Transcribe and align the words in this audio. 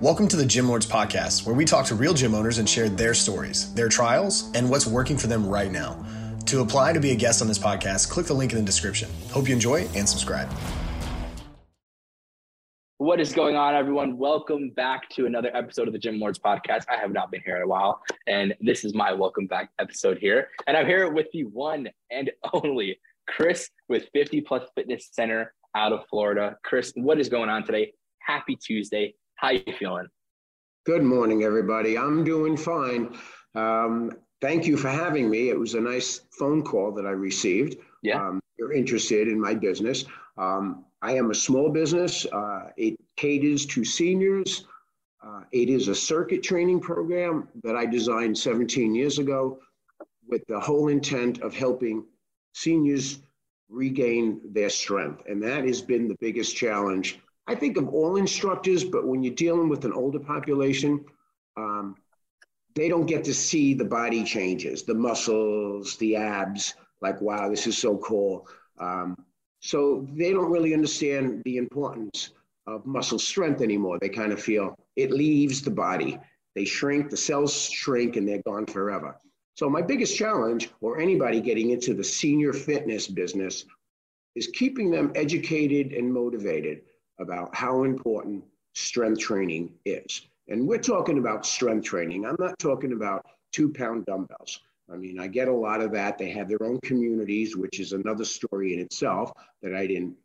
Welcome 0.00 0.28
to 0.28 0.36
the 0.36 0.46
Gym 0.46 0.68
Lords 0.68 0.86
Podcast, 0.86 1.44
where 1.44 1.56
we 1.56 1.64
talk 1.64 1.84
to 1.86 1.96
real 1.96 2.14
gym 2.14 2.32
owners 2.32 2.58
and 2.58 2.68
share 2.68 2.88
their 2.88 3.14
stories, 3.14 3.74
their 3.74 3.88
trials, 3.88 4.48
and 4.54 4.70
what's 4.70 4.86
working 4.86 5.18
for 5.18 5.26
them 5.26 5.44
right 5.44 5.72
now. 5.72 6.06
To 6.46 6.60
apply 6.60 6.92
to 6.92 7.00
be 7.00 7.10
a 7.10 7.16
guest 7.16 7.42
on 7.42 7.48
this 7.48 7.58
podcast, 7.58 8.08
click 8.08 8.26
the 8.26 8.32
link 8.32 8.52
in 8.52 8.58
the 8.58 8.64
description. 8.64 9.10
Hope 9.32 9.48
you 9.48 9.54
enjoy 9.54 9.88
and 9.96 10.08
subscribe. 10.08 10.48
What 12.98 13.18
is 13.18 13.32
going 13.32 13.56
on, 13.56 13.74
everyone? 13.74 14.16
Welcome 14.16 14.70
back 14.70 15.08
to 15.16 15.26
another 15.26 15.50
episode 15.52 15.88
of 15.88 15.92
the 15.92 15.98
Gym 15.98 16.20
Lords 16.20 16.38
Podcast. 16.38 16.84
I 16.88 16.96
have 16.96 17.10
not 17.10 17.32
been 17.32 17.42
here 17.44 17.56
in 17.56 17.62
a 17.62 17.66
while, 17.66 18.00
and 18.28 18.54
this 18.60 18.84
is 18.84 18.94
my 18.94 19.12
welcome 19.12 19.48
back 19.48 19.70
episode 19.80 20.18
here. 20.18 20.50
And 20.68 20.76
I'm 20.76 20.86
here 20.86 21.10
with 21.10 21.26
the 21.32 21.42
one 21.42 21.88
and 22.12 22.30
only 22.52 23.00
Chris 23.26 23.68
with 23.88 24.08
50 24.12 24.42
Plus 24.42 24.62
Fitness 24.76 25.08
Center 25.10 25.54
out 25.74 25.92
of 25.92 26.06
Florida. 26.08 26.56
Chris, 26.62 26.92
what 26.94 27.18
is 27.18 27.28
going 27.28 27.50
on 27.50 27.64
today? 27.64 27.94
Happy 28.20 28.54
Tuesday. 28.54 29.16
How 29.38 29.50
you 29.50 29.62
feeling? 29.78 30.08
Good 30.84 31.04
morning, 31.04 31.44
everybody. 31.44 31.96
I'm 31.96 32.24
doing 32.24 32.56
fine. 32.56 33.16
Um, 33.54 34.10
thank 34.40 34.66
you 34.66 34.76
for 34.76 34.88
having 34.88 35.30
me. 35.30 35.48
It 35.48 35.58
was 35.58 35.74
a 35.74 35.80
nice 35.80 36.22
phone 36.36 36.64
call 36.64 36.90
that 36.94 37.06
I 37.06 37.10
received. 37.10 37.76
Yeah. 38.02 38.16
Um, 38.16 38.40
you're 38.58 38.72
interested 38.72 39.28
in 39.28 39.40
my 39.40 39.54
business. 39.54 40.04
Um, 40.38 40.84
I 41.02 41.12
am 41.12 41.30
a 41.30 41.36
small 41.36 41.70
business. 41.70 42.26
Uh, 42.26 42.70
it 42.76 42.96
caters 43.16 43.64
to 43.66 43.84
seniors. 43.84 44.64
Uh, 45.24 45.42
it 45.52 45.70
is 45.70 45.86
a 45.86 45.94
circuit 45.94 46.42
training 46.42 46.80
program 46.80 47.46
that 47.62 47.76
I 47.76 47.86
designed 47.86 48.36
17 48.36 48.92
years 48.92 49.20
ago 49.20 49.60
with 50.26 50.44
the 50.48 50.58
whole 50.58 50.88
intent 50.88 51.42
of 51.42 51.54
helping 51.54 52.04
seniors 52.54 53.20
regain 53.68 54.40
their 54.52 54.70
strength. 54.70 55.22
And 55.28 55.40
that 55.44 55.64
has 55.64 55.80
been 55.80 56.08
the 56.08 56.16
biggest 56.20 56.56
challenge 56.56 57.20
I 57.48 57.54
think 57.54 57.78
of 57.78 57.88
all 57.88 58.16
instructors, 58.16 58.84
but 58.84 59.06
when 59.06 59.22
you're 59.22 59.34
dealing 59.34 59.70
with 59.70 59.86
an 59.86 59.92
older 59.94 60.20
population, 60.20 61.02
um, 61.56 61.96
they 62.74 62.90
don't 62.90 63.06
get 63.06 63.24
to 63.24 63.32
see 63.32 63.72
the 63.72 63.86
body 63.86 64.22
changes, 64.22 64.82
the 64.82 64.94
muscles, 64.94 65.96
the 65.96 66.14
abs, 66.14 66.74
like, 67.00 67.18
wow, 67.22 67.48
this 67.48 67.66
is 67.66 67.78
so 67.78 67.96
cool. 67.98 68.46
Um, 68.78 69.16
so 69.60 70.06
they 70.12 70.30
don't 70.30 70.50
really 70.50 70.74
understand 70.74 71.42
the 71.46 71.56
importance 71.56 72.30
of 72.66 72.84
muscle 72.84 73.18
strength 73.18 73.62
anymore. 73.62 73.98
They 73.98 74.10
kind 74.10 74.30
of 74.30 74.42
feel 74.42 74.76
it 74.96 75.10
leaves 75.10 75.62
the 75.62 75.70
body. 75.70 76.18
They 76.54 76.66
shrink, 76.66 77.08
the 77.08 77.16
cells 77.16 77.70
shrink, 77.70 78.16
and 78.16 78.28
they're 78.28 78.42
gone 78.42 78.66
forever. 78.66 79.16
So, 79.54 79.70
my 79.70 79.82
biggest 79.82 80.16
challenge, 80.16 80.68
or 80.80 81.00
anybody 81.00 81.40
getting 81.40 81.70
into 81.70 81.94
the 81.94 82.04
senior 82.04 82.52
fitness 82.52 83.08
business, 83.08 83.64
is 84.36 84.48
keeping 84.48 84.90
them 84.90 85.10
educated 85.14 85.92
and 85.92 86.12
motivated 86.12 86.82
about 87.18 87.54
how 87.54 87.84
important 87.84 88.44
strength 88.74 89.20
training 89.20 89.72
is. 89.84 90.22
And 90.48 90.66
we're 90.66 90.78
talking 90.78 91.18
about 91.18 91.44
strength 91.44 91.84
training. 91.84 92.24
I'm 92.24 92.36
not 92.38 92.58
talking 92.58 92.92
about 92.92 93.26
two 93.52 93.72
pound 93.72 94.06
dumbbells. 94.06 94.60
I 94.90 94.96
mean, 94.96 95.20
I 95.20 95.26
get 95.26 95.48
a 95.48 95.52
lot 95.52 95.82
of 95.82 95.92
that. 95.92 96.16
They 96.16 96.30
have 96.30 96.48
their 96.48 96.62
own 96.62 96.80
communities, 96.80 97.56
which 97.56 97.78
is 97.78 97.92
another 97.92 98.24
story 98.24 98.72
in 98.72 98.80
itself 98.80 99.32
that 99.62 99.74
I 99.74 99.86
didn't, 99.86 100.16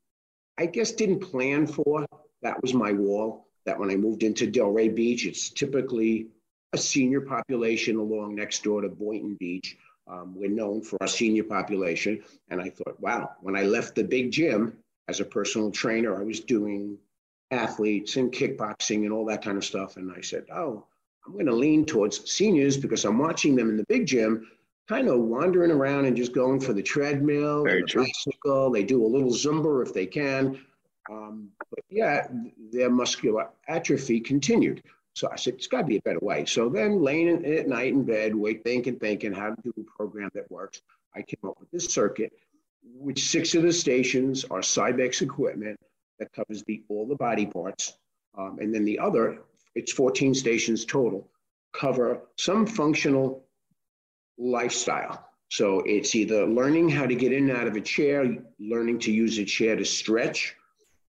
I 0.58 0.68
guess, 0.68 0.94
didn't 0.94 1.20
plan 1.20 1.68
for. 1.68 2.06
That 2.42 2.62
was 2.62 2.74
my 2.74 2.94
wall. 2.94 3.48
That 3.66 3.80
when 3.80 3.90
I 3.90 3.96
moved 3.96 4.24
into 4.24 4.50
Delray 4.50 4.94
Beach, 4.94 5.26
it's 5.26 5.50
typically 5.50 6.28
a 6.74 6.78
senior 6.78 7.22
population 7.22 7.98
along 7.98 8.36
next 8.36 8.64
door 8.64 8.82
to 8.82 8.90
Boynton 8.90 9.36
Beach. 9.36 9.78
Um, 10.08 10.34
we're 10.36 10.50
known 10.50 10.82
for 10.82 10.98
our 11.02 11.08
senior 11.08 11.44
population. 11.44 12.24
And 12.50 12.62
I 12.62 12.70
thought, 12.70 13.00
wow, 13.00 13.32
when 13.42 13.56
I 13.56 13.64
left 13.64 13.96
the 13.96 14.04
big 14.04 14.32
gym 14.32 14.78
as 15.08 15.20
a 15.20 15.26
personal 15.26 15.72
trainer, 15.72 16.20
I 16.20 16.24
was 16.24 16.40
doing 16.40 16.98
athletes 17.52 18.16
and 18.16 18.32
kickboxing 18.32 19.04
and 19.04 19.12
all 19.12 19.26
that 19.26 19.44
kind 19.44 19.58
of 19.58 19.66
stuff. 19.66 19.98
And 19.98 20.12
I 20.12 20.22
said, 20.22 20.46
oh, 20.52 20.86
I'm 21.26 21.34
going 21.34 21.46
to 21.46 21.54
lean 21.54 21.86
towards 21.86 22.30
seniors 22.32 22.78
because 22.78 23.06
I'm 23.06 23.18
watching 23.18 23.56
them 23.56 23.70
in 23.70 23.78
the 23.78 23.86
big 23.88 24.06
gym 24.06 24.50
kind 24.88 25.08
of 25.08 25.20
wandering 25.20 25.72
around 25.72 26.06
and 26.06 26.18
just 26.18 26.34
going 26.34 26.60
for 26.60 26.74
the 26.74 26.84
treadmill, 26.84 27.64
Very 27.64 27.82
the 27.82 27.88
true. 27.88 28.06
bicycle. 28.06 28.70
They 28.70 28.84
do 28.84 29.06
a 29.06 29.08
little 29.08 29.32
Zumba 29.32 29.86
if 29.86 29.94
they 29.94 30.06
can. 30.06 30.60
Um, 31.10 31.50
but 31.70 31.84
yeah, 31.90 32.28
their 32.72 32.90
muscular 32.90 33.50
atrophy 33.68 34.20
continued. 34.20 34.84
So 35.16 35.30
I 35.32 35.36
said, 35.36 35.54
it's 35.54 35.68
got 35.68 35.82
to 35.82 35.88
be 35.88 35.98
a 35.98 36.02
better 36.02 36.20
way. 36.22 36.46
So 36.46 36.70
then 36.70 37.02
laying 37.02 37.46
at 37.46 37.68
night 37.68 37.94
in 37.94 38.04
bed, 38.04 38.36
wait, 38.36 38.64
thinking, 38.64 38.98
thinking 38.98 39.32
how 39.32 39.52
to 39.52 39.62
do 39.62 39.74
a 39.78 39.84
program 39.98 40.30
that 40.34 40.50
works, 40.50 40.82
I 41.16 41.22
came 41.22 41.50
up 41.50 41.60
with 41.60 41.70
this 41.72 41.86
circuit 41.94 42.34
which 42.84 43.30
six 43.30 43.56
of 43.56 43.64
the 43.64 43.74
stations 43.74 44.46
are 44.46 44.60
Cybex 44.60 45.22
equipment 45.22 45.80
that 46.20 46.32
covers 46.34 46.64
the 46.64 46.84
all 46.90 47.08
the 47.08 47.16
body 47.16 47.46
parts. 47.46 47.94
Um, 48.38 48.58
and 48.60 48.74
then 48.74 48.86
the 48.86 49.00
other, 49.00 49.40
it's 49.76 49.92
14 49.92 50.34
stations 50.34 50.86
total, 50.86 51.28
cover 51.74 52.22
some 52.38 52.66
functional 52.66 53.44
lifestyle. 54.38 55.28
So 55.50 55.82
it's 55.86 56.16
either 56.16 56.48
learning 56.48 56.90
how 56.90 57.06
to 57.06 57.14
get 57.14 57.32
in 57.32 57.50
and 57.50 57.58
out 57.58 57.68
of 57.68 57.76
a 57.76 57.82
chair, 57.82 58.38
learning 58.60 59.00
to 59.00 59.12
use 59.12 59.38
a 59.38 59.46
chair 59.46 59.76
to 59.76 59.86
stretch. 59.86 60.56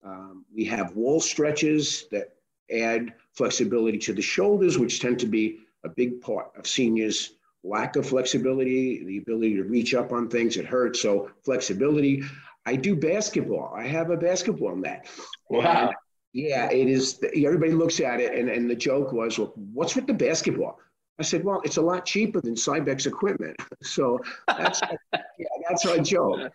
Um, 0.03 0.45
we 0.55 0.65
have 0.67 0.95
wall 0.95 1.21
stretches 1.21 2.07
that 2.11 2.35
add 2.71 3.15
flexibility 3.33 3.99
to 3.99 4.13
the 4.13 4.23
shoulders, 4.23 4.79
which 4.79 5.01
tend 5.01 5.19
to 5.21 5.27
be 5.27 5.61
a 5.85 5.89
big 5.89 6.21
part 6.21 6.51
of 6.57 6.67
seniors' 6.67 7.33
lack 7.65 7.97
of 7.97 8.07
flexibility, 8.07 9.03
the 9.05 9.19
ability 9.19 9.57
to 9.57 9.65
reach 9.65 9.95
up 9.95 10.13
on 10.13 10.29
things, 10.29 10.57
it 10.57 10.67
hurts. 10.67 11.01
So 11.01 11.31
flexibility. 11.45 12.23
I 12.67 12.77
do 12.77 12.95
basketball. 12.95 13.75
I 13.75 13.87
have 13.87 14.11
a 14.11 14.17
basketball 14.17 14.77
mat. 14.77 15.07
Wow. 15.51 15.89
And 15.89 15.95
yeah, 16.33 16.71
it 16.71 16.89
is. 16.89 17.21
Everybody 17.23 17.73
looks 17.73 18.01
at 18.01 18.21
it, 18.21 18.35
and, 18.39 18.49
and 18.49 18.71
the 18.71 18.75
joke 18.75 19.13
was, 19.13 19.39
well, 19.39 19.53
what's 19.73 19.97
with 19.97 20.07
the 20.07 20.15
basketball? 20.15 20.79
I 21.19 21.23
said, 21.23 21.45
well, 21.45 21.61
it's 21.65 21.77
a 21.77 21.83
lot 21.83 22.05
cheaper 22.05 22.41
than 22.41 22.55
Cybex 22.55 23.07
equipment. 23.07 23.57
So 23.83 24.19
that's 24.49 24.81
yeah, 25.13 25.47
that's 25.69 25.85
our 25.87 25.99
joke. 25.99 26.51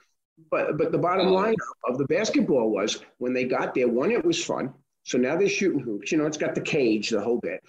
But 0.49 0.77
but 0.77 0.91
the 0.91 0.97
bottom 0.97 1.27
line 1.27 1.55
of 1.87 1.97
the 1.97 2.05
basketball 2.05 2.71
was 2.71 3.03
when 3.19 3.33
they 3.33 3.45
got 3.45 3.75
there, 3.75 3.87
one, 3.87 4.11
it 4.11 4.25
was 4.25 4.43
fun. 4.43 4.73
So 5.03 5.17
now 5.17 5.37
they're 5.37 5.47
shooting 5.47 5.79
hoops. 5.79 6.11
You 6.11 6.17
know, 6.17 6.25
it's 6.25 6.37
got 6.37 6.55
the 6.55 6.61
cage, 6.61 7.09
the 7.09 7.21
whole 7.21 7.39
bit. 7.39 7.63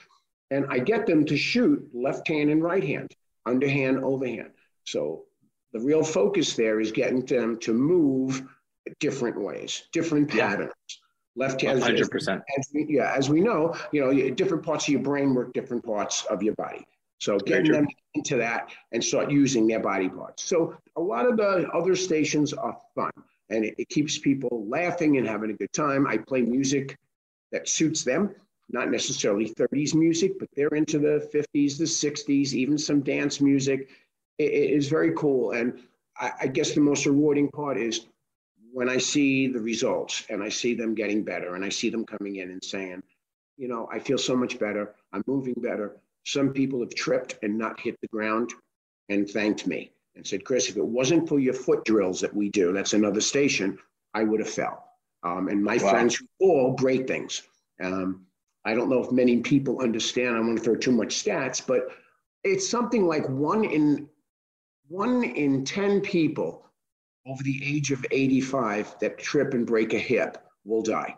And 0.50 0.66
I 0.70 0.78
get 0.78 1.06
them 1.06 1.24
to 1.26 1.36
shoot 1.36 1.86
left 1.92 2.26
hand 2.26 2.50
and 2.50 2.62
right 2.62 2.82
hand 2.82 3.14
underhand, 3.46 4.04
overhand. 4.04 4.50
So 4.84 5.24
the 5.72 5.80
real 5.80 6.02
focus 6.02 6.54
there 6.54 6.80
is 6.80 6.92
getting 6.92 7.24
them 7.24 7.58
to 7.60 7.72
move 7.72 8.42
different 8.98 9.40
ways, 9.40 9.84
different 9.92 10.30
patterns. 10.30 10.72
Yeah. 10.88 10.96
Left 11.36 11.60
hand, 11.60 11.80
100%. 11.80 12.42
As 12.58 12.68
we, 12.74 12.86
yeah, 12.88 13.14
as 13.16 13.30
we 13.30 13.40
know, 13.40 13.74
you 13.92 14.00
know, 14.00 14.30
different 14.30 14.64
parts 14.64 14.88
of 14.88 14.92
your 14.92 15.02
brain 15.02 15.32
work 15.32 15.52
different 15.52 15.84
parts 15.84 16.24
of 16.26 16.42
your 16.42 16.54
body. 16.54 16.84
So 17.18 17.38
getting 17.38 17.70
them 17.70 17.86
into 18.14 18.36
that 18.36 18.70
and 18.92 19.04
start 19.04 19.30
using 19.30 19.66
their 19.66 19.80
body 19.80 20.08
parts. 20.08 20.42
So 20.42 20.76
a 20.96 21.00
lot 21.00 21.26
of 21.26 21.36
the 21.36 21.68
other 21.72 21.94
stations 21.94 22.52
are 22.52 22.76
fun 22.94 23.10
and 23.50 23.64
it, 23.64 23.74
it 23.78 23.88
keeps 23.90 24.18
people 24.18 24.66
laughing 24.68 25.18
and 25.18 25.26
having 25.26 25.50
a 25.50 25.54
good 25.54 25.72
time. 25.72 26.06
I 26.06 26.16
play 26.16 26.42
music 26.42 26.96
that 27.52 27.68
suits 27.68 28.04
them 28.04 28.34
not 28.72 28.90
necessarily 28.90 29.48
30s 29.50 29.94
music, 29.94 30.38
but 30.38 30.48
they're 30.54 30.68
into 30.68 30.98
the 30.98 31.28
50s, 31.32 31.78
the 31.78 31.84
60s, 31.84 32.52
even 32.52 32.78
some 32.78 33.00
dance 33.00 33.40
music. 33.40 33.90
it 34.38 34.52
is 34.52 34.88
very 34.88 35.12
cool. 35.16 35.52
And 35.52 35.80
I, 36.16 36.32
I 36.42 36.46
guess 36.46 36.72
the 36.72 36.80
most 36.80 37.06
rewarding 37.06 37.48
part 37.50 37.76
is 37.76 38.06
when 38.72 38.88
I 38.88 38.98
see 38.98 39.48
the 39.48 39.60
results 39.60 40.24
and 40.30 40.42
I 40.42 40.48
see 40.48 40.74
them 40.74 40.94
getting 40.94 41.24
better 41.24 41.54
and 41.54 41.64
I 41.64 41.68
see 41.68 41.90
them 41.90 42.04
coming 42.04 42.36
in 42.36 42.50
and 42.50 42.62
saying, 42.62 43.02
you 43.56 43.68
know, 43.68 43.88
I 43.92 43.98
feel 43.98 44.18
so 44.18 44.36
much 44.36 44.58
better. 44.58 44.94
I'm 45.12 45.24
moving 45.26 45.54
better. 45.56 45.96
Some 46.24 46.52
people 46.52 46.80
have 46.80 46.94
tripped 46.94 47.36
and 47.42 47.58
not 47.58 47.80
hit 47.80 48.00
the 48.00 48.08
ground 48.08 48.52
and 49.08 49.28
thanked 49.28 49.66
me 49.66 49.92
and 50.14 50.26
said, 50.26 50.44
Chris, 50.44 50.68
if 50.68 50.76
it 50.76 50.86
wasn't 50.86 51.28
for 51.28 51.38
your 51.38 51.54
foot 51.54 51.84
drills 51.84 52.20
that 52.20 52.34
we 52.34 52.48
do, 52.50 52.72
that's 52.72 52.92
another 52.92 53.20
station, 53.20 53.78
I 54.14 54.24
would 54.24 54.40
have 54.40 54.50
fell. 54.50 54.84
Um, 55.22 55.48
and 55.48 55.62
my 55.62 55.76
wow. 55.76 55.90
friends 55.90 56.22
all 56.40 56.72
break 56.72 57.06
things. 57.06 57.42
Um, 57.82 58.26
I 58.64 58.74
don't 58.74 58.90
know 58.90 59.02
if 59.02 59.10
many 59.10 59.40
people 59.40 59.80
understand. 59.80 60.36
I 60.36 60.40
won't 60.40 60.62
throw 60.62 60.76
too 60.76 60.92
much 60.92 61.22
stats, 61.24 61.64
but 61.66 61.88
it's 62.44 62.68
something 62.68 63.06
like 63.06 63.28
one 63.28 63.64
in 63.64 64.08
one 64.88 65.22
in 65.22 65.64
10 65.64 66.00
people 66.00 66.66
over 67.26 67.42
the 67.42 67.60
age 67.64 67.92
of 67.92 68.04
85 68.10 68.98
that 69.00 69.18
trip 69.18 69.54
and 69.54 69.66
break 69.66 69.94
a 69.94 69.98
hip 69.98 70.38
will 70.64 70.82
die. 70.82 71.14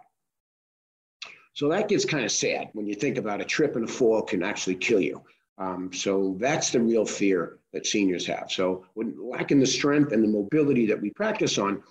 So 1.54 1.68
that 1.68 1.88
gets 1.88 2.04
kind 2.04 2.24
of 2.24 2.30
sad 2.30 2.68
when 2.72 2.86
you 2.86 2.94
think 2.94 3.18
about 3.18 3.40
a 3.40 3.44
trip 3.44 3.76
and 3.76 3.88
a 3.88 3.92
fall 3.92 4.22
can 4.22 4.42
actually 4.42 4.76
kill 4.76 5.00
you. 5.00 5.22
Um, 5.58 5.92
so 5.92 6.36
that's 6.38 6.70
the 6.70 6.80
real 6.80 7.04
fear 7.04 7.58
that 7.72 7.86
seniors 7.86 8.26
have. 8.26 8.50
So 8.50 8.86
when 8.94 9.14
lacking 9.18 9.60
the 9.60 9.66
strength 9.66 10.12
and 10.12 10.24
the 10.24 10.28
mobility 10.28 10.86
that 10.86 11.00
we 11.00 11.10
practice 11.10 11.58
on, 11.58 11.82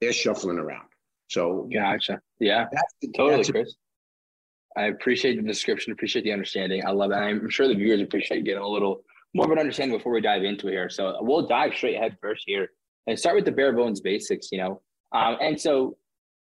they're 0.00 0.12
shuffling 0.12 0.58
around. 0.58 0.86
So 1.28 1.68
gotcha. 1.72 2.20
Yeah, 2.38 2.66
that's, 2.72 2.94
totally, 3.14 3.36
that's 3.36 3.50
Chris. 3.50 3.74
I 4.76 4.86
appreciate 4.86 5.36
the 5.36 5.42
description, 5.42 5.92
appreciate 5.92 6.22
the 6.22 6.32
understanding. 6.32 6.82
I 6.86 6.90
love 6.90 7.10
it. 7.10 7.14
I'm 7.14 7.50
sure 7.50 7.66
the 7.66 7.74
viewers 7.74 8.00
appreciate 8.00 8.44
getting 8.44 8.62
a 8.62 8.68
little 8.68 9.02
more 9.34 9.46
of 9.46 9.52
an 9.52 9.58
understanding 9.58 9.96
before 9.96 10.12
we 10.12 10.20
dive 10.20 10.44
into 10.44 10.68
it 10.68 10.72
here. 10.72 10.88
So 10.88 11.16
we'll 11.20 11.46
dive 11.46 11.74
straight 11.74 11.96
head 11.96 12.16
first 12.20 12.44
here 12.46 12.70
and 13.06 13.18
start 13.18 13.36
with 13.36 13.44
the 13.44 13.52
bare 13.52 13.72
bones 13.72 14.00
basics, 14.00 14.50
you 14.52 14.58
know. 14.58 14.80
Um, 15.12 15.36
and 15.40 15.60
so, 15.60 15.96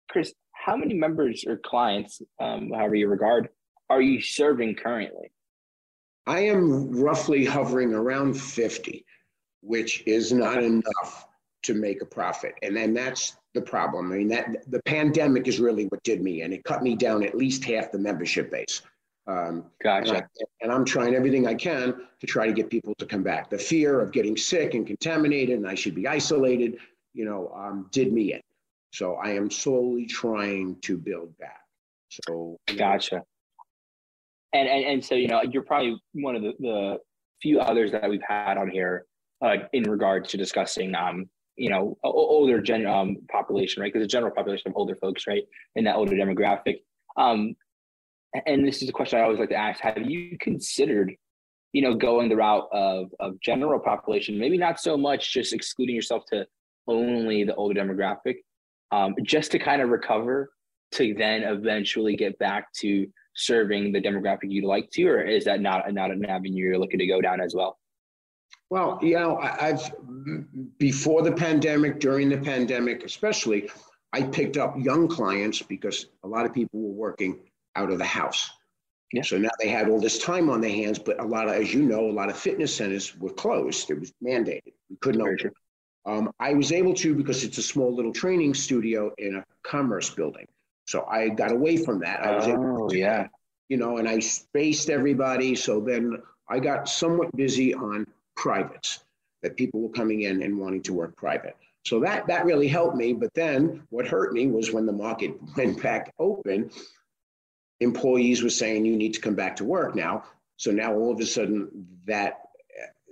Chris, 0.09 0.33
how 0.51 0.75
many 0.75 0.93
members 0.93 1.43
or 1.47 1.57
clients, 1.57 2.21
um, 2.39 2.71
however 2.71 2.95
you 2.95 3.07
regard, 3.07 3.49
are 3.89 4.01
you 4.01 4.21
serving 4.21 4.75
currently? 4.75 5.31
I 6.25 6.41
am 6.41 6.91
roughly 6.91 7.45
hovering 7.45 7.93
around 7.93 8.35
50, 8.35 9.05
which 9.61 10.03
is 10.05 10.31
not 10.31 10.63
enough 10.63 11.25
to 11.63 11.73
make 11.73 12.01
a 12.01 12.05
profit. 12.05 12.55
And 12.61 12.75
then 12.75 12.93
that's 12.93 13.37
the 13.53 13.61
problem. 13.61 14.11
I 14.11 14.17
mean, 14.17 14.27
that 14.29 14.69
the 14.69 14.81
pandemic 14.83 15.47
is 15.47 15.59
really 15.59 15.85
what 15.85 16.03
did 16.03 16.21
me, 16.21 16.41
and 16.41 16.53
it 16.53 16.63
cut 16.63 16.83
me 16.83 16.95
down 16.95 17.23
at 17.23 17.35
least 17.35 17.63
half 17.63 17.91
the 17.91 17.99
membership 17.99 18.51
base. 18.51 18.81
Um, 19.25 19.65
gotcha. 19.81 20.27
And, 20.61 20.71
I, 20.71 20.75
I'm 20.75 20.83
trying 20.83 21.15
everything 21.15 21.47
I 21.47 21.53
can 21.53 21.95
to 22.19 22.27
try 22.27 22.45
to 22.45 22.53
get 22.53 22.69
people 22.69 22.93
to 22.95 23.05
come 23.05 23.23
back. 23.23 23.49
The 23.49 23.57
fear 23.57 24.01
of 24.01 24.11
getting 24.11 24.35
sick 24.35 24.73
and 24.73 24.85
contaminated, 24.85 25.57
and 25.57 25.67
I 25.67 25.75
should 25.75 25.95
be 25.95 26.07
isolated, 26.07 26.77
you 27.13 27.25
know, 27.25 27.51
um, 27.55 27.87
did 27.91 28.11
me 28.11 28.33
in. 28.33 28.41
So 28.91 29.15
I 29.15 29.29
am 29.29 29.49
slowly 29.49 30.05
trying 30.05 30.77
to 30.81 30.97
build 30.97 31.37
back. 31.37 31.61
So 32.09 32.57
gotcha. 32.77 33.23
And, 34.53 34.69
and 34.69 34.85
and 34.85 35.03
so 35.03 35.15
you 35.15 35.27
know 35.27 35.41
you're 35.41 35.63
probably 35.63 35.99
one 36.13 36.35
of 36.35 36.43
the, 36.43 36.53
the 36.59 36.97
few 37.41 37.59
others 37.59 37.91
that 37.91 38.07
we've 38.07 38.21
had 38.27 38.57
on 38.57 38.69
here 38.69 39.05
uh, 39.41 39.55
in 39.73 39.83
regards 39.83 40.29
to 40.29 40.37
discussing 40.37 40.93
um 40.93 41.27
you 41.55 41.69
know 41.69 41.97
older 42.03 42.61
gen 42.61 42.85
um, 42.85 43.17
population 43.31 43.81
right 43.81 43.93
because 43.93 44.03
the 44.03 44.07
general 44.07 44.33
population 44.33 44.69
of 44.69 44.73
older 44.75 44.95
folks 44.95 45.27
right 45.27 45.43
in 45.75 45.83
that 45.83 45.95
older 45.95 46.13
demographic 46.13 46.79
um 47.17 47.55
and 48.45 48.67
this 48.67 48.81
is 48.81 48.89
a 48.89 48.91
question 48.91 49.19
I 49.19 49.23
always 49.23 49.39
like 49.39 49.49
to 49.49 49.55
ask: 49.55 49.79
Have 49.81 50.09
you 50.09 50.37
considered, 50.39 51.13
you 51.71 51.81
know, 51.81 51.93
going 51.93 52.29
the 52.29 52.35
route 52.35 52.67
of 52.71 53.13
of 53.19 53.39
general 53.41 53.79
population? 53.79 54.39
Maybe 54.39 54.57
not 54.57 54.79
so 54.79 54.97
much 54.97 55.33
just 55.33 55.53
excluding 55.53 55.95
yourself 55.95 56.25
to 56.31 56.45
only 56.87 57.43
the 57.43 57.55
older 57.55 57.79
demographic, 57.79 58.37
um, 58.91 59.15
just 59.23 59.51
to 59.51 59.59
kind 59.59 59.81
of 59.81 59.89
recover 59.89 60.51
to 60.93 61.13
then 61.15 61.43
eventually 61.43 62.15
get 62.15 62.37
back 62.39 62.71
to 62.73 63.07
serving 63.35 63.91
the 63.91 64.01
demographic 64.01 64.51
you'd 64.51 64.65
like 64.65 64.89
to, 64.91 65.07
or 65.07 65.21
is 65.21 65.45
that 65.45 65.61
not 65.61 65.91
not 65.93 66.11
an 66.11 66.25
avenue 66.25 66.63
you're 66.63 66.79
looking 66.79 66.99
to 66.99 67.07
go 67.07 67.21
down 67.21 67.39
as 67.39 67.53
well? 67.55 67.77
Well, 68.69 68.99
you 69.01 69.15
know, 69.15 69.37
I've 69.37 69.93
before 70.79 71.21
the 71.21 71.31
pandemic, 71.31 71.99
during 71.99 72.29
the 72.29 72.37
pandemic, 72.37 73.03
especially, 73.03 73.69
I 74.13 74.23
picked 74.23 74.57
up 74.57 74.75
young 74.77 75.07
clients 75.07 75.61
because 75.61 76.07
a 76.23 76.27
lot 76.27 76.45
of 76.45 76.53
people 76.53 76.79
were 76.79 76.93
working 76.93 77.39
out 77.75 77.91
of 77.91 77.97
the 77.97 78.05
house. 78.05 78.49
Yeah. 79.11 79.21
So 79.21 79.37
now 79.37 79.49
they 79.59 79.67
had 79.67 79.89
all 79.89 79.99
this 79.99 80.17
time 80.17 80.49
on 80.49 80.59
their 80.59 80.71
hands, 80.71 80.97
but 80.97 81.21
a 81.21 81.25
lot 81.25 81.47
of, 81.47 81.53
as 81.53 81.73
you 81.73 81.83
know, 81.83 82.09
a 82.09 82.11
lot 82.11 82.29
of 82.29 82.37
fitness 82.37 82.75
centers 82.75 83.15
were 83.17 83.31
closed. 83.31 83.91
It 83.91 83.99
was 83.99 84.11
mandated. 84.23 84.73
We 84.89 84.95
couldn't 85.01 85.21
open. 85.21 85.51
Um, 86.05 86.31
I 86.39 86.53
was 86.53 86.71
able 86.71 86.93
to 86.95 87.15
because 87.15 87.43
it's 87.43 87.59
a 87.59 87.63
small 87.63 87.95
little 87.95 88.11
training 88.11 88.55
studio 88.55 89.13
in 89.19 89.35
a 89.35 89.45
commerce 89.61 90.09
building. 90.09 90.47
So 90.85 91.05
I 91.05 91.29
got 91.29 91.51
away 91.51 91.77
from 91.77 91.99
that. 91.99 92.25
I 92.25 92.35
was 92.35 92.47
oh, 92.47 92.53
able 92.53 92.89
to, 92.89 92.97
yeah. 92.97 93.27
You 93.69 93.77
know, 93.77 93.97
and 93.97 94.09
I 94.09 94.19
spaced 94.19 94.89
everybody. 94.89 95.55
So 95.55 95.79
then 95.79 96.17
I 96.49 96.59
got 96.59 96.89
somewhat 96.89 97.33
busy 97.35 97.73
on 97.73 98.05
privates 98.35 98.99
that 99.41 99.57
people 99.57 99.81
were 99.81 99.89
coming 99.89 100.21
in 100.21 100.41
and 100.41 100.57
wanting 100.57 100.81
to 100.83 100.93
work 100.93 101.15
private. 101.15 101.55
So 101.85 101.99
that 101.99 102.27
that 102.27 102.45
really 102.45 102.67
helped 102.67 102.95
me. 102.95 103.13
But 103.13 103.33
then 103.33 103.83
what 103.89 104.07
hurt 104.07 104.33
me 104.33 104.47
was 104.47 104.71
when 104.71 104.85
the 104.85 104.93
market 104.93 105.35
went 105.57 105.81
back 105.81 106.13
open, 106.19 106.71
employees 107.79 108.41
were 108.41 108.49
saying 108.49 108.85
you 108.85 108.95
need 108.95 109.13
to 109.13 109.21
come 109.21 109.35
back 109.35 109.55
to 109.57 109.65
work 109.65 109.95
now. 109.95 110.23
So 110.57 110.71
now 110.71 110.93
all 110.93 111.11
of 111.11 111.19
a 111.19 111.25
sudden 111.25 111.87
that 112.05 112.39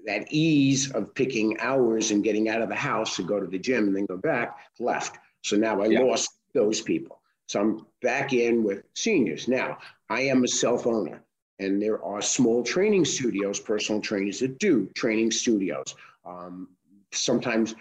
that 0.05 0.25
ease 0.31 0.89
of 0.91 1.13
picking 1.13 1.59
hours 1.59 2.09
and 2.09 2.23
getting 2.23 2.49
out 2.49 2.61
of 2.61 2.69
the 2.69 2.75
house 2.75 3.15
to 3.17 3.23
go 3.23 3.39
to 3.39 3.45
the 3.45 3.59
gym 3.59 3.87
and 3.87 3.95
then 3.95 4.05
go 4.07 4.17
back 4.17 4.57
left. 4.79 5.19
So 5.43 5.57
now 5.57 5.81
I 5.81 5.87
yeah. 5.87 5.99
lost 5.99 6.31
those 6.53 6.81
people. 6.81 7.21
So 7.47 7.59
I'm 7.59 7.85
back 8.01 8.33
in 8.33 8.63
with 8.63 8.83
seniors. 8.95 9.47
Now 9.47 9.77
I 10.09 10.21
am 10.21 10.43
a 10.43 10.47
self 10.47 10.87
owner 10.87 11.21
and 11.59 11.81
there 11.81 12.03
are 12.03 12.21
small 12.21 12.63
training 12.63 13.05
studios, 13.05 13.59
personal 13.59 14.01
trainers 14.01 14.39
that 14.39 14.57
do 14.59 14.89
training 14.95 15.31
studios. 15.31 15.95
Um, 16.25 16.69
sometimes 17.11 17.75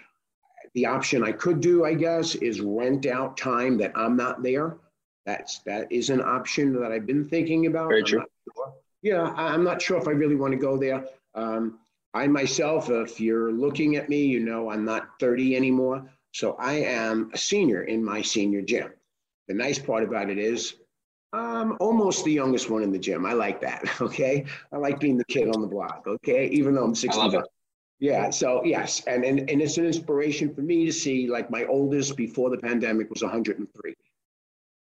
the 0.73 0.85
option 0.85 1.23
I 1.23 1.31
could 1.31 1.61
do, 1.61 1.85
I 1.85 1.93
guess, 1.93 2.35
is 2.35 2.61
rent 2.61 3.05
out 3.05 3.37
time 3.37 3.77
that 3.79 3.91
I'm 3.95 4.15
not 4.15 4.43
there 4.43 4.77
that's 5.25 5.59
that 5.59 5.91
is 5.91 6.09
an 6.09 6.21
option 6.21 6.73
that 6.81 6.91
I've 6.91 7.05
been 7.05 7.27
thinking 7.27 7.67
about. 7.67 7.89
Very 7.89 8.03
true. 8.03 8.23
Sure. 8.55 8.73
Yeah, 9.01 9.33
I'm 9.35 9.63
not 9.63 9.81
sure 9.81 9.97
if 9.97 10.07
I 10.07 10.11
really 10.11 10.35
want 10.35 10.51
to 10.51 10.59
go 10.59 10.77
there. 10.77 11.05
Um, 11.35 11.79
I 12.13 12.27
myself, 12.27 12.89
if 12.89 13.19
you're 13.19 13.51
looking 13.51 13.95
at 13.95 14.09
me, 14.09 14.25
you 14.25 14.39
know 14.39 14.69
I'm 14.69 14.85
not 14.85 15.19
30 15.19 15.55
anymore. 15.55 16.03
So 16.33 16.55
I 16.59 16.73
am 16.73 17.29
a 17.33 17.37
senior 17.37 17.83
in 17.83 18.03
my 18.03 18.21
senior 18.21 18.61
gym. 18.61 18.91
The 19.47 19.53
nice 19.53 19.79
part 19.79 20.03
about 20.03 20.29
it 20.29 20.37
is 20.37 20.75
I'm 21.33 21.77
almost 21.79 22.25
the 22.25 22.31
youngest 22.31 22.69
one 22.69 22.83
in 22.83 22.91
the 22.91 22.99
gym. 22.99 23.25
I 23.25 23.33
like 23.33 23.61
that. 23.61 23.83
Okay. 24.01 24.45
I 24.71 24.77
like 24.77 24.99
being 24.99 25.17
the 25.17 25.25
kid 25.25 25.47
on 25.55 25.61
the 25.61 25.67
block. 25.67 26.03
Okay. 26.07 26.47
Even 26.47 26.75
though 26.75 26.83
I'm 26.83 26.95
65. 26.95 27.43
Yeah. 27.99 28.29
So 28.29 28.63
yes. 28.65 29.03
And, 29.05 29.23
and, 29.23 29.49
and 29.49 29.61
it's 29.61 29.77
an 29.77 29.85
inspiration 29.85 30.53
for 30.53 30.61
me 30.61 30.85
to 30.85 30.91
see 30.91 31.27
like 31.27 31.49
my 31.49 31.65
oldest 31.65 32.17
before 32.17 32.49
the 32.49 32.57
pandemic 32.57 33.09
was 33.09 33.21
103. 33.21 33.95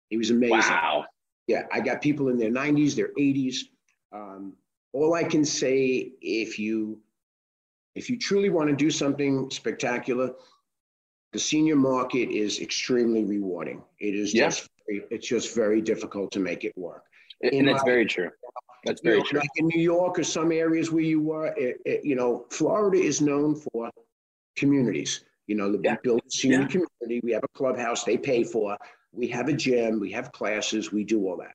He 0.09 0.17
was 0.17 0.29
amazing. 0.29 0.59
Wow. 0.59 1.05
Yeah, 1.47 1.63
I 1.71 1.79
got 1.79 2.01
people 2.01 2.29
in 2.29 2.37
their 2.37 2.49
90s, 2.49 2.95
their 2.95 3.13
80s. 3.19 3.57
Um, 4.11 4.53
all 4.93 5.13
I 5.13 5.23
can 5.23 5.45
say, 5.45 6.11
if 6.21 6.57
you 6.57 6.99
if 7.95 8.09
you 8.09 8.17
truly 8.17 8.49
want 8.49 8.69
to 8.69 8.75
do 8.75 8.89
something 8.89 9.49
spectacular, 9.49 10.33
the 11.31 11.39
senior 11.39 11.75
market 11.75 12.29
is 12.29 12.59
extremely 12.59 13.23
rewarding. 13.23 13.81
It 13.99 14.15
is 14.15 14.33
yeah. 14.33 14.47
just 14.47 14.69
it's 14.87 15.27
just 15.27 15.55
very 15.55 15.81
difficult 15.81 16.31
to 16.31 16.39
make 16.39 16.63
it 16.63 16.73
work. 16.77 17.03
And 17.41 17.67
that's 17.67 17.83
very 17.83 18.05
true. 18.05 18.29
That's 18.85 19.01
very 19.01 19.17
you 19.17 19.23
know, 19.23 19.29
true. 19.29 19.39
Like 19.39 19.49
in 19.57 19.67
New 19.67 19.81
York 19.81 20.19
or 20.19 20.23
some 20.23 20.51
areas 20.51 20.91
where 20.91 21.03
you 21.03 21.19
were, 21.19 21.47
it, 21.57 21.79
it, 21.85 22.05
you 22.05 22.15
know, 22.15 22.45
Florida 22.49 22.97
is 22.97 23.19
known 23.19 23.55
for 23.55 23.89
communities. 24.55 25.25
You 25.47 25.55
know, 25.55 25.71
the 25.71 25.79
yeah. 25.83 25.97
built 26.03 26.21
senior 26.31 26.61
yeah. 26.61 26.67
community. 26.67 27.21
We 27.23 27.31
have 27.33 27.43
a 27.43 27.57
clubhouse 27.57 28.03
they 28.03 28.17
pay 28.17 28.43
for 28.43 28.77
we 29.15 29.27
have 29.27 29.47
a 29.47 29.53
gym, 29.53 29.99
we 29.99 30.11
have 30.11 30.31
classes, 30.31 30.91
we 30.91 31.03
do 31.03 31.25
all 31.27 31.37
that. 31.37 31.53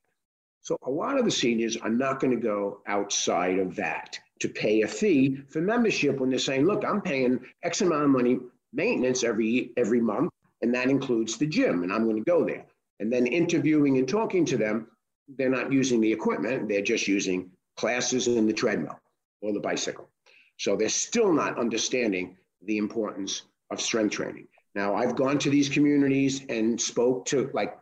So 0.61 0.77
a 0.83 0.89
lot 0.89 1.17
of 1.17 1.25
the 1.25 1.31
seniors 1.31 1.77
are 1.77 1.89
not 1.89 2.19
going 2.19 2.35
to 2.35 2.41
go 2.41 2.81
outside 2.87 3.59
of 3.59 3.75
that 3.75 4.19
to 4.39 4.49
pay 4.49 4.81
a 4.81 4.87
fee 4.87 5.37
for 5.49 5.61
membership 5.61 6.19
when 6.19 6.29
they're 6.29 6.39
saying, 6.39 6.65
look, 6.65 6.83
I'm 6.83 7.01
paying 7.01 7.39
X 7.63 7.81
amount 7.81 8.03
of 8.03 8.09
money 8.09 8.39
maintenance 8.73 9.23
every 9.23 9.71
every 9.77 10.01
month, 10.01 10.31
and 10.61 10.73
that 10.73 10.89
includes 10.89 11.37
the 11.37 11.47
gym, 11.47 11.83
and 11.83 11.91
I'm 11.91 12.03
going 12.03 12.17
to 12.17 12.23
go 12.23 12.45
there. 12.45 12.65
And 13.01 13.11
then 13.11 13.25
interviewing 13.25 13.97
and 13.97 14.07
talking 14.07 14.45
to 14.45 14.57
them, 14.57 14.87
they're 15.37 15.49
not 15.49 15.71
using 15.71 15.99
the 15.99 16.13
equipment, 16.13 16.69
they're 16.69 16.83
just 16.83 17.07
using 17.07 17.49
classes 17.75 18.27
in 18.27 18.45
the 18.45 18.53
treadmill 18.53 18.99
or 19.41 19.51
the 19.51 19.59
bicycle. 19.59 20.07
So 20.57 20.75
they're 20.75 20.87
still 20.87 21.33
not 21.33 21.57
understanding 21.57 22.37
the 22.61 22.77
importance 22.77 23.41
of 23.71 23.81
strength 23.81 24.13
training. 24.13 24.47
Now, 24.75 24.93
I've 24.93 25.15
gone 25.15 25.39
to 25.39 25.49
these 25.49 25.67
communities 25.67 26.45
and 26.47 26.79
spoke 26.79 27.25
to 27.25 27.49
like 27.53 27.77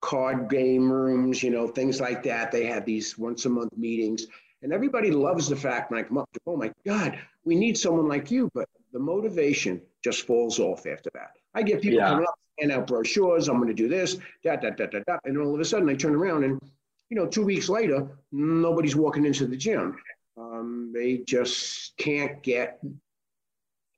card 0.00 0.48
game 0.48 0.90
rooms, 0.90 1.42
you 1.42 1.50
know, 1.50 1.66
things 1.66 2.00
like 2.00 2.22
that. 2.22 2.52
They 2.52 2.66
have 2.66 2.84
these 2.84 3.18
once 3.18 3.44
a 3.46 3.48
month 3.48 3.76
meetings, 3.76 4.26
and 4.62 4.72
everybody 4.72 5.10
loves 5.10 5.48
the 5.48 5.56
fact 5.56 5.90
when 5.90 6.00
I 6.00 6.04
come 6.04 6.18
up 6.18 6.28
oh 6.46 6.56
my 6.56 6.72
God, 6.86 7.18
we 7.44 7.56
need 7.56 7.76
someone 7.76 8.06
like 8.06 8.30
you. 8.30 8.48
But 8.54 8.68
the 8.92 9.00
motivation 9.00 9.82
just 10.04 10.26
falls 10.26 10.58
off 10.58 10.86
after 10.86 11.10
that. 11.14 11.32
I 11.54 11.62
get 11.62 11.82
people 11.82 11.98
yeah. 11.98 12.10
coming 12.10 12.26
up, 12.26 12.38
hand 12.60 12.72
out 12.72 12.86
brochures, 12.86 13.48
I'm 13.48 13.56
going 13.56 13.68
to 13.68 13.74
do 13.74 13.88
this, 13.88 14.16
da, 14.44 14.56
da, 14.56 14.70
da, 14.70 14.86
da, 14.86 15.00
da. 15.06 15.18
And 15.24 15.38
all 15.38 15.54
of 15.54 15.60
a 15.60 15.64
sudden 15.64 15.88
I 15.88 15.94
turn 15.94 16.14
around 16.14 16.44
and, 16.44 16.60
you 17.08 17.16
know, 17.16 17.26
two 17.26 17.44
weeks 17.44 17.68
later, 17.68 18.08
nobody's 18.32 18.96
walking 18.96 19.24
into 19.24 19.46
the 19.46 19.56
gym. 19.56 19.96
Um, 20.36 20.92
they 20.94 21.18
just 21.18 21.96
can't 21.96 22.42
get 22.42 22.80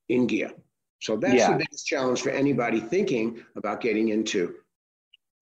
in 0.09 0.27
gear. 0.27 0.53
So 1.01 1.17
that's 1.17 1.35
yeah. 1.35 1.53
the 1.53 1.59
biggest 1.59 1.87
challenge 1.87 2.23
for 2.23 2.31
anybody 2.31 2.81
thinking 2.81 3.43
about 3.57 3.81
getting 3.81 4.09
into 4.09 4.55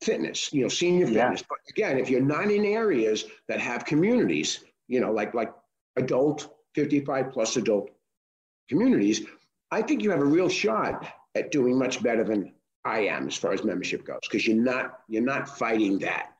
fitness, 0.02 0.52
you 0.52 0.62
know, 0.62 0.68
senior 0.68 1.06
fitness. 1.06 1.40
Yeah. 1.40 1.46
But 1.48 1.58
again, 1.68 1.98
if 1.98 2.08
you're 2.08 2.22
not 2.22 2.50
in 2.50 2.64
areas 2.64 3.24
that 3.48 3.60
have 3.60 3.84
communities, 3.84 4.64
you 4.88 5.00
know, 5.00 5.12
like 5.12 5.34
like 5.34 5.52
adult, 5.96 6.54
55 6.74 7.30
plus 7.30 7.56
adult 7.56 7.90
communities, 8.68 9.26
I 9.70 9.82
think 9.82 10.02
you 10.02 10.10
have 10.10 10.20
a 10.20 10.24
real 10.24 10.48
shot 10.48 11.06
at 11.34 11.50
doing 11.50 11.78
much 11.78 12.02
better 12.02 12.24
than 12.24 12.52
I 12.84 13.00
am 13.06 13.28
as 13.28 13.36
far 13.36 13.52
as 13.52 13.62
membership 13.64 14.06
goes, 14.06 14.20
because 14.22 14.46
you're 14.46 14.56
not 14.56 15.00
you're 15.08 15.22
not 15.22 15.58
fighting 15.58 15.98
that. 16.00 16.30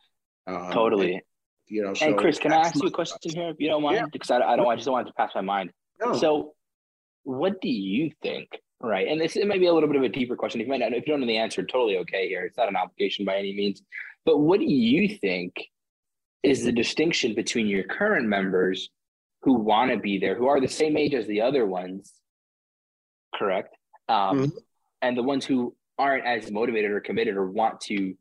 Um, 0.46 0.70
totally. 0.72 1.14
And, 1.14 1.22
you 1.66 1.84
know, 1.84 1.94
so 1.94 2.06
and 2.06 2.16
Chris, 2.16 2.38
can 2.38 2.52
I 2.52 2.56
ask 2.56 2.74
you 2.74 2.88
a 2.88 2.90
question 2.90 3.32
here, 3.32 3.50
if 3.50 3.56
you 3.58 3.68
don't 3.68 3.82
mind? 3.82 3.96
Yeah. 3.96 4.06
Because 4.10 4.30
I, 4.30 4.38
I 4.38 4.56
don't, 4.56 4.66
I 4.66 4.74
just 4.74 4.86
don't 4.86 4.94
want 4.94 5.06
to 5.06 5.12
pass 5.12 5.30
my 5.34 5.40
mind. 5.40 5.70
No. 6.00 6.14
So, 6.14 6.54
what 7.22 7.60
do 7.60 7.68
you 7.68 8.10
think 8.22 8.48
Right. 8.82 9.08
And 9.08 9.20
this 9.20 9.36
it 9.36 9.46
might 9.46 9.60
be 9.60 9.66
a 9.66 9.74
little 9.74 9.88
bit 9.88 9.98
of 9.98 10.02
a 10.02 10.08
deeper 10.08 10.36
question. 10.36 10.60
If 10.60 10.66
you 10.66 10.70
might 10.70 10.80
not 10.80 10.94
if 10.94 11.06
you 11.06 11.12
don't 11.12 11.20
know 11.20 11.26
the 11.26 11.36
answer, 11.36 11.62
totally 11.62 11.98
okay 11.98 12.28
here. 12.28 12.44
It's 12.44 12.56
not 12.56 12.68
an 12.68 12.76
obligation 12.76 13.26
by 13.26 13.36
any 13.36 13.54
means. 13.54 13.82
But 14.24 14.38
what 14.38 14.58
do 14.58 14.66
you 14.66 15.16
think 15.18 15.54
is 16.42 16.64
the 16.64 16.72
distinction 16.72 17.34
between 17.34 17.66
your 17.66 17.84
current 17.84 18.26
members 18.26 18.88
who 19.42 19.54
want 19.54 19.90
to 19.90 19.98
be 19.98 20.18
there, 20.18 20.34
who 20.34 20.46
are 20.46 20.60
the 20.60 20.68
same 20.68 20.96
age 20.96 21.14
as 21.14 21.26
the 21.26 21.42
other 21.42 21.66
ones, 21.66 22.10
correct? 23.34 23.76
Um, 24.08 24.16
mm-hmm. 24.16 24.58
And 25.02 25.16
the 25.16 25.22
ones 25.22 25.44
who 25.44 25.74
aren't 26.00 26.24
as 26.24 26.50
motivated 26.50 26.90
or 26.90 27.00
committed 27.00 27.36
or 27.36 27.46
want 27.50 27.80
to 27.82 28.14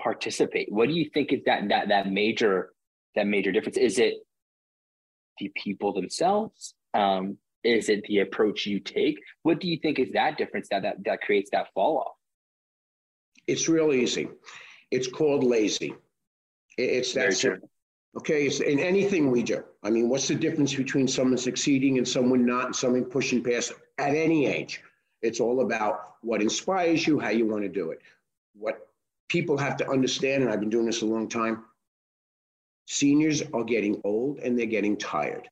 participate. 0.00 0.70
What 0.70 0.88
do 0.88 0.94
you 0.94 1.10
think 1.12 1.32
is 1.32 1.40
that 1.46 1.68
that 1.68 1.88
that 1.88 2.10
major 2.10 2.72
that 3.16 3.26
major 3.26 3.50
difference? 3.50 3.76
Is 3.76 3.98
it 3.98 4.14
the 5.38 5.50
people 5.62 5.92
themselves? 5.92 6.74
Um, 6.94 7.36
is 7.64 7.88
it 7.88 8.04
the 8.04 8.20
approach 8.20 8.64
you 8.64 8.78
take? 8.78 9.18
What 9.42 9.60
do 9.60 9.68
you 9.68 9.78
think 9.78 9.98
is 9.98 10.12
that 10.12 10.38
difference 10.38 10.68
that 10.70 10.82
that, 10.82 10.96
that 11.04 11.20
creates 11.22 11.50
that 11.50 11.66
fall 11.74 11.98
off? 11.98 12.14
It's 13.48 13.68
real 13.68 13.92
easy. 13.92 14.28
It's 14.90 15.08
called 15.08 15.42
lazy. 15.42 15.94
It's 16.78 17.12
that 17.14 17.34
simple. 17.34 17.68
Okay, 18.18 18.46
it's 18.46 18.60
in 18.60 18.78
anything 18.78 19.30
we 19.30 19.42
do. 19.42 19.62
I 19.82 19.90
mean, 19.90 20.08
what's 20.08 20.28
the 20.28 20.34
difference 20.34 20.74
between 20.74 21.06
someone 21.06 21.36
succeeding 21.36 21.98
and 21.98 22.08
someone 22.08 22.46
not, 22.46 22.66
and 22.66 22.76
someone 22.76 23.04
pushing 23.04 23.42
past 23.42 23.72
at 23.98 24.14
any 24.14 24.46
age? 24.46 24.80
It's 25.22 25.40
all 25.40 25.60
about 25.60 26.14
what 26.22 26.42
inspires 26.42 27.06
you, 27.06 27.18
how 27.18 27.30
you 27.30 27.46
want 27.46 27.62
to 27.62 27.68
do 27.68 27.90
it. 27.90 28.00
What 28.54 28.88
people 29.28 29.56
have 29.58 29.76
to 29.78 29.88
understand, 29.88 30.42
and 30.42 30.52
I've 30.52 30.60
been 30.60 30.70
doing 30.70 30.86
this 30.86 31.02
a 31.02 31.06
long 31.06 31.28
time, 31.28 31.64
seniors 32.86 33.42
are 33.54 33.64
getting 33.64 34.00
old 34.04 34.38
and 34.38 34.58
they're 34.58 34.66
getting 34.66 34.96
tired. 34.96 35.48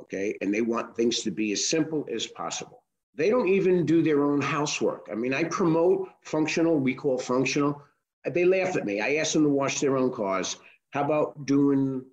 Okay, 0.00 0.36
and 0.40 0.52
they 0.52 0.62
want 0.62 0.96
things 0.96 1.20
to 1.20 1.30
be 1.30 1.52
as 1.52 1.68
simple 1.68 2.06
as 2.12 2.26
possible. 2.26 2.82
They 3.14 3.30
don't 3.30 3.48
even 3.48 3.86
do 3.86 4.02
their 4.02 4.24
own 4.24 4.40
housework. 4.40 5.08
I 5.12 5.14
mean, 5.14 5.32
I 5.32 5.44
promote 5.44 6.08
functional, 6.22 6.78
we 6.78 6.94
call 6.94 7.18
functional. 7.18 7.80
They 8.24 8.44
laugh 8.44 8.76
at 8.76 8.84
me. 8.84 9.00
I 9.00 9.16
ask 9.16 9.34
them 9.34 9.44
to 9.44 9.48
wash 9.48 9.80
their 9.80 9.96
own 9.96 10.12
cars 10.12 10.56
how 10.92 11.04
about 11.04 11.46
doing 11.46 12.04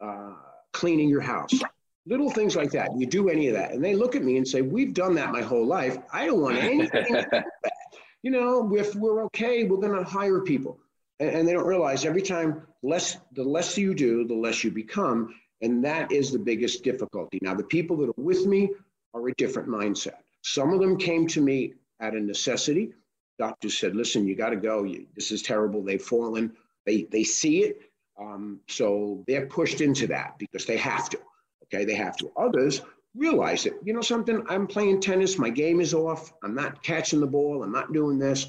uh, 0.00 0.32
cleaning 0.72 1.08
your 1.08 1.20
house? 1.20 1.52
Little 2.06 2.30
things 2.30 2.56
like 2.56 2.70
that. 2.72 2.90
You 2.96 3.06
do 3.06 3.28
any 3.28 3.48
of 3.48 3.54
that, 3.54 3.72
and 3.72 3.84
they 3.84 3.94
look 3.94 4.16
at 4.16 4.24
me 4.24 4.36
and 4.36 4.46
say, 4.46 4.62
"We've 4.62 4.94
done 4.94 5.14
that 5.14 5.32
my 5.32 5.42
whole 5.42 5.66
life. 5.66 5.98
I 6.12 6.26
don't 6.26 6.40
want 6.40 6.56
anything." 6.56 7.24
you 8.22 8.30
know, 8.30 8.74
if 8.74 8.94
we're 8.94 9.24
okay, 9.24 9.64
we're 9.64 9.76
going 9.76 9.96
to 9.96 10.08
hire 10.08 10.40
people, 10.40 10.80
and, 11.18 11.30
and 11.30 11.48
they 11.48 11.52
don't 11.52 11.66
realize 11.66 12.04
every 12.04 12.22
time 12.22 12.66
less 12.82 13.18
the 13.32 13.44
less 13.44 13.76
you 13.76 13.94
do, 13.94 14.26
the 14.26 14.34
less 14.34 14.64
you 14.64 14.70
become, 14.70 15.34
and 15.60 15.84
that 15.84 16.10
is 16.10 16.32
the 16.32 16.38
biggest 16.38 16.82
difficulty. 16.82 17.38
Now, 17.42 17.54
the 17.54 17.64
people 17.64 17.96
that 17.98 18.08
are 18.08 18.14
with 18.22 18.46
me 18.46 18.70
are 19.12 19.28
a 19.28 19.34
different 19.34 19.68
mindset. 19.68 20.16
Some 20.42 20.72
of 20.72 20.80
them 20.80 20.96
came 20.96 21.26
to 21.28 21.42
me 21.42 21.74
out 22.00 22.16
of 22.16 22.22
necessity. 22.22 22.92
Doctors 23.38 23.76
said, 23.76 23.94
"Listen, 23.94 24.26
you 24.26 24.34
got 24.34 24.50
to 24.50 24.56
go. 24.56 24.90
This 25.14 25.30
is 25.32 25.42
terrible. 25.42 25.82
They've 25.82 26.02
fallen." 26.02 26.52
They, 26.86 27.06
they 27.10 27.24
see 27.24 27.62
it 27.62 27.90
um, 28.20 28.60
so 28.68 29.24
they're 29.26 29.46
pushed 29.46 29.80
into 29.80 30.06
that 30.08 30.38
because 30.38 30.66
they 30.66 30.76
have 30.76 31.08
to. 31.10 31.18
Okay, 31.72 31.84
they 31.84 31.94
have 31.94 32.16
to. 32.18 32.30
Others 32.36 32.82
realize 33.14 33.66
it. 33.66 33.74
You 33.84 33.92
know 33.92 34.00
something? 34.00 34.44
I'm 34.48 34.66
playing 34.66 35.00
tennis. 35.00 35.38
My 35.38 35.50
game 35.50 35.80
is 35.80 35.94
off. 35.94 36.32
I'm 36.42 36.54
not 36.54 36.82
catching 36.82 37.20
the 37.20 37.26
ball. 37.26 37.62
I'm 37.62 37.72
not 37.72 37.92
doing 37.92 38.18
this. 38.18 38.48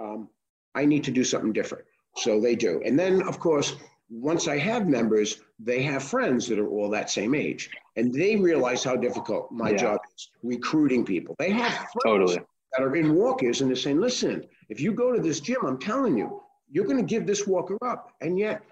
Um, 0.00 0.28
I 0.74 0.84
need 0.84 1.04
to 1.04 1.10
do 1.10 1.24
something 1.24 1.52
different. 1.52 1.84
So 2.16 2.40
they 2.40 2.54
do. 2.54 2.82
And 2.84 2.98
then, 2.98 3.22
of 3.22 3.38
course, 3.38 3.76
once 4.10 4.48
I 4.48 4.58
have 4.58 4.88
members, 4.88 5.40
they 5.58 5.82
have 5.82 6.02
friends 6.02 6.46
that 6.48 6.58
are 6.58 6.68
all 6.68 6.88
that 6.90 7.10
same 7.10 7.34
age, 7.34 7.70
and 7.96 8.12
they 8.12 8.36
realize 8.36 8.82
how 8.82 8.96
difficult 8.96 9.52
my 9.52 9.70
yeah. 9.70 9.76
job 9.76 10.00
is 10.16 10.30
recruiting 10.42 11.04
people. 11.04 11.36
They 11.38 11.50
have 11.50 11.72
friends 11.72 12.02
totally. 12.04 12.38
that 12.72 12.82
are 12.82 12.96
in 12.96 13.14
walkers, 13.14 13.60
and 13.60 13.70
they're 13.70 13.76
saying, 13.76 14.00
"Listen, 14.00 14.46
if 14.68 14.80
you 14.80 14.92
go 14.92 15.12
to 15.12 15.20
this 15.20 15.40
gym, 15.40 15.58
I'm 15.64 15.78
telling 15.78 16.16
you, 16.16 16.42
you're 16.70 16.86
going 16.86 16.96
to 16.98 17.02
give 17.02 17.26
this 17.26 17.46
walker 17.46 17.76
up." 17.82 18.14
And 18.20 18.38
yet, 18.38 18.62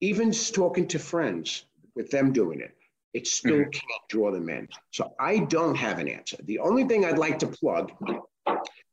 even 0.00 0.32
talking 0.32 0.88
to 0.88 0.98
friends 0.98 1.66
with 1.94 2.10
them 2.10 2.32
doing 2.32 2.60
it, 2.60 2.74
it 3.14 3.26
still 3.26 3.56
mm-hmm. 3.56 3.70
can't 3.70 4.08
draw 4.08 4.30
them 4.30 4.48
in. 4.48 4.68
So 4.90 5.14
I 5.18 5.38
don't 5.38 5.74
have 5.74 5.98
an 5.98 6.08
answer. 6.08 6.36
The 6.44 6.58
only 6.58 6.84
thing 6.84 7.04
I'd 7.04 7.18
like 7.18 7.38
to 7.40 7.46
plug 7.46 7.92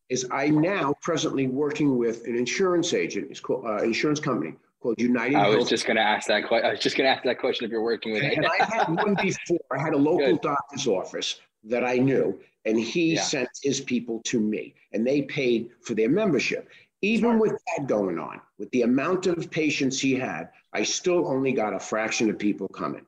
is 0.09 0.27
I 0.31 0.49
now 0.49 0.95
presently 1.01 1.47
working 1.47 1.97
with 1.97 2.25
an 2.25 2.35
insurance 2.35 2.93
agent, 2.93 3.27
it's 3.29 3.39
called 3.39 3.65
uh, 3.65 3.77
insurance 3.77 4.19
company 4.19 4.55
called 4.83 4.99
United. 4.99 5.35
I 5.35 5.47
was 5.47 5.55
Health. 5.55 5.69
just 5.69 5.85
going 5.85 5.95
to 5.95 6.03
ask 6.03 6.27
that. 6.27 6.47
question. 6.47 6.67
I 6.67 6.71
was 6.71 6.79
just 6.79 6.97
going 6.97 7.07
to 7.07 7.11
ask 7.11 7.23
that 7.23 7.39
question 7.39 7.65
if 7.65 7.71
you're 7.71 7.81
working 7.81 8.11
with. 8.11 8.23
and 8.23 8.45
I 8.45 8.65
had 8.65 8.89
one 8.89 9.15
before. 9.15 9.59
I 9.71 9.81
had 9.81 9.93
a 9.93 9.97
local 9.97 10.33
Good. 10.33 10.41
doctor's 10.41 10.87
office 10.87 11.39
that 11.63 11.85
I 11.85 11.95
knew, 11.95 12.39
and 12.65 12.77
he 12.77 13.13
yeah. 13.13 13.21
sent 13.21 13.49
his 13.63 13.79
people 13.79 14.21
to 14.25 14.39
me, 14.39 14.75
and 14.91 15.07
they 15.07 15.23
paid 15.23 15.69
for 15.81 15.95
their 15.95 16.09
membership. 16.09 16.69
Even 17.01 17.39
with 17.39 17.53
that 17.75 17.87
going 17.87 18.19
on, 18.19 18.39
with 18.57 18.69
the 18.71 18.83
amount 18.83 19.27
of 19.27 19.49
patients 19.49 19.99
he 19.99 20.15
had, 20.15 20.49
I 20.73 20.83
still 20.83 21.27
only 21.27 21.51
got 21.51 21.73
a 21.73 21.79
fraction 21.79 22.29
of 22.29 22.37
people 22.37 22.67
coming. 22.67 23.05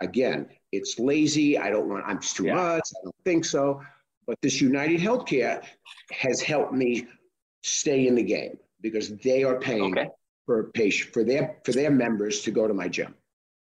Again, 0.00 0.48
it's 0.72 0.98
lazy. 0.98 1.58
I 1.58 1.70
don't 1.70 1.88
want, 1.88 2.04
I'm 2.06 2.18
too 2.18 2.46
yeah. 2.46 2.54
much. 2.54 2.82
I 3.00 3.04
don't 3.04 3.16
think 3.24 3.44
so. 3.44 3.82
But 4.26 4.36
this 4.42 4.60
United 4.60 5.00
Healthcare 5.00 5.64
has 6.10 6.40
helped 6.40 6.72
me 6.72 7.06
stay 7.62 8.06
in 8.06 8.14
the 8.14 8.22
game 8.22 8.58
because 8.80 9.16
they 9.18 9.42
are 9.44 9.58
paying 9.58 9.98
okay. 9.98 10.08
for 10.44 10.70
patient 10.74 11.12
for 11.12 11.24
their 11.24 11.56
for 11.64 11.72
their 11.72 11.90
members 11.90 12.42
to 12.42 12.50
go 12.50 12.66
to 12.66 12.74
my 12.74 12.88
gym. 12.88 13.14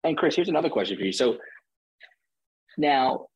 And 0.05 0.17
Chris, 0.17 0.37
here's 0.37 0.49
another 0.49 0.71
question 0.71 0.97
for 0.97 1.05
you. 1.05 1.13
So 1.13 1.39
now 2.79 3.27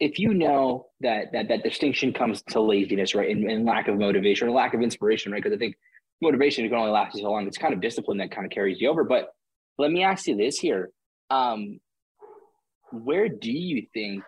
if 0.00 0.18
you 0.18 0.32
know 0.32 0.86
that 1.00 1.32
that 1.32 1.48
that 1.48 1.62
distinction 1.62 2.12
comes 2.12 2.42
to 2.50 2.60
laziness, 2.60 3.14
right, 3.14 3.30
and, 3.30 3.50
and 3.50 3.64
lack 3.64 3.88
of 3.88 3.98
motivation 3.98 4.48
or 4.48 4.52
lack 4.52 4.74
of 4.74 4.82
inspiration, 4.82 5.32
right? 5.32 5.42
Because 5.42 5.56
I 5.56 5.58
think 5.58 5.76
motivation 6.22 6.68
can 6.68 6.76
only 6.76 6.90
last 6.90 7.16
you 7.16 7.22
so 7.22 7.30
long. 7.30 7.46
It's 7.46 7.58
kind 7.58 7.74
of 7.74 7.80
discipline 7.80 8.18
that 8.18 8.30
kind 8.30 8.44
of 8.44 8.50
carries 8.50 8.80
you 8.80 8.88
over. 8.90 9.04
But 9.04 9.32
let 9.76 9.90
me 9.90 10.02
ask 10.04 10.26
you 10.26 10.36
this 10.36 10.58
here: 10.58 10.90
um, 11.30 11.80
Where 12.90 13.28
do 13.28 13.50
you 13.50 13.86
think 13.92 14.24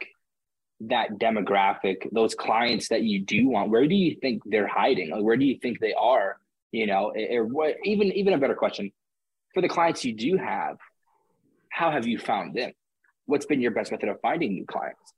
that 0.81 1.19
demographic, 1.19 2.09
those 2.13 2.35
clients 2.35 2.89
that 2.89 3.03
you 3.03 3.21
do 3.25 3.49
want, 3.49 3.71
where 3.71 3.87
do 3.87 3.95
you 3.95 4.17
think 4.21 4.43
they're 4.47 4.67
hiding? 4.67 5.11
Like, 5.11 5.23
where 5.23 5.37
do 5.37 5.45
you 5.45 5.59
think 5.61 5.79
they 5.79 5.93
are? 5.93 6.39
You 6.73 6.87
know, 6.87 7.13
or 7.31 7.45
what? 7.45 7.75
Even 7.85 8.13
even 8.13 8.33
a 8.33 8.39
better 8.39 8.55
question 8.55 8.93
for 9.53 9.61
the 9.61 9.69
clients 9.69 10.05
you 10.05 10.15
do 10.15 10.37
have: 10.37 10.77
How 11.71 11.91
have 11.91 12.07
you 12.07 12.19
found 12.19 12.55
them? 12.55 12.73
What's 13.27 13.47
been 13.47 13.61
your 13.61 13.73
best 13.73 13.91
method 13.91 14.09
of 14.09 14.21
finding 14.21 14.55
new 14.55 14.67
clients? 14.67 15.13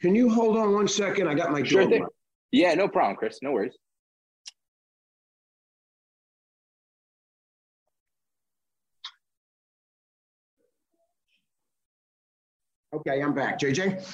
Can 0.00 0.16
you 0.16 0.28
hold 0.28 0.56
on 0.56 0.74
one 0.74 0.88
second? 0.88 1.28
I 1.28 1.34
got 1.34 1.52
my 1.52 1.62
sure 1.62 1.88
thing. 1.88 2.04
Yeah, 2.50 2.74
no 2.74 2.88
problem, 2.88 3.16
Chris. 3.16 3.38
No 3.42 3.52
worries. 3.52 3.74
Okay, 12.94 13.22
I'm 13.22 13.32
back. 13.32 13.58
JJ? 13.58 14.04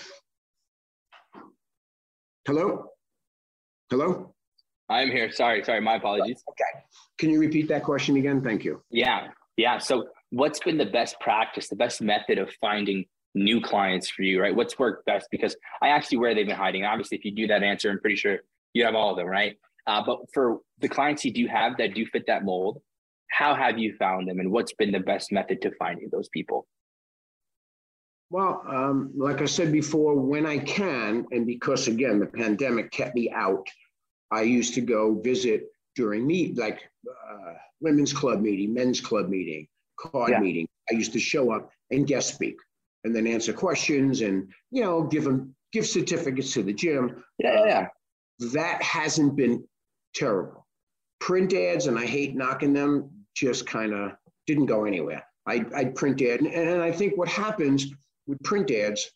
Hello? 2.46 2.84
Hello? 3.90 4.32
I'm 4.88 5.10
here. 5.10 5.32
Sorry, 5.32 5.64
sorry. 5.64 5.80
My 5.80 5.96
apologies. 5.96 6.44
Okay. 6.48 6.84
Can 7.18 7.30
you 7.30 7.40
repeat 7.40 7.66
that 7.68 7.82
question 7.82 8.16
again? 8.16 8.40
Thank 8.40 8.64
you. 8.64 8.80
Yeah. 8.90 9.28
Yeah. 9.56 9.78
So, 9.78 10.06
what's 10.30 10.60
been 10.60 10.78
the 10.78 10.86
best 10.86 11.18
practice, 11.18 11.68
the 11.68 11.76
best 11.76 12.00
method 12.00 12.38
of 12.38 12.50
finding 12.60 13.04
new 13.34 13.60
clients 13.60 14.08
for 14.08 14.22
you, 14.22 14.40
right? 14.40 14.54
What's 14.54 14.78
worked 14.78 15.04
best? 15.06 15.26
Because 15.32 15.56
I 15.82 15.88
asked 15.88 16.12
you 16.12 16.20
where 16.20 16.32
they've 16.32 16.46
been 16.46 16.56
hiding. 16.56 16.84
Obviously, 16.84 17.18
if 17.18 17.24
you 17.24 17.32
do 17.32 17.48
that 17.48 17.64
answer, 17.64 17.90
I'm 17.90 17.98
pretty 17.98 18.16
sure 18.16 18.38
you 18.74 18.84
have 18.84 18.94
all 18.94 19.10
of 19.10 19.16
them, 19.16 19.26
right? 19.26 19.56
Uh, 19.88 20.02
but 20.06 20.18
for 20.32 20.58
the 20.78 20.88
clients 20.88 21.24
you 21.24 21.32
do 21.32 21.48
have 21.48 21.76
that 21.78 21.94
do 21.94 22.06
fit 22.06 22.24
that 22.28 22.44
mold, 22.44 22.80
how 23.30 23.56
have 23.56 23.76
you 23.76 23.96
found 23.98 24.28
them 24.28 24.38
and 24.38 24.52
what's 24.52 24.72
been 24.74 24.92
the 24.92 25.00
best 25.00 25.32
method 25.32 25.60
to 25.62 25.72
finding 25.78 26.08
those 26.12 26.28
people? 26.28 26.68
Well, 28.30 28.62
um, 28.68 29.10
like 29.16 29.40
I 29.40 29.46
said 29.46 29.72
before, 29.72 30.14
when 30.14 30.44
I 30.44 30.58
can, 30.58 31.26
and 31.30 31.46
because 31.46 31.88
again, 31.88 32.18
the 32.18 32.26
pandemic 32.26 32.90
kept 32.90 33.14
me 33.14 33.30
out, 33.30 33.66
I 34.30 34.42
used 34.42 34.74
to 34.74 34.82
go 34.82 35.14
visit 35.14 35.64
during 35.96 36.26
meet, 36.26 36.58
like 36.58 36.82
uh, 37.08 37.54
women's 37.80 38.12
club 38.12 38.40
meeting, 38.40 38.74
men's 38.74 39.00
club 39.00 39.28
meeting, 39.28 39.66
card 39.98 40.30
yeah. 40.30 40.40
meeting. 40.40 40.68
I 40.90 40.94
used 40.94 41.12
to 41.14 41.20
show 41.20 41.52
up 41.52 41.70
and 41.90 42.06
guest 42.06 42.34
speak 42.34 42.56
and 43.04 43.14
then 43.14 43.26
answer 43.26 43.52
questions 43.52 44.20
and 44.20 44.48
you 44.70 44.82
know 44.82 45.02
give 45.02 45.24
them 45.24 45.54
give 45.72 45.86
certificates 45.86 46.52
to 46.54 46.62
the 46.62 46.72
gym. 46.72 47.22
Yeah, 47.38 47.64
yeah. 47.64 47.86
That 48.52 48.82
hasn't 48.82 49.36
been 49.36 49.64
terrible. 50.14 50.66
Print 51.20 51.52
ads, 51.52 51.86
and 51.86 51.98
I 51.98 52.06
hate 52.06 52.36
knocking 52.36 52.72
them, 52.72 53.10
just 53.34 53.66
kind 53.66 53.92
of 53.92 54.12
didn't 54.46 54.66
go 54.66 54.84
anywhere. 54.84 55.24
I 55.46 55.64
I 55.74 55.84
print 55.86 56.20
ad, 56.22 56.40
and, 56.40 56.48
and 56.48 56.82
I 56.82 56.92
think 56.92 57.16
what 57.16 57.28
happens 57.28 57.86
with 58.28 58.40
print 58.42 58.70
ads, 58.70 59.10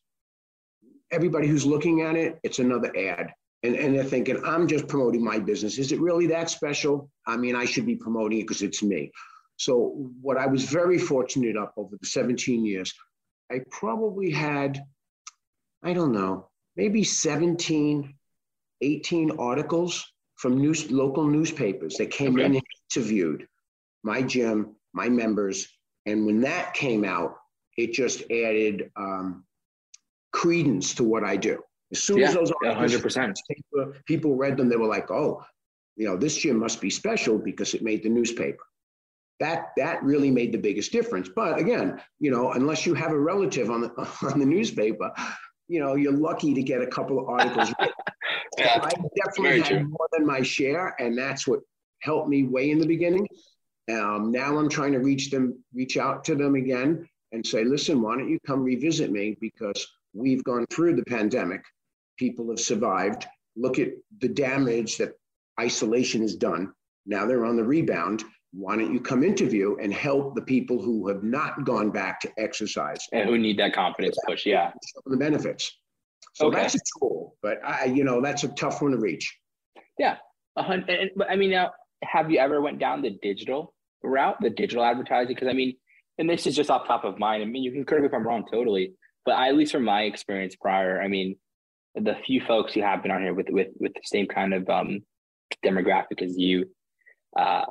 everybody 1.12 1.46
who's 1.46 1.66
looking 1.66 2.00
at 2.00 2.16
it, 2.16 2.40
it's 2.42 2.58
another 2.58 2.90
ad. 2.96 3.32
And, 3.62 3.76
and 3.76 3.94
they're 3.94 4.02
thinking, 4.02 4.42
I'm 4.44 4.66
just 4.66 4.88
promoting 4.88 5.22
my 5.22 5.38
business. 5.38 5.78
Is 5.78 5.92
it 5.92 6.00
really 6.00 6.26
that 6.28 6.50
special? 6.50 7.08
I 7.26 7.36
mean, 7.36 7.54
I 7.54 7.64
should 7.64 7.86
be 7.86 7.94
promoting 7.94 8.40
it 8.40 8.42
because 8.42 8.62
it's 8.62 8.82
me. 8.82 9.12
So, 9.56 10.10
what 10.20 10.38
I 10.38 10.46
was 10.46 10.64
very 10.64 10.98
fortunate 10.98 11.56
up 11.56 11.74
over 11.76 11.96
the 12.00 12.06
17 12.06 12.64
years, 12.64 12.92
I 13.52 13.60
probably 13.70 14.30
had, 14.30 14.82
I 15.84 15.92
don't 15.92 16.10
know, 16.10 16.48
maybe 16.74 17.04
17, 17.04 18.14
18 18.80 19.30
articles 19.38 20.04
from 20.36 20.58
news, 20.58 20.90
local 20.90 21.24
newspapers 21.24 21.96
that 21.98 22.10
came 22.10 22.34
okay. 22.34 22.46
in 22.46 22.54
and 22.56 22.64
interviewed 22.90 23.46
my 24.02 24.22
gym, 24.22 24.74
my 24.92 25.08
members. 25.08 25.68
And 26.06 26.26
when 26.26 26.40
that 26.40 26.74
came 26.74 27.04
out, 27.04 27.36
it 27.76 27.92
just 27.92 28.22
added 28.30 28.90
um, 28.96 29.44
credence 30.32 30.94
to 30.94 31.04
what 31.04 31.24
I 31.24 31.36
do. 31.36 31.62
As 31.92 32.02
soon 32.02 32.18
yeah, 32.18 32.28
as 32.28 32.34
those 32.34 32.52
articles, 32.64 33.14
100%. 33.14 33.34
People, 33.48 33.92
people 34.06 34.36
read 34.36 34.56
them, 34.56 34.68
they 34.68 34.76
were 34.76 34.86
like, 34.86 35.10
oh, 35.10 35.44
you 35.96 36.06
know, 36.06 36.16
this 36.16 36.36
gym 36.36 36.58
must 36.58 36.80
be 36.80 36.90
special 36.90 37.38
because 37.38 37.74
it 37.74 37.82
made 37.82 38.02
the 38.02 38.08
newspaper. 38.08 38.64
that 39.40 39.72
that 39.76 40.02
really 40.02 40.30
made 40.30 40.52
the 40.52 40.58
biggest 40.58 40.92
difference. 40.92 41.28
But 41.34 41.58
again, 41.58 42.00
you 42.20 42.30
know, 42.30 42.52
unless 42.52 42.86
you 42.86 42.94
have 42.94 43.12
a 43.12 43.18
relative 43.18 43.70
on 43.70 43.82
the 43.82 43.90
on 44.32 44.38
the 44.38 44.46
newspaper, 44.46 45.12
you 45.68 45.80
know, 45.80 45.94
you're 45.94 46.12
lucky 46.12 46.54
to 46.54 46.62
get 46.62 46.80
a 46.80 46.86
couple 46.86 47.18
of 47.18 47.28
articles. 47.28 47.72
yeah, 48.58 48.78
I 48.82 48.90
definitely 49.24 49.60
had 49.60 49.66
true. 49.66 49.84
more 49.88 50.08
than 50.12 50.26
my 50.26 50.42
share, 50.42 50.94
and 50.98 51.16
that's 51.16 51.46
what 51.46 51.60
helped 52.00 52.28
me 52.28 52.44
way 52.44 52.70
in 52.70 52.78
the 52.78 52.86
beginning. 52.86 53.26
Um, 53.90 54.30
now 54.30 54.56
I'm 54.58 54.68
trying 54.68 54.92
to 54.92 55.00
reach 55.00 55.30
them, 55.30 55.62
reach 55.74 55.96
out 55.96 56.24
to 56.24 56.34
them 56.34 56.54
again, 56.54 57.08
and 57.32 57.46
say, 57.46 57.64
listen, 57.64 58.00
why 58.00 58.16
don't 58.16 58.28
you 58.28 58.38
come 58.46 58.62
revisit 58.62 59.10
me? 59.10 59.36
Because 59.40 59.86
we've 60.14 60.44
gone 60.44 60.66
through 60.70 60.96
the 60.96 61.04
pandemic, 61.04 61.62
people 62.18 62.48
have 62.50 62.60
survived. 62.60 63.26
Look 63.56 63.78
at 63.78 63.88
the 64.20 64.28
damage 64.28 64.98
that 64.98 65.14
isolation 65.60 66.22
has 66.22 66.36
done. 66.36 66.72
Now 67.06 67.26
they're 67.26 67.44
on 67.44 67.56
the 67.56 67.64
rebound. 67.64 68.24
Why 68.52 68.76
don't 68.76 68.92
you 68.92 69.00
come 69.00 69.24
interview 69.24 69.76
and 69.80 69.92
help 69.92 70.34
the 70.34 70.42
people 70.42 70.80
who 70.80 71.08
have 71.08 71.22
not 71.22 71.64
gone 71.64 71.90
back 71.90 72.20
to 72.20 72.30
exercise? 72.38 72.98
And 73.12 73.28
who 73.28 73.38
need 73.38 73.58
that 73.58 73.74
confidence 73.74 74.16
push 74.26 74.44
yeah. 74.46 74.72
The 75.06 75.16
benefits. 75.16 75.78
So 76.34 76.46
okay. 76.46 76.56
that's 76.60 76.74
a 76.74 76.78
tool 76.98 77.22
but 77.42 77.58
i 77.64 77.84
you 77.84 78.04
know 78.04 78.20
that's 78.20 78.44
a 78.44 78.48
tough 78.48 78.82
one 78.82 78.92
to 78.92 78.98
reach. 78.98 79.36
Yeah. 79.98 80.16
And, 80.56 80.84
i 81.28 81.36
mean 81.36 81.50
now 81.50 81.70
have 82.04 82.30
you 82.30 82.38
ever 82.38 82.60
went 82.60 82.78
down 82.78 83.00
the 83.02 83.18
digital 83.22 83.74
route 84.02 84.36
the 84.40 84.50
digital 84.50 84.84
advertising? 84.84 85.34
Because 85.34 85.48
i 85.48 85.52
mean 85.52 85.76
and 86.22 86.30
this 86.30 86.46
is 86.46 86.54
just 86.54 86.70
off 86.70 86.86
top 86.86 87.02
of 87.04 87.18
mind 87.18 87.42
i 87.42 87.44
mean 87.44 87.64
you 87.64 87.72
can 87.72 87.84
correct 87.84 88.02
me 88.02 88.06
if 88.06 88.14
i'm 88.14 88.26
wrong 88.26 88.44
totally 88.50 88.92
but 89.24 89.32
I, 89.32 89.48
at 89.48 89.56
least 89.56 89.72
from 89.72 89.84
my 89.84 90.02
experience 90.02 90.54
prior 90.54 91.02
i 91.02 91.08
mean 91.08 91.36
the 91.96 92.14
few 92.24 92.40
folks 92.40 92.72
who 92.72 92.80
have 92.80 93.02
been 93.02 93.10
on 93.10 93.22
here 93.22 93.34
with 93.34 93.48
with 93.50 93.68
with 93.80 93.92
the 93.92 94.00
same 94.04 94.28
kind 94.28 94.54
of 94.54 94.68
um 94.70 95.00
demographic 95.64 96.22
as 96.22 96.38
you 96.38 96.70
uh 97.36 97.64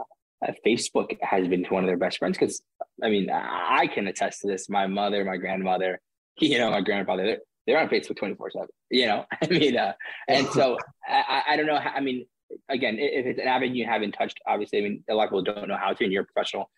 Facebook 0.66 1.18
has 1.22 1.48
been 1.48 1.64
one 1.70 1.84
of 1.84 1.88
their 1.88 1.98
best 1.98 2.18
friends 2.18 2.38
because 2.38 2.62
I 3.04 3.10
mean 3.10 3.30
I 3.30 3.88
can 3.94 4.08
attest 4.08 4.42
to 4.42 4.48
this. 4.48 4.70
My 4.70 4.88
mother, 4.88 5.24
my 5.24 5.38
grandmother, 5.38 6.00
you 6.40 6.58
know, 6.58 6.72
my 6.72 6.82
grandfather, 6.82 7.24
they're, 7.24 7.40
they're 7.68 7.80
on 7.80 7.90
Facebook 7.90 8.18
twenty 8.18 8.34
four 8.34 8.50
seven. 8.50 8.70
You 8.90 9.06
know, 9.06 9.26
I 9.44 9.46
mean, 9.48 9.78
uh, 9.78 9.94
and 10.28 10.48
so 10.48 10.80
I, 11.08 11.44
I 11.50 11.58
don't 11.58 11.68
know. 11.68 11.78
How, 11.78 11.92
I 11.92 12.00
mean, 12.00 12.26
again, 12.70 12.98
if 12.98 13.28
it's 13.28 13.40
an 13.40 13.48
avenue 13.48 13.76
you 13.76 13.86
haven't 13.86 14.14
touched, 14.14 14.40
obviously, 14.48 14.80
I 14.80 14.82
mean, 14.82 15.04
a 15.08 15.14
lot 15.14 15.26
of 15.26 15.30
people 15.30 15.44
don't 15.44 15.68
know 15.68 15.78
how 15.78 15.94
to, 15.94 16.04
and 16.04 16.12
you're 16.12 16.24
a 16.24 16.26
professional 16.26 16.72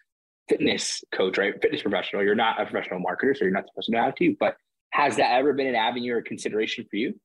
fitness 0.49 1.03
coach, 1.11 1.37
right? 1.37 1.53
Fitness 1.61 1.81
professional. 1.81 2.23
You're 2.23 2.35
not 2.35 2.61
a 2.61 2.65
professional 2.65 3.01
marketer, 3.01 3.35
so 3.35 3.45
you're 3.45 3.53
not 3.53 3.67
supposed 3.67 3.87
to 3.87 3.91
know 3.91 4.01
how 4.01 4.11
to. 4.11 4.35
But 4.39 4.57
has 4.91 5.15
that 5.17 5.31
ever 5.31 5.53
been 5.53 5.67
an 5.67 5.75
avenue 5.75 6.15
or 6.15 6.21
consideration 6.21 6.85
for 6.89 6.97
you? 6.97 7.19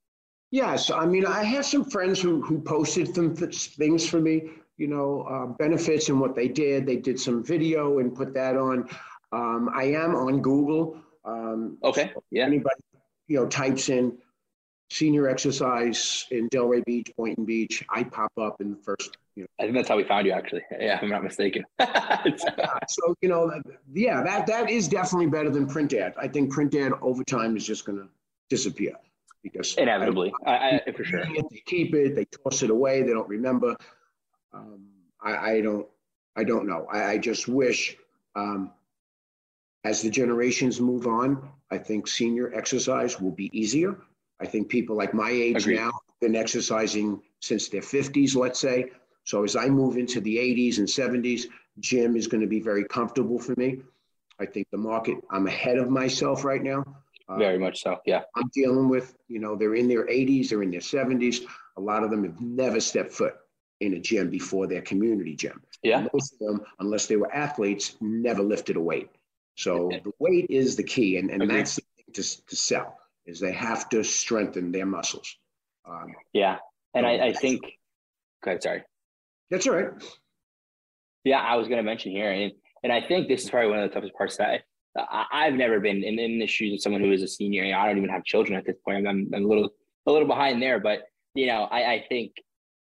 Yes, 0.51 0.91
I 0.91 1.05
mean, 1.05 1.27
I 1.27 1.45
have 1.45 1.67
some 1.67 1.85
friends 1.85 2.21
who 2.21 2.41
who 2.41 2.61
posted 2.61 3.15
some 3.15 3.35
things 3.35 4.09
for 4.09 4.21
me 4.21 4.51
you 4.79 4.87
know, 4.87 5.23
uh, 5.23 5.47
benefits 5.59 6.09
and 6.09 6.21
what 6.21 6.35
they 6.35 6.49
did. 6.49 6.87
They 6.87 6.97
did 6.97 7.21
some 7.21 7.45
video 7.45 7.99
and 7.99 8.15
put 8.15 8.33
that 8.35 8.57
on. 8.57 8.89
Um, 9.33 9.69
I 9.75 9.85
am 9.85 10.15
on 10.15 10.41
Google. 10.41 10.99
Um, 11.25 11.77
okay. 11.83 12.13
So 12.15 12.23
yeah. 12.31 12.45
Anybody, 12.45 12.81
you 13.27 13.39
know, 13.39 13.47
types 13.47 13.89
in 13.91 14.17
senior 14.91 15.29
exercise 15.29 16.25
in 16.31 16.49
Delray 16.49 16.85
Beach, 16.85 17.13
Boynton 17.19 17.45
Beach, 17.45 17.85
I 17.91 18.05
pop 18.05 18.33
up 18.41 18.61
in 18.61 18.71
the 18.71 18.77
first. 18.79 19.19
You 19.38 19.45
know. 19.45 19.49
I 19.61 19.62
think 19.62 19.76
that's 19.76 19.88
how 19.88 19.97
we 19.97 20.02
found 20.02 20.26
you, 20.26 20.33
actually. 20.33 20.62
Yeah, 20.73 20.97
if 20.97 21.02
I'm 21.04 21.11
not 21.11 21.23
mistaken. 21.23 21.64
so 22.88 23.14
you 23.21 23.28
know, 23.28 23.49
yeah, 23.92 24.21
that 24.25 24.49
that 24.49 24.68
is 24.68 24.88
definitely 24.88 25.28
better 25.28 25.49
than 25.49 25.68
print 25.68 25.92
ad. 25.92 26.14
I 26.21 26.26
think 26.26 26.50
print 26.50 26.75
ad 26.75 26.90
over 27.00 27.23
time 27.23 27.57
is 27.57 27.64
just 27.64 27.85
going 27.85 27.99
to 27.99 28.09
disappear 28.50 28.95
because 29.45 29.76
inevitably, 29.76 30.33
I, 30.45 30.80
I, 30.85 30.92
for 30.92 31.04
sure. 31.04 31.21
It, 31.21 31.45
they 31.52 31.62
keep 31.66 31.95
it, 31.95 32.16
they 32.16 32.25
toss 32.25 32.64
it 32.64 32.71
away, 32.71 33.02
they 33.02 33.12
don't 33.12 33.28
remember. 33.28 33.76
Um, 34.52 34.88
I, 35.23 35.52
I, 35.52 35.61
don't, 35.61 35.87
I 36.35 36.42
don't 36.42 36.66
know. 36.66 36.88
I, 36.92 37.04
I 37.11 37.18
just 37.18 37.47
wish, 37.47 37.97
um, 38.35 38.73
as 39.85 40.02
the 40.02 40.11
generations 40.11 40.80
move 40.80 41.07
on, 41.07 41.49
I 41.71 41.78
think 41.78 42.09
senior 42.09 42.52
exercise 42.54 43.21
will 43.21 43.30
be 43.30 43.56
easier. 43.56 43.99
I 44.41 44.47
think 44.47 44.69
people 44.69 44.97
like 44.97 45.15
my 45.15 45.30
age 45.30 45.63
Agreed. 45.63 45.76
now 45.76 45.93
been 46.21 46.34
exercising 46.34 47.23
since 47.41 47.69
their 47.69 47.82
50s, 47.82 48.34
let's 48.34 48.58
say. 48.58 48.91
So 49.28 49.45
as 49.45 49.56
I 49.56 49.69
move 49.69 49.99
into 49.99 50.23
the 50.23 50.38
80s 50.38 50.78
and 50.78 50.88
70s, 50.88 51.49
gym 51.80 52.17
is 52.17 52.26
going 52.26 52.41
to 52.41 52.47
be 52.47 52.60
very 52.60 52.84
comfortable 52.84 53.38
for 53.38 53.54
me. 53.58 53.82
I 54.41 54.47
think 54.47 54.69
the 54.71 54.78
market, 54.78 55.19
I'm 55.30 55.47
ahead 55.47 55.76
of 55.76 55.91
myself 55.91 56.45
right 56.45 56.62
now. 56.62 56.82
Very 57.36 57.56
uh, 57.56 57.58
much 57.58 57.82
so, 57.82 57.99
yeah. 58.06 58.23
I'm 58.34 58.49
dealing 58.54 58.88
with, 58.88 59.14
you 59.28 59.38
know, 59.38 59.54
they're 59.54 59.75
in 59.75 59.86
their 59.86 60.06
80s, 60.06 60.49
they're 60.49 60.62
in 60.62 60.71
their 60.71 60.80
70s. 60.80 61.45
A 61.76 61.80
lot 61.80 62.04
of 62.04 62.10
them 62.10 62.25
have 62.25 62.41
never 62.41 62.80
stepped 62.80 63.12
foot 63.12 63.34
in 63.80 63.93
a 63.93 64.00
gym 64.00 64.30
before 64.30 64.67
their 64.67 64.80
community 64.80 65.36
gym. 65.36 65.60
Yeah. 65.82 66.06
Most 66.10 66.32
of 66.32 66.38
them, 66.38 66.64
unless 66.80 67.06
they 67.06 67.17
were 67.17 67.30
athletes, 67.30 67.97
never 68.00 68.43
lifted 68.43 68.76
a 68.76 68.80
weight. 68.80 69.10
So 69.56 69.91
the 69.91 70.12
weight 70.19 70.47
is 70.49 70.75
the 70.75 70.84
key, 70.84 71.19
and, 71.19 71.30
and 71.30 71.50
that's 71.50 71.76
the 71.76 71.82
thing 71.82 72.14
to, 72.14 72.47
to 72.47 72.56
sell 72.56 72.99
is 73.26 73.41
they 73.41 73.52
have 73.52 73.91
to 73.91 74.02
strengthen 74.04 74.73
their 74.73 74.86
muscles. 74.86 75.36
Um, 75.84 76.14
yeah, 76.32 76.60
and 76.95 77.04
I, 77.06 77.26
I 77.26 77.32
think. 77.34 77.60
Go 78.43 78.52
ahead. 78.52 78.62
Sorry. 78.62 78.84
That's 79.50 79.67
all 79.67 79.75
right. 79.75 79.91
Yeah, 81.25 81.41
I 81.41 81.56
was 81.56 81.69
going 81.69 81.78
to 81.78 81.82
mention 81.82 82.13
here, 82.13 82.30
and 82.30 82.52
and 82.82 82.93
I 82.93 83.00
think 83.06 83.28
this 83.28 83.45
is 83.45 83.50
probably 83.50 83.71
one 83.71 83.80
of 83.80 83.89
the 83.89 83.95
toughest 83.95 84.15
parts 84.15 84.37
that 84.37 84.63
I, 84.97 85.25
I've 85.32 85.54
never 85.54 85.80
been 85.80 86.02
in, 86.02 86.19
in 86.19 86.39
the 86.39 86.47
shoes 86.47 86.75
of 86.75 86.82
someone 86.82 87.02
who 87.02 87.13
is 87.13 87.23
a 87.23 87.28
senior. 87.28 87.75
I 87.75 87.87
don't 87.87 87.99
even 87.99 88.11
have 88.11 88.25
children 88.25 88.56
at 88.58 88.65
this 88.65 88.76
point. 88.84 89.06
I'm, 89.06 89.28
I'm 89.34 89.45
a 89.45 89.49
little 89.49 89.71
a 90.06 90.13
little 90.13 90.28
behind 90.28 90.63
there, 90.63 90.80
but 90.80 91.02
you 91.34 91.47
know, 91.47 91.65
I, 91.65 91.93
I 91.93 92.04
think 92.08 92.32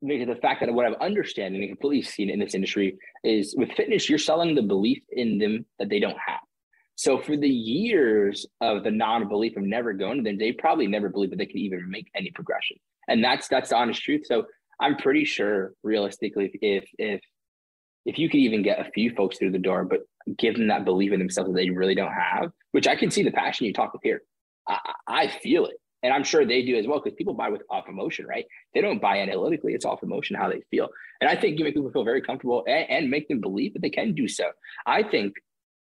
because 0.06 0.28
the 0.28 0.36
fact 0.36 0.62
that 0.62 0.74
what 0.74 0.86
I've 0.86 1.02
understand 1.02 1.56
and 1.56 1.68
completely 1.68 2.04
seen 2.04 2.30
in 2.30 2.40
this 2.40 2.54
industry 2.54 2.98
is 3.24 3.56
with 3.58 3.72
fitness, 3.72 4.10
you're 4.10 4.20
selling 4.20 4.54
the 4.54 4.62
belief 4.62 5.02
in 5.12 5.38
them 5.40 5.66
that 5.80 5.90
they 5.90 6.00
don't 6.00 6.18
have. 6.26 6.42
So 6.96 7.20
for 7.20 7.36
the 7.36 7.50
years 7.50 8.46
of 8.62 8.84
the 8.84 8.92
non-belief 8.92 9.58
of 9.58 9.64
never 9.64 9.94
going 9.94 10.18
to 10.18 10.24
them, 10.24 10.38
they 10.38 10.52
probably 10.52 10.88
never 10.88 11.10
believed 11.10 11.34
that 11.34 11.38
they 11.38 11.46
could 11.46 11.58
even 11.58 11.90
make 11.90 12.10
any 12.16 12.32
progression. 12.32 12.78
And 13.08 13.24
that's 13.24 13.48
that's 13.48 13.70
the 13.70 13.78
honest 13.78 14.02
truth. 14.02 14.26
So 14.26 14.46
I'm 14.80 14.98
pretty 14.98 15.26
sure 15.26 15.74
realistically 15.84 16.52
if 16.62 16.90
if 16.98 17.22
if 18.06 18.20
you 18.20 18.30
could 18.30 18.40
even 18.40 18.62
get 18.62 18.80
a 18.80 18.92
few 18.92 19.14
folks 19.16 19.38
through 19.38 19.52
the 19.52 19.60
door, 19.60 19.84
but 19.84 20.02
give 20.38 20.56
them 20.56 20.68
that 20.68 20.86
belief 20.86 21.12
in 21.12 21.20
themselves 21.20 21.50
that 21.50 21.56
they 21.56 21.70
really 21.70 21.96
don't 21.96 22.12
have, 22.12 22.52
which 22.72 22.88
I 22.88 22.96
can 22.96 23.10
see 23.10 23.24
the 23.24 23.32
passion 23.32 23.66
you 23.66 23.74
talk 23.74 23.94
with 23.94 24.04
here. 24.04 24.22
I, 24.68 24.80
I 25.08 25.28
feel 25.28 25.66
it 25.66 25.78
and 26.06 26.14
I'm 26.14 26.24
sure 26.24 26.46
they 26.46 26.64
do 26.64 26.78
as 26.78 26.86
well 26.86 27.02
because 27.04 27.18
people 27.18 27.34
buy 27.34 27.50
with 27.50 27.64
off 27.68 27.90
emotion, 27.90 28.28
right? 28.28 28.46
They 28.76 28.82
don't 28.82 29.02
buy 29.02 29.22
analytically; 29.22 29.74
it's 29.74 29.86
off 29.86 30.04
emotion 30.04 30.36
how 30.36 30.50
they 30.50 30.62
feel. 30.70 30.88
And 31.20 31.28
I 31.28 31.36
think 31.36 31.58
you 31.58 31.66
make 31.66 31.74
people 31.74 31.90
feel 31.90 32.04
very 32.04 32.22
comfortable 32.22 32.64
and, 32.68 32.88
and 32.90 33.10
make 33.10 33.28
them 33.28 33.42
believe 33.42 33.74
that 33.74 33.82
they 33.82 33.90
can 33.90 34.14
do 34.14 34.28
so. 34.28 34.46
I 34.86 35.02
think 35.02 35.34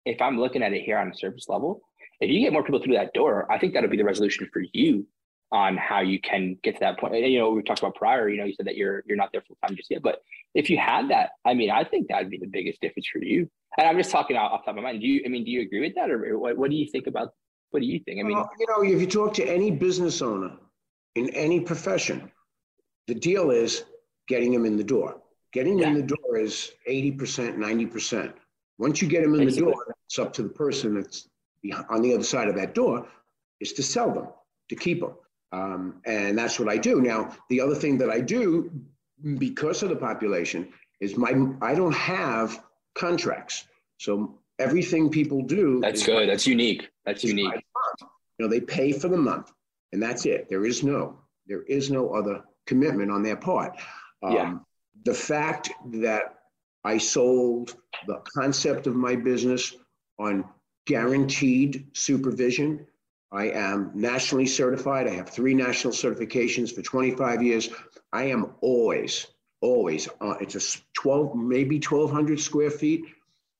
if 0.06 0.22
I'm 0.22 0.38
looking 0.38 0.62
at 0.62 0.72
it 0.72 0.82
here 0.82 0.96
on 0.98 1.10
a 1.10 1.14
surface 1.14 1.48
level, 1.48 1.80
if 2.20 2.30
you 2.30 2.38
get 2.38 2.52
more 2.52 2.62
people 2.62 2.80
through 2.80 2.94
that 2.94 3.12
door, 3.14 3.50
I 3.50 3.58
think 3.58 3.74
that'll 3.74 3.90
be 3.90 3.96
the 3.96 4.04
resolution 4.04 4.48
for 4.52 4.62
you 4.72 5.04
on 5.52 5.76
how 5.76 6.00
you 6.00 6.18
can 6.20 6.58
get 6.62 6.74
to 6.74 6.80
that 6.80 6.98
point. 6.98 7.14
And, 7.14 7.30
you 7.30 7.38
know, 7.38 7.50
we 7.50 7.62
talked 7.62 7.80
about 7.80 7.94
prior. 7.94 8.28
You 8.28 8.38
know, 8.38 8.44
you 8.44 8.54
said 8.54 8.66
that 8.66 8.76
you're 8.76 9.04
you're 9.06 9.16
not 9.16 9.30
there 9.32 9.42
full 9.46 9.56
time 9.64 9.76
just 9.76 9.90
yet, 9.90 10.02
but 10.02 10.22
if 10.54 10.68
you 10.68 10.78
had 10.78 11.10
that, 11.10 11.30
I 11.44 11.54
mean, 11.54 11.70
I 11.70 11.84
think 11.84 12.08
that'd 12.08 12.30
be 12.30 12.38
the 12.38 12.46
biggest 12.46 12.80
difference 12.80 13.06
for 13.06 13.18
you. 13.18 13.48
And 13.78 13.86
I'm 13.86 13.96
just 13.96 14.10
talking 14.10 14.36
off, 14.36 14.52
off 14.52 14.64
top 14.64 14.70
of 14.70 14.76
my 14.76 14.82
mind. 14.82 15.00
Do 15.00 15.06
you? 15.06 15.22
I 15.24 15.28
mean, 15.28 15.44
do 15.44 15.50
you 15.50 15.60
agree 15.62 15.80
with 15.80 15.94
that, 15.94 16.10
or 16.10 16.38
what, 16.38 16.56
what 16.56 16.70
do 16.70 16.76
you 16.76 16.86
think 16.90 17.06
about 17.06 17.28
what 17.72 17.80
do 17.80 17.86
you 17.86 18.00
think? 18.00 18.20
I 18.20 18.22
mean, 18.22 18.36
well, 18.36 18.50
you 18.58 18.66
know, 18.68 18.82
if 18.82 19.00
you 19.00 19.06
talk 19.06 19.34
to 19.34 19.44
any 19.44 19.70
business 19.70 20.22
owner 20.22 20.52
in 21.14 21.30
any 21.30 21.60
profession, 21.60 22.30
the 23.08 23.14
deal 23.14 23.50
is 23.50 23.84
getting 24.28 24.52
them 24.52 24.66
in 24.66 24.76
the 24.76 24.84
door. 24.84 25.20
Getting 25.52 25.78
yeah. 25.78 25.88
in 25.88 25.94
the 25.94 26.02
door 26.02 26.38
is 26.38 26.72
80%, 26.88 27.56
90%. 27.56 28.32
Once 28.78 29.02
you 29.02 29.08
get 29.08 29.22
them 29.22 29.34
in 29.34 29.46
Basically. 29.46 29.66
the 29.66 29.72
door, 29.72 29.94
it's 30.06 30.18
up 30.18 30.32
to 30.34 30.42
the 30.42 30.48
person 30.48 30.94
that's 30.94 31.28
on 31.90 32.02
the 32.02 32.14
other 32.14 32.22
side 32.22 32.48
of 32.48 32.54
that 32.56 32.74
door 32.74 33.06
is 33.60 33.72
to 33.74 33.82
sell 33.82 34.12
them, 34.12 34.28
to 34.68 34.76
keep 34.76 35.00
them. 35.00 35.14
Um, 35.52 36.00
and 36.06 36.36
that's 36.36 36.58
what 36.58 36.68
I 36.68 36.78
do. 36.78 37.00
Now, 37.00 37.36
the 37.50 37.60
other 37.60 37.74
thing 37.74 37.98
that 37.98 38.10
I 38.10 38.20
do 38.20 38.70
because 39.38 39.82
of 39.82 39.90
the 39.90 39.96
population 39.96 40.72
is 41.00 41.16
my 41.16 41.34
I 41.60 41.74
don't 41.74 41.94
have 41.94 42.64
contracts. 42.94 43.66
So 43.98 44.38
everything 44.58 45.10
people 45.10 45.42
do. 45.42 45.80
That's 45.80 46.04
good. 46.04 46.28
That's 46.28 46.46
unique. 46.46 46.88
That's 47.04 47.22
unique. 47.22 47.64
You 48.38 48.46
know, 48.46 48.48
they 48.48 48.60
pay 48.60 48.92
for 48.92 49.08
the 49.08 49.16
month, 49.16 49.52
and 49.92 50.02
that's 50.02 50.26
it. 50.26 50.48
There 50.48 50.64
is 50.64 50.82
no, 50.82 51.18
there 51.46 51.62
is 51.62 51.90
no 51.90 52.14
other 52.14 52.42
commitment 52.66 53.10
on 53.10 53.22
their 53.22 53.36
part. 53.36 53.76
Um, 54.22 54.32
yeah. 54.32 54.54
The 55.04 55.14
fact 55.14 55.70
that 55.86 56.38
I 56.84 56.98
sold 56.98 57.76
the 58.06 58.22
concept 58.34 58.86
of 58.86 58.94
my 58.94 59.16
business 59.16 59.74
on 60.18 60.44
guaranteed 60.86 61.86
supervision. 61.92 62.86
I 63.32 63.46
am 63.46 63.90
nationally 63.94 64.46
certified. 64.46 65.08
I 65.08 65.14
have 65.14 65.30
three 65.30 65.54
national 65.54 65.94
certifications 65.94 66.74
for 66.74 66.82
25 66.82 67.42
years. 67.42 67.70
I 68.12 68.24
am 68.24 68.52
always, 68.60 69.26
always, 69.62 70.08
uh, 70.20 70.34
it's 70.40 70.54
a 70.54 70.82
12, 70.94 71.34
maybe 71.34 71.76
1,200 71.76 72.38
square 72.38 72.70
feet 72.70 73.06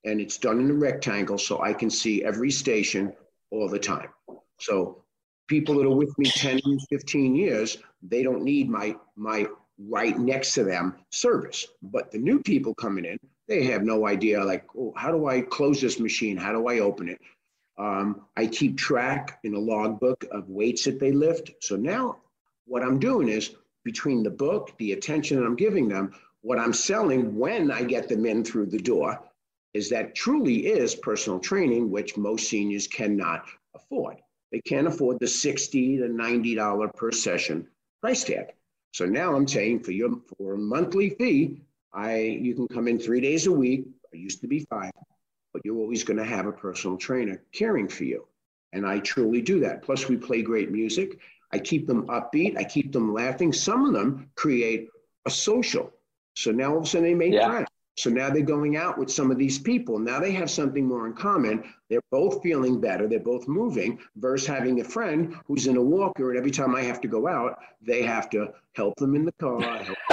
and 0.05 0.21
it's 0.21 0.37
done 0.37 0.61
in 0.61 0.71
a 0.71 0.75
rectangle 0.75 1.39
so 1.39 1.63
I 1.63 1.73
can 1.73 1.89
see 1.89 2.25
every 2.25 2.51
station 2.51 3.13
all 3.51 3.69
the 3.69 3.79
time. 3.79 4.09
So 4.59 5.03
people 5.49 5.77
that 5.77 5.87
are 5.87 5.97
with 5.97 6.17
me 6.19 6.27
10, 6.27 6.61
15 6.91 7.35
years, 7.35 7.79
they 8.03 8.23
don't 8.23 8.43
need 8.43 8.69
my 8.69 8.97
my 9.17 9.47
right 9.79 10.19
next 10.19 10.55
to 10.55 10.65
them 10.65 10.97
service. 11.11 11.67
But 11.83 12.11
the 12.11 12.19
new 12.19 12.41
people 12.41 12.75
coming 12.75 13.05
in, 13.05 13.19
they 13.49 13.65
have 13.65 13.83
no 13.83 14.07
idea, 14.07 14.45
like, 14.45 14.65
oh, 14.77 14.93
how 14.97 15.11
do 15.11 15.27
I 15.27 15.41
close 15.41 15.81
this 15.81 15.99
machine? 15.99 16.37
How 16.37 16.53
do 16.53 16.67
I 16.69 16.81
open 16.81 17.09
it? 17.09 17.21
Um, 17.79 18.23
I 18.37 18.47
keep 18.47 18.77
track 18.77 19.41
in 19.45 19.55
a 19.55 19.59
logbook 19.59 20.25
of 20.31 20.49
weights 20.49 20.85
that 20.85 21.01
they 21.01 21.13
lift. 21.13 21.53
So 21.61 21.77
now 21.77 22.19
what 22.67 22.83
I'm 22.83 22.99
doing 22.99 23.29
is 23.29 23.55
between 23.85 24.23
the 24.23 24.31
book, 24.31 24.73
the 24.79 24.93
attention 24.93 25.39
that 25.39 25.47
I'm 25.47 25.57
giving 25.57 25.89
them, 25.89 26.15
what 26.43 26.59
I'm 26.59 26.73
selling 26.73 27.37
when 27.37 27.71
I 27.71 27.83
get 27.83 28.09
them 28.09 28.27
in 28.27 28.45
through 28.45 28.67
the 28.67 28.79
door 28.79 29.21
is 29.75 29.89
that 29.89 30.15
truly 30.15 30.67
is 30.67 30.95
personal 30.95 31.39
training, 31.39 31.91
which 31.91 32.17
most 32.17 32.49
seniors 32.49 32.87
cannot 32.87 33.47
afford. 33.75 34.19
They 34.51 34.61
can't 34.61 34.87
afford 34.87 35.19
the 35.19 35.27
60 35.27 35.99
to 35.99 36.05
$90 36.05 36.95
per 36.95 37.11
session 37.11 37.67
price 38.03 38.25
tag. 38.25 38.49
So 38.93 39.07
now 39.07 39.35
I'm 39.35 39.49
saying 39.49 39.81
for 39.81 39.93
your 39.93 40.21
for 40.37 40.55
a 40.55 40.59
monthly 40.59 41.11
fee, 41.11 41.63
I 41.95 42.17
you 42.17 42.55
can 42.55 42.69
come 42.69 42.89
in 42.89 42.99
three 42.99 43.21
days 43.21 43.47
a 43.47 43.53
week. 43.53 43.87
I 44.13 44.17
used 44.17 44.43
to 44.43 44.47
be 44.47 44.67
five, 44.69 44.93
but 45.53 45.63
you're 45.65 45.77
always 45.77 46.05
going 46.05 46.19
to 46.19 46.25
have 46.25 46.47
a 46.47 46.53
personal 46.53 46.97
trainer 46.97 47.43
caring 47.53 47.89
for 47.89 48.05
you. 48.05 48.27
And 48.73 48.87
I 48.87 49.01
truly 49.01 49.43
do 49.43 49.61
that. 49.61 49.83
Plus, 49.83 50.09
we 50.09 50.17
play 50.17 50.43
great 50.43 50.71
music. 50.71 51.19
I 51.53 51.59
keep 51.59 51.87
them 51.87 52.07
upbeat. 52.07 52.57
I 52.57 52.65
keep 52.65 52.93
them 52.93 53.13
laughing. 53.13 53.53
Some 53.53 53.85
of 53.85 53.93
them 53.93 54.31
create 54.35 54.89
a 55.27 55.31
social. 55.31 55.93
So 56.35 56.51
now 56.51 56.73
all 56.73 56.79
of 56.79 56.85
a 56.85 56.87
sudden 56.87 57.07
they 57.07 57.15
make 57.15 57.35
yeah. 57.35 57.49
friends. 57.49 57.69
So 57.99 58.09
now 58.09 58.31
they're 58.31 58.43
going 58.43 58.77
out 58.77 58.97
with 58.97 59.11
some 59.11 59.31
of 59.31 59.37
these 59.37 59.59
people. 59.59 59.99
Now 59.99 60.19
they 60.19 60.33
have 60.33 60.51
something 60.51 60.87
more 60.87 61.07
in 61.07 61.13
common. 61.13 61.63
They're 61.91 62.01
both 62.11 62.43
feeling 62.43 62.81
better. 62.81 63.07
They're 63.07 63.21
both 63.21 63.47
moving 63.47 63.99
versus 64.17 64.47
having 64.47 64.81
a 64.81 64.85
friend 64.85 65.37
who's 65.47 65.67
in 65.67 65.77
a 65.77 65.83
walker. 65.83 66.31
And 66.31 66.39
every 66.39 66.51
time 66.51 66.75
I 66.75 66.83
have 66.83 67.03
to 67.03 67.09
go 67.09 67.29
out, 67.29 67.59
they 67.83 68.03
have 68.03 68.31
to 68.31 68.49
help 68.73 68.97
them 68.97 69.15
in 69.15 69.27
the 69.27 69.33
car. 69.33 69.61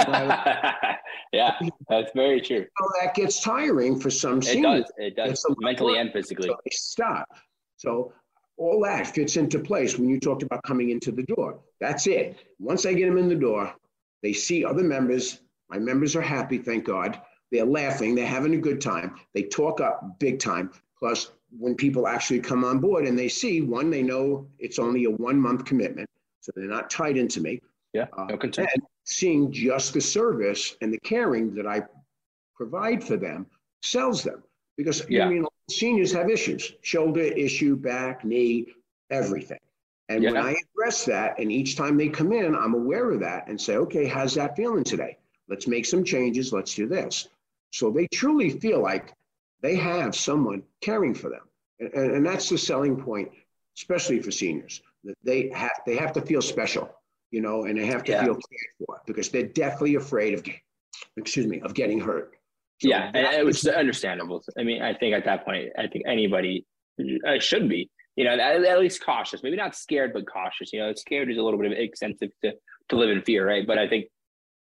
yeah, 1.32 1.58
that's 1.88 2.12
very 2.14 2.40
true. 2.40 2.66
So 2.80 2.88
that 3.00 3.14
gets 3.14 3.40
tiring 3.40 3.98
for 3.98 4.10
some 4.10 4.42
seniors. 4.42 4.90
It 4.98 5.16
does. 5.16 5.44
It 5.44 5.46
does, 5.46 5.56
mentally 5.58 5.98
and 5.98 6.12
physically. 6.12 6.48
So 6.48 6.56
stop. 6.70 7.28
So 7.76 8.12
all 8.56 8.82
that 8.84 9.06
fits 9.06 9.36
into 9.36 9.58
place 9.58 9.98
when 9.98 10.08
you 10.08 10.20
talked 10.20 10.42
about 10.42 10.62
coming 10.64 10.90
into 10.90 11.12
the 11.12 11.22
door. 11.24 11.60
That's 11.80 12.06
it. 12.06 12.36
Once 12.58 12.84
I 12.84 12.92
get 12.92 13.06
them 13.06 13.18
in 13.18 13.28
the 13.28 13.34
door, 13.34 13.74
they 14.22 14.32
see 14.32 14.64
other 14.64 14.82
members. 14.82 15.40
My 15.70 15.78
members 15.78 16.16
are 16.16 16.22
happy, 16.22 16.58
thank 16.58 16.84
God 16.84 17.20
they're 17.50 17.64
laughing, 17.64 18.14
they're 18.14 18.26
having 18.26 18.54
a 18.54 18.58
good 18.58 18.80
time, 18.80 19.16
they 19.34 19.42
talk 19.44 19.80
up 19.80 20.18
big 20.18 20.38
time. 20.38 20.70
Plus, 20.98 21.32
when 21.58 21.74
people 21.74 22.06
actually 22.06 22.40
come 22.40 22.64
on 22.64 22.78
board 22.78 23.06
and 23.06 23.18
they 23.18 23.28
see 23.28 23.60
one, 23.60 23.90
they 23.90 24.02
know 24.02 24.46
it's 24.58 24.78
only 24.78 25.04
a 25.04 25.10
one 25.10 25.38
month 25.40 25.64
commitment, 25.64 26.08
so 26.40 26.52
they're 26.54 26.66
not 26.66 26.90
tied 26.90 27.16
into 27.16 27.40
me. 27.40 27.60
Yeah, 27.92 28.06
uh, 28.16 28.26
no. 28.26 28.38
And 28.58 28.82
seeing 29.04 29.52
just 29.52 29.94
the 29.94 30.00
service 30.00 30.76
and 30.80 30.92
the 30.92 31.00
caring 31.00 31.54
that 31.54 31.66
I 31.66 31.82
provide 32.54 33.02
for 33.02 33.16
them 33.16 33.46
sells 33.82 34.22
them 34.22 34.42
because 34.76 35.04
yeah. 35.08 35.26
I 35.26 35.28
mean 35.28 35.44
seniors 35.68 36.12
have 36.12 36.30
issues, 36.30 36.72
shoulder 36.82 37.20
issue, 37.20 37.76
back, 37.76 38.24
knee, 38.24 38.66
everything. 39.10 39.58
And 40.08 40.22
yeah. 40.24 40.32
when 40.32 40.44
I 40.44 40.56
address 40.74 41.04
that, 41.04 41.38
and 41.38 41.52
each 41.52 41.76
time 41.76 41.96
they 41.96 42.08
come 42.08 42.32
in, 42.32 42.54
I'm 42.54 42.74
aware 42.74 43.10
of 43.12 43.20
that 43.20 43.46
and 43.46 43.60
say, 43.60 43.76
okay, 43.76 44.06
how's 44.06 44.34
that 44.34 44.56
feeling 44.56 44.82
today? 44.82 45.16
Let's 45.48 45.68
make 45.68 45.86
some 45.86 46.04
changes. 46.04 46.52
Let's 46.52 46.74
do 46.74 46.88
this. 46.88 47.28
So 47.72 47.90
they 47.90 48.08
truly 48.08 48.50
feel 48.50 48.80
like 48.82 49.14
they 49.62 49.76
have 49.76 50.16
someone 50.16 50.62
caring 50.80 51.14
for 51.14 51.30
them. 51.30 51.42
And, 51.78 52.12
and 52.12 52.26
that's 52.26 52.48
the 52.48 52.58
selling 52.58 53.00
point, 53.00 53.30
especially 53.76 54.20
for 54.20 54.32
seniors, 54.32 54.82
that 55.04 55.14
they 55.22 55.50
have, 55.54 55.80
they 55.86 55.96
have 55.96 56.12
to 56.14 56.22
feel 56.22 56.42
special, 56.42 56.90
you 57.30 57.40
know, 57.40 57.64
and 57.64 57.78
they 57.78 57.86
have 57.86 58.04
to 58.04 58.12
yeah. 58.12 58.24
feel 58.24 58.34
cared 58.34 58.86
for 58.86 59.00
because 59.06 59.28
they're 59.28 59.48
deathly 59.48 59.94
afraid 59.94 60.34
of, 60.34 60.44
excuse 61.16 61.46
me, 61.46 61.60
of 61.60 61.74
getting 61.74 62.00
hurt. 62.00 62.32
So 62.80 62.88
yeah, 62.88 63.10
and, 63.14 63.46
which 63.46 63.58
is 63.58 63.68
understandable. 63.68 64.42
I 64.58 64.62
mean, 64.62 64.82
I 64.82 64.94
think 64.94 65.14
at 65.14 65.24
that 65.26 65.44
point, 65.44 65.68
I 65.78 65.86
think 65.86 66.04
anybody 66.06 66.64
uh, 66.98 67.38
should 67.38 67.68
be, 67.68 67.90
you 68.16 68.24
know, 68.24 68.32
at, 68.32 68.64
at, 68.64 68.78
least 68.78 69.04
cautious. 69.04 69.42
Maybe 69.42 69.56
not 69.56 69.76
scared, 69.76 70.12
but 70.14 70.26
cautious. 70.26 70.72
You 70.72 70.80
know, 70.80 70.94
scared 70.94 71.30
is 71.30 71.36
a 71.36 71.42
little 71.42 71.60
bit 71.60 71.72
of 71.72 71.78
extensive 71.78 72.30
to 72.42 72.52
to 72.88 72.96
live 72.96 73.10
in 73.10 73.22
fear, 73.22 73.46
right? 73.46 73.66
But 73.66 73.78
I 73.78 73.86
think 73.86 74.06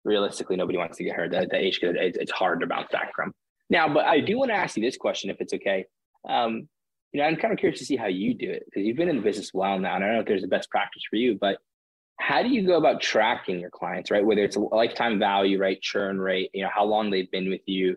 realistically, 0.03 0.56
nobody 0.56 0.77
wants 0.77 0.97
to 0.97 1.03
get 1.03 1.15
hurt. 1.15 1.32
That, 1.32 1.49
that 1.51 1.58
age, 1.58 1.80
it's 1.82 2.32
hard 2.32 2.62
to 2.62 2.67
bounce 2.67 2.89
back 2.91 3.13
from. 3.15 3.34
Now, 3.69 3.93
but 3.93 4.06
I 4.06 4.19
do 4.19 4.38
want 4.39 4.49
to 4.49 4.56
ask 4.56 4.77
you 4.77 4.84
this 4.84 4.97
question, 4.97 5.30
if 5.30 5.38
it's 5.39 5.53
okay. 5.53 5.86
Um, 6.27 6.67
you 7.12 7.21
know, 7.21 7.27
I'm 7.27 7.36
kind 7.36 7.53
of 7.53 7.60
curious 7.60 7.80
to 7.80 7.86
see 7.86 7.95
how 7.95 8.08
you 8.08 8.34
do 8.34 8.49
it 8.49 8.63
because 8.65 8.86
you've 8.86 8.97
been 8.97 9.10
in 9.10 9.17
the 9.17 9.21
business 9.21 9.51
a 9.53 9.58
while 9.58 9.80
now, 9.80 9.95
and 9.95 10.03
I 10.03 10.08
don't 10.08 10.15
know 10.15 10.21
if 10.21 10.27
there's 10.27 10.43
a 10.43 10.47
best 10.47 10.69
practice 10.69 11.03
for 11.10 11.15
you, 11.15 11.38
but 11.39 11.58
how 12.19 12.41
do 12.41 12.49
you 12.49 12.65
go 12.65 12.77
about 12.77 13.01
tracking 13.01 13.60
your 13.60 13.69
clients, 13.69 14.12
right? 14.12 14.25
Whether 14.25 14.43
it's 14.43 14.56
a 14.56 14.60
lifetime 14.60 15.19
value, 15.19 15.60
right, 15.60 15.82
churn 15.82 16.19
rate, 16.19 16.49
you 16.53 16.63
know, 16.63 16.69
how 16.73 16.84
long 16.84 17.10
they've 17.10 17.30
been 17.32 17.49
with 17.49 17.62
you, 17.65 17.95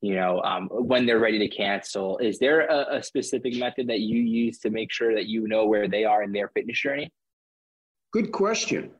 you 0.00 0.14
know, 0.14 0.40
um, 0.42 0.68
when 0.68 1.06
they're 1.06 1.18
ready 1.18 1.38
to 1.38 1.48
cancel. 1.48 2.18
Is 2.18 2.38
there 2.38 2.66
a, 2.66 2.96
a 2.96 3.02
specific 3.02 3.56
method 3.56 3.88
that 3.88 4.00
you 4.00 4.20
use 4.20 4.58
to 4.60 4.70
make 4.70 4.90
sure 4.90 5.14
that 5.14 5.26
you 5.26 5.46
know 5.48 5.66
where 5.66 5.88
they 5.88 6.04
are 6.04 6.22
in 6.22 6.32
their 6.32 6.48
fitness 6.48 6.80
journey? 6.80 7.12
Good 8.12 8.32
question. 8.32 8.90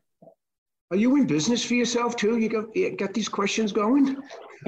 Are 0.91 0.97
you 0.97 1.17
in 1.17 1.27
business 1.27 1.65
for 1.65 1.75
yourself 1.75 2.17
too? 2.17 2.39
You 2.39 2.49
got, 2.49 2.77
you 2.77 2.97
got 2.97 3.15
these 3.15 3.29
questions 3.29 3.73
going? 3.73 4.17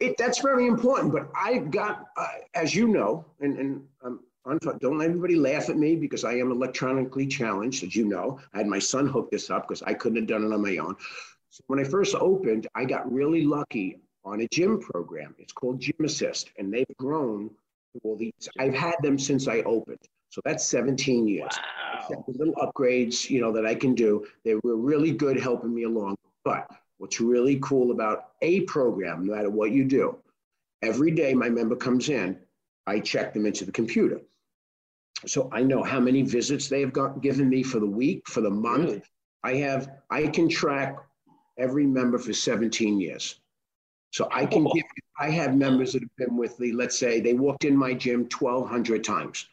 it, 0.00 0.16
that's 0.18 0.40
very 0.40 0.66
important. 0.66 1.12
But 1.12 1.30
I've 1.34 1.70
got, 1.70 2.04
uh, 2.16 2.26
as 2.54 2.74
you 2.74 2.88
know, 2.88 3.26
and, 3.40 3.58
and 3.58 3.82
um, 4.04 4.20
don't 4.46 4.98
let 4.98 5.08
everybody 5.08 5.36
laugh 5.36 5.68
at 5.68 5.76
me 5.76 5.96
because 5.96 6.24
I 6.24 6.34
am 6.34 6.50
electronically 6.50 7.26
challenged, 7.26 7.84
as 7.84 7.94
you 7.94 8.06
know. 8.06 8.40
I 8.54 8.58
had 8.58 8.66
my 8.66 8.78
son 8.78 9.06
hook 9.06 9.30
this 9.30 9.50
up 9.50 9.68
because 9.68 9.82
I 9.82 9.94
couldn't 9.94 10.18
have 10.18 10.26
done 10.26 10.44
it 10.44 10.52
on 10.52 10.62
my 10.62 10.76
own. 10.78 10.96
So 11.50 11.62
when 11.66 11.78
I 11.78 11.84
first 11.84 12.14
opened, 12.14 12.66
I 12.74 12.84
got 12.84 13.10
really 13.12 13.44
lucky 13.44 14.00
on 14.24 14.40
a 14.40 14.48
gym 14.48 14.80
program. 14.80 15.34
It's 15.38 15.52
called 15.52 15.80
Gym 15.80 16.04
Assist, 16.04 16.50
and 16.58 16.72
they've 16.72 16.86
grown. 16.98 17.50
Well, 18.02 18.16
these 18.16 18.32
I've 18.58 18.74
had 18.74 18.94
them 19.02 19.18
since 19.18 19.48
I 19.48 19.58
opened. 19.60 19.98
So 20.30 20.40
that's 20.44 20.64
17 20.66 21.26
years. 21.26 21.58
Wow. 22.08 22.24
Little 22.28 22.54
upgrades, 22.54 23.28
you 23.28 23.40
know, 23.40 23.52
that 23.52 23.66
I 23.66 23.74
can 23.74 23.94
do. 23.94 24.26
They 24.44 24.54
were 24.62 24.76
really 24.76 25.10
good 25.10 25.40
helping 25.40 25.74
me 25.74 25.82
along. 25.84 26.16
But 26.44 26.70
what's 26.98 27.20
really 27.20 27.58
cool 27.60 27.90
about 27.90 28.30
a 28.42 28.60
program, 28.62 29.26
no 29.26 29.34
matter 29.34 29.50
what 29.50 29.72
you 29.72 29.84
do, 29.84 30.16
every 30.82 31.10
day 31.10 31.34
my 31.34 31.48
member 31.48 31.74
comes 31.74 32.08
in, 32.08 32.38
I 32.86 33.00
check 33.00 33.34
them 33.34 33.44
into 33.44 33.64
the 33.64 33.72
computer. 33.72 34.20
So 35.26 35.48
I 35.52 35.62
know 35.62 35.82
how 35.82 36.00
many 36.00 36.22
visits 36.22 36.68
they 36.68 36.80
have 36.80 36.92
got, 36.92 37.20
given 37.20 37.48
me 37.48 37.62
for 37.62 37.78
the 37.78 37.86
week, 37.86 38.26
for 38.28 38.40
the 38.40 38.50
month. 38.50 38.88
Really? 38.90 39.02
I 39.42 39.54
have, 39.54 39.90
I 40.10 40.26
can 40.26 40.48
track 40.48 40.96
every 41.58 41.86
member 41.86 42.18
for 42.18 42.32
17 42.32 43.00
years. 43.00 43.40
So 44.12 44.28
I 44.32 44.46
can 44.46 44.66
oh. 44.66 44.72
give, 44.72 44.84
I 45.18 45.30
have 45.30 45.54
members 45.54 45.92
that 45.92 46.02
have 46.02 46.16
been 46.16 46.36
with 46.36 46.58
me, 46.58 46.72
let's 46.72 46.98
say 46.98 47.20
they 47.20 47.34
walked 47.34 47.64
in 47.64 47.76
my 47.76 47.94
gym 47.94 48.26
1,200 48.30 49.04
times. 49.04 49.46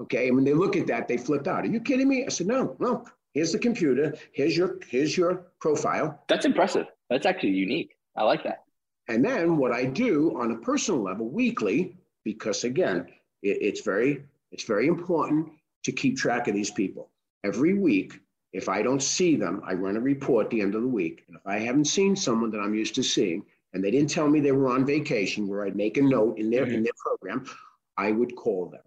Okay. 0.00 0.28
And 0.28 0.36
when 0.36 0.44
they 0.44 0.54
look 0.54 0.76
at 0.76 0.86
that, 0.86 1.08
they 1.08 1.16
flip 1.16 1.46
out. 1.46 1.64
Are 1.64 1.68
you 1.68 1.80
kidding 1.80 2.08
me? 2.08 2.24
I 2.24 2.28
said, 2.28 2.46
no, 2.46 2.76
no. 2.78 3.04
Here's 3.34 3.52
the 3.52 3.58
computer. 3.58 4.14
Here's 4.32 4.56
your 4.56 4.78
here's 4.88 5.16
your 5.16 5.46
profile. 5.60 6.24
That's 6.28 6.46
impressive. 6.46 6.86
That's 7.10 7.26
actually 7.26 7.50
unique. 7.50 7.96
I 8.16 8.24
like 8.24 8.42
that. 8.44 8.64
And 9.06 9.24
then 9.24 9.56
what 9.56 9.70
I 9.70 9.84
do 9.84 10.36
on 10.38 10.50
a 10.52 10.56
personal 10.56 11.02
level 11.02 11.28
weekly, 11.28 11.96
because 12.24 12.64
again, 12.64 13.06
it, 13.42 13.58
it's 13.60 13.82
very 13.82 14.24
it's 14.52 14.64
very 14.64 14.86
important 14.86 15.50
to 15.84 15.92
keep 15.92 16.16
track 16.16 16.48
of 16.48 16.54
these 16.54 16.70
people. 16.70 17.10
Every 17.44 17.74
week, 17.74 18.18
if 18.52 18.68
I 18.68 18.82
don't 18.82 19.02
see 19.02 19.36
them, 19.36 19.62
I 19.64 19.74
run 19.74 19.96
a 19.96 20.00
report 20.00 20.46
at 20.46 20.50
the 20.50 20.60
end 20.60 20.74
of 20.74 20.82
the 20.82 20.88
week. 20.88 21.24
And 21.28 21.36
if 21.36 21.46
I 21.46 21.58
haven't 21.58 21.84
seen 21.84 22.16
someone 22.16 22.50
that 22.52 22.60
I'm 22.60 22.74
used 22.74 22.94
to 22.96 23.02
seeing, 23.02 23.44
and 23.72 23.84
they 23.84 23.90
didn't 23.90 24.10
tell 24.10 24.28
me 24.28 24.40
they 24.40 24.52
were 24.52 24.70
on 24.70 24.86
vacation, 24.86 25.46
where 25.46 25.64
I'd 25.64 25.76
make 25.76 25.98
a 25.98 26.02
note 26.02 26.38
in 26.38 26.50
their 26.50 26.64
mm-hmm. 26.64 26.74
in 26.74 26.82
their 26.82 26.92
program, 26.98 27.44
I 27.96 28.12
would 28.12 28.34
call 28.34 28.70
them. 28.70 28.80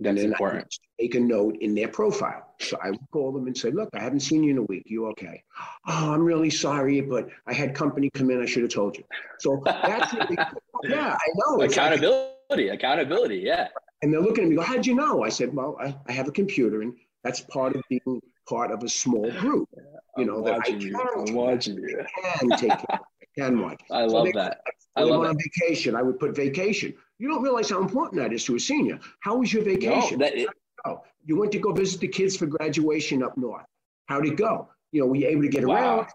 That's 0.00 0.22
important. 0.22 0.72
Make 1.00 1.14
a 1.16 1.20
note 1.20 1.56
in 1.60 1.74
their 1.74 1.88
profile. 1.88 2.54
So 2.60 2.78
I 2.82 2.90
would 2.90 3.10
call 3.12 3.32
them 3.32 3.46
and 3.46 3.56
say, 3.56 3.70
"Look, 3.70 3.88
I 3.94 4.00
haven't 4.00 4.20
seen 4.20 4.44
you 4.44 4.52
in 4.52 4.58
a 4.58 4.62
week. 4.62 4.84
You 4.86 5.06
okay? 5.08 5.42
Oh, 5.86 6.12
I'm 6.12 6.24
really 6.24 6.50
sorry, 6.50 7.00
but 7.00 7.28
I 7.46 7.52
had 7.52 7.74
company 7.74 8.10
come 8.10 8.30
in. 8.30 8.40
I 8.40 8.46
should 8.46 8.62
have 8.62 8.72
told 8.72 8.96
you." 8.96 9.04
So 9.40 9.60
that's 9.64 10.12
really 10.14 10.36
cool. 10.50 10.60
yeah, 10.84 11.16
I 11.16 11.28
know. 11.34 11.62
Accountability, 11.62 12.30
accountability, 12.50 13.38
yeah. 13.38 13.68
And 14.02 14.12
they're 14.12 14.20
looking 14.20 14.44
at 14.44 14.50
me. 14.50 14.56
Go, 14.56 14.62
how'd 14.62 14.86
you 14.86 14.94
know? 14.94 15.24
I 15.24 15.28
said, 15.28 15.54
"Well, 15.54 15.76
I, 15.80 15.94
I 16.06 16.12
have 16.12 16.28
a 16.28 16.32
computer, 16.32 16.82
and 16.82 16.94
that's 17.24 17.40
part 17.40 17.74
of 17.74 17.82
being 17.88 18.20
part 18.48 18.70
of 18.70 18.82
a 18.82 18.88
small 18.88 19.30
group. 19.32 19.68
You 20.16 20.24
know 20.24 20.42
that 20.42 20.54
I 20.54 20.60
can, 20.60 20.96
I'm 20.96 21.34
watching 21.34 21.76
you. 21.76 22.04
can 22.38 22.50
take 22.50 22.70
care. 22.70 22.86
I 22.90 22.98
can 23.38 23.60
watch. 23.60 23.80
I 23.90 24.06
so 24.06 24.14
love 24.14 24.24
they, 24.26 24.32
that. 24.32 24.60
I 24.96 25.02
love 25.02 25.24
on 25.24 25.36
vacation. 25.38 25.94
I 25.94 26.02
would 26.02 26.18
put 26.18 26.34
vacation. 26.34 26.94
You 27.18 27.28
don't 27.28 27.42
realize 27.42 27.70
how 27.70 27.80
important 27.80 28.20
that 28.22 28.32
is 28.32 28.44
to 28.44 28.56
a 28.56 28.60
senior. 28.60 28.98
How 29.20 29.36
was 29.36 29.52
your 29.52 29.62
vacation? 29.62 30.18
No, 30.18 30.24
that 30.24 30.36
it, 30.36 30.48
oh, 30.86 31.02
you 31.24 31.38
went 31.38 31.52
to 31.52 31.58
go 31.58 31.72
visit 31.72 32.00
the 32.00 32.08
kids 32.08 32.36
for 32.36 32.46
graduation 32.46 33.22
up 33.22 33.36
north. 33.36 33.66
How'd 34.06 34.26
it 34.26 34.36
go? 34.36 34.68
You 34.92 35.02
know, 35.02 35.06
were 35.08 35.16
you 35.16 35.28
able 35.28 35.42
to 35.42 35.48
get 35.48 35.66
wow. 35.66 35.98
around? 35.98 36.08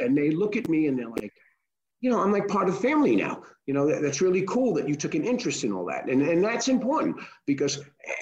And 0.00 0.16
they 0.16 0.30
look 0.30 0.56
at 0.56 0.68
me 0.68 0.88
and 0.88 0.98
they're 0.98 1.08
like, 1.08 1.32
you 2.00 2.10
know, 2.10 2.20
I'm 2.20 2.32
like 2.32 2.48
part 2.48 2.68
of 2.68 2.74
the 2.74 2.80
family 2.80 3.16
now. 3.16 3.42
You 3.66 3.74
know, 3.74 3.86
that, 3.86 4.02
that's 4.02 4.20
really 4.20 4.42
cool 4.42 4.74
that 4.74 4.88
you 4.88 4.94
took 4.94 5.14
an 5.14 5.24
interest 5.24 5.64
in 5.64 5.72
all 5.72 5.84
that. 5.86 6.08
And, 6.08 6.22
and 6.22 6.42
that's 6.42 6.68
important 6.68 7.16
because 7.46 7.78
eh, 7.78 8.12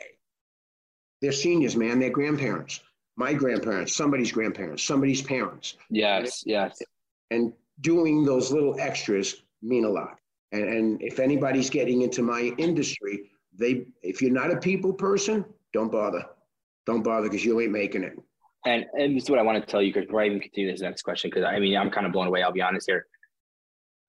they're 1.23 1.33
seniors, 1.33 1.77
man. 1.77 1.99
They're 1.99 2.11
grandparents. 2.11 2.81
My 3.17 3.33
grandparents, 3.33 3.97
somebody's 3.97 4.31
grandparents, 4.31 4.85
somebody's 4.85 5.23
parents. 5.23 5.77
Yes, 5.91 6.45
yes. 6.47 6.81
And 7.31 7.53
doing 7.81 8.25
those 8.25 8.53
little 8.53 8.79
extras 8.79 9.43
mean 9.62 9.85
a 9.85 9.88
lot. 9.88 10.19
And, 10.53 10.64
and 10.64 11.03
if 11.03 11.19
anybody's 11.19 11.69
getting 11.69 12.03
into 12.03 12.23
my 12.23 12.53
industry, 12.59 13.31
they 13.59 13.87
if 14.03 14.23
you're 14.23 14.31
not 14.31 14.53
a 14.53 14.57
people 14.57 14.93
person, 14.93 15.45
don't 15.73 15.91
bother. 15.91 16.25
Don't 16.87 17.03
bother 17.03 17.29
because 17.29 17.45
you 17.45 17.61
ain't 17.61 17.73
making 17.73 18.05
it. 18.05 18.17
And 18.67 18.87
and 18.95 19.17
this 19.17 19.25
is 19.25 19.31
what 19.31 19.38
I 19.38 19.43
want 19.43 19.64
to 19.64 19.71
tell 19.71 19.83
you, 19.83 19.93
because 19.93 20.07
before 20.07 20.23
I 20.23 20.27
even 20.27 20.41
continue 20.41 20.71
this 20.71 20.81
next 20.81 21.03
question, 21.03 21.31
because 21.31 21.45
I 21.45 21.59
mean 21.59 21.77
I'm 21.77 21.91
kind 21.91 22.07
of 22.07 22.12
blown 22.12 22.29
away. 22.29 22.43
I'll 22.43 22.53
be 22.53 22.62
honest 22.62 22.88
here. 22.88 23.07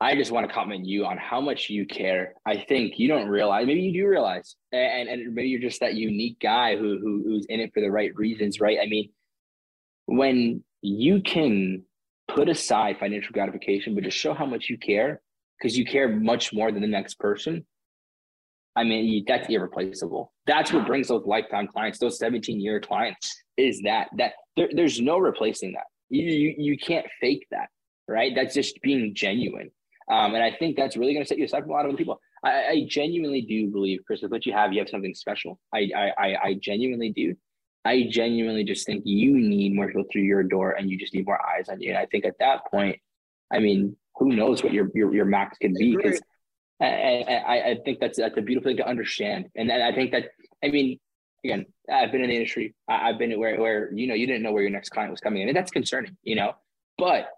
I 0.02 0.16
just 0.16 0.32
want 0.32 0.48
to 0.48 0.54
compliment 0.54 0.86
you 0.86 1.06
on 1.06 1.18
how 1.18 1.42
much 1.42 1.70
you 1.70 1.86
care. 1.86 2.34
I 2.46 2.58
think 2.58 2.98
you 2.98 3.10
don't 3.10 3.28
realize, 3.28 3.68
maybe 3.68 3.82
you 3.82 4.02
do 4.02 4.08
realize, 4.08 4.56
and, 4.72 5.10
and 5.10 5.36
maybe 5.36 5.50
you're 5.50 5.60
just 5.60 5.82
that 5.82 5.96
unique 5.96 6.40
guy 6.40 6.78
who, 6.78 6.98
who 7.00 7.24
who's 7.26 7.46
in 7.48 7.60
it 7.60 7.72
for 7.74 7.82
the 7.82 7.92
right 7.92 8.16
reasons, 8.16 8.62
right? 8.62 8.78
I 8.82 8.88
mean, 8.88 9.10
when 10.06 10.64
you 10.82 11.22
can 11.22 11.84
put 12.30 12.48
aside 12.48 12.98
financial 12.98 13.34
gratification, 13.34 13.94
but 13.94 14.06
just 14.06 14.18
show 14.18 14.34
how 14.34 14.46
much 14.46 14.70
you 14.70 14.78
care, 14.78 15.22
because 15.60 15.78
you 15.78 15.84
care 15.84 16.08
much 16.08 16.54
more 16.54 16.72
than 16.72 16.82
the 16.82 16.88
next 16.88 17.20
person. 17.20 17.66
I 18.78 18.86
mean, 18.86 19.26
that's 19.28 19.50
irreplaceable. 19.50 20.32
That's 20.48 20.72
what 20.72 20.88
brings 20.88 21.10
those 21.10 21.26
lifetime 21.26 21.68
clients, 21.68 22.00
those 22.00 22.18
17 22.20 22.62
year 22.62 22.80
clients, 22.80 23.44
is 23.58 23.82
that 23.84 24.08
that 24.18 24.34
there, 24.56 24.70
there's 24.72 25.02
no 25.02 25.18
replacing 25.18 25.74
that. 25.74 25.88
You, 26.10 26.24
you 26.24 26.56
you 26.58 26.78
can't 26.78 27.06
fake 27.20 27.46
that, 27.52 27.68
right? 28.08 28.32
That's 28.34 28.54
just 28.54 28.82
being 28.82 29.14
genuine. 29.14 29.72
Um, 30.10 30.34
and 30.34 30.44
I 30.44 30.52
think 30.52 30.76
that's 30.76 30.98
really 30.98 31.14
going 31.14 31.24
to 31.24 31.28
set 31.28 31.38
you 31.38 31.46
aside 31.46 31.62
from 31.62 31.72
a 31.72 31.74
lot 31.74 31.86
of 31.86 31.90
other 31.90 31.98
people. 31.98 32.20
I, 32.44 32.50
I 32.50 32.86
genuinely 32.88 33.42
do 33.42 33.68
believe, 33.68 34.00
Chris, 34.08 34.22
that 34.22 34.32
what 34.32 34.46
you 34.46 34.54
have, 34.54 34.74
you 34.74 34.80
have 34.80 34.90
something 34.90 35.14
special. 35.14 35.60
I, 35.74 35.90
I, 35.96 36.36
I 36.44 36.54
genuinely 36.60 37.12
do. 37.12 37.36
I 37.86 38.08
genuinely 38.10 38.64
just 38.64 38.86
think 38.86 39.04
you 39.06 39.38
need 39.38 39.76
more 39.76 39.88
people 39.88 40.06
through 40.12 40.24
your 40.24 40.44
door 40.44 40.72
and 40.72 40.90
you 40.90 40.98
just 40.98 41.14
need 41.14 41.26
more 41.26 41.40
eyes 41.46 41.70
on 41.70 41.80
you. 41.82 41.90
And 41.90 41.98
I 41.98 42.06
think 42.06 42.26
at 42.26 42.40
that 42.40 42.66
point, 42.70 43.00
I 43.52 43.60
mean, 43.60 43.96
who 44.16 44.36
knows 44.36 44.64
what 44.64 44.74
your 44.74 44.90
your, 44.94 45.14
your 45.14 45.26
max 45.26 45.58
can 45.58 45.74
be? 45.74 45.96
Because 45.96 46.22
I, 46.82 47.24
I, 47.28 47.70
I 47.72 47.78
think 47.84 48.00
that's 48.00 48.18
that's 48.18 48.38
a 48.38 48.42
beautiful 48.42 48.70
thing 48.70 48.78
to 48.78 48.88
understand. 48.88 49.48
And 49.56 49.70
then 49.70 49.82
I 49.82 49.94
think 49.94 50.12
that 50.12 50.26
I 50.64 50.70
mean, 50.70 51.00
again, 51.44 51.66
I've 51.92 52.12
been 52.12 52.22
in 52.22 52.30
the 52.30 52.36
industry. 52.36 52.76
I, 52.88 53.08
have 53.08 53.18
been 53.18 53.38
where 53.40 53.60
where 53.60 53.94
you 53.94 54.08
know 54.08 54.14
you 54.14 54.28
didn't 54.28 54.44
know 54.44 54.52
where 54.52 54.62
your 54.62 54.72
next 54.72 54.90
client 54.90 55.12
was 55.12 55.22
coming 55.22 55.42
in, 55.42 55.48
and 55.48 55.58
that's 55.58 55.72
concerning, 55.72 56.18
you 56.24 56.36
know. 56.36 56.54
But 56.98 57.30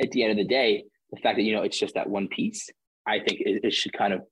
at 0.00 0.10
the 0.12 0.22
end 0.22 0.32
of 0.32 0.36
the 0.38 0.44
day, 0.44 0.84
the 1.10 1.20
fact 1.20 1.36
that 1.36 1.42
you 1.42 1.54
know 1.54 1.62
it's 1.62 1.78
just 1.78 1.94
that 1.94 2.08
one 2.08 2.28
piece, 2.28 2.68
I 3.06 3.18
think 3.20 3.40
it, 3.40 3.64
it 3.64 3.72
should 3.72 3.92
kind 3.92 4.12
of 4.12 4.22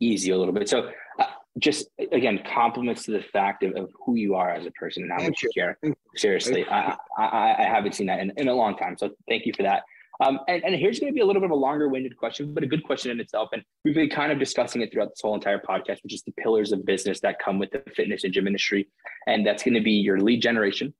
ease 0.00 0.26
you 0.26 0.34
a 0.34 0.38
little 0.38 0.54
bit. 0.54 0.68
So, 0.68 0.90
uh, 1.18 1.24
just 1.58 1.88
again, 2.12 2.40
compliments 2.54 3.04
to 3.04 3.12
the 3.12 3.22
fact 3.22 3.64
of, 3.64 3.74
of 3.76 3.90
who 4.04 4.14
you 4.14 4.34
are 4.34 4.50
as 4.50 4.66
a 4.66 4.70
person 4.72 5.02
and 5.02 5.12
how 5.12 5.22
much 5.22 5.42
you 5.42 5.50
care. 5.54 5.78
Seriously, 6.16 6.64
I, 6.70 6.96
I, 7.18 7.56
I 7.58 7.62
haven't 7.64 7.94
seen 7.94 8.06
that 8.06 8.20
in, 8.20 8.32
in 8.36 8.48
a 8.48 8.54
long 8.54 8.76
time. 8.76 8.96
So, 8.98 9.10
thank 9.28 9.46
you 9.46 9.52
for 9.56 9.64
that. 9.64 9.82
Um, 10.20 10.40
and, 10.48 10.64
and 10.64 10.74
here's 10.74 10.98
going 10.98 11.12
to 11.12 11.14
be 11.14 11.20
a 11.20 11.26
little 11.26 11.40
bit 11.40 11.46
of 11.46 11.52
a 11.52 11.60
longer 11.60 11.88
winded 11.88 12.16
question, 12.16 12.52
but 12.52 12.64
a 12.64 12.66
good 12.66 12.82
question 12.82 13.10
in 13.12 13.20
itself. 13.20 13.50
And 13.52 13.62
we've 13.84 13.94
been 13.94 14.10
kind 14.10 14.32
of 14.32 14.38
discussing 14.38 14.82
it 14.82 14.92
throughout 14.92 15.10
this 15.10 15.20
whole 15.22 15.34
entire 15.34 15.60
podcast, 15.60 16.02
which 16.02 16.12
is 16.12 16.22
the 16.22 16.32
pillars 16.32 16.72
of 16.72 16.84
business 16.84 17.20
that 17.20 17.38
come 17.38 17.58
with 17.58 17.70
the 17.70 17.82
fitness 17.94 18.24
and 18.24 18.32
gym 18.32 18.46
industry. 18.46 18.88
And 19.26 19.46
that's 19.46 19.62
going 19.62 19.74
to 19.74 19.80
be 19.80 19.92
your 19.92 20.20
lead 20.20 20.42
generation, 20.42 20.92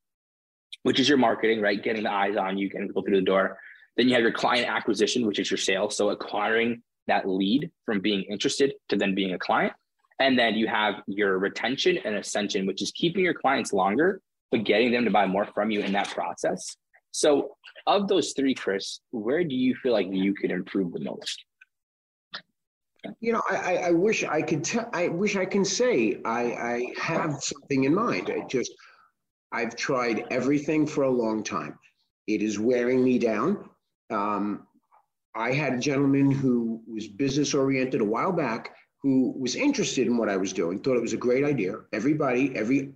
which 0.84 1.00
is 1.00 1.08
your 1.08 1.18
marketing, 1.18 1.60
right? 1.60 1.82
Getting 1.82 2.04
the 2.04 2.12
eyes 2.12 2.36
on 2.36 2.58
you, 2.58 2.70
getting 2.70 2.86
people 2.86 3.02
through 3.02 3.16
the 3.16 3.22
door. 3.22 3.58
Then 3.98 4.08
you 4.08 4.14
have 4.14 4.22
your 4.22 4.32
client 4.32 4.68
acquisition, 4.68 5.26
which 5.26 5.40
is 5.40 5.50
your 5.50 5.58
sales. 5.58 5.96
So 5.96 6.10
acquiring 6.10 6.82
that 7.08 7.28
lead 7.28 7.70
from 7.84 8.00
being 8.00 8.22
interested 8.22 8.72
to 8.88 8.96
then 8.96 9.14
being 9.14 9.34
a 9.34 9.38
client. 9.38 9.72
And 10.20 10.38
then 10.38 10.54
you 10.54 10.68
have 10.68 11.02
your 11.06 11.38
retention 11.38 11.98
and 12.04 12.14
ascension, 12.14 12.64
which 12.64 12.80
is 12.80 12.92
keeping 12.92 13.24
your 13.24 13.34
clients 13.34 13.72
longer, 13.72 14.20
but 14.50 14.64
getting 14.64 14.92
them 14.92 15.04
to 15.04 15.10
buy 15.10 15.26
more 15.26 15.46
from 15.46 15.70
you 15.70 15.80
in 15.80 15.92
that 15.92 16.08
process. 16.10 16.76
So, 17.10 17.56
of 17.86 18.06
those 18.06 18.32
three, 18.36 18.54
Chris, 18.54 19.00
where 19.10 19.42
do 19.42 19.54
you 19.54 19.74
feel 19.82 19.92
like 19.92 20.06
you 20.10 20.34
could 20.34 20.50
improve 20.50 20.92
the 20.92 21.00
most? 21.00 21.44
You 23.20 23.32
know, 23.32 23.42
I, 23.50 23.76
I 23.76 23.90
wish 23.92 24.24
I 24.24 24.42
could 24.42 24.62
tell. 24.64 24.88
I 24.92 25.08
wish 25.08 25.36
I 25.36 25.46
can 25.46 25.64
say 25.64 26.20
I, 26.24 26.42
I 26.42 26.92
have 27.00 27.42
something 27.42 27.84
in 27.84 27.94
mind. 27.94 28.30
I 28.30 28.46
just 28.46 28.72
I've 29.52 29.76
tried 29.76 30.26
everything 30.30 30.86
for 30.86 31.04
a 31.04 31.10
long 31.10 31.42
time. 31.42 31.78
It 32.26 32.42
is 32.42 32.58
wearing 32.58 33.02
me 33.02 33.18
down. 33.18 33.70
Um, 34.10 34.66
I 35.34 35.52
had 35.52 35.74
a 35.74 35.78
gentleman 35.78 36.30
who 36.30 36.82
was 36.86 37.06
business 37.06 37.54
oriented 37.54 38.00
a 38.00 38.04
while 38.04 38.32
back 38.32 38.74
who 39.02 39.32
was 39.38 39.54
interested 39.54 40.06
in 40.06 40.16
what 40.16 40.28
I 40.28 40.36
was 40.36 40.52
doing, 40.52 40.80
thought 40.80 40.96
it 40.96 41.02
was 41.02 41.12
a 41.12 41.18
great 41.18 41.44
idea. 41.44 41.76
Everybody, 41.92 42.52
every 42.56 42.92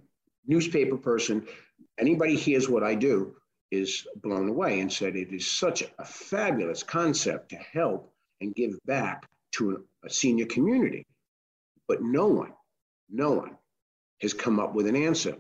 newspaper 0.47 0.97
person, 0.97 1.47
anybody 1.99 2.35
hears 2.35 2.69
what 2.69 2.83
I 2.83 2.95
do 2.95 3.37
is 3.71 4.07
blown 4.17 4.49
away 4.49 4.81
and 4.81 4.93
said 4.93 5.17
it 5.17 5.33
is 5.33 5.51
such 5.51 5.83
a 5.99 6.05
fabulous 6.05 6.83
concept 6.83 7.51
to 7.51 7.57
help 7.57 8.13
and 8.41 8.55
give 8.55 8.73
back 8.85 9.29
to 9.53 9.85
a 10.05 10.11
senior 10.11 10.47
community. 10.47 11.07
But 11.87 12.03
no 12.03 12.27
one, 12.27 12.53
no 13.09 13.31
one 13.31 13.57
has 14.21 14.35
come 14.35 14.59
up 14.59 14.75
with 14.75 14.87
an 14.89 14.97
answer 14.97 15.37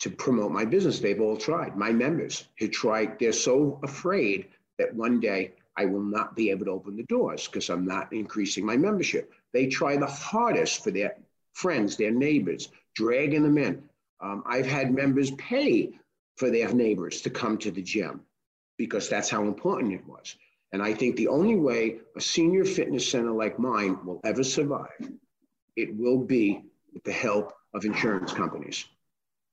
to 0.00 0.10
promote 0.10 0.50
my 0.50 0.64
business. 0.64 0.98
They've 0.98 1.20
all 1.20 1.36
tried. 1.36 1.76
My 1.76 1.92
members 1.92 2.44
have 2.58 2.72
tried. 2.72 3.18
They're 3.18 3.32
so 3.32 3.80
afraid 3.82 4.48
that 4.78 4.94
one 4.94 5.20
day 5.20 5.52
I 5.76 5.84
will 5.84 6.02
not 6.02 6.34
be 6.34 6.50
able 6.50 6.64
to 6.66 6.70
open 6.72 6.96
the 6.96 7.02
doors 7.04 7.46
because 7.46 7.68
I'm 7.68 7.84
not 7.84 8.12
increasing 8.12 8.64
my 8.64 8.76
membership. 8.76 9.32
They 9.52 9.66
try 9.66 9.96
the 9.96 10.06
hardest 10.06 10.82
for 10.82 10.90
their 10.90 11.16
friends, 11.52 11.96
their 11.96 12.10
neighbors, 12.10 12.68
dragging 12.94 13.42
them 13.42 13.58
in. 13.58 13.82
Um, 14.20 14.42
I've 14.46 14.66
had 14.66 14.94
members 14.94 15.30
pay 15.32 15.98
for 16.36 16.50
their 16.50 16.72
neighbors 16.72 17.20
to 17.22 17.30
come 17.30 17.58
to 17.58 17.70
the 17.70 17.82
gym 17.82 18.22
because 18.78 19.08
that's 19.08 19.30
how 19.30 19.44
important 19.44 19.92
it 19.92 20.06
was. 20.06 20.36
And 20.72 20.82
I 20.82 20.92
think 20.92 21.16
the 21.16 21.28
only 21.28 21.56
way 21.56 21.98
a 22.16 22.20
senior 22.20 22.64
fitness 22.64 23.08
center 23.08 23.30
like 23.30 23.58
mine 23.58 23.98
will 24.04 24.20
ever 24.24 24.42
survive, 24.42 25.10
it 25.76 25.94
will 25.96 26.18
be 26.18 26.64
with 26.92 27.04
the 27.04 27.12
help 27.12 27.52
of 27.72 27.84
insurance 27.84 28.32
companies. 28.32 28.86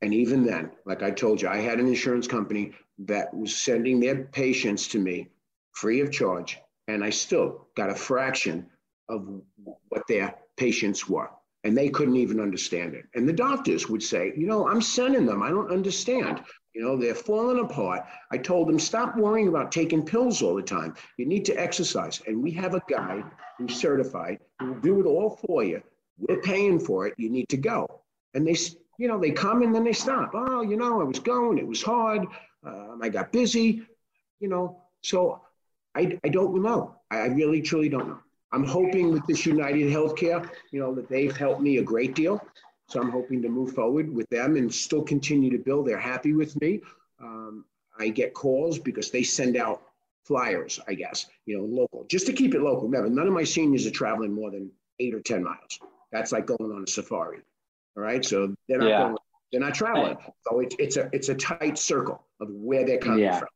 And 0.04 0.14
even 0.14 0.44
then, 0.44 0.70
like 0.86 1.02
I 1.02 1.12
told 1.12 1.42
you, 1.42 1.48
I 1.48 1.62
had 1.62 1.80
an 1.80 1.88
insurance 1.88 2.28
company 2.28 2.74
that 3.06 3.34
was 3.34 3.56
sending 3.56 4.02
their 4.02 4.26
patients 4.26 4.90
to 4.90 5.00
me 5.00 5.30
free 5.72 6.02
of 6.02 6.12
charge, 6.12 6.60
and 6.90 7.02
I 7.02 7.10
still 7.10 7.70
got 7.78 7.90
a 7.90 7.96
fraction 7.96 8.68
of 9.08 9.42
what 9.88 10.06
their 10.10 10.36
patients 10.58 11.08
were. 11.08 11.30
And 11.64 11.78
they 11.78 11.88
couldn't 11.88 12.18
even 12.18 12.42
understand 12.42 12.96
it. 12.96 13.06
And 13.16 13.26
the 13.26 13.32
doctors 13.32 13.88
would 13.88 14.04
say, 14.04 14.34
You 14.36 14.46
know, 14.46 14.68
I'm 14.68 14.82
sending 14.82 15.26
them. 15.26 15.42
I 15.42 15.50
don't 15.50 15.72
understand. 15.72 16.44
You 16.74 16.82
know, 16.82 16.98
they're 16.98 17.16
falling 17.16 17.64
apart. 17.64 18.02
I 18.30 18.38
told 18.38 18.68
them, 18.68 18.80
Stop 18.80 19.16
worrying 19.16 19.48
about 19.48 19.72
taking 19.72 20.06
pills 20.06 20.42
all 20.42 20.56
the 20.56 20.62
time. 20.62 20.96
You 21.18 21.26
need 21.26 21.46
to 21.46 21.54
exercise. 21.54 22.22
And 22.28 22.44
we 22.44 22.52
have 22.52 22.76
a 22.76 22.82
guy 22.90 23.24
who's 23.58 23.80
certified 23.80 24.40
who 24.60 24.74
will 24.74 24.82
do 24.82 25.00
it 25.00 25.06
all 25.06 25.40
for 25.48 25.64
you. 25.64 25.82
We're 26.18 26.42
paying 26.42 26.78
for 26.78 27.08
it. 27.08 27.14
You 27.16 27.30
need 27.30 27.48
to 27.48 27.58
go. 27.58 28.02
And 28.34 28.46
they, 28.46 28.58
you 28.98 29.08
know, 29.08 29.20
they 29.20 29.32
come 29.32 29.62
and 29.62 29.74
then 29.74 29.84
they 29.84 29.94
stop. 29.94 30.32
Oh, 30.34 30.62
you 30.62 30.78
know, 30.78 31.02
I 31.02 31.04
was 31.04 31.20
going. 31.20 31.58
It 31.58 31.68
was 31.68 31.82
hard. 31.82 32.26
Um, 32.66 33.00
I 33.02 33.10
got 33.10 33.32
busy. 33.32 33.84
You 34.40 34.50
know, 34.50 34.82
so 35.02 35.42
I, 35.96 36.18
I 36.24 36.30
don't 36.30 36.62
know. 36.62 36.96
I 37.12 37.28
really 37.28 37.62
truly 37.62 37.90
don't 37.90 38.08
know. 38.08 38.20
I'm 38.52 38.66
hoping 38.66 39.12
with 39.12 39.26
this 39.26 39.46
United 39.46 39.92
Healthcare, 39.92 40.48
you 40.72 40.80
know, 40.80 40.94
that 40.94 41.10
they've 41.10 41.36
helped 41.36 41.62
me 41.62 41.78
a 41.78 41.84
great 41.84 42.14
deal. 42.14 42.40
So 42.88 43.02
I'm 43.02 43.10
hoping 43.10 43.42
to 43.42 43.50
move 43.50 43.74
forward 43.74 44.14
with 44.14 44.30
them 44.30 44.56
and 44.56 44.72
still 44.72 45.02
continue 45.02 45.50
to 45.50 45.58
build. 45.58 45.88
They're 45.88 45.98
happy 45.98 46.34
with 46.34 46.60
me. 46.62 46.82
Um, 47.20 47.66
I 47.98 48.10
get 48.10 48.34
calls 48.34 48.78
because 48.78 49.10
they 49.10 49.24
send 49.24 49.56
out 49.58 49.82
flyers, 50.24 50.80
I 50.88 50.94
guess, 50.94 51.28
you 51.46 51.58
know, 51.58 51.64
local, 51.64 52.06
just 52.06 52.26
to 52.28 52.34
keep 52.34 52.54
it 52.54 52.62
local. 52.62 52.84
Remember, 52.84 53.10
none 53.10 53.28
of 53.28 53.34
my 53.34 53.44
seniors 53.44 53.88
are 53.88 53.92
traveling 53.92 54.34
more 54.34 54.52
than 54.52 54.72
eight 55.00 55.14
or 55.14 55.20
10 55.20 55.44
miles. 55.44 55.80
That's 56.12 56.32
like 56.32 56.46
going 56.46 56.72
on 56.72 56.84
a 56.84 56.88
safari. 56.88 57.40
All 57.96 58.04
right. 58.04 58.24
So 58.24 58.54
they're 58.68 58.80
not 58.80 58.90
yeah. 58.90 59.04
going, 59.04 59.18
they're 59.52 59.62
not 59.62 59.74
traveling. 59.74 60.18
So 60.50 60.60
it's, 60.60 60.76
it's 60.80 60.98
a, 60.98 61.10
it's 61.14 61.30
a 61.30 61.36
tight 61.36 61.78
circle 61.78 62.26
of 62.42 62.50
where 62.50 62.86
they're 62.86 62.98
coming 62.98 63.20
yeah. 63.20 63.40
from. 63.40 63.50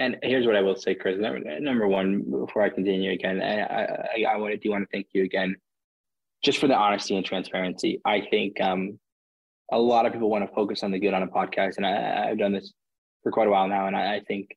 And 0.00 0.16
here's 0.22 0.46
what 0.46 0.54
I 0.54 0.62
will 0.62 0.76
say, 0.76 0.94
Chris. 0.94 1.18
Number, 1.18 1.60
number 1.60 1.88
one, 1.88 2.22
before 2.22 2.62
I 2.62 2.70
continue 2.70 3.12
again, 3.12 3.42
I, 3.42 3.62
I, 3.62 4.34
I 4.34 4.36
want 4.36 4.52
to 4.52 4.56
do 4.56 4.70
want 4.70 4.84
to 4.84 4.88
thank 4.92 5.08
you 5.12 5.24
again, 5.24 5.56
just 6.42 6.58
for 6.58 6.68
the 6.68 6.76
honesty 6.76 7.16
and 7.16 7.26
transparency. 7.26 8.00
I 8.04 8.22
think 8.30 8.60
um, 8.60 8.98
a 9.72 9.78
lot 9.78 10.06
of 10.06 10.12
people 10.12 10.30
want 10.30 10.48
to 10.48 10.54
focus 10.54 10.84
on 10.84 10.92
the 10.92 11.00
good 11.00 11.14
on 11.14 11.24
a 11.24 11.26
podcast, 11.26 11.78
and 11.78 11.86
I, 11.86 12.28
I've 12.30 12.38
done 12.38 12.52
this 12.52 12.72
for 13.24 13.32
quite 13.32 13.48
a 13.48 13.50
while 13.50 13.66
now. 13.66 13.88
And 13.88 13.96
I, 13.96 14.16
I 14.16 14.20
think 14.20 14.56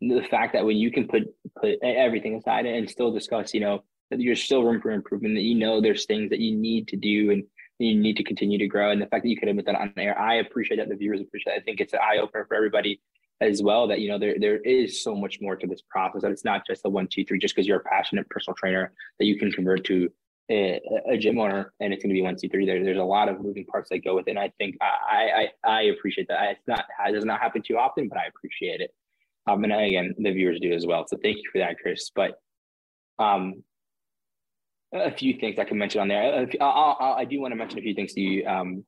the 0.00 0.22
fact 0.30 0.54
that 0.54 0.64
when 0.64 0.78
you 0.78 0.90
can 0.90 1.08
put 1.08 1.24
put 1.60 1.78
everything 1.82 2.34
aside 2.36 2.64
and 2.64 2.88
still 2.88 3.12
discuss, 3.12 3.52
you 3.52 3.60
know, 3.60 3.84
that 4.10 4.18
there's 4.18 4.42
still 4.42 4.64
room 4.64 4.80
for 4.80 4.92
improvement, 4.92 5.34
that 5.34 5.42
you 5.42 5.56
know 5.56 5.82
there's 5.82 6.06
things 6.06 6.30
that 6.30 6.40
you 6.40 6.56
need 6.56 6.88
to 6.88 6.96
do 6.96 7.30
and 7.32 7.44
you 7.78 7.94
need 7.94 8.16
to 8.16 8.24
continue 8.24 8.58
to 8.58 8.66
grow, 8.66 8.90
and 8.90 9.02
the 9.02 9.06
fact 9.06 9.24
that 9.24 9.28
you 9.28 9.36
could 9.36 9.48
admit 9.48 9.66
that 9.66 9.74
on 9.74 9.92
air, 9.96 10.18
I 10.18 10.36
appreciate 10.36 10.76
that. 10.76 10.88
The 10.88 10.96
viewers 10.96 11.20
appreciate. 11.20 11.54
That. 11.54 11.60
I 11.60 11.64
think 11.64 11.80
it's 11.80 11.92
an 11.92 12.00
eye 12.02 12.18
opener 12.18 12.44
for 12.46 12.54
everybody 12.54 13.00
as 13.40 13.62
well 13.62 13.88
that 13.88 14.00
you 14.00 14.08
know 14.08 14.18
there 14.18 14.36
there 14.38 14.58
is 14.58 15.02
so 15.02 15.14
much 15.14 15.38
more 15.40 15.56
to 15.56 15.66
this 15.66 15.82
process 15.90 16.22
that 16.22 16.30
it's 16.30 16.44
not 16.44 16.64
just 16.66 16.82
the 16.82 16.88
one 16.88 17.08
two 17.08 17.24
three 17.24 17.38
just 17.38 17.54
because 17.54 17.66
you're 17.66 17.80
a 17.80 17.84
passionate 17.84 18.28
personal 18.30 18.54
trainer 18.54 18.92
that 19.18 19.26
you 19.26 19.36
can 19.36 19.50
convert 19.50 19.84
to 19.84 20.08
a, 20.50 20.80
a 21.10 21.16
gym 21.16 21.38
owner 21.38 21.72
and 21.80 21.92
it's 21.92 22.02
going 22.02 22.10
to 22.10 22.14
be 22.14 22.22
one 22.22 22.38
c 22.38 22.48
three. 22.48 22.66
There, 22.66 22.82
there's 22.84 22.98
a 22.98 23.02
lot 23.02 23.28
of 23.28 23.40
moving 23.40 23.64
parts 23.64 23.90
that 23.90 24.04
go 24.04 24.14
with 24.14 24.28
it. 24.28 24.32
And 24.32 24.38
I 24.38 24.52
think 24.58 24.76
I 24.80 25.48
I, 25.64 25.78
I 25.78 25.82
appreciate 25.82 26.28
that. 26.28 26.50
It's 26.52 26.68
not 26.68 26.84
it 27.06 27.12
does 27.12 27.24
not 27.24 27.40
happen 27.40 27.62
too 27.62 27.76
often, 27.76 28.08
but 28.08 28.18
I 28.18 28.26
appreciate 28.26 28.80
it. 28.80 28.90
Um, 29.46 29.64
and 29.64 29.72
again, 29.72 30.14
the 30.18 30.32
viewers 30.32 30.60
do 30.60 30.72
as 30.72 30.86
well. 30.86 31.04
So 31.06 31.18
thank 31.22 31.36
you 31.36 31.50
for 31.52 31.58
that, 31.58 31.78
Chris. 31.78 32.10
But 32.14 32.40
um, 33.18 33.62
a 34.94 35.10
few 35.10 35.34
things 35.38 35.58
I 35.58 35.64
can 35.64 35.76
mention 35.76 36.00
on 36.00 36.08
there. 36.08 36.46
I'll, 36.60 36.96
I'll, 37.00 37.14
i 37.14 37.24
do 37.24 37.40
want 37.40 37.52
to 37.52 37.56
mention 37.56 37.78
a 37.78 37.82
few 37.82 37.94
things 37.94 38.12
to 38.14 38.20
you 38.20 38.46
um, 38.46 38.84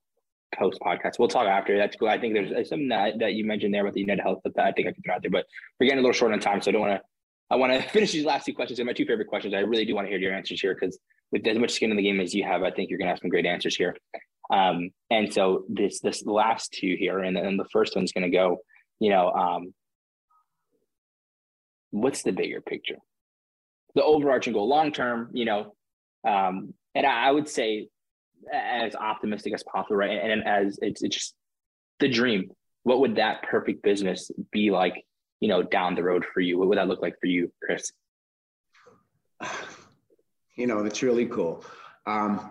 post 0.55 0.79
podcast. 0.81 1.19
We'll 1.19 1.29
talk 1.29 1.47
after. 1.47 1.77
That's 1.77 1.97
cool. 1.97 2.09
I 2.09 2.19
think 2.19 2.35
there's 2.35 2.69
something 2.69 2.89
that, 2.89 3.19
that 3.19 3.35
you 3.35 3.45
mentioned 3.45 3.75
there 3.75 3.83
about 3.83 3.95
the 3.95 4.01
United 4.01 4.23
Health 4.23 4.41
that 4.45 4.59
I 4.59 4.73
think 4.73 4.89
I 4.89 4.93
can 4.93 5.03
throw 5.03 5.15
out 5.15 5.23
there, 5.23 5.31
but 5.31 5.47
we're 5.79 5.87
getting 5.87 5.99
a 5.99 6.03
little 6.03 6.13
short 6.13 6.33
on 6.33 6.41
time, 6.41 6.61
so 6.61 6.71
I 6.71 6.73
don't 6.73 6.83
want 6.83 7.01
to. 7.01 7.03
I 7.49 7.57
want 7.57 7.73
to 7.73 7.89
finish 7.91 8.13
these 8.13 8.25
last 8.25 8.47
two 8.47 8.55
questions. 8.55 8.77
They're 8.77 8.87
my 8.87 8.93
two 8.93 9.05
favorite 9.05 9.29
questions. 9.29 9.55
I 9.55 9.61
really 9.61 9.85
do 9.85 9.95
want 9.95 10.07
to 10.07 10.11
hear 10.11 10.19
your 10.19 10.33
answers 10.33 10.61
here 10.61 10.75
because 10.75 10.99
with 11.31 11.47
as 11.47 11.59
much 11.59 11.73
skin 11.73 11.91
in 11.91 11.97
the 11.97 12.03
game 12.03 12.21
as 12.21 12.35
you 12.35 12.45
have, 12.45 12.63
I 12.63 12.71
think 12.71 12.91
you're 12.91 12.99
going 12.99 13.07
to 13.07 13.13
have 13.13 13.21
some 13.21 13.31
great 13.31 13.47
answers 13.47 13.77
here. 13.77 13.97
Um, 14.51 14.91
and 15.11 15.33
so 15.33 15.65
this 15.69 16.01
this 16.01 16.25
last 16.25 16.73
two 16.73 16.97
here, 16.99 17.21
and 17.21 17.37
then 17.37 17.57
the 17.57 17.67
first 17.73 17.97
one's 17.97 18.13
going 18.13 18.31
to 18.31 18.37
go. 18.37 18.59
You 19.01 19.11
know, 19.11 19.31
um, 19.31 19.75
what's 21.91 22.23
the 22.23 22.33
bigger 22.33 22.61
picture? 22.61 22.97
The 23.95 24.03
overarching 24.03 24.53
goal, 24.53 24.69
long 24.69 24.93
term. 24.93 25.31
You 25.33 25.45
know, 25.45 25.76
um, 26.27 26.75
and 26.95 27.07
I, 27.07 27.29
I, 27.29 27.31
would 27.31 27.49
say 27.49 27.89
as 28.53 28.95
optimistic 28.95 29.55
as 29.55 29.63
possible, 29.63 29.97
right? 29.97 30.11
And, 30.11 30.33
and 30.33 30.47
as 30.47 30.79
it's 30.83 31.03
it's 31.03 31.17
just 31.17 31.35
the 32.01 32.09
dream. 32.09 32.51
What 32.83 33.01
would 33.01 33.17
that 33.17 33.43
perfect 33.43 33.83
business 33.83 34.31
be 34.53 34.71
like? 34.71 35.05
You 35.41 35.49
know, 35.49 35.63
down 35.63 35.95
the 35.95 36.03
road 36.03 36.25
for 36.33 36.41
you. 36.41 36.59
What 36.59 36.69
would 36.69 36.79
that 36.79 36.89
look 36.89 37.03
like 37.03 37.19
for 37.21 37.27
you, 37.27 37.53
Chris? 37.63 37.93
You 40.59 40.67
know, 40.67 40.87
it's 40.87 41.03
really 41.03 41.27
cool. 41.27 41.63
Um, 42.07 42.51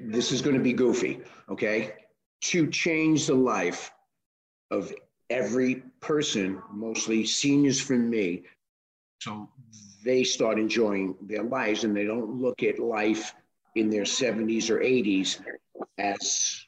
this 0.00 0.30
is 0.30 0.40
going 0.40 0.56
to 0.56 0.62
be 0.62 0.72
goofy, 0.72 1.20
okay? 1.48 1.94
To 2.42 2.68
change 2.68 3.26
the 3.26 3.34
life 3.34 3.90
of 4.70 4.92
every 5.28 5.82
person, 5.98 6.62
mostly 6.72 7.24
seniors 7.24 7.80
from 7.80 8.08
me, 8.08 8.44
so 9.20 9.48
they 10.04 10.24
start 10.24 10.58
enjoying 10.58 11.16
their 11.22 11.42
lives 11.42 11.84
and 11.84 11.96
they 11.96 12.04
don't 12.04 12.40
look 12.40 12.62
at 12.62 12.78
life 12.78 13.34
in 13.74 13.90
their 13.90 14.04
70s 14.04 14.70
or 14.70 14.78
80s 14.78 15.40
as 15.98 16.64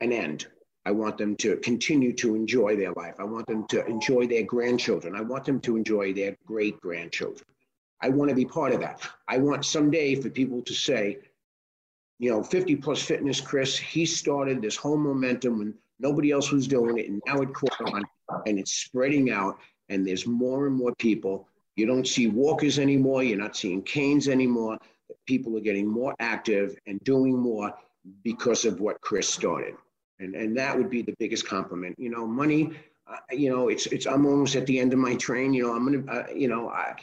an 0.00 0.12
end. 0.12 0.46
I 0.84 0.92
want 0.92 1.18
them 1.18 1.34
to 1.36 1.56
continue 1.56 2.12
to 2.14 2.36
enjoy 2.36 2.76
their 2.76 2.92
life. 2.92 3.14
I 3.18 3.24
want 3.24 3.46
them 3.46 3.66
to 3.68 3.84
enjoy 3.86 4.26
their 4.26 4.44
grandchildren. 4.44 5.16
I 5.16 5.20
want 5.20 5.44
them 5.44 5.60
to 5.62 5.76
enjoy 5.76 6.12
their 6.12 6.36
great 6.46 6.80
grandchildren. 6.80 7.44
I 8.00 8.10
want 8.10 8.28
to 8.28 8.36
be 8.36 8.44
part 8.44 8.72
of 8.72 8.80
that. 8.80 9.00
I 9.26 9.38
want 9.38 9.64
someday 9.64 10.14
for 10.14 10.30
people 10.30 10.62
to 10.62 10.72
say, 10.72 11.18
you 12.18 12.30
know, 12.30 12.42
50 12.42 12.76
plus 12.76 13.02
fitness, 13.02 13.40
Chris, 13.40 13.76
he 13.76 14.06
started 14.06 14.62
this 14.62 14.76
whole 14.76 14.96
momentum 14.96 15.58
when 15.58 15.74
nobody 15.98 16.30
else 16.30 16.52
was 16.52 16.68
doing 16.68 16.98
it. 16.98 17.08
And 17.08 17.20
now 17.26 17.40
it 17.40 17.52
caught 17.52 17.92
on 17.92 18.02
and 18.46 18.58
it's 18.58 18.72
spreading 18.72 19.30
out. 19.30 19.58
And 19.88 20.06
there's 20.06 20.26
more 20.26 20.66
and 20.66 20.76
more 20.76 20.94
people. 20.96 21.48
You 21.76 21.86
don't 21.86 22.06
see 22.06 22.26
walkers 22.26 22.78
anymore. 22.78 23.22
You're 23.22 23.38
not 23.38 23.56
seeing 23.56 23.82
canes 23.82 24.28
anymore. 24.28 24.78
People 25.26 25.56
are 25.56 25.60
getting 25.60 25.86
more 25.86 26.14
active 26.18 26.76
and 26.86 26.98
doing 27.04 27.38
more 27.38 27.72
because 28.24 28.64
of 28.64 28.80
what 28.80 29.00
Chris 29.00 29.28
started. 29.28 29.74
And, 30.18 30.34
and 30.34 30.56
that 30.56 30.76
would 30.76 30.88
be 30.88 31.02
the 31.02 31.14
biggest 31.18 31.46
compliment. 31.46 31.96
You 31.98 32.10
know, 32.10 32.26
money, 32.26 32.72
uh, 33.06 33.16
you 33.30 33.50
know, 33.50 33.68
it's, 33.68 33.86
it's, 33.86 34.06
I'm 34.06 34.24
almost 34.26 34.56
at 34.56 34.66
the 34.66 34.80
end 34.80 34.94
of 34.94 34.98
my 34.98 35.14
train. 35.16 35.52
You 35.52 35.64
know, 35.64 35.74
I'm 35.74 35.86
going 35.86 36.06
to, 36.06 36.12
uh, 36.12 36.26
you 36.34 36.48
know, 36.48 36.70
I, 36.70 36.94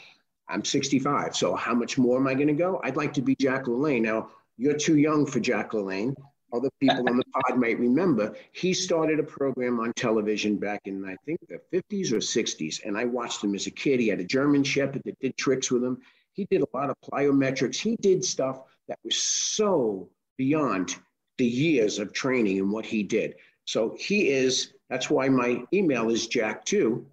I'm 0.50 0.66
65. 0.66 1.36
So 1.36 1.56
how 1.56 1.76
much 1.76 1.98
more 1.98 2.18
am 2.18 2.28
I 2.28 2.34
going 2.34 2.48
to 2.48 2.54
go? 2.54 2.82
I'd 2.84 2.98
like 2.98 3.14
to 3.14 3.22
be 3.22 3.36
Jack 3.36 3.66
LaLanne. 3.66 4.02
Now, 4.02 4.30
you're 4.58 4.78
too 4.78 4.98
young 4.98 5.26
for 5.26 5.40
Jack 5.40 5.72
LaLanne. 5.72 6.16
Other 6.54 6.70
people 6.80 7.10
on 7.10 7.18
the 7.18 7.24
pod 7.34 7.58
might 7.58 7.80
remember. 7.80 8.36
He 8.52 8.74
started 8.74 9.20
a 9.20 9.24
program 9.24 9.80
on 9.80 9.92
television 9.94 10.58
back 10.58 10.82
in, 10.86 11.04
I 11.04 11.16
think, 11.26 11.40
the 11.50 11.60
50s 11.74 12.12
or 12.12 12.18
60s. 12.18 12.86
And 12.86 12.96
I 12.96 13.06
watched 13.06 13.44
him 13.44 13.56
as 13.56 13.66
a 13.66 13.72
kid. 13.72 14.00
He 14.00 14.08
had 14.08 14.20
a 14.20 14.24
German 14.24 14.64
Shepherd 14.64 15.02
that 15.06 15.20
did 15.20 15.36
tricks 15.36 15.72
with 15.72 15.84
him. 15.84 15.98
He 16.34 16.46
did 16.46 16.62
a 16.62 16.68
lot 16.78 16.92
of 16.92 16.96
plyometrics. 17.02 17.78
He 17.78 17.96
did 18.02 18.24
stuff 18.24 18.62
that 18.88 19.00
was 19.04 19.18
so 19.18 20.10
beyond 20.38 20.96
the 21.40 21.46
years 21.46 21.98
of 21.98 22.14
training 22.14 22.60
and 22.60 22.72
what 22.72 22.86
he 22.86 23.02
did. 23.02 23.36
So 23.66 23.96
he 24.00 24.30
is, 24.30 24.74
that's 24.90 25.10
why 25.10 25.30
my 25.30 25.64
email 25.74 26.10
is 26.10 26.28
Jack 26.28 26.66
too 26.66 27.06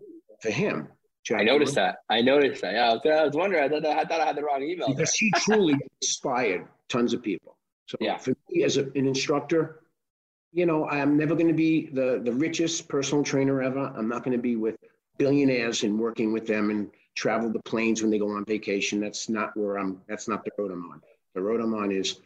for 0.43 0.51
him. 0.51 0.89
I 1.35 1.45
noticed 1.45 1.77
that. 1.77 1.99
I 2.11 2.23
noticed 2.23 2.61
that. 2.63 2.75
Yeah, 2.75 2.91
I 2.91 2.93
was, 2.95 3.01
I 3.07 3.25
was 3.25 3.37
wondering. 3.37 3.63
I 3.63 3.69
thought, 3.69 3.87
I 3.87 4.05
thought 4.05 4.21
I 4.21 4.27
had 4.27 4.37
the 4.37 4.43
wrong 4.43 4.63
email. 4.63 4.89
Because 4.89 5.15
he 5.15 5.31
truly 5.37 5.77
inspired 6.01 6.67
tons 6.89 7.13
of 7.15 7.23
people. 7.23 7.57
So 7.91 7.97
yeah. 8.01 8.19
for 8.19 8.35
me 8.49 8.63
as 8.63 8.77
a, 8.77 8.85
an 8.95 9.09
instructor, 9.09 9.81
you 10.53 10.65
know, 10.65 10.89
I'm 10.89 11.17
never 11.17 11.35
going 11.35 11.49
to 11.49 11.55
be 11.55 11.87
the, 11.87 12.21
the 12.23 12.33
richest 12.33 12.89
personal 12.89 13.25
trainer 13.25 13.61
ever. 13.61 13.93
I'm 13.97 14.09
not 14.09 14.23
going 14.23 14.37
to 14.37 14.43
be 14.43 14.55
with 14.55 14.77
billionaires 15.19 15.83
and 15.83 15.99
working 15.99 16.33
with 16.33 16.47
them 16.47 16.71
and 16.71 16.89
travel 17.17 17.51
the 17.51 17.59
planes 17.61 18.01
when 18.01 18.13
they 18.13 18.19
go 18.21 18.31
on 18.31 18.45
vacation. 18.45 19.01
That's 19.01 19.29
not 19.29 19.57
where 19.57 19.77
I'm, 19.77 20.01
that's 20.09 20.29
not 20.29 20.45
the 20.45 20.53
road 20.57 20.71
I'm 20.71 20.89
on. 20.89 21.03
The 21.35 21.43
road 21.43 21.61
I'm 21.61 21.75
on 21.75 21.91
is 21.91 22.21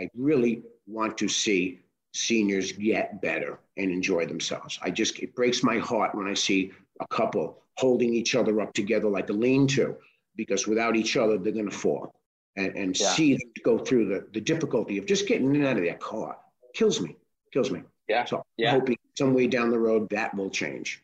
I 0.00 0.08
really 0.16 0.62
want 0.86 1.18
to 1.18 1.28
see 1.28 1.80
seniors 2.14 2.72
get 2.72 3.20
better 3.20 3.58
and 3.76 3.90
enjoy 3.90 4.24
themselves. 4.24 4.78
I 4.80 4.90
just, 4.90 5.18
it 5.18 5.34
breaks 5.34 5.62
my 5.62 5.76
heart 5.76 6.14
when 6.14 6.26
I 6.26 6.32
see 6.32 6.72
a 7.00 7.06
couple 7.08 7.62
holding 7.76 8.14
each 8.14 8.34
other 8.34 8.62
up 8.62 8.72
together 8.72 9.10
like 9.10 9.28
a 9.28 9.34
lean 9.34 9.66
to, 9.68 9.94
because 10.36 10.66
without 10.66 10.96
each 10.96 11.18
other, 11.18 11.36
they're 11.36 11.52
going 11.52 11.68
to 11.68 11.76
fall. 11.76 12.14
And, 12.56 12.74
and 12.74 12.98
yeah. 12.98 13.10
see 13.10 13.34
them 13.34 13.50
go 13.64 13.78
through 13.78 14.08
the, 14.08 14.26
the 14.32 14.40
difficulty 14.40 14.96
of 14.96 15.06
just 15.06 15.28
getting 15.28 15.54
in 15.54 15.56
and 15.56 15.66
out 15.66 15.76
of 15.76 15.82
their 15.82 15.96
car 15.96 16.38
kills 16.74 17.00
me, 17.00 17.16
kills 17.52 17.70
me. 17.70 17.82
Yeah. 18.08 18.24
So 18.24 18.42
yeah. 18.56 18.72
I'm 18.72 18.80
hoping 18.80 18.96
some 19.16 19.34
way 19.34 19.46
down 19.46 19.70
the 19.70 19.78
road 19.78 20.08
that 20.10 20.34
will 20.34 20.50
change. 20.50 21.02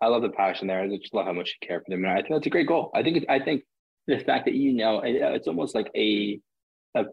I 0.00 0.08
love 0.08 0.22
the 0.22 0.30
passion 0.30 0.66
there. 0.66 0.80
I 0.80 0.88
just 0.88 1.14
love 1.14 1.26
how 1.26 1.32
much 1.32 1.56
you 1.60 1.66
care 1.66 1.80
for 1.80 1.88
them. 1.88 2.04
And 2.04 2.12
I 2.12 2.16
think 2.16 2.30
that's 2.30 2.46
a 2.46 2.50
great 2.50 2.66
goal. 2.66 2.90
I 2.94 3.02
think, 3.02 3.18
it, 3.18 3.24
I 3.28 3.38
think 3.38 3.62
the 4.06 4.18
fact 4.18 4.46
that 4.46 4.54
you 4.54 4.72
know, 4.72 5.00
it's 5.04 5.46
almost 5.46 5.74
like 5.74 5.90
a, 5.96 6.40
a 6.96 7.04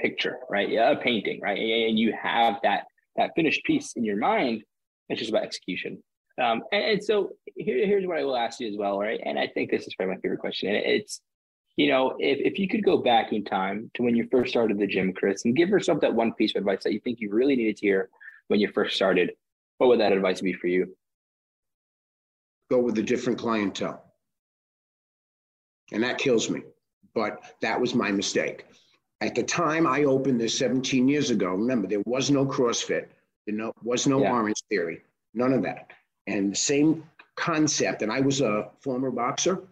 picture, 0.00 0.38
right? 0.48 0.68
Yeah, 0.68 0.90
a 0.90 0.96
painting, 0.96 1.40
right? 1.40 1.58
And 1.58 1.98
you 1.98 2.14
have 2.20 2.56
that, 2.62 2.86
that 3.16 3.32
finished 3.36 3.62
piece 3.64 3.92
in 3.92 4.04
your 4.04 4.16
mind. 4.16 4.64
It's 5.08 5.18
just 5.18 5.30
about 5.30 5.44
execution. 5.44 6.02
Um, 6.42 6.62
and, 6.72 6.84
and, 6.84 7.04
so 7.04 7.30
here, 7.54 7.86
here's 7.86 8.06
what 8.06 8.18
I 8.18 8.24
will 8.24 8.36
ask 8.36 8.58
you 8.58 8.68
as 8.68 8.76
well, 8.76 8.98
right? 8.98 9.20
And 9.24 9.38
I 9.38 9.46
think 9.46 9.70
this 9.70 9.86
is 9.86 9.94
probably 9.94 10.16
my 10.16 10.20
favorite 10.20 10.40
question. 10.40 10.74
And 10.74 10.78
it's, 10.78 11.20
you 11.76 11.88
know, 11.88 12.14
if, 12.18 12.38
if 12.52 12.58
you 12.58 12.68
could 12.68 12.84
go 12.84 12.98
back 12.98 13.32
in 13.32 13.44
time 13.44 13.90
to 13.94 14.02
when 14.02 14.14
you 14.14 14.28
first 14.30 14.50
started 14.50 14.78
the 14.78 14.86
gym, 14.86 15.12
Chris, 15.12 15.44
and 15.44 15.56
give 15.56 15.68
yourself 15.68 16.00
that 16.00 16.14
one 16.14 16.32
piece 16.32 16.54
of 16.54 16.60
advice 16.60 16.84
that 16.84 16.92
you 16.92 17.00
think 17.00 17.20
you 17.20 17.30
really 17.32 17.56
needed 17.56 17.76
to 17.76 17.86
hear 17.86 18.10
when 18.48 18.60
you 18.60 18.68
first 18.68 18.94
started, 18.94 19.32
what 19.78 19.88
would 19.88 20.00
that 20.00 20.12
advice 20.12 20.40
be 20.40 20.52
for 20.52 20.68
you? 20.68 20.94
Go 22.70 22.78
with 22.78 22.98
a 22.98 23.02
different 23.02 23.38
clientele. 23.38 24.04
And 25.92 26.02
that 26.02 26.18
kills 26.18 26.48
me. 26.48 26.62
But 27.14 27.42
that 27.60 27.80
was 27.80 27.94
my 27.94 28.10
mistake. 28.10 28.66
At 29.20 29.34
the 29.34 29.42
time 29.42 29.86
I 29.86 30.04
opened 30.04 30.40
this 30.40 30.56
17 30.58 31.08
years 31.08 31.30
ago, 31.30 31.50
remember, 31.50 31.88
there 31.88 32.02
was 32.04 32.30
no 32.30 32.44
CrossFit, 32.44 33.06
there 33.46 33.70
was 33.82 34.06
no 34.06 34.20
yeah. 34.20 34.32
Orange 34.32 34.62
Theory, 34.68 35.02
none 35.34 35.52
of 35.52 35.62
that. 35.62 35.90
And 36.26 36.52
the 36.52 36.56
same 36.56 37.04
concept, 37.36 38.02
and 38.02 38.12
I 38.12 38.20
was 38.20 38.40
a 38.40 38.70
former 38.80 39.10
boxer 39.10 39.62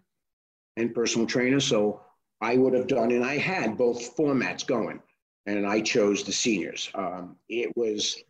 and 0.77 0.95
personal 0.95 1.27
trainer, 1.27 1.61
so 1.61 2.01
I 2.41 2.57
would 2.57 2.75
have 2.75 2.87
done, 2.87 3.13
and 3.13 3.25
I 3.25 3.39
had 3.39 3.77
both 3.77 4.17
formats 4.17 4.67
going, 4.67 5.01
and 5.47 5.67
I 5.67 5.81
chose 5.81 6.25
the 6.25 6.33
seniors. 6.33 6.91
Um, 6.95 7.37
it 7.49 7.77
was, 7.77 8.23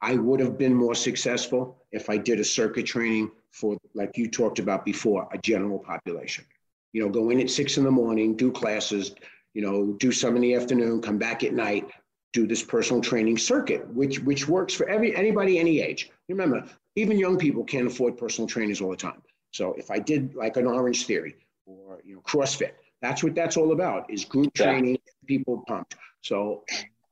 I 0.00 0.14
would 0.16 0.40
have 0.40 0.56
been 0.58 0.74
more 0.74 0.94
successful 0.94 1.84
if 1.92 2.08
I 2.08 2.16
did 2.16 2.40
a 2.40 2.44
circuit 2.44 2.86
training 2.86 3.30
for, 3.50 3.76
like 3.94 4.16
you 4.16 4.30
talked 4.30 4.58
about 4.58 4.84
before, 4.84 5.28
a 5.32 5.38
general 5.38 5.78
population. 5.78 6.44
You 6.92 7.02
know, 7.02 7.08
go 7.08 7.30
in 7.30 7.40
at 7.40 7.50
six 7.50 7.78
in 7.78 7.84
the 7.84 7.90
morning, 7.90 8.36
do 8.36 8.52
classes, 8.52 9.14
you 9.54 9.62
know, 9.62 9.92
do 9.94 10.12
some 10.12 10.36
in 10.36 10.42
the 10.42 10.54
afternoon, 10.54 11.00
come 11.00 11.18
back 11.18 11.42
at 11.44 11.52
night, 11.52 11.90
do 12.32 12.46
this 12.46 12.62
personal 12.62 13.02
training 13.02 13.38
circuit, 13.38 13.86
which 13.92 14.20
which 14.20 14.46
works 14.46 14.72
for 14.72 14.88
every 14.88 15.14
anybody 15.16 15.58
any 15.58 15.80
age. 15.80 16.10
Remember, 16.28 16.64
even 16.94 17.18
young 17.18 17.36
people 17.36 17.64
can't 17.64 17.86
afford 17.86 18.16
personal 18.16 18.48
trainers 18.48 18.80
all 18.80 18.90
the 18.90 18.96
time. 18.96 19.22
So 19.52 19.74
if 19.74 19.90
I 19.90 19.98
did 19.98 20.34
like 20.36 20.56
an 20.56 20.66
Orange 20.66 21.06
Theory 21.06 21.34
or 21.70 22.00
you 22.04 22.16
know 22.16 22.22
CrossFit, 22.22 22.72
that's 23.02 23.22
what 23.22 23.34
that's 23.34 23.56
all 23.56 23.72
about 23.72 24.10
is 24.10 24.24
group 24.24 24.50
yeah. 24.58 24.66
training, 24.66 24.98
people 25.26 25.64
pumped. 25.66 25.96
So 26.22 26.64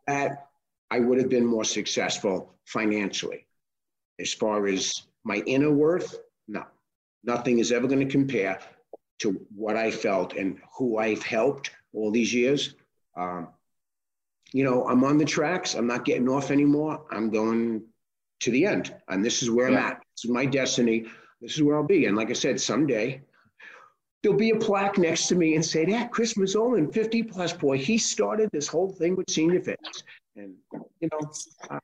that 0.06 0.48
I 0.90 1.00
would 1.00 1.18
have 1.18 1.28
been 1.28 1.46
more 1.46 1.64
successful 1.64 2.54
financially. 2.66 3.46
As 4.18 4.32
far 4.32 4.66
as 4.66 5.02
my 5.24 5.36
inner 5.46 5.72
worth, 5.72 6.18
no, 6.48 6.64
nothing 7.24 7.58
is 7.58 7.72
ever 7.72 7.86
going 7.86 8.06
to 8.06 8.12
compare 8.12 8.58
to 9.20 9.46
what 9.54 9.76
I 9.76 9.90
felt 9.90 10.34
and 10.34 10.58
who 10.76 10.98
I've 10.98 11.22
helped 11.22 11.70
all 11.92 12.10
these 12.10 12.32
years. 12.32 12.74
Um, 13.16 13.48
you 14.52 14.64
know, 14.64 14.86
I'm 14.88 15.04
on 15.04 15.18
the 15.18 15.24
tracks. 15.24 15.74
I'm 15.74 15.86
not 15.86 16.04
getting 16.04 16.28
off 16.28 16.50
anymore. 16.50 17.04
I'm 17.10 17.30
going 17.30 17.82
to 18.40 18.50
the 18.50 18.64
end. 18.64 18.94
And 19.08 19.24
this 19.24 19.42
is 19.42 19.50
where 19.50 19.70
yeah. 19.70 19.78
I'm 19.78 19.92
at. 19.92 20.02
This 20.16 20.24
is 20.24 20.30
my 20.30 20.46
destiny. 20.46 21.06
This 21.40 21.54
is 21.54 21.62
where 21.62 21.76
I'll 21.76 21.84
be. 21.84 22.06
And 22.06 22.16
like 22.16 22.30
I 22.30 22.34
said, 22.34 22.60
someday 22.60 23.22
there'll 24.22 24.38
be 24.38 24.50
a 24.50 24.56
plaque 24.56 24.98
next 24.98 25.28
to 25.28 25.34
me 25.34 25.54
and 25.54 25.64
say, 25.64 25.86
yeah, 25.86 26.06
Chris 26.08 26.34
Mazzola, 26.34 26.92
50 26.92 27.22
plus 27.24 27.52
boy, 27.52 27.78
he 27.78 27.98
started 27.98 28.50
this 28.52 28.66
whole 28.66 28.90
thing 28.90 29.16
with 29.16 29.30
senior 29.30 29.60
fitness. 29.60 30.02
And, 30.36 30.54
you 31.00 31.08
know, 31.12 31.30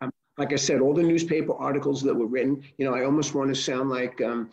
um, 0.01 0.13
like 0.37 0.53
I 0.53 0.57
said, 0.57 0.81
all 0.81 0.95
the 0.95 1.03
newspaper 1.03 1.55
articles 1.55 2.03
that 2.03 2.15
were 2.15 2.27
written, 2.27 2.63
you 2.79 2.85
know, 2.85 2.95
I 2.95 3.05
almost 3.05 3.35
want 3.35 3.55
to 3.55 3.61
sound 3.61 3.89
like 3.91 4.21
um, 4.21 4.51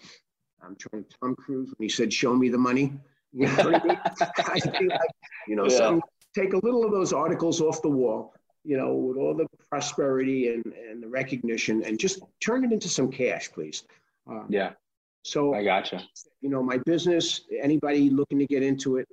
I'm 0.63 0.75
trying 0.75 1.03
to 1.03 1.09
Tom 1.19 1.35
Cruise 1.35 1.73
when 1.75 1.85
he 1.85 1.89
said, 1.89 2.13
show 2.13 2.35
me 2.35 2.49
the 2.49 2.57
money. 2.57 2.93
You 3.33 3.47
know 3.47 3.55
what 3.63 3.81
I 3.81 3.87
mean? 3.87 3.99
I 4.19 4.59
like, 4.75 4.99
you 5.47 5.55
know, 5.55 5.63
yeah. 5.63 5.77
some 5.77 6.01
take 6.35 6.51
a 6.51 6.57
little 6.57 6.83
of 6.83 6.91
those 6.91 7.13
articles 7.13 7.61
off 7.61 7.81
the 7.81 7.87
wall, 7.87 8.33
you 8.65 8.75
know, 8.75 8.93
with 8.93 9.15
all 9.15 9.33
the 9.33 9.47
prosperity 9.69 10.49
and, 10.49 10.65
and 10.65 11.01
the 11.01 11.07
recognition 11.07 11.81
and 11.85 11.97
just 11.97 12.19
turn 12.41 12.65
it 12.65 12.73
into 12.73 12.89
some 12.89 13.09
cash, 13.09 13.49
please. 13.49 13.85
Um, 14.27 14.47
yeah. 14.49 14.71
So 15.23 15.53
I 15.53 15.63
gotcha. 15.63 16.03
You 16.41 16.49
know, 16.49 16.63
my 16.63 16.77
business, 16.77 17.41
anybody 17.61 18.09
looking 18.09 18.39
to 18.39 18.45
get 18.47 18.63
into 18.63 18.97
it, 18.97 19.07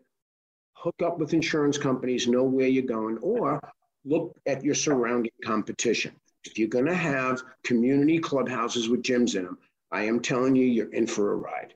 hook 0.72 0.96
up 1.04 1.18
with 1.18 1.34
insurance 1.34 1.76
companies, 1.76 2.26
know 2.26 2.44
where 2.44 2.68
you're 2.68 2.84
going, 2.84 3.18
or 3.18 3.60
look 4.04 4.36
at 4.46 4.64
your 4.64 4.74
surrounding 4.74 5.32
competition. 5.44 6.12
If 6.44 6.58
you're 6.58 6.68
going 6.68 6.86
to 6.86 6.94
have 6.94 7.42
community 7.64 8.18
clubhouses 8.18 8.88
with 8.88 9.02
gyms 9.02 9.34
in 9.34 9.44
them, 9.44 9.58
I 9.90 10.02
am 10.02 10.20
telling 10.20 10.54
you, 10.54 10.64
you're 10.64 10.92
in 10.92 11.06
for 11.06 11.32
a 11.32 11.36
ride. 11.36 11.74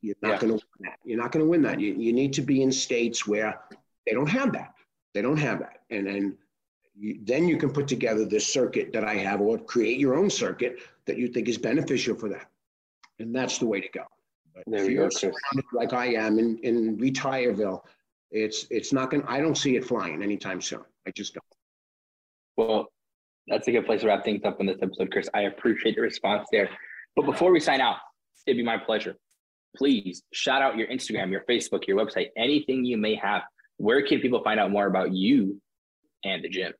You're 0.00 0.16
not 0.22 0.32
yeah. 0.32 0.38
going 0.38 0.58
to 0.58 0.64
win 0.78 0.90
that. 0.90 0.98
You're 1.04 1.18
not 1.18 1.32
going 1.32 1.44
to 1.44 1.50
win 1.50 1.62
that. 1.62 1.80
You, 1.80 1.94
you 1.94 2.12
need 2.12 2.32
to 2.34 2.42
be 2.42 2.62
in 2.62 2.70
states 2.70 3.26
where 3.26 3.60
they 4.06 4.12
don't 4.12 4.28
have 4.28 4.52
that. 4.52 4.74
They 5.14 5.22
don't 5.22 5.38
have 5.38 5.60
that. 5.60 5.80
And 5.90 6.06
then 6.06 6.38
you, 6.94 7.18
then 7.24 7.48
you 7.48 7.56
can 7.56 7.70
put 7.70 7.88
together 7.88 8.24
this 8.24 8.46
circuit 8.46 8.92
that 8.92 9.04
I 9.04 9.14
have 9.14 9.40
or 9.40 9.58
create 9.58 9.98
your 9.98 10.14
own 10.14 10.30
circuit 10.30 10.78
that 11.06 11.16
you 11.16 11.28
think 11.28 11.48
is 11.48 11.58
beneficial 11.58 12.14
for 12.14 12.28
that. 12.28 12.48
And 13.18 13.34
that's 13.34 13.58
the 13.58 13.66
way 13.66 13.80
to 13.80 13.88
go. 13.88 14.04
But 14.54 14.64
there 14.66 14.84
if 14.84 14.90
you're 14.90 15.08
go, 15.08 15.32
like 15.72 15.92
I 15.92 16.14
am 16.14 16.38
in, 16.38 16.58
in 16.58 16.98
Retireville, 16.98 17.80
it's 18.30 18.66
it's 18.70 18.92
not 18.92 19.10
going 19.10 19.22
to, 19.22 19.30
I 19.30 19.40
don't 19.40 19.56
see 19.56 19.76
it 19.76 19.84
flying 19.84 20.22
anytime 20.22 20.60
soon. 20.60 20.82
I 21.06 21.10
just 21.10 21.34
don't. 21.34 21.44
Well, 22.56 22.88
that's 23.48 23.66
a 23.68 23.72
good 23.72 23.86
place 23.86 24.02
to 24.02 24.08
wrap 24.08 24.24
things 24.24 24.42
up 24.44 24.60
on 24.60 24.66
this 24.66 24.78
episode, 24.82 25.10
Chris. 25.10 25.28
I 25.34 25.42
appreciate 25.42 25.96
your 25.96 26.04
response 26.04 26.48
there. 26.52 26.68
But 27.16 27.26
before 27.26 27.52
we 27.52 27.60
sign 27.60 27.80
out, 27.80 27.96
it'd 28.46 28.56
be 28.56 28.64
my 28.64 28.78
pleasure. 28.78 29.16
Please 29.76 30.22
shout 30.32 30.62
out 30.62 30.76
your 30.76 30.86
Instagram, 30.88 31.30
your 31.30 31.44
Facebook, 31.48 31.86
your 31.86 31.96
website, 31.96 32.28
anything 32.36 32.84
you 32.84 32.98
may 32.98 33.14
have. 33.16 33.42
Where 33.78 34.06
can 34.06 34.20
people 34.20 34.42
find 34.42 34.60
out 34.60 34.70
more 34.70 34.86
about 34.86 35.12
you 35.12 35.60
and 36.24 36.44
the 36.44 36.48
gym? 36.48 36.72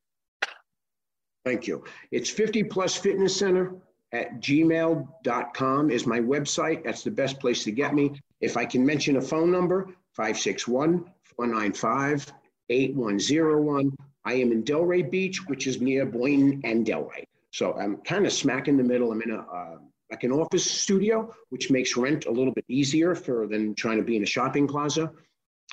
Thank 1.44 1.66
you. 1.66 1.84
It's 2.12 2.30
50 2.30 2.64
Plus 2.64 2.96
Fitness 2.96 3.36
Center 3.36 3.74
at 4.12 4.40
gmail.com 4.40 5.90
is 5.90 6.06
my 6.06 6.20
website. 6.20 6.84
That's 6.84 7.02
the 7.02 7.10
best 7.10 7.40
place 7.40 7.64
to 7.64 7.72
get 7.72 7.94
me. 7.94 8.20
If 8.40 8.56
I 8.56 8.64
can 8.64 8.84
mention 8.84 9.16
a 9.16 9.20
phone 9.20 9.50
number, 9.50 9.88
561 10.12 11.04
495 11.24 12.32
8101. 12.68 13.96
I 14.24 14.34
am 14.34 14.52
in 14.52 14.62
Delray 14.62 15.10
Beach, 15.10 15.46
which 15.46 15.66
is 15.66 15.80
near 15.80 16.06
Boynton 16.06 16.60
and 16.64 16.86
Delray. 16.86 17.24
So 17.50 17.74
I'm 17.74 17.96
kind 17.98 18.26
of 18.26 18.32
smack 18.32 18.68
in 18.68 18.76
the 18.76 18.84
middle. 18.84 19.12
I'm 19.12 19.22
in 19.22 19.30
a 19.30 19.40
uh, 19.40 19.78
like 20.10 20.24
an 20.24 20.32
office 20.32 20.70
studio, 20.70 21.34
which 21.48 21.70
makes 21.70 21.96
rent 21.96 22.26
a 22.26 22.30
little 22.30 22.52
bit 22.52 22.66
easier 22.68 23.14
for 23.14 23.46
than 23.46 23.74
trying 23.74 23.96
to 23.96 24.04
be 24.04 24.16
in 24.16 24.22
a 24.22 24.26
shopping 24.26 24.68
plaza. 24.68 25.10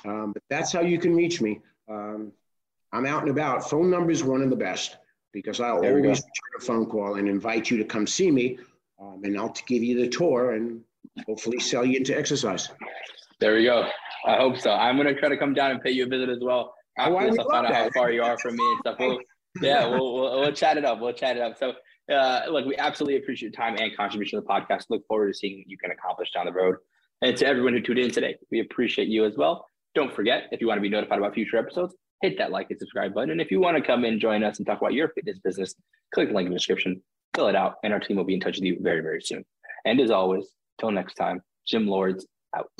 Um, 0.06 0.32
but 0.32 0.42
that's 0.48 0.72
how 0.72 0.80
you 0.80 0.98
can 0.98 1.14
reach 1.14 1.42
me. 1.42 1.60
Um, 1.88 2.32
I'm 2.90 3.04
out 3.04 3.20
and 3.20 3.30
about. 3.30 3.68
Phone 3.68 3.90
number 3.90 4.10
is 4.10 4.24
one 4.24 4.40
of 4.40 4.48
the 4.48 4.56
best 4.56 4.96
because 5.32 5.60
I'll 5.60 5.84
always 5.84 6.04
return 6.04 6.22
a 6.58 6.60
phone 6.60 6.86
call 6.86 7.16
and 7.16 7.28
invite 7.28 7.70
you 7.70 7.76
to 7.78 7.84
come 7.84 8.06
see 8.06 8.30
me, 8.30 8.58
um, 9.00 9.20
and 9.24 9.38
I'll 9.38 9.54
give 9.66 9.82
you 9.82 10.00
the 10.00 10.08
tour 10.08 10.52
and 10.52 10.82
hopefully 11.26 11.60
sell 11.60 11.84
you 11.84 11.98
into 11.98 12.16
exercise. 12.16 12.68
There 13.38 13.54
we 13.54 13.64
go. 13.64 13.88
I 14.26 14.36
hope 14.36 14.58
so. 14.58 14.72
I'm 14.72 14.96
gonna 14.96 15.14
try 15.14 15.28
to 15.28 15.36
come 15.36 15.54
down 15.54 15.70
and 15.70 15.82
pay 15.82 15.90
you 15.90 16.04
a 16.04 16.08
visit 16.08 16.28
as 16.28 16.40
well. 16.42 16.74
After 16.98 17.16
oh, 17.16 17.30
this, 17.30 17.38
I'll 17.38 17.48
find 17.48 17.66
out 17.66 17.74
how 17.74 17.90
far 17.90 18.10
you 18.10 18.22
are 18.22 18.38
from 18.38 18.56
me 18.56 18.64
and 18.64 18.78
stuff. 18.80 18.96
We'll, 18.98 19.18
yeah, 19.62 19.86
we'll, 19.86 20.14
we'll, 20.14 20.40
we'll 20.40 20.52
chat 20.52 20.76
it 20.76 20.84
up. 20.84 21.00
We'll 21.00 21.12
chat 21.12 21.36
it 21.36 21.42
up. 21.42 21.56
So, 21.56 21.72
uh, 22.12 22.42
look, 22.50 22.66
we 22.66 22.76
absolutely 22.76 23.16
appreciate 23.16 23.52
your 23.52 23.60
time 23.60 23.76
and 23.78 23.96
contribution 23.96 24.38
to 24.38 24.44
the 24.46 24.48
podcast. 24.48 24.84
Look 24.90 25.06
forward 25.06 25.32
to 25.32 25.34
seeing 25.38 25.58
what 25.58 25.68
you 25.68 25.78
can 25.78 25.90
accomplish 25.90 26.30
down 26.32 26.46
the 26.46 26.52
road. 26.52 26.76
And 27.22 27.36
to 27.36 27.46
everyone 27.46 27.72
who 27.72 27.80
tuned 27.80 27.98
in 27.98 28.10
today, 28.10 28.36
we 28.50 28.60
appreciate 28.60 29.08
you 29.08 29.24
as 29.24 29.36
well. 29.36 29.66
Don't 29.94 30.12
forget, 30.14 30.44
if 30.52 30.60
you 30.60 30.66
want 30.66 30.78
to 30.78 30.82
be 30.82 30.88
notified 30.88 31.18
about 31.18 31.34
future 31.34 31.56
episodes, 31.56 31.94
hit 32.20 32.38
that 32.38 32.50
like 32.50 32.70
and 32.70 32.78
subscribe 32.78 33.14
button. 33.14 33.30
And 33.30 33.40
if 33.40 33.50
you 33.50 33.60
want 33.60 33.76
to 33.76 33.82
come 33.82 34.04
and 34.04 34.20
join 34.20 34.42
us 34.44 34.58
and 34.58 34.66
talk 34.66 34.80
about 34.80 34.92
your 34.92 35.08
fitness 35.08 35.38
business, 35.38 35.74
click 36.14 36.28
the 36.28 36.34
link 36.34 36.46
in 36.46 36.52
the 36.52 36.58
description, 36.58 37.02
fill 37.34 37.48
it 37.48 37.56
out, 37.56 37.76
and 37.82 37.92
our 37.92 38.00
team 38.00 38.16
will 38.16 38.24
be 38.24 38.34
in 38.34 38.40
touch 38.40 38.56
with 38.56 38.64
you 38.64 38.78
very, 38.80 39.00
very 39.00 39.22
soon. 39.22 39.44
And 39.84 40.00
as 40.00 40.10
always, 40.10 40.46
till 40.78 40.90
next 40.90 41.14
time, 41.14 41.40
Gym 41.66 41.86
Lords 41.86 42.26
out. 42.56 42.70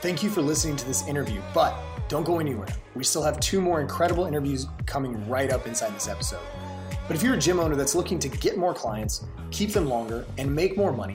Thank 0.00 0.22
you 0.22 0.30
for 0.30 0.42
listening 0.42 0.76
to 0.76 0.86
this 0.86 1.06
interview, 1.06 1.40
but 1.54 1.76
don't 2.08 2.24
go 2.24 2.38
anywhere. 2.38 2.68
We 2.94 3.04
still 3.04 3.22
have 3.22 3.38
two 3.40 3.60
more 3.60 3.80
incredible 3.80 4.26
interviews 4.26 4.66
coming 4.86 5.28
right 5.28 5.52
up 5.52 5.66
inside 5.66 5.94
this 5.94 6.08
episode. 6.08 6.40
But 7.06 7.16
if 7.16 7.22
you're 7.22 7.34
a 7.34 7.38
gym 7.38 7.60
owner 7.60 7.76
that's 7.76 7.94
looking 7.94 8.18
to 8.18 8.28
get 8.28 8.58
more 8.58 8.74
clients, 8.74 9.24
keep 9.50 9.72
them 9.72 9.86
longer, 9.86 10.26
and 10.36 10.54
make 10.54 10.76
more 10.76 10.92
money, 10.92 11.14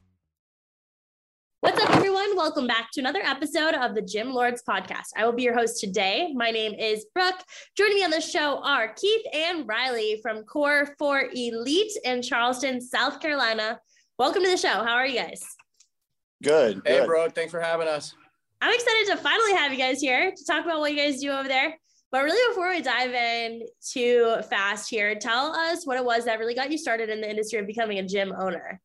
What's 1.61 1.79
up, 1.79 1.95
everyone? 1.95 2.35
Welcome 2.35 2.65
back 2.65 2.89
to 2.93 3.01
another 3.01 3.21
episode 3.23 3.75
of 3.75 3.93
the 3.93 4.01
Gym 4.01 4.33
Lords 4.33 4.63
podcast. 4.67 5.09
I 5.15 5.25
will 5.25 5.31
be 5.31 5.43
your 5.43 5.53
host 5.53 5.79
today. 5.79 6.33
My 6.33 6.49
name 6.49 6.73
is 6.73 7.05
Brooke. 7.13 7.39
Joining 7.77 7.97
me 7.97 8.03
on 8.03 8.09
the 8.09 8.19
show 8.19 8.63
are 8.63 8.95
Keith 8.95 9.21
and 9.31 9.67
Riley 9.67 10.19
from 10.23 10.41
Core 10.45 10.95
4 10.97 11.29
Elite 11.35 11.91
in 12.03 12.23
Charleston, 12.23 12.81
South 12.81 13.19
Carolina. 13.19 13.79
Welcome 14.17 14.41
to 14.41 14.49
the 14.49 14.57
show. 14.57 14.69
How 14.69 14.95
are 14.95 15.05
you 15.05 15.19
guys? 15.19 15.45
Good. 16.41 16.81
Hey, 16.83 16.97
good. 16.97 17.05
Brooke. 17.05 17.35
Thanks 17.35 17.51
for 17.51 17.61
having 17.61 17.87
us. 17.87 18.15
I'm 18.59 18.73
excited 18.73 19.11
to 19.11 19.17
finally 19.17 19.53
have 19.53 19.71
you 19.71 19.77
guys 19.77 20.01
here 20.01 20.31
to 20.35 20.45
talk 20.45 20.65
about 20.65 20.79
what 20.79 20.91
you 20.91 20.97
guys 20.97 21.21
do 21.21 21.29
over 21.29 21.47
there. 21.47 21.77
But 22.11 22.23
really, 22.23 22.55
before 22.55 22.71
we 22.71 22.81
dive 22.81 23.13
in 23.13 23.61
too 23.87 24.37
fast 24.49 24.89
here, 24.89 25.13
tell 25.13 25.53
us 25.53 25.85
what 25.85 25.97
it 25.97 26.03
was 26.03 26.25
that 26.25 26.39
really 26.39 26.55
got 26.55 26.71
you 26.71 26.79
started 26.79 27.09
in 27.09 27.21
the 27.21 27.29
industry 27.29 27.59
of 27.59 27.67
becoming 27.67 27.99
a 27.99 28.03
gym 28.03 28.33
owner 28.35 28.81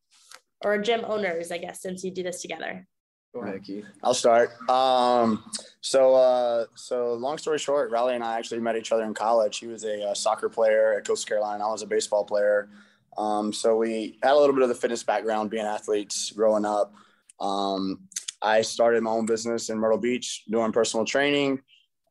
or 0.63 0.77
gym 0.79 1.03
owners, 1.05 1.51
I 1.51 1.57
guess, 1.57 1.81
since 1.81 2.03
you 2.03 2.11
do 2.11 2.23
this 2.23 2.41
together. 2.41 2.87
Go 3.33 3.41
ahead, 3.41 3.63
Keith. 3.63 3.85
I'll 4.03 4.13
start. 4.13 4.49
Um, 4.69 5.43
so, 5.81 6.15
uh, 6.15 6.65
so 6.75 7.13
long 7.13 7.37
story 7.37 7.59
short, 7.59 7.91
Riley 7.91 8.15
and 8.15 8.23
I 8.23 8.37
actually 8.37 8.61
met 8.61 8.75
each 8.75 8.91
other 8.91 9.03
in 9.03 9.13
college. 9.13 9.59
He 9.59 9.67
was 9.67 9.83
a, 9.83 10.09
a 10.09 10.15
soccer 10.15 10.49
player 10.49 10.97
at 10.97 11.05
Coastal 11.05 11.27
Carolina. 11.27 11.67
I 11.67 11.71
was 11.71 11.83
a 11.83 11.87
baseball 11.87 12.23
player. 12.23 12.69
Um, 13.17 13.51
so 13.51 13.75
we 13.75 14.17
had 14.23 14.33
a 14.33 14.39
little 14.39 14.53
bit 14.53 14.63
of 14.63 14.69
the 14.69 14.75
fitness 14.75 15.03
background, 15.03 15.49
being 15.49 15.65
athletes 15.65 16.31
growing 16.31 16.65
up. 16.65 16.93
Um, 17.39 18.07
I 18.41 18.61
started 18.61 19.03
my 19.03 19.11
own 19.11 19.25
business 19.25 19.69
in 19.69 19.77
Myrtle 19.77 19.97
Beach 19.97 20.43
doing 20.49 20.71
personal 20.71 21.05
training 21.05 21.59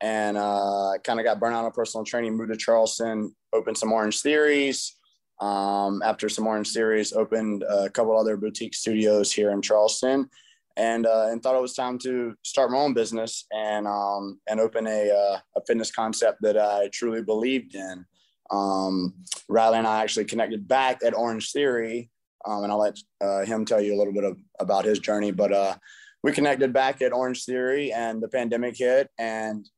and 0.00 0.36
uh, 0.36 0.92
kind 1.04 1.18
of 1.18 1.24
got 1.24 1.40
burnt 1.40 1.54
out 1.54 1.64
on 1.64 1.70
personal 1.72 2.04
training, 2.04 2.36
moved 2.36 2.52
to 2.52 2.56
Charleston, 2.56 3.34
opened 3.52 3.78
some 3.78 3.92
Orange 3.92 4.20
Theories. 4.20 4.96
Um, 5.40 6.02
after 6.02 6.28
some 6.28 6.46
Orange 6.46 6.72
Theories, 6.72 7.12
opened 7.12 7.62
a 7.68 7.90
couple 7.90 8.18
other 8.18 8.36
boutique 8.36 8.74
studios 8.74 9.32
here 9.32 9.50
in 9.50 9.60
Charleston, 9.60 10.30
and 10.76 11.06
uh, 11.06 11.28
and 11.30 11.42
thought 11.42 11.56
it 11.56 11.62
was 11.62 11.74
time 11.74 11.98
to 12.00 12.34
start 12.42 12.70
my 12.70 12.78
own 12.78 12.94
business 12.94 13.44
and 13.52 13.86
um, 13.86 14.40
and 14.48 14.60
open 14.60 14.86
a 14.86 15.10
uh, 15.10 15.38
a 15.56 15.64
fitness 15.66 15.90
concept 15.90 16.38
that 16.42 16.56
I 16.58 16.88
truly 16.92 17.22
believed 17.22 17.74
in. 17.74 18.04
Um, 18.50 19.14
Riley 19.48 19.78
and 19.78 19.86
I 19.86 20.02
actually 20.02 20.24
connected 20.26 20.66
back 20.68 21.00
at 21.04 21.16
Orange 21.16 21.52
Theory, 21.52 22.10
um, 22.46 22.62
and 22.62 22.72
I'll 22.72 22.78
let 22.78 22.98
uh, 23.20 23.44
him 23.44 23.64
tell 23.64 23.80
you 23.80 23.94
a 23.94 23.98
little 23.98 24.12
bit 24.12 24.24
of, 24.24 24.38
about 24.60 24.84
his 24.84 25.00
journey. 25.00 25.32
But 25.32 25.52
uh, 25.52 25.76
we 26.22 26.32
connected 26.32 26.72
back 26.72 27.02
at 27.02 27.12
Orange 27.12 27.44
Theory, 27.44 27.92
and 27.92 28.22
the 28.22 28.28
pandemic 28.28 28.76
hit, 28.76 29.10
and 29.18 29.68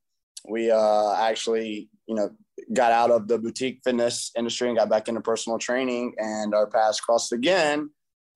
we 0.48 0.70
uh, 0.70 1.14
actually, 1.14 1.88
you 2.06 2.14
know, 2.14 2.30
got 2.72 2.92
out 2.92 3.11
of 3.11 3.28
the 3.28 3.38
boutique 3.38 3.80
fitness 3.84 4.30
industry 4.36 4.68
and 4.68 4.76
got 4.76 4.90
back 4.90 5.09
into 5.09 5.20
personal 5.20 5.59
training, 5.59 6.14
and 6.18 6.54
our 6.54 6.66
paths 6.66 7.00
crossed 7.00 7.32
again. 7.32 7.90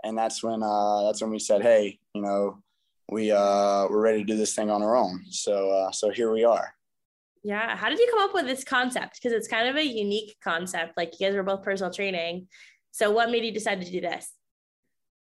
And 0.05 0.19
that's 0.19 0.43
when 0.43 0.63
uh, 0.63 1.03
that's 1.05 1.23
when 1.23 1.31
we 1.31 1.39
said, 1.39 1.63
hey, 1.63 1.99
you 2.15 2.23
know, 2.23 2.63
we 3.11 3.31
uh, 3.31 3.87
we're 3.89 4.01
ready 4.03 4.19
to 4.19 4.25
do 4.25 4.37
this 4.37 4.55
thing 4.55 4.71
on 4.71 4.83
our 4.83 4.97
own. 4.97 5.23
So 5.31 5.71
uh, 5.71 5.93
so 5.93 6.11
here 6.11 6.33
we 6.33 6.45
are. 6.45 6.75
Yeah. 7.45 7.77
How 7.77 7.89
did 7.89 7.99
you 7.99 8.09
come 8.11 8.23
up 8.23 8.35
with 8.35 8.47
this 8.47 8.65
concept? 8.65 9.15
Because 9.15 9.33
it's 9.33 9.49
kind 9.49 9.69
of 9.69 9.77
a 9.77 9.85
unique 9.85 10.37
concept. 10.43 10.97
Like 10.97 11.19
you 11.19 11.27
guys 11.27 11.37
were 11.37 11.43
both 11.43 11.63
personal 11.63 11.93
training. 11.93 12.47
So 12.93 13.11
what 13.11 13.31
made 13.31 13.45
you 13.45 13.53
decide 13.53 13.81
to 13.81 13.91
do 13.91 14.01
this? 14.01 14.31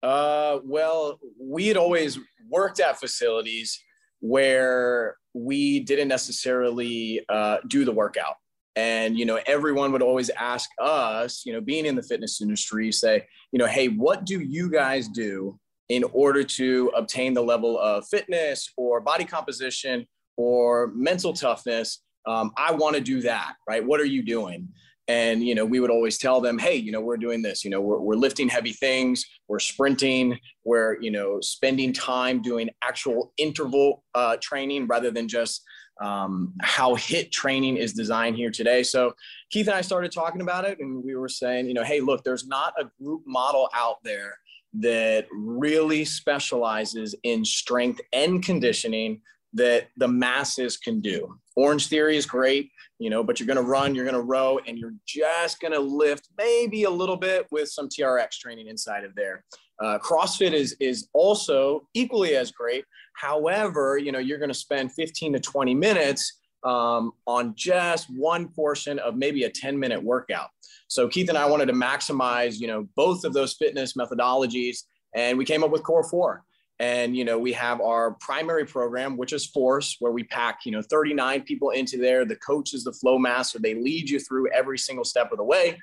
Uh, 0.03 0.59
well, 0.64 1.18
we 1.41 1.66
had 1.66 1.76
always 1.76 2.18
worked 2.49 2.78
at 2.80 3.01
facilities 3.01 3.82
where 4.20 5.16
we 5.34 5.80
didn't 5.80 6.09
necessarily 6.09 7.24
uh, 7.28 7.59
do 7.66 7.84
the 7.84 7.93
workout. 7.93 8.37
And, 8.77 9.18
you 9.18 9.24
know, 9.24 9.41
everyone 9.47 9.91
would 9.93 10.03
always 10.03 10.31
ask 10.31 10.68
us, 10.79 11.45
you 11.47 11.53
know, 11.53 11.61
being 11.61 11.87
in 11.87 11.97
the 11.97 12.03
fitness 12.03 12.41
industry, 12.43 12.93
say, 12.93 13.27
you 13.51 13.59
know, 13.59 13.66
hey, 13.66 13.89
what 13.89 14.27
do 14.27 14.41
you 14.41 14.70
guys 14.70 15.09
do 15.09 15.59
in 15.89 16.05
order 16.12 16.43
to 16.43 16.93
obtain 16.95 17.33
the 17.33 17.43
level 17.43 17.79
of 17.79 18.07
fitness 18.07 18.70
or 18.77 19.01
body 19.01 19.24
composition 19.24 20.07
or 20.37 20.93
mental 20.95 21.33
toughness 21.33 22.03
um, 22.27 22.53
I 22.57 22.72
want 22.72 22.97
to 22.97 23.01
do 23.01 23.20
that, 23.22 23.55
right? 23.68 23.85
What 23.85 24.01
are 24.01 24.07
you 24.07 24.22
doing? 24.22 24.68
And, 25.09 25.47
you 25.47 25.55
know, 25.55 25.64
we 25.64 25.79
would 25.79 25.91
always 25.91 26.18
tell 26.18 26.41
them, 26.41 26.59
hey, 26.59 26.74
you 26.74 26.91
know, 26.91 27.01
we're 27.01 27.16
doing 27.16 27.41
this, 27.41 27.64
you 27.64 27.70
know, 27.70 27.81
we're, 27.81 28.01
we're 28.01 28.16
lifting 28.16 28.49
heavy 28.49 28.72
things, 28.72 29.24
we're 29.47 29.61
sprinting, 29.61 30.37
we're, 30.64 31.01
you 31.01 31.12
know, 31.12 31.39
spending 31.41 31.93
time 31.93 32.43
doing 32.43 32.68
actual 32.83 33.33
interval 33.39 34.03
uh, 34.16 34.37
training 34.43 34.89
rather 34.89 35.12
than 35.12 35.29
just 35.29 35.62
um, 36.01 36.53
how 36.62 36.94
HIIT 36.94 37.32
training 37.32 37.76
is 37.76 37.92
designed 37.92 38.36
here 38.36 38.51
today. 38.51 38.82
So 38.82 39.14
Keith 39.51 39.66
and 39.66 39.76
I 39.76 39.80
started 39.80 40.12
talking 40.12 40.40
about 40.40 40.64
it 40.64 40.78
and 40.80 41.03
we 41.03 41.16
were 41.16 41.28
saying, 41.28 41.68
you 41.68 41.74
know, 41.74 41.84
hey, 41.84 42.01
look, 42.01 42.24
there's 42.24 42.47
not 42.47 42.74
a 42.78 42.90
group 43.03 43.22
model 43.26 43.68
out 43.74 43.97
there 44.05 44.38
that 44.74 45.26
really 45.32 46.05
specializes 46.05 47.14
in 47.22 47.44
strength 47.44 48.01
and 48.12 48.44
conditioning 48.44 49.22
that 49.55 49.88
the 49.97 50.09
masses 50.09 50.76
can 50.76 51.01
do. 51.01 51.38
Orange 51.57 51.88
Theory 51.88 52.18
is 52.18 52.26
great, 52.26 52.70
you 52.99 53.09
know, 53.09 53.24
but 53.24 53.40
you're 53.40 53.47
going 53.47 53.57
to 53.57 53.62
run, 53.62 53.94
you're 53.94 54.05
going 54.05 54.14
to 54.14 54.20
row, 54.20 54.61
and 54.66 54.76
you're 54.76 54.94
just 55.07 55.61
going 55.61 55.72
to 55.72 55.80
lift 55.80 56.28
maybe 56.36 56.84
a 56.84 56.90
little 56.90 57.16
bit 57.16 57.47
with 57.51 57.70
some 57.70 57.88
TRX 57.88 58.38
training 58.38 58.68
inside 58.68 59.05
of 59.05 59.14
there. 59.14 59.44
Uh, 59.78 59.99
CrossFit 59.99 60.53
is 60.53 60.74
is 60.80 61.09
also 61.12 61.86
equally 61.94 62.34
as 62.34 62.51
great. 62.51 62.84
However, 63.17 63.99
you 63.99 64.12
know, 64.12 64.19
you're 64.19 64.39
going 64.39 64.51
to 64.51 64.55
spend 64.55 64.93
15 64.93 65.33
to 65.33 65.41
20 65.41 65.75
minutes 65.75 66.39
um, 66.64 67.12
on 67.27 67.55
just 67.57 68.09
one 68.11 68.49
portion 68.49 68.99
of 68.99 69.17
maybe 69.17 69.45
a 69.45 69.51
10 69.51 69.79
minute 69.79 70.03
workout. 70.03 70.51
So 70.89 71.09
Keith 71.09 71.29
and 71.29 71.39
I 71.39 71.47
wanted 71.47 71.67
to 71.67 71.73
maximize, 71.73 72.61
you 72.61 72.67
know, 72.67 72.89
both 72.95 73.25
of 73.25 73.33
those 73.33 73.55
fitness 73.55 73.95
methodologies, 73.95 74.85
and 75.14 75.39
we 75.39 75.45
came 75.45 75.64
up 75.64 75.71
with 75.71 75.83
Core 75.83 76.05
Four. 76.05 76.45
And 76.79 77.17
you 77.17 77.25
know, 77.25 77.39
we 77.39 77.55
have 77.55 77.81
our 77.81 78.12
primary 78.21 78.67
program, 78.67 79.17
which 79.17 79.33
is 79.33 79.47
Force, 79.47 79.97
where 79.99 80.12
we 80.12 80.25
pack 80.25 80.61
you 80.67 80.73
know 80.73 80.83
39 80.83 81.43
people 81.43 81.71
into 81.71 81.97
there. 81.97 82.27
The 82.27 82.37
coach 82.37 82.75
is 82.75 82.85
the 82.85 82.93
flow 82.93 83.19
master; 83.19 83.59
they 83.59 83.75
lead 83.75 84.11
you 84.11 84.21
through 84.21 84.51
every 84.53 84.77
single 84.77 85.05
step 85.05 85.33
of 85.33 85.39
the 85.39 85.45
way. 85.45 85.79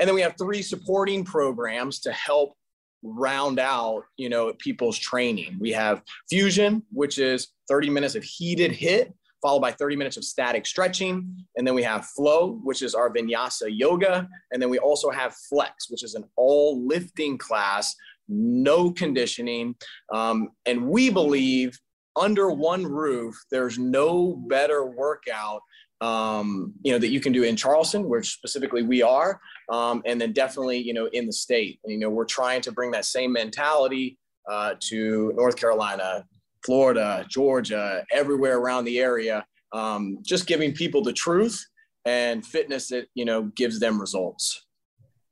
And 0.00 0.08
then 0.08 0.16
we 0.16 0.22
have 0.22 0.34
three 0.36 0.62
supporting 0.62 1.24
programs 1.24 2.00
to 2.00 2.12
help 2.12 2.56
round 3.02 3.58
out 3.58 4.04
you 4.16 4.28
know 4.28 4.52
people's 4.54 4.98
training. 4.98 5.56
We 5.60 5.72
have 5.72 6.02
Fusion, 6.28 6.82
which 6.90 7.18
is 7.18 7.48
30 7.68 7.90
minutes 7.90 8.14
of 8.14 8.24
heated 8.24 8.72
HIIT 8.72 9.12
followed 9.42 9.60
by 9.60 9.72
30 9.72 9.96
minutes 9.96 10.16
of 10.16 10.24
static 10.24 10.64
stretching. 10.64 11.44
And 11.56 11.66
then 11.66 11.74
we 11.74 11.82
have 11.82 12.06
flow, 12.06 12.60
which 12.62 12.80
is 12.80 12.94
our 12.94 13.12
vinyasa 13.12 13.66
yoga. 13.68 14.28
And 14.52 14.62
then 14.62 14.70
we 14.70 14.78
also 14.78 15.10
have 15.10 15.34
flex, 15.34 15.90
which 15.90 16.04
is 16.04 16.14
an 16.14 16.24
all 16.36 16.86
lifting 16.86 17.36
class, 17.36 17.94
no 18.28 18.92
conditioning. 18.92 19.74
Um, 20.12 20.50
and 20.64 20.86
we 20.86 21.10
believe 21.10 21.76
under 22.14 22.50
one 22.50 22.86
roof, 22.86 23.34
there's 23.50 23.78
no 23.78 24.36
better 24.48 24.86
workout 24.86 25.62
um, 26.02 26.74
you 26.82 26.92
know, 26.92 26.98
that 26.98 27.08
you 27.08 27.20
can 27.20 27.32
do 27.32 27.44
in 27.44 27.54
Charleston, 27.54 28.08
where 28.08 28.24
specifically 28.24 28.82
we 28.82 29.02
are, 29.02 29.40
um, 29.70 30.02
and 30.04 30.20
then 30.20 30.32
definitely, 30.32 30.78
you 30.78 30.92
know, 30.92 31.06
in 31.12 31.26
the 31.26 31.32
state. 31.32 31.78
And, 31.84 31.92
you 31.92 31.98
know, 31.98 32.10
we're 32.10 32.24
trying 32.24 32.60
to 32.62 32.72
bring 32.72 32.90
that 32.90 33.04
same 33.04 33.32
mentality 33.32 34.18
uh, 34.50 34.74
to 34.80 35.32
North 35.36 35.56
Carolina, 35.56 36.24
Florida, 36.66 37.24
Georgia, 37.28 38.04
everywhere 38.10 38.58
around 38.58 38.84
the 38.84 38.98
area, 38.98 39.46
um, 39.72 40.18
just 40.22 40.48
giving 40.48 40.72
people 40.72 41.02
the 41.02 41.12
truth 41.12 41.64
and 42.04 42.44
fitness 42.44 42.88
that, 42.88 43.06
you 43.14 43.24
know, 43.24 43.44
gives 43.54 43.78
them 43.78 44.00
results. 44.00 44.66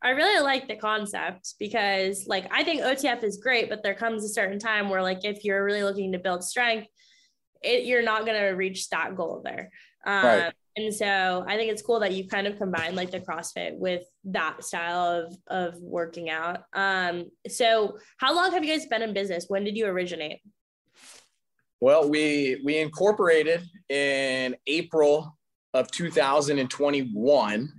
I 0.02 0.10
really 0.10 0.40
like 0.40 0.68
the 0.68 0.76
concept 0.76 1.54
because 1.58 2.26
like 2.28 2.46
I 2.52 2.62
think 2.62 2.82
OTF 2.82 3.24
is 3.24 3.38
great, 3.38 3.68
but 3.68 3.82
there 3.82 3.94
comes 3.94 4.24
a 4.24 4.28
certain 4.28 4.60
time 4.60 4.88
where 4.88 5.02
like 5.02 5.24
if 5.24 5.44
you're 5.44 5.64
really 5.64 5.82
looking 5.82 6.12
to 6.12 6.18
build 6.18 6.44
strength, 6.44 6.86
it, 7.60 7.84
you're 7.84 8.02
not 8.02 8.24
going 8.24 8.40
to 8.40 8.50
reach 8.50 8.88
that 8.90 9.16
goal 9.16 9.42
there. 9.44 9.70
Um, 10.06 10.24
right. 10.24 10.52
And 10.76 10.94
so 10.94 11.44
I 11.46 11.56
think 11.56 11.70
it's 11.70 11.82
cool 11.82 12.00
that 12.00 12.12
you 12.12 12.28
kind 12.28 12.46
of 12.46 12.56
combine 12.56 12.94
like 12.94 13.10
the 13.10 13.20
CrossFit 13.20 13.76
with 13.76 14.04
that 14.24 14.64
style 14.64 15.24
of 15.24 15.36
of 15.48 15.80
working 15.80 16.30
out. 16.30 16.62
Um, 16.72 17.26
so 17.48 17.98
how 18.18 18.34
long 18.34 18.52
have 18.52 18.64
you 18.64 18.70
guys 18.70 18.86
been 18.86 19.02
in 19.02 19.12
business? 19.12 19.46
When 19.48 19.64
did 19.64 19.76
you 19.76 19.86
originate? 19.86 20.40
Well, 21.80 22.08
we 22.08 22.60
we 22.64 22.78
incorporated 22.78 23.62
in 23.88 24.54
April 24.66 25.36
of 25.74 25.90
2021. 25.90 27.72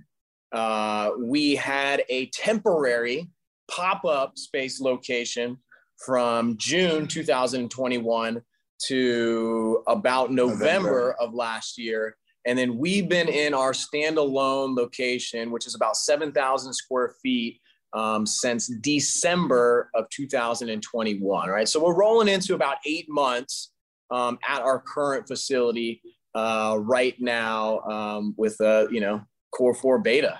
Uh, 0.52 1.10
we 1.18 1.54
had 1.54 2.02
a 2.08 2.26
temporary 2.26 3.30
pop-up 3.70 4.36
space 4.36 4.80
location 4.80 5.56
from 6.04 6.56
June 6.58 7.06
2021 7.06 8.42
to 8.86 9.82
about 9.86 10.32
November, 10.32 10.58
November 10.58 11.16
of 11.20 11.32
last 11.32 11.78
year. 11.78 12.16
And 12.46 12.58
then 12.58 12.76
we've 12.76 13.08
been 13.08 13.28
in 13.28 13.54
our 13.54 13.72
standalone 13.72 14.76
location, 14.76 15.50
which 15.50 15.66
is 15.66 15.74
about 15.74 15.96
7,000 15.96 16.72
square 16.72 17.14
feet 17.22 17.60
um, 17.92 18.26
since 18.26 18.68
December 18.68 19.90
of 19.94 20.08
2021. 20.10 21.48
Right. 21.48 21.68
So 21.68 21.84
we're 21.84 21.94
rolling 21.94 22.28
into 22.28 22.54
about 22.54 22.78
eight 22.86 23.06
months 23.08 23.72
um, 24.10 24.38
at 24.46 24.62
our 24.62 24.80
current 24.80 25.26
facility 25.26 26.02
uh, 26.34 26.78
right 26.80 27.14
now 27.20 27.80
um, 27.80 28.34
with 28.36 28.60
a 28.60 28.88
you 28.90 29.00
know 29.00 29.22
core 29.50 29.74
four 29.74 29.98
beta. 29.98 30.38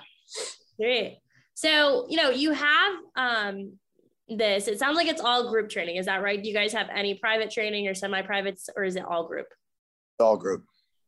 Great. 0.79 1.19
So 1.53 2.05
you 2.09 2.17
know 2.17 2.29
you 2.29 2.51
have 2.51 2.93
um, 3.15 3.73
this. 4.27 4.67
It 4.67 4.79
sounds 4.79 4.95
like 4.95 5.07
it's 5.07 5.21
all 5.21 5.49
group 5.49 5.69
training. 5.69 5.97
Is 5.97 6.05
that 6.05 6.23
right? 6.23 6.41
Do 6.41 6.47
you 6.47 6.55
guys 6.55 6.73
have 6.73 6.87
any 6.93 7.15
private 7.15 7.51
training 7.51 7.87
or 7.87 7.93
semi-privates, 7.93 8.69
or 8.75 8.83
is 8.83 8.95
it 8.95 9.05
all 9.05 9.27
group? 9.27 9.47
All 10.19 10.37
group. 10.37 10.63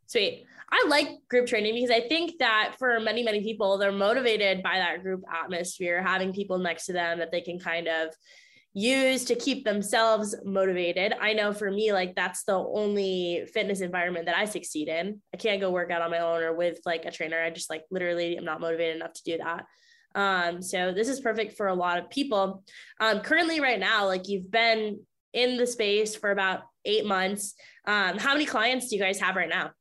Sweet. 0.07 0.45
I 0.72 0.86
like 0.88 1.09
group 1.30 1.47
training 1.47 1.76
because 1.76 1.91
I 1.91 2.07
think 2.07 2.34
that 2.39 2.76
for 2.80 2.99
many, 2.99 3.24
many 3.24 3.41
people, 3.41 3.78
they're 3.78 3.91
motivated 3.91 4.63
by 4.63 4.78
that 4.80 5.03
group 5.03 5.24
atmosphere, 5.32 6.01
having 6.01 6.34
people 6.34 6.57
next 6.57 6.86
to 6.88 6.93
them 6.93 7.20
that 7.20 7.32
they 7.32 7.41
can 7.41 7.59
kind 7.59 7.88
of 7.88 8.09
use 8.74 9.24
to 9.24 9.36
keep 9.36 9.63
themselves 9.63 10.36
motivated. 10.43 11.13
I 11.20 11.32
know 11.34 11.53
for 11.53 11.72
me, 11.72 11.93
like 11.93 12.13
that's 12.13 12.43
the 12.43 12.55
only 12.55 13.47
fitness 13.53 13.80
environment 13.80 14.26
that 14.26 14.36
I 14.36 14.45
succeed 14.45 14.89
in. 14.89 15.22
I 15.34 15.38
can't 15.38 15.61
go 15.61 15.72
work 15.72 15.91
out 15.91 16.01
on 16.01 16.11
my 16.11 16.20
own 16.20 16.43
or 16.43 16.53
with 16.53 16.80
like 16.86 17.05
a 17.05 17.11
trainer. 17.11 17.41
I 17.41 17.51
just 17.51 17.70
like 17.70 17.84
literally 17.89 18.38
am 18.38 18.43
not 18.43 18.59
motivated 18.59 18.97
enough 18.97 19.13
to 19.13 19.24
do 19.24 19.38
that. 19.38 19.66
Um, 20.13 20.61
so 20.61 20.93
this 20.93 21.07
is 21.07 21.22
perfect 21.22 21.55
for 21.55 21.68
a 21.68 21.74
lot 21.74 21.99
of 21.99 22.09
people. 22.09 22.63
Um, 22.99 23.22
currently, 23.22 23.61
right 23.61 23.80
now, 23.80 24.07
like 24.07 24.28
you've 24.28 24.51
been 24.51 24.99
in 25.34 25.57
the 25.57 25.68
space 25.68 26.16
for 26.16 26.32
about 26.32 26.61
eight 26.84 27.05
months. 27.05 27.55
Um, 27.86 28.18
how 28.18 28.34
many 28.34 28.45
clients 28.45 28.89
do 28.89 28.95
you 28.95 29.01
guys 29.01 29.20
have 29.20 29.36
right 29.36 29.49
now? 29.49 29.72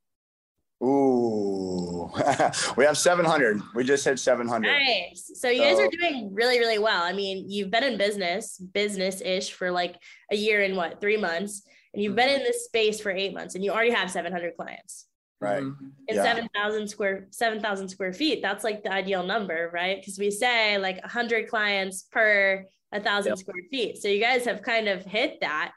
Ooh, 0.85 2.11
we 2.76 2.85
have 2.85 2.99
700. 2.99 3.61
We 3.74 3.85
just 3.85 4.05
hit 4.05 4.18
700. 4.18 4.68
Nice. 4.68 5.30
So 5.35 5.49
you 5.49 5.62
so, 5.62 5.64
guys 5.64 5.78
are 5.80 5.89
doing 5.89 6.35
really, 6.35 6.59
really 6.59 6.78
well. 6.78 7.03
I 7.03 7.12
mean, 7.12 7.49
you've 7.49 7.70
been 7.70 7.85
in 7.85 7.97
business, 7.97 8.59
business 8.59 9.22
ish 9.22 9.53
for 9.53 9.70
like 9.70 9.97
a 10.30 10.37
year 10.37 10.62
and 10.62 10.76
what, 10.76 11.01
three 11.01 11.16
months, 11.16 11.62
and 11.95 12.03
you've 12.03 12.14
been 12.14 12.28
mm-hmm. 12.28 12.41
in 12.41 12.45
this 12.45 12.66
space 12.66 13.01
for 13.01 13.11
eight 13.11 13.32
months, 13.32 13.55
and 13.55 13.64
you 13.64 13.70
already 13.70 13.93
have 13.93 14.11
700 14.11 14.57
clients. 14.57 15.07
Right. 15.41 15.62
Mm-hmm. 15.62 15.87
In 16.09 16.16
yeah. 16.16 16.22
7,000 16.22 16.89
square, 16.89 17.28
7,000 17.30 17.89
square 17.89 18.12
feet. 18.12 18.43
That's 18.43 18.64
like 18.64 18.82
the 18.82 18.93
ideal 18.93 19.22
number, 19.22 19.70
right? 19.72 20.01
Because 20.01 20.18
we 20.18 20.30
say 20.30 20.78
like 20.78 21.01
100 21.03 21.49
clients 21.49 22.03
per 22.11 22.66
a 22.93 23.01
thousand 23.01 23.30
yep. 23.30 23.39
square 23.39 23.62
feet. 23.70 23.99
So 23.99 24.09
you 24.09 24.20
guys 24.20 24.45
have 24.45 24.62
kind 24.62 24.89
of 24.89 25.05
hit 25.05 25.41
that. 25.41 25.72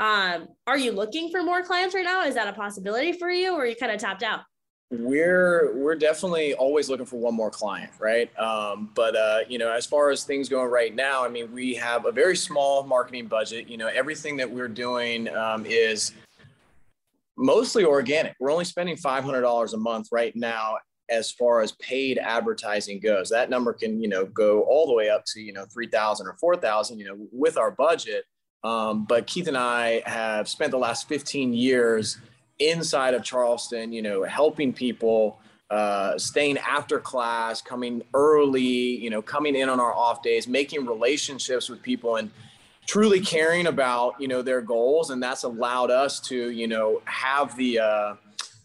Um, 0.00 0.48
are 0.66 0.78
you 0.78 0.92
looking 0.92 1.30
for 1.30 1.42
more 1.42 1.62
clients 1.62 1.94
right 1.94 2.04
now? 2.04 2.24
Is 2.24 2.34
that 2.34 2.48
a 2.48 2.52
possibility 2.52 3.12
for 3.12 3.30
you, 3.30 3.54
or 3.54 3.62
are 3.62 3.66
you 3.66 3.76
kind 3.76 3.92
of 3.92 4.00
tapped 4.00 4.22
out? 4.22 4.40
We're 4.90 5.76
we're 5.76 5.96
definitely 5.96 6.54
always 6.54 6.88
looking 6.88 7.04
for 7.04 7.16
one 7.16 7.34
more 7.34 7.50
client, 7.50 7.90
right? 7.98 8.36
Um, 8.38 8.90
but 8.94 9.14
uh, 9.16 9.40
you 9.46 9.58
know, 9.58 9.70
as 9.70 9.84
far 9.84 10.10
as 10.10 10.24
things 10.24 10.48
going 10.48 10.70
right 10.70 10.94
now, 10.94 11.24
I 11.24 11.28
mean, 11.28 11.52
we 11.52 11.74
have 11.74 12.06
a 12.06 12.12
very 12.12 12.36
small 12.36 12.84
marketing 12.84 13.26
budget. 13.26 13.68
You 13.68 13.76
know, 13.76 13.88
everything 13.88 14.36
that 14.38 14.50
we're 14.50 14.68
doing 14.68 15.28
um, 15.36 15.66
is 15.66 16.12
mostly 17.36 17.84
organic. 17.84 18.34
We're 18.40 18.50
only 18.50 18.64
spending 18.64 18.96
five 18.96 19.24
hundred 19.24 19.42
dollars 19.42 19.74
a 19.74 19.78
month 19.78 20.08
right 20.10 20.34
now 20.34 20.78
as 21.10 21.32
far 21.32 21.60
as 21.60 21.72
paid 21.72 22.18
advertising 22.18 23.00
goes. 23.00 23.28
That 23.28 23.50
number 23.50 23.74
can 23.74 24.00
you 24.00 24.08
know 24.08 24.24
go 24.24 24.62
all 24.62 24.86
the 24.86 24.94
way 24.94 25.10
up 25.10 25.24
to 25.34 25.40
you 25.40 25.52
know 25.52 25.66
three 25.70 25.88
thousand 25.88 26.28
or 26.28 26.36
four 26.40 26.56
thousand. 26.56 26.98
You 26.98 27.08
know, 27.08 27.26
with 27.30 27.58
our 27.58 27.72
budget. 27.72 28.24
Um, 28.64 29.04
but 29.04 29.26
Keith 29.26 29.48
and 29.48 29.56
I 29.56 30.02
have 30.06 30.48
spent 30.48 30.70
the 30.70 30.78
last 30.78 31.08
15 31.08 31.52
years 31.52 32.18
inside 32.58 33.14
of 33.14 33.22
Charleston, 33.22 33.92
you 33.92 34.02
know, 34.02 34.24
helping 34.24 34.72
people, 34.72 35.38
uh, 35.70 36.18
staying 36.18 36.58
after 36.58 36.98
class, 36.98 37.62
coming 37.62 38.02
early, 38.14 38.62
you 38.62 39.10
know, 39.10 39.22
coming 39.22 39.54
in 39.54 39.68
on 39.68 39.78
our 39.78 39.92
off 39.92 40.22
days, 40.22 40.48
making 40.48 40.86
relationships 40.86 41.68
with 41.68 41.82
people 41.82 42.16
and 42.16 42.30
truly 42.86 43.20
caring 43.20 43.66
about, 43.66 44.20
you 44.20 44.26
know, 44.26 44.42
their 44.42 44.62
goals. 44.62 45.10
And 45.10 45.22
that's 45.22 45.44
allowed 45.44 45.90
us 45.90 46.20
to, 46.20 46.50
you 46.50 46.66
know, 46.66 47.02
have 47.04 47.56
the, 47.56 47.78
uh, 47.78 48.14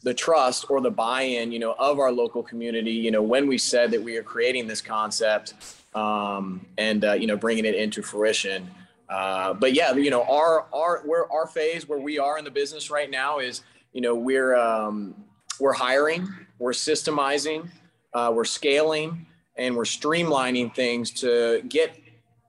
the 0.02 0.14
trust 0.14 0.66
or 0.70 0.82
the 0.82 0.92
buy-in, 0.92 1.52
you 1.52 1.60
know, 1.60 1.76
of 1.78 2.00
our 2.00 2.12
local 2.12 2.42
community, 2.42 2.92
you 2.92 3.12
know, 3.12 3.22
when 3.22 3.48
we 3.48 3.58
said 3.58 3.92
that 3.92 4.02
we 4.02 4.18
are 4.18 4.24
creating 4.24 4.68
this 4.68 4.82
concept 4.82 5.54
um, 5.94 6.66
and, 6.78 7.06
uh, 7.06 7.14
you 7.14 7.28
know, 7.28 7.38
bringing 7.38 7.66
it 7.66 7.76
into 7.76 8.02
fruition. 8.02 8.70
Uh, 9.14 9.54
but 9.54 9.74
yeah, 9.74 9.94
you 9.94 10.10
know, 10.10 10.24
our 10.24 10.66
our 10.74 11.04
where 11.06 11.32
our 11.32 11.46
phase 11.46 11.88
where 11.88 12.00
we 12.00 12.18
are 12.18 12.40
in 12.40 12.44
the 12.44 12.52
business 12.52 12.90
right 12.90 13.12
now 13.12 13.38
is, 13.38 13.62
you 13.92 14.02
know, 14.02 14.16
we're 14.16 14.56
um, 14.56 15.14
we're 15.60 15.74
hiring, 15.74 16.28
we're 16.58 16.72
systemizing, 16.72 17.70
uh, 18.16 18.32
we're 18.34 18.44
scaling, 18.44 19.28
and 19.56 19.76
we're 19.76 19.84
streamlining 19.84 20.74
things 20.74 21.12
to 21.12 21.62
get 21.70 21.96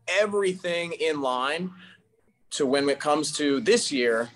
everything 0.09 0.93
in 0.93 1.21
line 1.21 1.71
to 2.51 2.65
when 2.65 2.89
it 2.89 2.99
comes 2.99 3.31
to 3.33 3.61
this 3.61 3.93
year, 3.93 4.31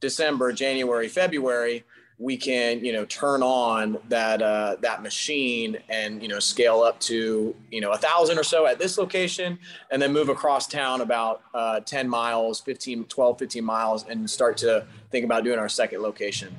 December, 0.00 0.52
January, 0.52 1.08
February, 1.08 1.84
we 2.22 2.36
can 2.36 2.84
you 2.84 2.92
know 2.92 3.04
turn 3.06 3.42
on 3.42 3.98
that 4.08 4.40
uh, 4.40 4.76
that 4.80 5.02
machine 5.02 5.76
and 5.88 6.22
you 6.22 6.28
know 6.28 6.38
scale 6.38 6.80
up 6.80 6.98
to 7.00 7.54
you 7.70 7.80
know 7.80 7.90
a 7.90 7.96
thousand 7.98 8.38
or 8.38 8.44
so 8.44 8.66
at 8.66 8.78
this 8.78 8.96
location 8.96 9.58
and 9.90 10.00
then 10.00 10.12
move 10.12 10.28
across 10.28 10.68
town 10.68 11.00
about 11.00 11.42
uh, 11.52 11.80
10 11.80 12.08
miles 12.08 12.60
15 12.60 13.04
12 13.06 13.38
15 13.38 13.64
miles 13.64 14.06
and 14.08 14.30
start 14.30 14.56
to 14.56 14.86
think 15.10 15.24
about 15.24 15.42
doing 15.42 15.58
our 15.58 15.68
second 15.68 16.00
location. 16.00 16.54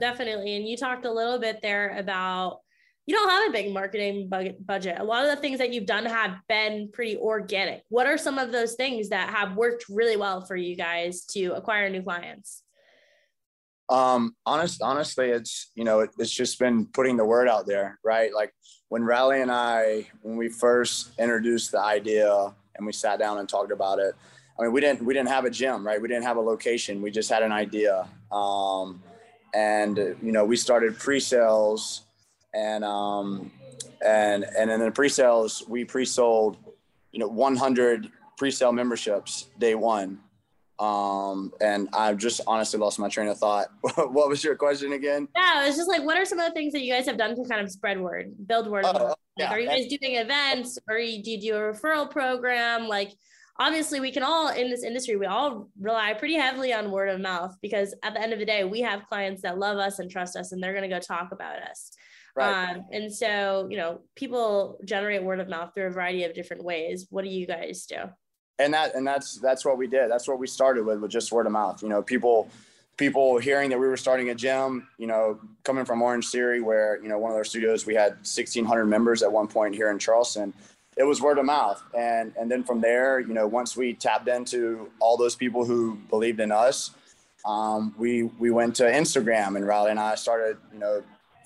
Definitely. 0.00 0.56
And 0.56 0.68
you 0.68 0.76
talked 0.76 1.06
a 1.06 1.12
little 1.12 1.38
bit 1.38 1.60
there 1.62 1.96
about 1.96 2.58
you 3.06 3.14
don't 3.14 3.30
have 3.30 3.48
a 3.48 3.52
big 3.52 3.72
marketing 3.72 4.28
budget. 4.28 4.96
A 4.98 5.04
lot 5.04 5.24
of 5.24 5.30
the 5.30 5.40
things 5.40 5.58
that 5.58 5.72
you've 5.72 5.86
done 5.86 6.04
have 6.04 6.38
been 6.48 6.90
pretty 6.92 7.16
organic. 7.16 7.82
What 7.88 8.06
are 8.06 8.18
some 8.18 8.36
of 8.36 8.50
those 8.50 8.74
things 8.74 9.10
that 9.10 9.30
have 9.30 9.56
worked 9.56 9.84
really 9.88 10.16
well 10.16 10.44
for 10.44 10.56
you 10.56 10.74
guys 10.74 11.24
to 11.26 11.52
acquire 11.54 11.88
new 11.88 12.02
clients 12.02 12.64
um, 13.88 14.34
honest, 14.44 14.82
honestly, 14.82 15.30
it's 15.30 15.70
you 15.74 15.84
know, 15.84 16.00
it, 16.00 16.10
it's 16.18 16.32
just 16.32 16.58
been 16.58 16.86
putting 16.86 17.16
the 17.16 17.24
word 17.24 17.48
out 17.48 17.66
there, 17.66 17.98
right? 18.04 18.34
Like 18.34 18.52
when 18.88 19.02
Riley 19.02 19.42
and 19.42 19.50
I, 19.50 20.08
when 20.22 20.36
we 20.36 20.48
first 20.48 21.10
introduced 21.18 21.72
the 21.72 21.80
idea 21.80 22.54
and 22.76 22.86
we 22.86 22.92
sat 22.92 23.18
down 23.18 23.38
and 23.38 23.48
talked 23.48 23.72
about 23.72 23.98
it, 23.98 24.14
I 24.58 24.62
mean, 24.62 24.72
we 24.72 24.80
didn't 24.80 25.02
we 25.02 25.14
didn't 25.14 25.28
have 25.28 25.44
a 25.44 25.50
gym, 25.50 25.86
right? 25.86 26.00
We 26.00 26.08
didn't 26.08 26.24
have 26.24 26.36
a 26.36 26.40
location. 26.40 27.00
We 27.00 27.10
just 27.10 27.30
had 27.30 27.42
an 27.42 27.52
idea, 27.52 28.08
um, 28.32 29.02
and 29.54 29.96
you 29.96 30.32
know, 30.32 30.44
we 30.44 30.56
started 30.56 30.98
pre-sales, 30.98 32.02
and 32.54 32.84
um, 32.84 33.52
and 34.04 34.44
and 34.58 34.70
in 34.70 34.80
the 34.80 34.90
pre-sales, 34.90 35.62
we 35.68 35.84
pre-sold, 35.84 36.56
you 37.12 37.20
know, 37.20 37.28
100 37.28 38.10
pre-sale 38.36 38.72
memberships 38.72 39.46
day 39.58 39.74
one 39.74 40.18
um, 40.78 41.52
and 41.60 41.88
I've 41.92 42.18
just 42.18 42.40
honestly 42.46 42.78
lost 42.78 42.98
my 42.98 43.08
train 43.08 43.28
of 43.28 43.38
thought. 43.38 43.68
what 43.80 44.28
was 44.28 44.44
your 44.44 44.56
question 44.56 44.92
again? 44.92 45.28
Yeah, 45.34 45.66
it's 45.66 45.76
just 45.76 45.88
like, 45.88 46.02
what 46.02 46.18
are 46.18 46.24
some 46.24 46.38
of 46.38 46.46
the 46.46 46.52
things 46.52 46.72
that 46.72 46.82
you 46.82 46.92
guys 46.92 47.06
have 47.06 47.16
done 47.16 47.34
to 47.34 47.48
kind 47.48 47.60
of 47.60 47.70
spread 47.70 48.00
word, 48.00 48.34
build 48.46 48.70
word? 48.70 48.84
Oh, 48.86 49.14
like. 49.38 49.50
Are 49.50 49.60
you 49.60 49.68
guys 49.68 49.86
doing 49.86 50.16
events 50.16 50.78
or 50.88 50.96
do 50.96 51.04
you 51.04 51.40
do 51.40 51.56
a 51.56 51.58
referral 51.58 52.10
program? 52.10 52.88
Like, 52.88 53.12
obviously, 53.58 54.00
we 54.00 54.10
can 54.10 54.22
all 54.22 54.48
in 54.48 54.70
this 54.70 54.82
industry, 54.82 55.16
we 55.16 55.26
all 55.26 55.68
rely 55.80 56.14
pretty 56.14 56.34
heavily 56.34 56.72
on 56.72 56.90
word 56.90 57.08
of 57.08 57.20
mouth 57.20 57.54
because 57.62 57.94
at 58.02 58.14
the 58.14 58.20
end 58.20 58.32
of 58.32 58.38
the 58.38 58.46
day, 58.46 58.64
we 58.64 58.80
have 58.80 59.06
clients 59.08 59.42
that 59.42 59.58
love 59.58 59.78
us 59.78 59.98
and 59.98 60.10
trust 60.10 60.36
us, 60.36 60.52
and 60.52 60.62
they're 60.62 60.72
going 60.72 60.88
to 60.88 60.94
go 60.94 61.00
talk 61.00 61.32
about 61.32 61.62
us. 61.62 61.92
Right. 62.34 62.70
Um, 62.70 62.84
and 62.92 63.12
so, 63.12 63.66
you 63.70 63.78
know, 63.78 64.00
people 64.14 64.78
generate 64.84 65.22
word 65.22 65.40
of 65.40 65.48
mouth 65.48 65.70
through 65.74 65.86
a 65.86 65.90
variety 65.90 66.24
of 66.24 66.34
different 66.34 66.64
ways. 66.64 67.06
What 67.08 67.24
do 67.24 67.30
you 67.30 67.46
guys 67.46 67.86
do? 67.86 67.96
And 68.58 68.72
that 68.74 68.94
and 68.94 69.06
that's 69.06 69.36
that's 69.36 69.64
what 69.64 69.78
we 69.78 69.86
did. 69.86 70.10
That's 70.10 70.26
what 70.28 70.38
we 70.38 70.46
started 70.46 70.84
with, 70.84 71.00
with 71.00 71.10
just 71.10 71.32
word 71.32 71.46
of 71.46 71.52
mouth. 71.52 71.82
You 71.82 71.88
know, 71.88 72.02
people 72.02 72.48
people 72.96 73.38
hearing 73.38 73.70
that 73.70 73.78
we 73.78 73.86
were 73.86 73.96
starting 73.96 74.30
a 74.30 74.34
gym. 74.34 74.88
You 74.98 75.06
know, 75.06 75.38
coming 75.64 75.84
from 75.84 76.02
Orange 76.02 76.28
Theory, 76.28 76.60
where 76.60 77.00
you 77.02 77.08
know 77.08 77.18
one 77.18 77.30
of 77.30 77.36
our 77.36 77.44
studios 77.44 77.86
we 77.86 77.94
had 77.94 78.12
1,600 78.12 78.86
members 78.86 79.22
at 79.22 79.30
one 79.30 79.48
point 79.48 79.74
here 79.74 79.90
in 79.90 79.98
Charleston. 79.98 80.52
It 80.96 81.04
was 81.04 81.20
word 81.20 81.38
of 81.38 81.44
mouth, 81.44 81.82
and 81.96 82.32
and 82.38 82.50
then 82.50 82.64
from 82.64 82.80
there, 82.80 83.20
you 83.20 83.34
know, 83.34 83.46
once 83.46 83.76
we 83.76 83.92
tapped 83.92 84.28
into 84.28 84.90
all 85.00 85.16
those 85.16 85.36
people 85.36 85.64
who 85.64 85.96
believed 86.08 86.40
in 86.40 86.50
us, 86.50 86.92
um, 87.44 87.94
we 87.98 88.24
we 88.38 88.50
went 88.50 88.74
to 88.76 88.84
Instagram, 88.84 89.56
and 89.56 89.66
Riley 89.66 89.90
and 89.90 90.00
I 90.00 90.14
started, 90.14 90.56
you 90.72 90.78
know, 90.78 91.02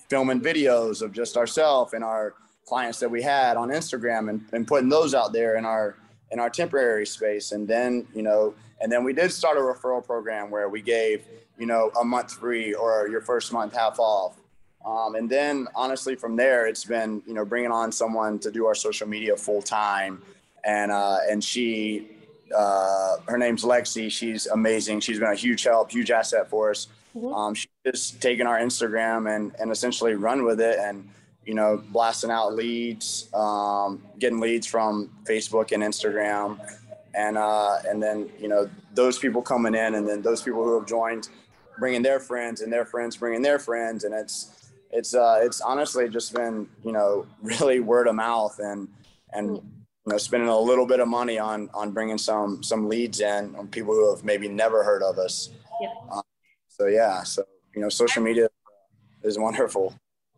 filming 0.09 0.39
videos 0.39 1.01
of 1.01 1.11
just 1.11 1.35
ourselves 1.35 1.93
and 1.93 2.03
our 2.03 2.35
clients 2.65 2.99
that 2.99 3.11
we 3.11 3.21
had 3.21 3.57
on 3.57 3.67
Instagram, 3.67 4.29
and, 4.29 4.45
and 4.53 4.65
putting 4.65 4.87
those 4.87 5.13
out 5.13 5.33
there 5.33 5.57
in 5.57 5.65
our 5.65 5.97
in 6.31 6.39
our 6.39 6.49
temporary 6.49 7.05
space. 7.05 7.51
And 7.51 7.67
then, 7.67 8.07
you 8.13 8.21
know, 8.21 8.53
and 8.79 8.91
then 8.91 9.03
we 9.03 9.13
did 9.13 9.31
start 9.31 9.57
a 9.57 9.61
referral 9.61 10.03
program 10.05 10.49
where 10.49 10.69
we 10.69 10.81
gave, 10.81 11.23
you 11.57 11.65
know, 11.65 11.91
a 11.99 12.03
month 12.03 12.33
free 12.33 12.73
or 12.73 13.07
your 13.07 13.21
first 13.21 13.53
month 13.53 13.75
half 13.75 13.99
off. 13.99 14.37
Um, 14.85 15.15
and 15.15 15.29
then 15.29 15.67
honestly, 15.75 16.15
from 16.15 16.35
there, 16.35 16.65
it's 16.65 16.85
been, 16.85 17.21
you 17.27 17.33
know, 17.33 17.45
bringing 17.45 17.71
on 17.71 17.91
someone 17.91 18.39
to 18.39 18.49
do 18.49 18.65
our 18.65 18.73
social 18.73 19.07
media 19.07 19.35
full 19.35 19.61
time. 19.61 20.21
And, 20.63 20.91
uh, 20.91 21.17
and 21.29 21.43
she, 21.43 22.09
uh, 22.55 23.17
her 23.27 23.37
name's 23.37 23.63
Lexi. 23.63 24.11
She's 24.11 24.47
amazing. 24.47 25.01
She's 25.01 25.19
been 25.19 25.31
a 25.31 25.35
huge 25.35 25.63
help, 25.63 25.91
huge 25.91 26.09
asset 26.09 26.49
for 26.49 26.71
us. 26.71 26.87
Mm-hmm. 27.15 27.33
Um, 27.33 27.53
she's 27.53 27.69
just 27.85 28.21
taken 28.21 28.47
our 28.47 28.59
Instagram 28.59 29.33
and, 29.33 29.53
and 29.59 29.71
essentially 29.71 30.15
run 30.15 30.45
with 30.45 30.59
it. 30.59 30.79
And, 30.79 31.07
you 31.51 31.55
know, 31.55 31.83
blasting 31.89 32.31
out 32.31 32.55
leads, 32.55 33.27
um, 33.33 34.01
getting 34.19 34.39
leads 34.39 34.65
from 34.65 35.09
Facebook 35.25 35.73
and 35.73 35.83
Instagram, 35.83 36.57
and 37.13 37.37
uh, 37.37 37.79
and 37.85 38.01
then 38.01 38.29
you 38.39 38.47
know 38.47 38.69
those 38.93 39.19
people 39.19 39.41
coming 39.41 39.75
in, 39.75 39.95
and 39.95 40.07
then 40.07 40.21
those 40.21 40.41
people 40.41 40.63
who 40.63 40.79
have 40.79 40.87
joined, 40.87 41.27
bringing 41.77 42.01
their 42.01 42.21
friends, 42.21 42.61
and 42.61 42.71
their 42.71 42.85
friends 42.85 43.17
bringing 43.17 43.41
their 43.41 43.59
friends, 43.59 44.05
and 44.05 44.13
it's 44.13 44.71
it's 44.91 45.13
uh, 45.13 45.41
it's 45.41 45.59
honestly 45.59 46.07
just 46.07 46.33
been 46.33 46.69
you 46.85 46.93
know 46.93 47.25
really 47.41 47.81
word 47.81 48.07
of 48.07 48.15
mouth 48.15 48.57
and 48.59 48.87
and 49.33 49.57
you 49.57 50.07
know 50.07 50.17
spending 50.17 50.47
a 50.47 50.57
little 50.57 50.85
bit 50.85 51.01
of 51.01 51.09
money 51.09 51.37
on 51.37 51.69
on 51.73 51.91
bringing 51.91 52.17
some 52.17 52.63
some 52.63 52.87
leads 52.87 53.19
in 53.19 53.53
on 53.57 53.67
people 53.67 53.93
who 53.93 54.09
have 54.15 54.23
maybe 54.23 54.47
never 54.47 54.85
heard 54.85 55.03
of 55.03 55.19
us. 55.19 55.49
Yeah. 55.81 55.89
Um, 56.13 56.23
so 56.69 56.85
yeah, 56.85 57.23
so 57.23 57.43
you 57.75 57.81
know, 57.81 57.89
social 57.89 58.23
media 58.23 58.47
is 59.21 59.37
wonderful. 59.37 59.93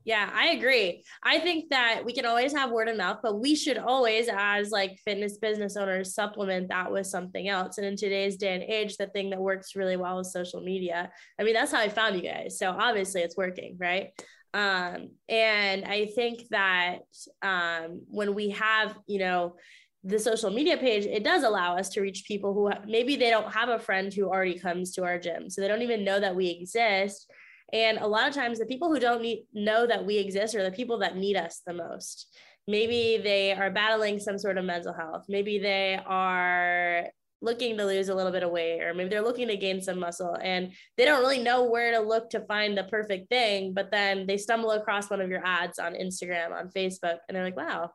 Yeah, 0.06 0.30
I 0.34 0.50
agree. 0.50 1.04
I 1.24 1.40
think 1.40 1.70
that 1.70 2.02
we 2.04 2.14
can 2.14 2.26
always 2.26 2.52
have 2.54 2.72
word 2.72 2.90
of 2.90 2.98
mouth, 2.98 3.20
but 3.24 3.40
we 3.40 3.56
should 3.56 3.78
always, 3.78 4.28
as 4.30 4.70
like 4.70 5.00
fitness 5.06 5.38
business 5.38 5.78
owners, 5.78 6.14
supplement 6.14 6.68
that 6.70 6.92
with 6.92 7.08
something 7.08 7.48
else. 7.48 7.78
And 7.78 7.88
in 7.88 7.96
today's 7.96 8.36
day 8.36 8.54
and 8.54 8.64
age, 8.64 8.98
the 8.98 9.08
thing 9.08 9.30
that 9.30 9.40
works 9.40 9.78
really 9.78 9.96
well 9.96 10.20
is 10.20 10.34
social 10.34 10.62
media. 10.62 11.10
I 11.40 11.44
mean, 11.44 11.54
that's 11.54 11.72
how 11.72 11.80
I 11.80 11.88
found 11.88 12.18
you 12.18 12.24
guys. 12.24 12.60
So 12.60 12.70
obviously 12.70 13.22
it's 13.22 13.38
working, 13.38 13.78
right? 13.80 14.10
Um, 14.54 15.12
and 15.30 15.86
I 15.86 16.08
think 16.14 16.44
that 16.52 17.00
um, 17.42 18.02
when 18.10 18.36
we 18.36 18.50
have, 18.50 18.98
you 19.08 19.20
know, 19.20 19.56
the 20.04 20.20
social 20.20 20.52
media 20.52 20.76
page, 20.76 21.06
it 21.06 21.24
does 21.24 21.44
allow 21.44 21.78
us 21.78 21.88
to 21.90 22.02
reach 22.02 22.26
people 22.28 22.54
who 22.54 22.70
maybe 22.86 23.16
they 23.16 23.30
don't 23.30 23.54
have 23.54 23.70
a 23.70 23.80
friend 23.80 24.14
who 24.14 24.28
already 24.28 24.60
comes 24.60 24.92
to 24.96 25.06
our 25.06 25.18
gym. 25.18 25.50
So 25.50 25.62
they 25.62 25.70
don't 25.70 25.82
even 25.82 26.04
know 26.04 26.20
that 26.20 26.36
we 26.36 26.50
exist 26.50 27.32
and 27.74 27.98
a 27.98 28.08
lot 28.08 28.28
of 28.28 28.36
times, 28.36 28.60
the 28.60 28.68
people 28.68 28.94
who 28.94 29.00
don't 29.00 29.24
need, 29.24 29.48
know 29.52 29.88
that 29.88 30.06
we 30.06 30.18
exist 30.18 30.54
are 30.56 30.64
the 30.64 30.72
people 30.72 31.00
that 31.00 31.18
need 31.18 31.36
us 31.36 31.62
the 31.66 31.74
most. 31.74 32.28
Maybe 32.68 33.20
they 33.22 33.52
are 33.52 33.72
battling 33.72 34.20
some 34.20 34.38
sort 34.38 34.60
of 34.60 34.64
mental 34.64 34.94
health. 34.94 35.26
Maybe 35.28 35.58
they 35.58 36.00
are 36.06 37.08
looking 37.42 37.76
to 37.76 37.86
lose 37.86 38.08
a 38.08 38.16
little 38.16 38.32
bit 38.32 38.44
of 38.44 38.52
weight, 38.52 38.82
or 38.82 38.94
maybe 38.94 39.10
they're 39.10 39.24
looking 39.24 39.48
to 39.50 39.58
gain 39.58 39.82
some 39.82 40.00
muscle 40.00 40.38
and 40.42 40.72
they 40.96 41.04
don't 41.04 41.20
really 41.20 41.40
know 41.40 41.64
where 41.64 41.92
to 41.92 42.00
look 42.00 42.30
to 42.30 42.46
find 42.46 42.78
the 42.78 42.86
perfect 42.86 43.28
thing. 43.30 43.74
But 43.74 43.92
then 43.92 44.28
they 44.28 44.38
stumble 44.38 44.72
across 44.72 45.10
one 45.10 45.20
of 45.20 45.30
your 45.30 45.46
ads 45.46 45.80
on 45.80 45.94
Instagram, 45.94 46.54
on 46.54 46.70
Facebook, 46.70 47.18
and 47.28 47.36
they're 47.36 47.44
like, 47.44 47.58
wow, 47.58 47.92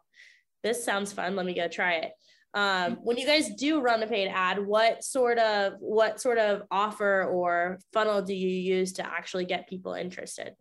this 0.64 0.84
sounds 0.84 1.12
fun. 1.12 1.36
Let 1.36 1.46
me 1.46 1.54
go 1.54 1.68
try 1.68 1.94
it. 1.94 2.12
Um, 2.54 2.98
when 3.02 3.18
you 3.18 3.26
guys 3.26 3.50
do 3.50 3.80
run 3.80 4.02
a 4.02 4.06
paid 4.06 4.28
ad, 4.28 4.64
what 4.64 5.04
sort 5.04 5.38
of 5.38 5.74
what 5.80 6.20
sort 6.20 6.38
of 6.38 6.62
offer 6.70 7.24
or 7.24 7.78
funnel 7.92 8.22
do 8.22 8.34
you 8.34 8.48
use 8.48 8.94
to 8.94 9.06
actually 9.06 9.44
get 9.44 9.68
people 9.68 9.92
interested? 9.94 10.54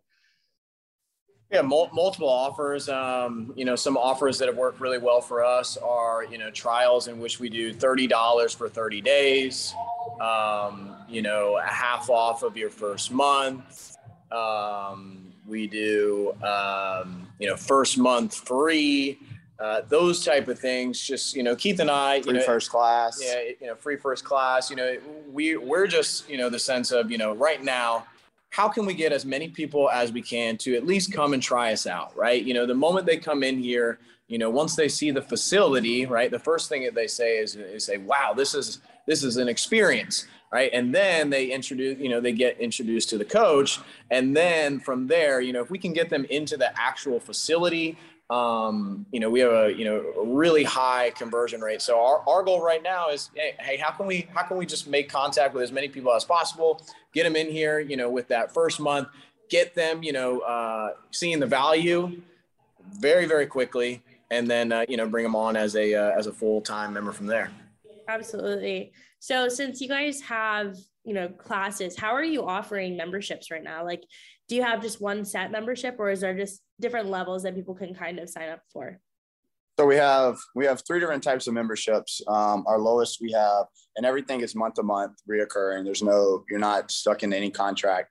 Yeah, 1.50 1.62
mul- 1.62 1.88
multiple 1.94 2.28
offers. 2.28 2.90
Um, 2.90 3.54
you 3.56 3.64
know, 3.64 3.74
some 3.74 3.96
offers 3.96 4.38
that 4.38 4.48
have 4.48 4.56
worked 4.56 4.80
really 4.80 4.98
well 4.98 5.22
for 5.22 5.42
us 5.42 5.78
are 5.78 6.24
you 6.24 6.36
know 6.36 6.50
trials 6.50 7.08
in 7.08 7.18
which 7.18 7.40
we 7.40 7.48
do 7.48 7.72
thirty 7.72 8.06
dollars 8.06 8.52
for 8.52 8.68
thirty 8.68 9.00
days. 9.00 9.74
Um, 10.20 10.94
you 11.08 11.22
know, 11.22 11.56
a 11.56 11.62
half 11.62 12.10
off 12.10 12.42
of 12.42 12.56
your 12.56 12.68
first 12.68 13.10
month. 13.10 13.96
Um, 14.30 15.32
we 15.46 15.66
do 15.66 16.34
um, 16.42 17.26
you 17.38 17.48
know 17.48 17.56
first 17.56 17.96
month 17.96 18.34
free 18.34 19.18
uh, 19.58 19.80
those 19.88 20.24
type 20.24 20.48
of 20.48 20.58
things. 20.58 21.00
Just 21.00 21.34
you 21.34 21.42
know, 21.42 21.56
Keith 21.56 21.80
and 21.80 21.90
I, 21.90 22.22
free 22.22 22.32
you 22.32 22.38
know, 22.38 22.44
first 22.44 22.70
class. 22.70 23.20
Yeah, 23.22 23.40
you 23.60 23.66
know, 23.66 23.74
free 23.74 23.96
first 23.96 24.24
class. 24.24 24.70
You 24.70 24.76
know, 24.76 24.98
we 25.30 25.56
we're 25.56 25.86
just 25.86 26.28
you 26.28 26.38
know 26.38 26.48
the 26.48 26.58
sense 26.58 26.92
of 26.92 27.10
you 27.10 27.18
know 27.18 27.34
right 27.34 27.62
now. 27.62 28.06
How 28.50 28.68
can 28.68 28.86
we 28.86 28.94
get 28.94 29.12
as 29.12 29.26
many 29.26 29.48
people 29.48 29.90
as 29.90 30.10
we 30.10 30.22
can 30.22 30.56
to 30.58 30.74
at 30.74 30.86
least 30.86 31.12
come 31.12 31.34
and 31.34 31.42
try 31.42 31.70
us 31.72 31.86
out, 31.86 32.16
right? 32.16 32.42
You 32.42 32.54
know, 32.54 32.64
the 32.64 32.74
moment 32.74 33.04
they 33.04 33.18
come 33.18 33.42
in 33.42 33.58
here, 33.58 33.98
you 34.26 34.38
know, 34.38 34.48
once 34.48 34.74
they 34.74 34.88
see 34.88 35.10
the 35.10 35.20
facility, 35.20 36.06
right, 36.06 36.30
the 36.30 36.38
first 36.38 36.70
thing 36.70 36.82
that 36.84 36.94
they 36.94 37.08
say 37.08 37.38
is, 37.38 37.56
is 37.56 37.84
say, 37.84 37.98
"Wow, 37.98 38.32
this 38.34 38.54
is 38.54 38.80
this 39.06 39.22
is 39.22 39.36
an 39.36 39.48
experience." 39.48 40.26
right 40.50 40.70
and 40.72 40.94
then 40.94 41.28
they 41.28 41.46
introduce 41.46 41.98
you 41.98 42.08
know 42.08 42.22
they 42.22 42.32
get 42.32 42.58
introduced 42.58 43.10
to 43.10 43.18
the 43.18 43.24
coach 43.24 43.80
and 44.10 44.34
then 44.34 44.80
from 44.80 45.06
there 45.06 45.42
you 45.42 45.52
know 45.52 45.60
if 45.60 45.70
we 45.70 45.78
can 45.78 45.92
get 45.92 46.08
them 46.08 46.24
into 46.30 46.56
the 46.56 46.70
actual 46.80 47.20
facility 47.20 47.98
um, 48.30 49.06
you 49.10 49.20
know, 49.20 49.30
we 49.30 49.40
have 49.40 49.52
a 49.52 49.74
you 49.74 49.84
know 49.84 50.04
a 50.20 50.24
really 50.24 50.64
high 50.64 51.10
conversion 51.10 51.60
rate. 51.60 51.80
So 51.80 51.98
our, 51.98 52.22
our 52.28 52.42
goal 52.42 52.62
right 52.62 52.82
now 52.82 53.08
is, 53.08 53.30
hey, 53.34 53.54
hey, 53.58 53.76
how 53.76 53.90
can 53.90 54.06
we 54.06 54.28
how 54.34 54.42
can 54.42 54.58
we 54.58 54.66
just 54.66 54.86
make 54.86 55.08
contact 55.08 55.54
with 55.54 55.62
as 55.62 55.72
many 55.72 55.88
people 55.88 56.12
as 56.12 56.24
possible, 56.24 56.82
get 57.14 57.24
them 57.24 57.36
in 57.36 57.50
here, 57.50 57.80
you 57.80 57.96
know, 57.96 58.10
with 58.10 58.28
that 58.28 58.52
first 58.52 58.80
month, 58.80 59.08
get 59.48 59.74
them, 59.74 60.02
you 60.02 60.12
know, 60.12 60.40
uh, 60.40 60.90
seeing 61.10 61.40
the 61.40 61.46
value 61.46 62.20
very, 63.00 63.26
very 63.26 63.46
quickly, 63.46 64.02
and 64.30 64.48
then 64.48 64.72
uh, 64.72 64.84
you 64.88 64.98
know 64.98 65.08
bring 65.08 65.24
them 65.24 65.36
on 65.36 65.56
as 65.56 65.74
a 65.76 65.94
uh, 65.94 66.10
as 66.10 66.26
a 66.26 66.32
full 66.32 66.60
time 66.60 66.92
member 66.92 67.12
from 67.12 67.26
there. 67.26 67.50
Absolutely. 68.08 68.92
So 69.20 69.48
since 69.48 69.80
you 69.80 69.88
guys 69.88 70.20
have 70.22 70.76
you 71.04 71.14
know 71.14 71.28
classes, 71.28 71.98
how 71.98 72.10
are 72.10 72.24
you 72.24 72.46
offering 72.46 72.94
memberships 72.94 73.50
right 73.50 73.64
now? 73.64 73.84
Like, 73.84 74.02
do 74.48 74.56
you 74.56 74.62
have 74.62 74.82
just 74.82 75.00
one 75.00 75.24
set 75.24 75.50
membership, 75.50 75.96
or 75.98 76.10
is 76.10 76.20
there 76.20 76.36
just 76.36 76.60
different 76.80 77.08
levels 77.08 77.42
that 77.42 77.54
people 77.54 77.74
can 77.74 77.94
kind 77.94 78.18
of 78.18 78.28
sign 78.28 78.48
up 78.48 78.62
for? 78.72 79.00
So 79.78 79.86
we 79.86 79.96
have 79.96 80.36
we 80.56 80.66
have 80.66 80.82
three 80.86 80.98
different 80.98 81.22
types 81.22 81.46
of 81.46 81.54
memberships. 81.54 82.20
Um, 82.26 82.64
our 82.66 82.80
lowest 82.80 83.18
we 83.20 83.30
have, 83.32 83.66
and 83.96 84.04
everything 84.04 84.40
is 84.40 84.56
month 84.56 84.74
to 84.74 84.82
month, 84.82 85.12
reoccurring. 85.30 85.84
There's 85.84 86.02
no 86.02 86.44
you're 86.50 86.58
not 86.58 86.90
stuck 86.90 87.22
in 87.22 87.32
any 87.32 87.50
contract. 87.50 88.10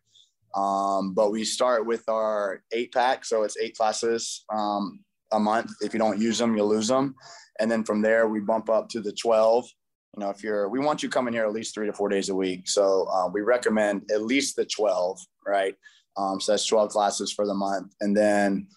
Um, 0.56 1.14
but 1.14 1.30
we 1.30 1.44
start 1.44 1.86
with 1.86 2.08
our 2.08 2.64
eight 2.72 2.94
pack, 2.94 3.26
so 3.26 3.44
it's 3.44 3.58
eight 3.58 3.76
classes 3.76 4.46
um, 4.50 5.04
a 5.34 5.40
month. 5.40 5.72
If 5.82 5.94
you 5.94 6.00
don't 6.00 6.20
use 6.20 6.38
them, 6.38 6.56
you 6.56 6.64
lose 6.64 6.88
them, 6.88 7.16
and 7.60 7.70
then 7.70 7.84
from 7.84 8.02
there 8.02 8.30
we 8.30 8.40
bump 8.40 8.70
up 8.70 8.88
to 8.90 9.02
the 9.02 9.12
twelve. 9.12 9.66
You 10.16 10.24
know, 10.24 10.30
if 10.30 10.44
you're, 10.44 10.68
we 10.70 10.80
want 10.80 11.04
you 11.04 11.10
coming 11.10 11.34
here 11.34 11.46
at 11.46 11.52
least 11.52 11.76
three 11.76 11.86
to 11.86 11.94
four 11.94 12.10
days 12.10 12.30
a 12.30 12.36
week. 12.36 12.68
So 12.68 13.08
uh, 13.12 13.30
we 13.32 13.42
recommend 13.42 14.10
at 14.10 14.24
least 14.24 14.56
the 14.56 14.66
twelve, 14.66 15.20
right? 15.46 15.76
Um, 16.18 16.42
so 16.42 16.52
that's 16.52 16.66
twelve 16.66 16.90
classes 16.90 17.32
for 17.32 17.46
the 17.46 17.54
month, 17.54 17.94
and 18.02 18.16
then 18.18 18.68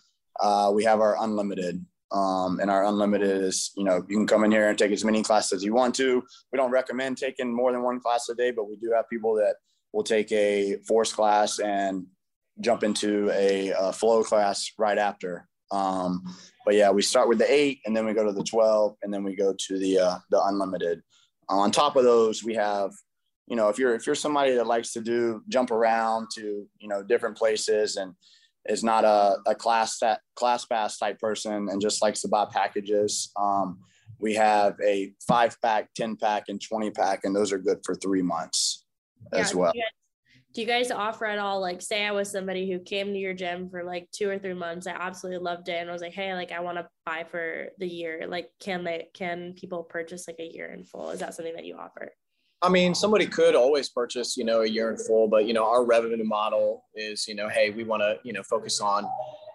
uh, 0.40 0.70
we 0.74 0.84
have 0.84 1.00
our 1.00 1.16
unlimited. 1.22 1.84
Um, 2.12 2.58
and 2.58 2.68
our 2.72 2.84
unlimited 2.86 3.40
is, 3.40 3.70
you 3.76 3.84
know, 3.84 4.04
you 4.08 4.16
can 4.16 4.26
come 4.26 4.42
in 4.42 4.50
here 4.50 4.68
and 4.68 4.76
take 4.76 4.90
as 4.90 5.04
many 5.04 5.22
classes 5.22 5.52
as 5.52 5.64
you 5.64 5.72
want 5.72 5.94
to. 5.94 6.20
We 6.52 6.56
don't 6.56 6.72
recommend 6.72 7.18
taking 7.18 7.54
more 7.54 7.70
than 7.70 7.84
one 7.84 8.00
class 8.00 8.28
a 8.28 8.34
day, 8.34 8.50
but 8.50 8.68
we 8.68 8.74
do 8.76 8.90
have 8.92 9.08
people 9.08 9.34
that 9.36 9.54
will 9.92 10.02
take 10.02 10.32
a 10.32 10.78
force 10.88 11.12
class 11.12 11.60
and 11.60 12.06
jump 12.60 12.82
into 12.82 13.30
a, 13.30 13.72
a 13.78 13.92
flow 13.92 14.24
class 14.24 14.72
right 14.76 14.98
after. 14.98 15.48
Um, 15.70 16.24
but 16.66 16.74
yeah, 16.74 16.90
we 16.90 17.02
start 17.02 17.28
with 17.28 17.38
the 17.38 17.52
eight, 17.52 17.78
and 17.86 17.96
then 17.96 18.04
we 18.06 18.12
go 18.12 18.24
to 18.24 18.32
the 18.32 18.42
twelve, 18.42 18.96
and 19.02 19.14
then 19.14 19.22
we 19.22 19.36
go 19.36 19.54
to 19.56 19.78
the 19.78 20.00
uh, 20.00 20.18
the 20.30 20.42
unlimited. 20.46 21.02
on 21.48 21.70
top 21.70 21.96
of 21.96 22.04
those, 22.04 22.42
we 22.44 22.54
have, 22.54 22.92
you 23.50 23.56
know, 23.56 23.68
if 23.68 23.78
you're 23.78 23.94
if 23.94 24.06
you're 24.06 24.14
somebody 24.14 24.54
that 24.54 24.66
likes 24.66 24.92
to 24.92 25.00
do 25.00 25.42
jump 25.48 25.72
around 25.72 26.28
to 26.36 26.66
you 26.78 26.88
know 26.88 27.02
different 27.02 27.36
places 27.36 27.96
and 27.96 28.14
is 28.68 28.84
not 28.84 29.04
a, 29.04 29.36
a 29.46 29.54
class 29.54 29.98
that 29.98 30.20
ClassPass 30.38 30.98
type 30.98 31.18
person 31.18 31.68
and 31.68 31.80
just 31.80 32.00
likes 32.00 32.20
to 32.20 32.28
buy 32.28 32.46
packages. 32.50 33.32
Um, 33.36 33.80
we 34.18 34.34
have 34.34 34.76
a 34.86 35.12
five 35.26 35.56
pack, 35.62 35.88
10 35.94 36.16
pack, 36.16 36.44
and 36.48 36.60
20 36.60 36.90
pack, 36.90 37.20
and 37.24 37.34
those 37.34 37.52
are 37.52 37.58
good 37.58 37.78
for 37.84 37.94
three 37.94 38.22
months 38.22 38.84
yeah, 39.32 39.40
as 39.40 39.54
well. 39.54 39.72
Do 39.72 39.78
you, 39.78 39.84
guys, 39.84 39.92
do 40.54 40.60
you 40.60 40.66
guys 40.66 40.90
offer 40.90 41.24
at 41.24 41.38
all? 41.38 41.60
Like, 41.60 41.80
say 41.80 42.04
I 42.04 42.10
was 42.12 42.30
somebody 42.30 42.70
who 42.70 42.80
came 42.80 43.14
to 43.14 43.18
your 43.18 43.32
gym 43.32 43.70
for 43.70 43.82
like 43.82 44.10
two 44.12 44.28
or 44.28 44.38
three 44.38 44.54
months, 44.54 44.86
I 44.86 44.92
absolutely 44.92 45.42
loved 45.42 45.70
it, 45.70 45.80
and 45.80 45.88
I 45.88 45.92
was 45.92 46.02
like, 46.02 46.12
hey, 46.12 46.34
like 46.34 46.52
I 46.52 46.60
want 46.60 46.76
to 46.76 46.88
buy 47.06 47.24
for 47.28 47.68
the 47.78 47.88
year. 47.88 48.26
Like, 48.28 48.50
can 48.60 48.84
they? 48.84 49.08
Can 49.14 49.54
people 49.54 49.84
purchase 49.84 50.28
like 50.28 50.38
a 50.38 50.52
year 50.52 50.70
in 50.70 50.84
full? 50.84 51.10
Is 51.10 51.20
that 51.20 51.34
something 51.34 51.54
that 51.54 51.64
you 51.64 51.76
offer? 51.76 52.12
I 52.62 52.68
mean, 52.68 52.94
somebody 52.94 53.26
could 53.26 53.54
always 53.54 53.88
purchase, 53.88 54.36
you 54.36 54.44
know, 54.44 54.60
a 54.62 54.66
year 54.66 54.90
in 54.90 54.98
full, 54.98 55.28
but 55.28 55.46
you 55.46 55.54
know, 55.54 55.64
our 55.64 55.84
revenue 55.84 56.22
model 56.24 56.84
is, 56.94 57.26
you 57.26 57.34
know, 57.34 57.48
hey, 57.48 57.70
we 57.70 57.84
want 57.84 58.02
to, 58.02 58.18
you 58.22 58.34
know, 58.34 58.42
focus 58.42 58.82
on, 58.82 59.06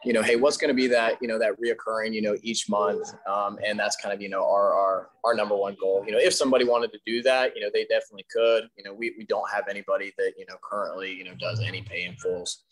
you 0.03 0.11
know, 0.11 0.23
hey, 0.23 0.35
what's 0.35 0.57
going 0.57 0.69
to 0.69 0.73
be 0.73 0.87
that, 0.87 1.17
you 1.21 1.27
know, 1.27 1.37
that 1.37 1.53
reoccurring, 1.59 2.13
you 2.13 2.21
know, 2.21 2.35
each 2.41 2.67
month, 2.67 3.07
um, 3.27 3.59
and 3.65 3.77
that's 3.77 3.95
kind 3.97 4.13
of, 4.13 4.21
you 4.21 4.29
know, 4.29 4.43
our 4.43 4.73
our 4.73 5.09
our 5.23 5.35
number 5.35 5.55
one 5.55 5.75
goal. 5.79 6.03
You 6.05 6.13
know, 6.13 6.19
if 6.19 6.33
somebody 6.33 6.65
wanted 6.65 6.91
to 6.93 6.99
do 7.05 7.21
that, 7.23 7.55
you 7.55 7.61
know, 7.61 7.69
they 7.71 7.85
definitely 7.85 8.25
could. 8.31 8.69
You 8.75 8.83
know, 8.83 8.93
we 8.93 9.13
we 9.17 9.25
don't 9.25 9.49
have 9.51 9.65
anybody 9.69 10.11
that 10.17 10.33
you 10.37 10.45
know 10.47 10.55
currently, 10.63 11.13
you 11.13 11.25
know, 11.25 11.35
does 11.39 11.59
any 11.59 11.81
pay 11.81 12.05
in 12.05 12.15
fulls. 12.15 12.63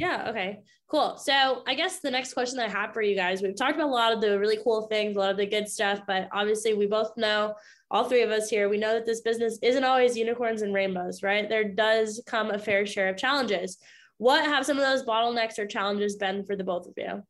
Yeah. 0.00 0.30
Okay. 0.30 0.60
Cool. 0.88 1.18
So 1.18 1.62
I 1.66 1.74
guess 1.74 2.00
the 2.00 2.10
next 2.10 2.32
question 2.32 2.56
that 2.56 2.70
I 2.70 2.72
have 2.72 2.94
for 2.94 3.02
you 3.02 3.14
guys, 3.14 3.42
we've 3.42 3.54
talked 3.54 3.74
about 3.74 3.90
a 3.90 3.92
lot 3.92 4.14
of 4.14 4.22
the 4.22 4.38
really 4.40 4.58
cool 4.64 4.86
things, 4.86 5.14
a 5.14 5.18
lot 5.20 5.30
of 5.30 5.36
the 5.36 5.44
good 5.44 5.68
stuff, 5.68 6.00
but 6.06 6.26
obviously 6.32 6.72
we 6.72 6.86
both 6.86 7.14
know 7.18 7.54
all 7.90 8.04
three 8.04 8.22
of 8.22 8.30
us 8.30 8.48
here, 8.48 8.70
we 8.70 8.78
know 8.78 8.94
that 8.94 9.04
this 9.04 9.20
business 9.20 9.58
isn't 9.62 9.84
always 9.84 10.16
unicorns 10.16 10.62
and 10.62 10.72
rainbows, 10.72 11.22
right? 11.22 11.50
There 11.50 11.64
does 11.64 12.22
come 12.26 12.50
a 12.50 12.58
fair 12.58 12.86
share 12.86 13.10
of 13.10 13.18
challenges. 13.18 13.76
What 14.16 14.42
have 14.46 14.64
some 14.64 14.78
of 14.78 14.84
those 14.84 15.04
bottlenecks 15.04 15.58
or 15.58 15.66
challenges 15.66 16.16
been 16.16 16.46
for 16.46 16.56
the 16.56 16.64
both 16.64 16.86
of 16.86 16.94
you 16.96 17.22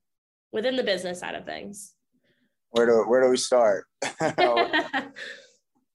within 0.52 0.76
the 0.76 0.84
business 0.84 1.18
side 1.18 1.34
of 1.34 1.44
things? 1.44 1.94
Where 2.70 2.86
do 2.86 3.04
where 3.08 3.20
do 3.20 3.30
we 3.30 3.36
start? 3.36 3.86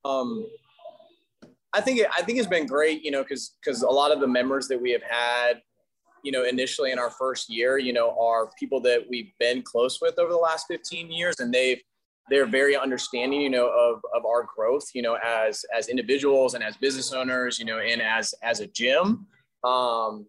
um, 0.03 0.45
I 1.73 1.79
think 1.79 1.99
it, 1.99 2.07
I 2.15 2.21
think 2.21 2.37
it's 2.37 2.49
been 2.49 2.65
great, 2.67 3.01
you 3.01 3.11
know, 3.11 3.23
because 3.23 3.55
because 3.63 3.81
a 3.81 3.89
lot 3.89 4.11
of 4.11 4.19
the 4.19 4.27
members 4.27 4.67
that 4.67 4.81
we 4.81 4.91
have 4.91 5.03
had, 5.03 5.61
you 6.25 6.31
know, 6.31 6.43
initially 6.43 6.91
in 6.91 6.99
our 6.99 7.11
first 7.11 7.49
year, 7.49 7.77
you 7.77 7.93
know, 7.93 8.17
are 8.19 8.49
people 8.59 8.81
that 8.81 9.05
we've 9.09 9.31
been 9.39 9.61
close 9.61 10.01
with 10.01 10.17
over 10.17 10.31
the 10.31 10.37
last 10.37 10.65
15 10.67 11.11
years, 11.11 11.35
and 11.39 11.53
they've 11.53 11.79
they're 12.29 12.47
very 12.47 12.75
understanding, 12.75 13.39
you 13.39 13.51
know, 13.51 13.67
of, 13.67 14.01
of 14.15 14.25
our 14.25 14.47
growth, 14.55 14.87
you 14.95 15.03
know, 15.03 15.15
as, 15.23 15.63
as 15.77 15.89
individuals 15.89 16.55
and 16.55 16.63
as 16.63 16.75
business 16.77 17.13
owners, 17.13 17.59
you 17.59 17.65
know, 17.65 17.77
and 17.77 18.01
as, 18.01 18.33
as 18.41 18.61
a 18.61 18.67
gym. 18.67 19.27
Um, 19.63 20.25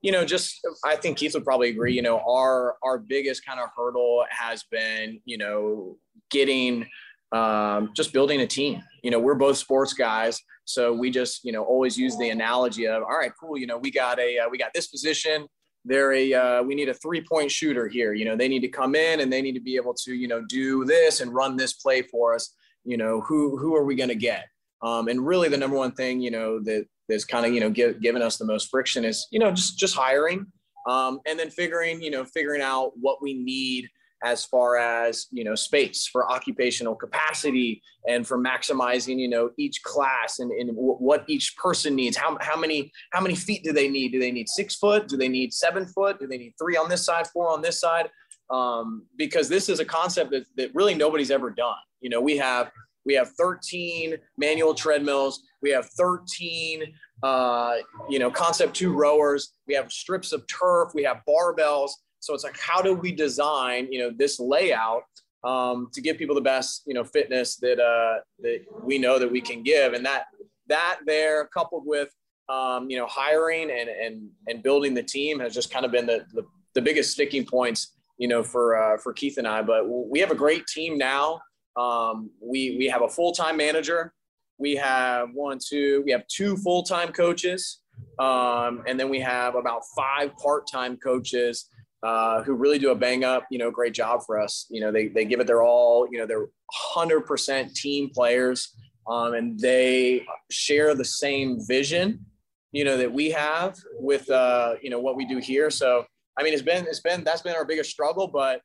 you 0.00 0.12
know, 0.12 0.24
just 0.24 0.60
I 0.84 0.96
think 0.96 1.18
Keith 1.18 1.34
would 1.34 1.44
probably 1.44 1.68
agree. 1.68 1.92
You 1.92 2.02
know, 2.02 2.20
our 2.20 2.76
our 2.82 2.98
biggest 2.98 3.44
kind 3.44 3.60
of 3.60 3.68
hurdle 3.76 4.24
has 4.30 4.64
been, 4.70 5.20
you 5.24 5.36
know, 5.36 5.98
getting 6.30 6.86
um, 7.32 7.90
just 7.94 8.12
building 8.12 8.40
a 8.40 8.46
team. 8.46 8.82
You 9.02 9.10
know, 9.10 9.18
we're 9.18 9.34
both 9.34 9.58
sports 9.58 9.92
guys, 9.92 10.40
so 10.70 10.92
we 10.92 11.10
just 11.10 11.44
you 11.44 11.52
know 11.52 11.64
always 11.64 11.98
use 11.98 12.16
the 12.16 12.30
analogy 12.30 12.86
of, 12.86 13.02
all 13.02 13.18
right, 13.18 13.32
cool. 13.40 13.58
You 13.58 13.66
know, 13.66 13.78
we 13.78 13.90
got 13.90 14.18
a 14.18 14.38
uh, 14.38 14.48
we 14.48 14.58
got 14.58 14.72
this 14.74 14.86
position. 14.86 15.46
They're 15.84 16.12
a 16.12 16.34
uh, 16.34 16.62
we 16.62 16.74
need 16.74 16.88
a 16.88 16.94
three 16.94 17.22
point 17.22 17.50
shooter 17.50 17.88
here. 17.88 18.12
You 18.12 18.24
know 18.24 18.36
they 18.36 18.48
need 18.48 18.60
to 18.60 18.68
come 18.68 18.94
in 18.94 19.20
and 19.20 19.32
they 19.32 19.42
need 19.42 19.54
to 19.54 19.60
be 19.60 19.76
able 19.76 19.94
to 20.04 20.14
you 20.14 20.28
know 20.28 20.42
do 20.48 20.84
this 20.84 21.20
and 21.20 21.34
run 21.34 21.56
this 21.56 21.74
play 21.74 22.02
for 22.02 22.34
us. 22.34 22.54
You 22.84 22.96
know 22.96 23.20
who 23.20 23.56
who 23.58 23.74
are 23.74 23.84
we 23.84 23.94
going 23.94 24.08
to 24.08 24.14
get? 24.14 24.44
Um, 24.82 25.08
and 25.08 25.26
really 25.26 25.48
the 25.48 25.58
number 25.58 25.76
one 25.76 25.92
thing 25.92 26.20
you 26.20 26.30
know 26.30 26.60
that 26.64 26.86
that's 27.08 27.24
kind 27.24 27.44
of 27.44 27.52
you 27.52 27.60
know 27.60 27.70
give, 27.70 28.00
giving 28.00 28.22
us 28.22 28.38
the 28.38 28.46
most 28.46 28.70
friction 28.70 29.04
is 29.04 29.26
you 29.30 29.38
know 29.38 29.50
just 29.50 29.78
just 29.78 29.94
hiring 29.94 30.46
um, 30.88 31.20
and 31.26 31.38
then 31.38 31.50
figuring 31.50 32.00
you 32.00 32.10
know 32.10 32.24
figuring 32.24 32.62
out 32.62 32.92
what 32.98 33.20
we 33.20 33.34
need 33.34 33.88
as 34.22 34.44
far 34.44 34.76
as 34.76 35.26
you 35.30 35.44
know 35.44 35.54
space 35.54 36.06
for 36.06 36.30
occupational 36.30 36.94
capacity 36.94 37.82
and 38.06 38.26
for 38.26 38.38
maximizing 38.38 39.18
you 39.18 39.28
know 39.28 39.50
each 39.58 39.82
class 39.82 40.38
and, 40.38 40.50
and 40.52 40.70
what 40.74 41.24
each 41.28 41.56
person 41.56 41.94
needs. 41.94 42.16
How, 42.16 42.36
how 42.40 42.58
many 42.58 42.92
how 43.12 43.20
many 43.20 43.34
feet 43.34 43.64
do 43.64 43.72
they 43.72 43.88
need? 43.88 44.12
Do 44.12 44.20
they 44.20 44.32
need 44.32 44.48
six 44.48 44.76
foot? 44.76 45.08
Do 45.08 45.16
they 45.16 45.28
need 45.28 45.52
seven 45.52 45.86
foot? 45.86 46.18
Do 46.18 46.26
they 46.26 46.38
need 46.38 46.54
three 46.60 46.76
on 46.76 46.88
this 46.88 47.04
side 47.04 47.26
four 47.28 47.50
on 47.50 47.62
this 47.62 47.80
side? 47.80 48.10
Um, 48.50 49.06
because 49.16 49.48
this 49.48 49.68
is 49.68 49.78
a 49.78 49.84
concept 49.84 50.32
that, 50.32 50.44
that 50.56 50.74
really 50.74 50.94
nobody's 50.94 51.30
ever 51.30 51.50
done. 51.50 51.76
You 52.00 52.10
know 52.10 52.20
we 52.20 52.36
have 52.36 52.70
we 53.06 53.14
have 53.14 53.30
13 53.30 54.16
manual 54.36 54.74
treadmills. 54.74 55.42
We 55.62 55.70
have 55.70 55.86
13 55.98 56.84
uh, 57.22 57.76
you 58.08 58.18
know 58.18 58.30
Concept2 58.30 58.94
rowers. 58.94 59.54
We 59.66 59.74
have 59.74 59.90
strips 59.90 60.32
of 60.32 60.46
turf. 60.46 60.90
We 60.94 61.04
have 61.04 61.22
barbells 61.28 61.90
so 62.20 62.34
it's 62.34 62.44
like, 62.44 62.58
how 62.58 62.82
do 62.82 62.94
we 62.94 63.12
design, 63.12 63.88
you 63.90 63.98
know, 63.98 64.10
this 64.16 64.38
layout 64.38 65.04
um, 65.42 65.88
to 65.92 66.00
give 66.00 66.18
people 66.18 66.34
the 66.34 66.40
best, 66.40 66.82
you 66.86 66.94
know, 66.94 67.02
fitness 67.02 67.56
that 67.56 67.80
uh, 67.80 68.20
that 68.40 68.64
we 68.82 68.98
know 68.98 69.18
that 69.18 69.30
we 69.30 69.40
can 69.40 69.62
give, 69.62 69.94
and 69.94 70.04
that 70.04 70.24
that 70.68 71.00
there 71.06 71.46
coupled 71.46 71.84
with 71.86 72.10
um, 72.48 72.90
you 72.90 72.98
know 72.98 73.06
hiring 73.06 73.70
and 73.70 73.88
and 73.88 74.28
and 74.48 74.62
building 74.62 74.92
the 74.92 75.02
team 75.02 75.40
has 75.40 75.54
just 75.54 75.70
kind 75.70 75.84
of 75.84 75.92
been 75.92 76.06
the 76.06 76.26
the, 76.34 76.42
the 76.74 76.82
biggest 76.82 77.12
sticking 77.12 77.46
points, 77.46 77.96
you 78.18 78.28
know, 78.28 78.42
for 78.42 78.76
uh, 78.76 78.98
for 78.98 79.12
Keith 79.14 79.38
and 79.38 79.48
I. 79.48 79.62
But 79.62 79.88
we 79.88 80.20
have 80.20 80.30
a 80.30 80.36
great 80.36 80.66
team 80.66 80.98
now. 80.98 81.40
Um, 81.76 82.30
we 82.40 82.76
we 82.78 82.86
have 82.86 83.02
a 83.02 83.08
full 83.08 83.32
time 83.32 83.56
manager. 83.56 84.12
We 84.58 84.76
have 84.76 85.30
one, 85.32 85.58
two. 85.58 86.02
We 86.04 86.12
have 86.12 86.26
two 86.26 86.58
full 86.58 86.82
time 86.82 87.12
coaches, 87.12 87.80
um, 88.18 88.82
and 88.86 89.00
then 89.00 89.08
we 89.08 89.20
have 89.20 89.54
about 89.54 89.82
five 89.96 90.36
part 90.36 90.66
time 90.70 90.98
coaches 90.98 91.70
uh, 92.02 92.42
who 92.42 92.54
really 92.54 92.78
do 92.78 92.90
a 92.90 92.94
bang 92.94 93.24
up, 93.24 93.44
you 93.50 93.58
know, 93.58 93.70
great 93.70 93.92
job 93.92 94.20
for 94.24 94.40
us. 94.40 94.66
You 94.70 94.80
know, 94.80 94.90
they, 94.90 95.08
they 95.08 95.24
give 95.24 95.40
it 95.40 95.46
their 95.46 95.62
all, 95.62 96.08
you 96.10 96.18
know, 96.18 96.26
they're 96.26 96.48
100% 96.94 97.74
team 97.74 98.10
players 98.10 98.74
um, 99.06 99.34
and 99.34 99.58
they 99.58 100.26
share 100.50 100.94
the 100.94 101.04
same 101.04 101.58
vision, 101.66 102.24
you 102.72 102.84
know, 102.84 102.96
that 102.96 103.12
we 103.12 103.30
have 103.30 103.76
with, 103.94 104.30
uh, 104.30 104.74
you 104.82 104.90
know, 104.90 105.00
what 105.00 105.16
we 105.16 105.26
do 105.26 105.38
here. 105.38 105.70
So, 105.70 106.04
I 106.38 106.42
mean, 106.42 106.54
it's 106.54 106.62
been, 106.62 106.86
it's 106.86 107.00
been, 107.00 107.22
that's 107.22 107.42
been 107.42 107.54
our 107.54 107.66
biggest 107.66 107.90
struggle, 107.90 108.28
but, 108.28 108.62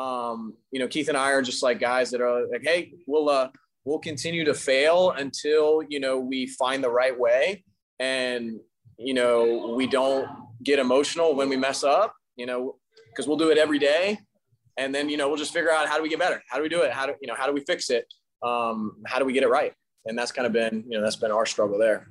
um, 0.00 0.54
you 0.70 0.80
know, 0.80 0.88
Keith 0.88 1.08
and 1.08 1.16
I 1.16 1.32
are 1.32 1.42
just 1.42 1.62
like 1.62 1.80
guys 1.80 2.10
that 2.12 2.20
are 2.20 2.46
like, 2.50 2.62
Hey, 2.62 2.92
we'll, 3.06 3.28
uh, 3.28 3.50
we'll 3.84 3.98
continue 3.98 4.44
to 4.44 4.54
fail 4.54 5.10
until, 5.10 5.82
you 5.88 6.00
know, 6.00 6.18
we 6.18 6.46
find 6.46 6.82
the 6.82 6.90
right 6.90 7.18
way. 7.18 7.64
And, 7.98 8.60
you 8.98 9.12
know, 9.12 9.74
we 9.76 9.86
don't 9.86 10.28
get 10.62 10.78
emotional 10.78 11.34
when 11.34 11.48
we 11.48 11.56
mess 11.56 11.84
up 11.84 12.14
you 12.38 12.46
know, 12.46 12.76
because 13.10 13.26
we'll 13.26 13.36
do 13.36 13.50
it 13.50 13.58
every 13.58 13.78
day. 13.78 14.18
And 14.76 14.94
then, 14.94 15.08
you 15.08 15.16
know, 15.16 15.28
we'll 15.28 15.36
just 15.36 15.52
figure 15.52 15.72
out 15.72 15.88
how 15.88 15.96
do 15.96 16.02
we 16.02 16.08
get 16.08 16.18
better? 16.18 16.40
How 16.48 16.56
do 16.56 16.62
we 16.62 16.68
do 16.68 16.82
it? 16.82 16.92
How 16.92 17.06
do, 17.06 17.14
you 17.20 17.26
know, 17.26 17.34
how 17.34 17.46
do 17.46 17.52
we 17.52 17.60
fix 17.62 17.90
it? 17.90 18.06
Um, 18.42 18.92
how 19.06 19.18
do 19.18 19.24
we 19.24 19.32
get 19.32 19.42
it 19.42 19.48
right? 19.48 19.72
And 20.06 20.16
that's 20.16 20.30
kind 20.30 20.46
of 20.46 20.52
been, 20.52 20.84
you 20.88 20.96
know, 20.96 21.02
that's 21.02 21.16
been 21.16 21.32
our 21.32 21.44
struggle 21.44 21.78
there. 21.78 22.06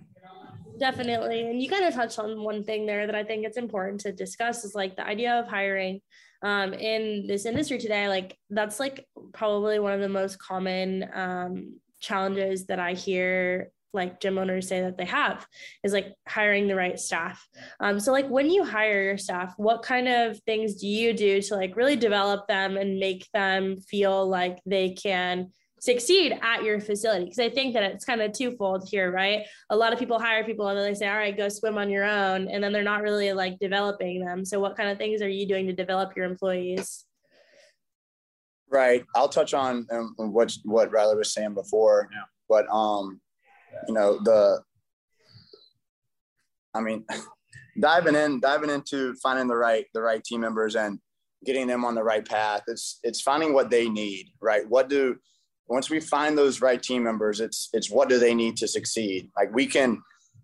Definitely. 0.77 1.49
And 1.49 1.61
you 1.61 1.69
kind 1.69 1.85
of 1.85 1.93
touched 1.93 2.19
on 2.19 2.43
one 2.43 2.63
thing 2.63 2.85
there 2.85 3.07
that 3.07 3.15
I 3.15 3.23
think 3.23 3.45
it's 3.45 3.57
important 3.57 4.01
to 4.01 4.11
discuss 4.11 4.63
is 4.63 4.75
like 4.75 4.95
the 4.95 5.07
idea 5.07 5.39
of 5.39 5.47
hiring 5.47 6.01
um, 6.43 6.73
in 6.73 7.25
this 7.25 7.45
industry 7.45 7.79
today. 7.79 8.07
Like 8.07 8.37
that's 8.49 8.79
like 8.79 9.05
probably 9.33 9.79
one 9.79 9.93
of 9.93 10.01
the 10.01 10.09
most 10.09 10.37
common 10.39 11.09
um, 11.13 11.79
challenges 11.99 12.67
that 12.67 12.79
I 12.79 12.93
hear 12.93 13.71
like 13.97 14.21
gym 14.21 14.37
owners 14.37 14.67
say 14.67 14.81
that 14.81 14.97
they 14.97 15.05
have 15.05 15.45
is 15.83 15.91
like 15.91 16.13
hiring 16.27 16.67
the 16.67 16.75
right 16.75 16.97
staff. 16.97 17.45
Um, 17.81 17.99
so 17.99 18.13
like 18.13 18.29
when 18.29 18.49
you 18.49 18.63
hire 18.63 19.03
your 19.03 19.17
staff, 19.17 19.53
what 19.57 19.83
kind 19.83 20.07
of 20.07 20.39
things 20.43 20.75
do 20.75 20.87
you 20.87 21.13
do 21.13 21.41
to 21.41 21.55
like 21.55 21.75
really 21.75 21.97
develop 21.97 22.47
them 22.47 22.77
and 22.77 22.99
make 22.99 23.27
them 23.33 23.81
feel 23.81 24.27
like 24.29 24.59
they 24.65 24.91
can 24.91 25.51
succeed 25.79 26.37
at 26.41 26.63
your 26.63 26.79
facility? 26.79 27.25
Because 27.25 27.39
i 27.39 27.49
think 27.49 27.73
that 27.73 27.83
it's 27.83 28.05
kind 28.05 28.21
of 28.21 28.31
twofold 28.31 28.87
here 28.89 29.11
right? 29.11 29.45
A 29.69 29.75
lot 29.75 29.91
of 29.91 29.99
people 29.99 30.19
hire 30.19 30.45
people 30.45 30.67
and 30.67 30.77
then 30.77 30.85
they 30.85 30.97
say 30.97 31.09
all 31.09 31.17
right 31.17 31.35
go 31.35 31.49
swim 31.49 31.77
on 31.77 31.89
your 31.89 32.05
own 32.05 32.47
and 32.47 32.63
then 32.63 32.71
they're 32.71 32.83
not 32.83 33.01
really 33.01 33.33
like 33.33 33.59
developing 33.59 34.23
them. 34.23 34.45
So 34.45 34.59
what 34.59 34.77
kind 34.77 34.89
of 34.89 34.97
things 34.97 35.21
are 35.21 35.29
you 35.29 35.47
doing 35.47 35.67
to 35.67 35.73
develop 35.73 36.15
your 36.15 36.25
employees? 36.25 37.03
Right. 38.69 39.05
I'll 39.15 39.29
touch 39.29 39.53
on 39.53 39.87
um, 39.91 40.13
what 40.17 40.53
what 40.63 40.91
riley 40.91 41.15
was 41.15 41.33
saying 41.33 41.53
before. 41.53 42.09
Yeah. 42.11 42.23
but 42.49 42.67
um 42.69 43.21
you 43.87 43.93
know 43.93 44.19
the 44.23 44.61
i 46.73 46.81
mean 46.81 47.05
diving 47.79 48.15
in 48.15 48.39
diving 48.39 48.69
into 48.69 49.13
finding 49.15 49.47
the 49.47 49.55
right 49.55 49.85
the 49.93 50.01
right 50.01 50.23
team 50.23 50.41
members 50.41 50.75
and 50.75 50.99
getting 51.45 51.67
them 51.67 51.85
on 51.85 51.95
the 51.95 52.03
right 52.03 52.27
path 52.27 52.63
it's 52.67 52.99
it's 53.03 53.21
finding 53.21 53.53
what 53.53 53.69
they 53.69 53.87
need 53.89 54.27
right? 54.41 54.67
What 54.67 54.89
do 54.89 55.17
once 55.67 55.89
we 55.89 55.99
find 55.99 56.37
those 56.37 56.61
right 56.61 56.81
team 56.81 57.03
members 57.03 57.39
it's 57.39 57.69
it's 57.73 57.91
what 57.91 58.09
do 58.09 58.19
they 58.19 58.33
need 58.33 58.57
to 58.57 58.67
succeed? 58.67 59.29
Like 59.37 59.53
we 59.53 59.65
can 59.65 60.01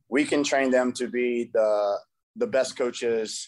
we 0.09 0.25
can 0.25 0.43
train 0.43 0.69
them 0.71 0.91
to 0.93 1.07
be 1.07 1.49
the 1.53 1.97
the 2.35 2.47
best 2.47 2.77
coaches 2.77 3.47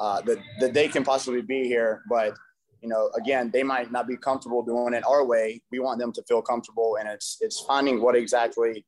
uh, 0.00 0.20
that, 0.22 0.38
that 0.60 0.74
they 0.74 0.88
can 0.88 1.04
possibly 1.04 1.40
be 1.40 1.64
here 1.64 2.02
but 2.10 2.34
you 2.80 2.88
know 2.88 3.10
again 3.16 3.50
they 3.52 3.62
might 3.62 3.92
not 3.92 4.06
be 4.06 4.16
comfortable 4.16 4.62
doing 4.62 4.94
it 4.94 5.04
our 5.06 5.24
way. 5.24 5.60
We 5.70 5.80
want 5.80 5.98
them 5.98 6.12
to 6.12 6.22
feel 6.28 6.42
comfortable 6.42 6.96
and 7.00 7.08
it's 7.08 7.38
it's 7.40 7.60
finding 7.60 8.00
what 8.00 8.16
exactly 8.16 8.84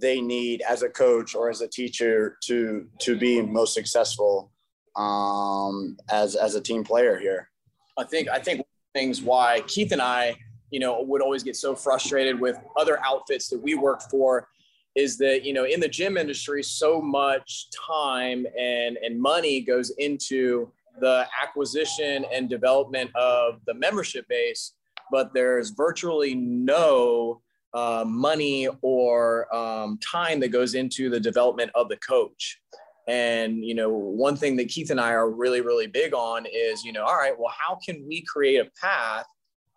they 0.00 0.20
need 0.20 0.62
as 0.68 0.82
a 0.82 0.88
coach 0.88 1.34
or 1.34 1.50
as 1.50 1.60
a 1.60 1.68
teacher 1.68 2.36
to 2.44 2.86
to 3.00 3.18
be 3.18 3.42
most 3.42 3.74
successful 3.74 4.52
um, 4.96 5.96
as 6.10 6.34
as 6.34 6.54
a 6.54 6.60
team 6.60 6.84
player 6.84 7.18
here. 7.18 7.50
I 7.96 8.04
think 8.04 8.28
I 8.28 8.38
think 8.38 8.62
things 8.94 9.22
why 9.22 9.62
Keith 9.66 9.92
and 9.92 10.02
I, 10.02 10.36
you 10.70 10.80
know, 10.80 11.02
would 11.02 11.22
always 11.22 11.42
get 11.42 11.56
so 11.56 11.74
frustrated 11.74 12.38
with 12.38 12.58
other 12.76 12.98
outfits 13.04 13.48
that 13.48 13.58
we 13.60 13.74
work 13.74 14.02
for 14.10 14.48
is 14.94 15.18
that 15.18 15.44
you 15.44 15.52
know 15.52 15.64
in 15.64 15.80
the 15.80 15.88
gym 15.88 16.16
industry 16.16 16.62
so 16.62 17.00
much 17.00 17.68
time 17.70 18.46
and 18.58 18.96
and 18.98 19.20
money 19.20 19.60
goes 19.60 19.90
into 19.98 20.70
the 21.00 21.24
acquisition 21.40 22.24
and 22.32 22.48
development 22.48 23.10
of 23.14 23.60
the 23.66 23.74
membership 23.74 24.26
base 24.28 24.72
but 25.10 25.32
there's 25.32 25.70
virtually 25.70 26.34
no 26.34 27.40
uh, 27.74 28.04
money 28.06 28.68
or 28.82 29.54
um, 29.54 29.98
time 29.98 30.40
that 30.40 30.48
goes 30.48 30.74
into 30.74 31.10
the 31.10 31.20
development 31.20 31.70
of 31.74 31.88
the 31.88 31.96
coach. 31.98 32.60
And, 33.06 33.64
you 33.64 33.74
know, 33.74 33.88
one 33.90 34.36
thing 34.36 34.56
that 34.56 34.68
Keith 34.68 34.90
and 34.90 35.00
I 35.00 35.12
are 35.12 35.30
really, 35.30 35.62
really 35.62 35.86
big 35.86 36.12
on 36.12 36.44
is, 36.46 36.84
you 36.84 36.92
know, 36.92 37.04
all 37.04 37.16
right, 37.16 37.38
well, 37.38 37.52
how 37.58 37.78
can 37.84 38.06
we 38.06 38.22
create 38.22 38.58
a 38.58 38.70
path 38.80 39.24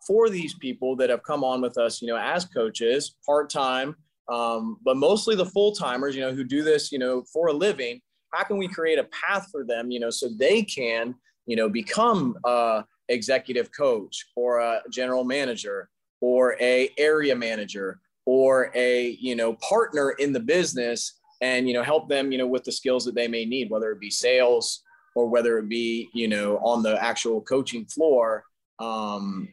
for 0.06 0.30
these 0.30 0.54
people 0.56 0.96
that 0.98 1.10
have 1.10 1.24
come 1.24 1.44
on 1.44 1.62
with 1.62 1.78
us, 1.78 2.02
you 2.02 2.08
know, 2.08 2.18
as 2.18 2.46
coaches, 2.46 3.16
part 3.26 3.50
time, 3.50 3.96
um, 4.30 4.78
but 4.84 4.98
mostly 4.98 5.36
the 5.36 5.46
full 5.46 5.74
timers, 5.74 6.16
you 6.16 6.22
know, 6.22 6.34
who 6.34 6.44
do 6.44 6.64
this, 6.64 6.92
you 6.92 7.00
know, 7.00 7.24
for 7.32 7.48
a 7.48 7.54
living? 7.54 8.02
How 8.34 8.44
can 8.44 8.58
we 8.58 8.68
create 8.68 9.00
a 9.00 9.06
path 9.06 9.48
for 9.52 9.64
them, 9.66 9.92
you 9.92 10.00
know, 10.00 10.10
so 10.10 10.30
they 10.38 10.64
can, 10.64 11.16
you 11.46 11.56
know, 11.56 11.70
become 11.70 12.36
a 12.46 12.84
executive 13.10 13.70
coach 13.76 14.26
or 14.36 14.60
a 14.60 14.82
general 14.89 15.24
manager 15.24 15.89
or 16.22 16.55
a 16.61 16.89
area 16.97 17.36
manager 17.36 17.99
or 18.26 18.72
a 18.76 19.17
you 19.19 19.36
know 19.36 19.53
partner 19.55 20.11
in 20.11 20.32
the 20.32 20.39
business 20.39 21.19
and 21.41 21.67
you 21.67 21.74
know 21.74 21.84
help 21.84 22.07
them 22.07 22.32
you 22.32 22.38
know 22.38 22.47
with 22.47 22.63
the 22.63 22.72
skills 22.72 23.03
that 23.03 23.15
they 23.15 23.28
may 23.28 23.45
need 23.45 23.69
whether 23.69 23.91
it 23.91 23.99
be 23.99 24.09
sales 24.09 24.84
or 25.15 25.28
whether 25.28 25.57
it 25.57 25.67
be 25.67 26.09
you 26.13 26.28
know 26.28 26.57
on 26.57 26.84
the 26.84 27.03
actual 27.03 27.41
coaching 27.41 27.86
floor 27.86 28.43
um, 28.80 29.47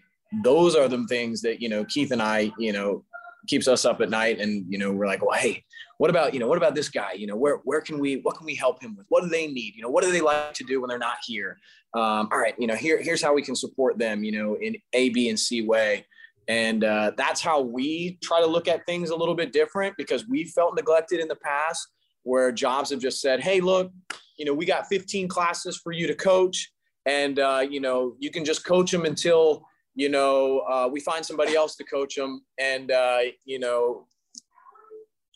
those 0.44 0.74
are 0.74 0.88
the 0.88 1.04
things 1.06 1.40
that 1.40 1.60
you 1.60 1.68
know 1.68 1.84
keith 1.86 2.12
and 2.12 2.22
i 2.22 2.52
you 2.58 2.72
know 2.72 3.04
keeps 3.46 3.66
us 3.66 3.86
up 3.86 4.02
at 4.02 4.10
night 4.10 4.38
and 4.40 4.66
you 4.68 4.78
know 4.78 4.92
we're 4.92 5.06
like 5.06 5.24
well 5.24 5.38
hey 5.38 5.64
what 5.96 6.10
about 6.10 6.34
you 6.34 6.40
know 6.40 6.46
what 6.46 6.58
about 6.58 6.74
this 6.74 6.90
guy 6.90 7.12
you 7.12 7.26
know 7.26 7.36
where 7.36 7.56
where 7.64 7.80
can 7.80 7.98
we 7.98 8.16
what 8.18 8.36
can 8.36 8.44
we 8.44 8.54
help 8.54 8.82
him 8.82 8.94
with 8.94 9.06
what 9.08 9.22
do 9.22 9.28
they 9.28 9.46
need 9.46 9.74
you 9.74 9.80
know 9.80 9.88
what 9.88 10.04
do 10.04 10.12
they 10.12 10.20
like 10.20 10.52
to 10.52 10.64
do 10.64 10.80
when 10.80 10.88
they're 10.88 10.98
not 10.98 11.16
here 11.24 11.58
um, 11.94 12.28
all 12.30 12.38
right 12.38 12.54
you 12.58 12.66
know 12.66 12.74
here 12.74 13.00
here's 13.02 13.22
how 13.22 13.32
we 13.32 13.40
can 13.40 13.56
support 13.56 13.98
them 13.98 14.22
you 14.22 14.32
know 14.32 14.54
in 14.56 14.76
a 14.92 15.08
b 15.10 15.30
and 15.30 15.40
c 15.40 15.62
way 15.62 16.04
and 16.48 16.82
uh, 16.82 17.12
that's 17.16 17.42
how 17.42 17.60
we 17.60 18.18
try 18.22 18.40
to 18.40 18.46
look 18.46 18.68
at 18.68 18.86
things 18.86 19.10
a 19.10 19.16
little 19.16 19.34
bit 19.34 19.52
different 19.52 19.94
because 19.98 20.26
we 20.26 20.44
felt 20.44 20.74
neglected 20.74 21.20
in 21.20 21.28
the 21.28 21.36
past 21.36 21.86
where 22.22 22.50
jobs 22.50 22.90
have 22.90 23.00
just 23.00 23.20
said, 23.20 23.40
hey, 23.40 23.60
look, 23.60 23.92
you 24.38 24.46
know, 24.46 24.54
we 24.54 24.64
got 24.64 24.86
15 24.86 25.28
classes 25.28 25.76
for 25.76 25.92
you 25.92 26.06
to 26.06 26.14
coach. 26.14 26.70
And, 27.04 27.38
uh, 27.38 27.66
you 27.68 27.80
know, 27.80 28.16
you 28.18 28.30
can 28.30 28.44
just 28.44 28.64
coach 28.64 28.90
them 28.90 29.04
until, 29.04 29.62
you 29.94 30.08
know, 30.08 30.60
uh, 30.60 30.88
we 30.90 31.00
find 31.00 31.24
somebody 31.24 31.54
else 31.54 31.76
to 31.76 31.84
coach 31.84 32.14
them. 32.14 32.42
And, 32.58 32.90
uh, 32.90 33.18
you 33.44 33.58
know, 33.58 34.06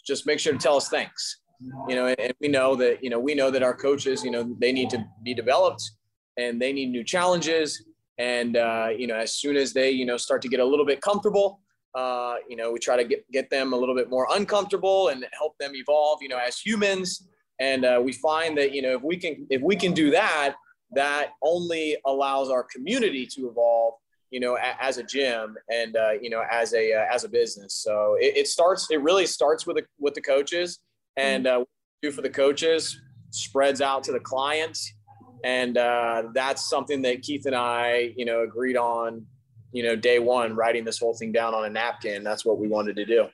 just 0.07 0.27
make 0.27 0.39
sure 0.39 0.53
to 0.53 0.59
tell 0.59 0.77
us 0.77 0.89
thanks. 0.89 1.41
You 1.89 1.95
know, 1.95 2.07
and 2.19 2.33
we 2.41 2.49
know 2.49 2.75
that, 2.77 3.05
you 3.05 3.11
know, 3.11 3.21
we 3.21 3.35
know 3.35 3.51
that 3.51 3.63
our 3.63 3.75
coaches, 3.75 4.25
you 4.25 4.31
know, 4.31 4.57
they 4.59 4.73
need 4.73 4.91
to 4.91 5.05
be 5.23 5.33
developed 5.33 5.83
and 6.37 6.61
they 6.61 6.73
need 6.73 6.91
new 6.91 7.05
challenges 7.05 7.85
and 8.23 8.57
uh, 8.57 8.89
you 8.97 9.09
know, 9.09 9.17
as 9.17 9.35
soon 9.35 9.57
as 9.57 9.73
they 9.73 9.91
you 9.91 10.07
know 10.07 10.17
start 10.17 10.43
to 10.43 10.49
get 10.49 10.61
a 10.61 10.65
little 10.65 10.87
bit 10.87 11.01
comfortable, 11.01 11.61
uh, 11.97 12.37
you 12.49 12.57
know, 12.57 12.71
we 12.71 12.79
try 12.79 12.97
to 12.97 13.05
get 13.05 13.29
get 13.33 13.51
them 13.51 13.73
a 13.73 13.77
little 13.77 13.97
bit 13.97 14.09
more 14.09 14.29
uncomfortable 14.31 15.09
and 15.09 15.27
help 15.37 15.59
them 15.59 15.73
evolve. 15.75 16.23
You 16.23 16.29
know, 16.29 16.39
as 16.39 16.59
humans, 16.59 17.29
and 17.59 17.85
uh, 17.85 18.01
we 18.03 18.13
find 18.13 18.57
that 18.59 18.73
you 18.73 18.81
know 18.81 18.95
if 18.95 19.03
we 19.03 19.17
can 19.17 19.47
if 19.51 19.61
we 19.61 19.75
can 19.75 19.93
do 19.93 20.13
that, 20.13 20.55
that 20.93 21.31
only 21.43 21.97
allows 22.07 22.49
our 22.49 22.63
community 22.63 23.27
to 23.35 23.49
evolve. 23.49 23.95
You 24.31 24.41
know, 24.41 24.57
a, 24.57 24.77
as 24.81 24.97
a 24.97 25.03
gym 25.03 25.57
and 25.69 25.95
uh, 25.95 26.13
you 26.13 26.31
know 26.31 26.43
as 26.51 26.73
a 26.75 26.95
uh, 26.95 27.05
as 27.13 27.25
a 27.25 27.29
business. 27.29 27.75
So 27.75 28.17
it, 28.21 28.37
it, 28.37 28.49
starts. 28.49 28.87
It 28.91 29.03
really 29.03 29.27
starts 29.27 29.67
with 29.67 29.77
the 29.77 29.85
with 29.99 30.15
the 30.15 30.23
coaches, 30.23 30.79
and 31.17 31.47
uh, 31.47 31.65
do 32.01 32.11
for 32.11 32.23
the 32.23 32.31
coaches 32.31 32.99
spreads 33.31 33.81
out 33.81 34.05
to 34.05 34.13
the 34.13 34.21
clients 34.21 34.95
and 35.45 35.77
uh, 35.77 36.25
that's 36.35 36.69
something 36.69 37.03
that 37.03 37.23
Keith 37.23 37.47
and 37.47 37.55
I, 37.55 38.13
you 38.17 38.25
know, 38.25 38.43
agreed 38.43 38.77
on, 38.77 39.27
you 39.73 39.83
know, 39.83 39.97
day 39.97 40.19
one, 40.19 40.55
writing 40.55 40.85
this 40.85 40.99
whole 40.99 41.15
thing 41.15 41.33
down 41.33 41.55
on 41.55 41.65
a 41.65 41.71
napkin. 41.71 42.23
That's 42.23 42.45
what 42.45 42.59
we 42.59 42.69
wanted 42.69 42.97
to 42.97 43.05
do. 43.05 43.27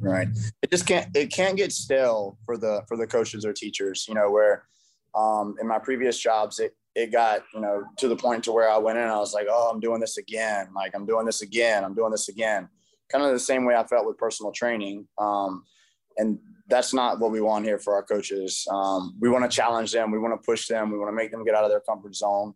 Right. 0.00 0.28
It 0.62 0.70
just 0.70 0.86
can't. 0.86 1.14
It 1.16 1.32
can't 1.32 1.56
get 1.56 1.72
stale 1.72 2.38
for 2.44 2.58
the 2.58 2.82
for 2.86 2.96
the 2.96 3.06
coaches 3.06 3.46
or 3.46 3.52
teachers. 3.52 4.06
You 4.06 4.14
know, 4.14 4.30
where 4.30 4.64
um, 5.14 5.56
in 5.60 5.66
my 5.66 5.78
previous 5.78 6.18
jobs, 6.18 6.58
it 6.58 6.76
it 6.94 7.12
got 7.12 7.44
you 7.54 7.60
know 7.60 7.82
to 7.98 8.08
the 8.08 8.16
point 8.16 8.44
to 8.44 8.52
where 8.52 8.70
I 8.70 8.76
went 8.76 8.98
in, 8.98 9.04
I 9.04 9.18
was 9.18 9.32
like, 9.32 9.46
oh, 9.48 9.70
I'm 9.72 9.80
doing 9.80 10.00
this 10.00 10.18
again. 10.18 10.68
Like 10.74 10.92
I'm 10.94 11.06
doing 11.06 11.24
this 11.24 11.40
again. 11.40 11.82
I'm 11.82 11.94
doing 11.94 12.10
this 12.10 12.28
again. 12.28 12.68
Kind 13.10 13.24
of 13.24 13.32
the 13.32 13.38
same 13.38 13.64
way 13.64 13.74
I 13.74 13.86
felt 13.86 14.06
with 14.06 14.18
personal 14.18 14.52
training. 14.52 15.06
Um, 15.18 15.64
and 16.18 16.38
that's 16.68 16.92
not 16.92 17.20
what 17.20 17.30
we 17.30 17.40
want 17.40 17.64
here 17.64 17.78
for 17.78 17.94
our 17.94 18.02
coaches. 18.02 18.66
Um, 18.70 19.14
we 19.20 19.28
want 19.28 19.48
to 19.48 19.54
challenge 19.54 19.92
them. 19.92 20.10
We 20.10 20.18
want 20.18 20.40
to 20.40 20.44
push 20.44 20.66
them. 20.66 20.90
We 20.90 20.98
want 20.98 21.10
to 21.10 21.16
make 21.16 21.30
them 21.30 21.44
get 21.44 21.54
out 21.54 21.64
of 21.64 21.70
their 21.70 21.80
comfort 21.80 22.14
zone. 22.14 22.54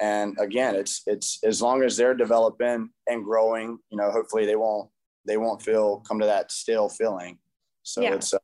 And 0.00 0.36
again, 0.38 0.74
it's 0.74 1.02
it's 1.06 1.40
as 1.42 1.60
long 1.60 1.82
as 1.82 1.96
they're 1.96 2.14
developing 2.14 2.90
and 3.08 3.24
growing, 3.24 3.78
you 3.90 3.96
know, 3.96 4.10
hopefully 4.10 4.46
they 4.46 4.56
won't 4.56 4.88
they 5.26 5.36
won't 5.36 5.62
feel 5.62 6.00
come 6.06 6.20
to 6.20 6.26
that 6.26 6.52
still 6.52 6.88
feeling. 6.88 7.38
So 7.82 8.02
yeah. 8.02 8.14
it's, 8.14 8.34
uh, 8.34 8.38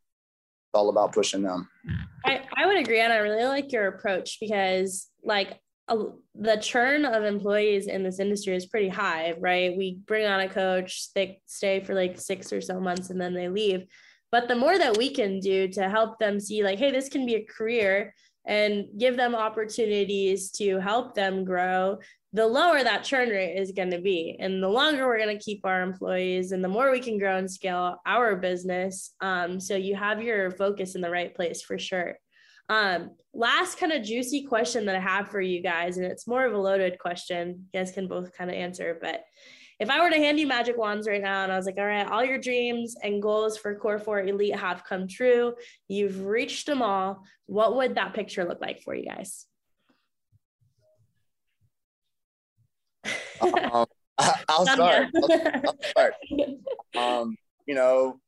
all 0.73 0.89
about 0.89 1.13
pushing 1.13 1.43
them. 1.43 1.69
I, 2.25 2.41
I 2.57 2.67
would 2.67 2.79
agree, 2.79 3.01
and 3.01 3.13
I 3.13 3.19
really 3.19 3.45
like 3.45 3.71
your 3.71 3.87
approach 3.87 4.39
because 4.41 5.09
like 5.23 5.61
the 5.89 6.57
churn 6.61 7.05
of 7.05 7.25
employees 7.25 7.87
in 7.87 8.03
this 8.03 8.19
industry 8.19 8.57
is 8.57 8.67
pretty 8.67 8.89
high, 8.89 9.35
right? 9.39 9.77
We 9.77 9.99
bring 10.07 10.27
on 10.27 10.41
a 10.41 10.49
coach, 10.49 11.13
they 11.15 11.41
stay 11.47 11.85
for 11.85 11.95
like 11.95 12.19
six 12.19 12.53
or 12.53 12.61
so 12.61 12.81
months, 12.81 13.11
and 13.11 13.21
then 13.21 13.35
they 13.35 13.49
leave 13.49 13.85
but 14.35 14.49
the 14.49 14.57
more 14.57 14.77
that 14.77 14.97
we 14.97 15.11
can 15.11 15.39
do 15.39 15.69
to 15.69 15.89
help 15.89 16.19
them 16.19 16.41
see, 16.41 16.65
like, 16.65 16.81
hey, 16.81 16.91
this 16.91 17.09
can 17.09 17.25
be 17.25 17.37
a 17.37 17.45
career 17.45 18.13
and 18.45 18.87
give 18.99 19.17
them 19.17 19.33
opportunities 19.33 20.51
to 20.51 20.81
help 20.81 21.15
them 21.15 21.45
grow, 21.45 21.99
the 22.33 22.45
lower 22.45 22.83
that 22.83 23.05
churn 23.05 23.29
rate 23.29 23.55
is 23.55 23.71
going 23.71 23.93
to 23.93 24.01
be. 24.01 24.37
And 24.41 24.61
the 24.61 24.69
longer 24.69 25.07
we're 25.07 25.25
going 25.25 25.39
to 25.39 25.45
keep 25.45 25.61
our 25.63 25.83
employees 25.83 26.51
and 26.51 26.65
the 26.65 26.69
more 26.69 26.91
we 26.91 26.99
can 26.99 27.17
grow 27.17 27.37
and 27.37 27.49
scale 27.49 27.99
our 28.07 28.35
business. 28.35 29.15
Um, 29.21 29.61
so 29.61 29.77
you 29.77 29.95
have 29.95 30.21
your 30.21 30.51
focus 30.51 30.97
in 30.97 31.01
the 31.01 31.11
right 31.11 31.33
place 31.33 31.63
for 31.63 31.79
sure. 31.79 32.17
Um, 32.69 33.11
last 33.35 33.79
kind 33.79 33.93
of 33.93 34.03
juicy 34.03 34.47
question 34.47 34.85
that 34.87 34.97
I 34.97 35.01
have 35.01 35.29
for 35.29 35.41
you 35.41 35.63
guys, 35.63 35.97
and 35.97 36.05
it's 36.05 36.27
more 36.27 36.45
of 36.45 36.55
a 36.55 36.59
loaded 36.59 36.99
question. 36.99 37.69
You 37.73 37.79
guys 37.79 37.93
can 37.93 38.09
both 38.09 38.37
kind 38.37 38.51
of 38.51 38.57
answer, 38.57 38.99
but 39.01 39.21
if 39.81 39.91
I 39.91 40.01
were 40.01 40.11
to 40.11 40.17
hand 40.17 40.39
you 40.39 40.47
magic 40.47 40.77
wands 40.77 41.09
right 41.09 41.21
now 41.21 41.43
and 41.43 41.53
I 41.53 41.57
was 41.57 41.67
like, 41.67 41.79
all 41.79 41.87
right, 41.87 42.07
all 42.07 42.25
your 42.25 42.39
dreams 42.39 42.97
and 43.03 43.21
goals 43.21 43.57
for 43.57 43.75
Core 43.75 43.99
4 43.99 44.23
Elite 44.23 44.57
have 44.57 44.85
come 44.85 45.09
true, 45.09 45.55
you've 45.89 46.25
reached 46.25 46.67
them 46.67 46.83
all, 46.83 47.23
what 47.47 47.77
would 47.77 47.97
that 47.97 48.15
picture 48.15 48.45
look 48.45 48.61
like 48.61 48.83
for 48.83 48.95
you 48.95 49.07
guys? 49.07 49.47
um, 53.41 53.87
I'll 54.49 54.67
start. 54.67 55.09
I'll, 55.17 55.33
I'll 55.67 55.79
start. 55.83 56.15
Um, 56.97 57.37
you 57.67 57.75
know, 57.75 58.21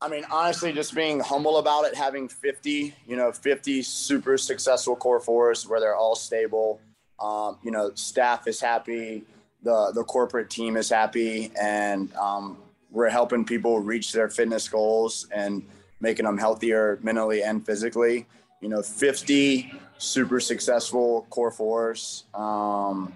I 0.00 0.08
mean, 0.08 0.24
honestly, 0.30 0.72
just 0.72 0.94
being 0.96 1.20
humble 1.20 1.58
about 1.58 1.84
it, 1.84 1.94
having 1.94 2.28
50, 2.28 2.92
you 3.06 3.16
know, 3.16 3.30
50 3.30 3.82
super 3.82 4.36
successful 4.36 4.96
core 4.96 5.20
fours 5.20 5.66
where 5.66 5.78
they're 5.78 5.94
all 5.94 6.16
stable. 6.16 6.80
Um, 7.20 7.58
you 7.62 7.70
know, 7.70 7.92
staff 7.94 8.48
is 8.48 8.60
happy, 8.60 9.24
the 9.62 9.92
the 9.94 10.04
corporate 10.04 10.50
team 10.50 10.76
is 10.76 10.88
happy, 10.88 11.50
and 11.60 12.14
um, 12.16 12.58
we're 12.90 13.10
helping 13.10 13.44
people 13.44 13.80
reach 13.80 14.12
their 14.12 14.28
fitness 14.28 14.68
goals 14.68 15.28
and 15.34 15.66
making 16.00 16.24
them 16.24 16.38
healthier 16.38 16.98
mentally 17.02 17.42
and 17.42 17.64
physically. 17.64 18.26
You 18.60 18.68
know, 18.68 18.82
50 18.82 19.72
super 19.98 20.40
successful 20.40 21.26
core 21.30 21.50
fours 21.50 22.24
um, 22.34 23.12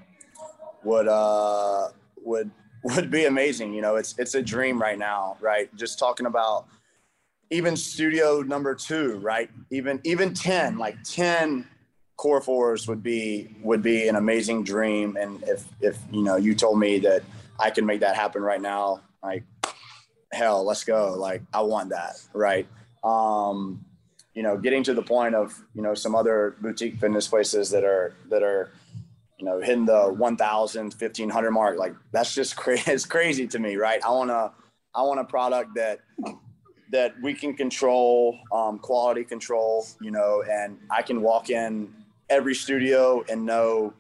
would 0.85 1.09
uh, 1.09 1.89
would 2.23 2.51
would 2.85 3.11
be 3.11 3.27
amazing. 3.27 3.75
You 3.75 3.83
know, 3.83 3.97
it's 3.97 4.19
it's 4.19 4.35
a 4.35 4.43
dream 4.43 4.81
right 4.81 4.99
now, 4.99 5.37
right? 5.41 5.75
Just 5.77 5.99
talking 5.99 6.27
about 6.27 6.67
even 7.51 7.77
studio 7.77 8.43
number 8.43 8.75
two, 8.75 9.19
right? 9.19 9.51
Even 9.71 10.01
even 10.05 10.35
ten, 10.35 10.79
like 10.79 10.97
ten 11.05 11.67
core 12.21 12.43
fours 12.43 12.87
would 12.87 13.03
be 13.03 13.49
would 13.63 13.81
be 13.81 14.07
an 14.07 14.17
amazing 14.17 14.63
dream. 14.63 15.17
And 15.17 15.43
if 15.45 15.65
if 15.81 15.97
you 16.13 16.23
know 16.23 16.37
you 16.37 16.55
told 16.55 16.79
me 16.79 16.99
that 16.99 17.23
I 17.59 17.71
can 17.71 17.87
make 17.87 18.01
that 18.01 18.15
happen 18.15 18.43
right 18.43 18.61
now, 18.61 19.01
like 19.23 19.45
hell, 20.31 20.63
let's 20.63 20.85
go. 20.85 21.15
Like 21.17 21.41
I 21.55 21.63
want 21.63 21.89
that, 21.89 22.21
right? 22.35 22.69
Um, 23.03 23.87
you 24.35 24.43
know, 24.43 24.59
getting 24.59 24.83
to 24.83 24.93
the 24.93 25.03
point 25.03 25.35
of 25.35 25.59
you 25.75 25.81
know 25.81 25.95
some 25.95 26.15
other 26.15 26.57
boutique 26.61 26.99
fitness 26.99 27.27
places 27.27 27.71
that 27.71 27.85
are 27.85 28.15
that 28.29 28.43
are 28.43 28.71
you 29.39 29.47
know, 29.47 29.59
hitting 29.59 29.87
the 29.87 30.13
1,000, 30.19 30.83
1,500 30.93 31.51
mark, 31.51 31.79
like 31.79 31.95
that's 32.13 32.35
just 32.35 32.57
crazy. 32.63 32.93
It's 32.93 33.07
crazy 33.07 33.47
to 33.47 33.59
me, 33.59 33.77
right? 33.77 33.99
I 34.05 34.11
want 34.11 34.29
to, 34.29 34.53
I 34.95 35.01
want 35.01 35.19
a 35.19 35.25
product 35.25 35.77
that, 35.77 36.01
that 36.93 37.15
we 37.23 37.33
can 37.33 37.55
control, 37.55 38.39
um, 38.53 38.79
quality 38.79 39.25
control, 39.25 39.87
you 40.03 40.11
know, 40.11 40.45
and 40.47 40.77
I 40.91 41.01
can 41.01 41.23
walk 41.23 41.49
in 41.49 41.89
every 42.31 42.55
studio 42.55 43.23
and 43.29 43.45
know 43.45 43.93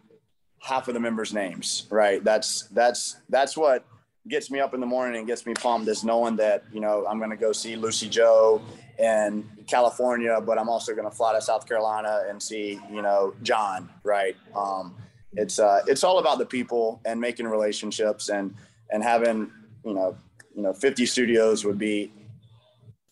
half 0.61 0.89
of 0.89 0.95
the 0.95 1.01
members' 1.01 1.35
names, 1.35 1.87
right? 1.91 2.23
That's, 2.25 2.63
that's, 2.69 3.17
that's 3.29 3.57
what 3.57 3.85
gets 4.29 4.51
me 4.51 4.61
up 4.61 4.73
in 4.75 4.81
the 4.81 4.87
morning 4.87 5.19
and 5.19 5.27
gets 5.27 5.45
me 5.45 5.55
pumped 5.55 5.89
is 5.89 6.05
knowing 6.05 6.37
that, 6.37 6.65
you 6.73 6.81
know, 6.81 7.07
I'm 7.07 7.19
going 7.19 7.31
to 7.31 7.37
go 7.37 7.53
see 7.53 7.77
Lucy 7.77 8.09
Joe 8.09 8.63
in 8.99 9.49
California, 9.67 10.41
but 10.41 10.59
I'm 10.59 10.69
also 10.69 10.95
going 10.95 11.11
to 11.11 11.15
fly 11.15 11.35
to 11.35 11.43
South 11.43 11.67
Carolina 11.67 12.25
and 12.29 12.43
see, 12.43 12.79
you 12.91 13.03
know, 13.03 13.35
John, 13.43 13.91
right? 14.05 14.37
Um, 14.55 14.95
it's 15.35 15.59
uh, 15.59 15.83
it's 15.87 16.05
all 16.05 16.19
about 16.19 16.39
the 16.39 16.47
people 16.47 17.01
and 17.05 17.21
making 17.21 17.47
relationships 17.47 18.29
and 18.29 18.55
and 18.91 19.03
having 19.03 19.51
you 19.85 19.95
know 19.95 20.17
you 20.55 20.63
know 20.63 20.73
50 20.73 21.07
studios 21.07 21.65
would 21.65 21.79
be 21.79 22.13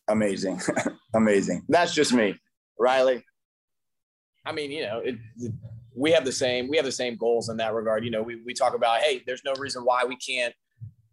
amazing 0.09 0.61
amazing 1.15 1.65
that's 1.69 1.95
just 1.95 2.13
me 2.13 2.39
riley 2.79 3.25
i 4.49 4.53
mean 4.53 4.71
you 4.71 4.83
know 4.83 5.01
it, 5.01 5.17
it, 5.39 5.53
we 5.95 6.11
have 6.11 6.25
the 6.25 6.33
same 6.33 6.69
we 6.69 6.77
have 6.77 6.87
the 6.87 6.93
same 6.93 7.17
goals 7.17 7.49
in 7.49 7.57
that 7.57 7.75
regard 7.75 8.05
you 8.05 8.11
know 8.11 8.23
we, 8.23 8.37
we 8.45 8.55
talk 8.55 8.75
about 8.75 9.01
hey 9.01 9.23
there's 9.27 9.45
no 9.45 9.53
reason 9.55 9.85
why 9.85 10.05
we 10.05 10.17
can't 10.17 10.55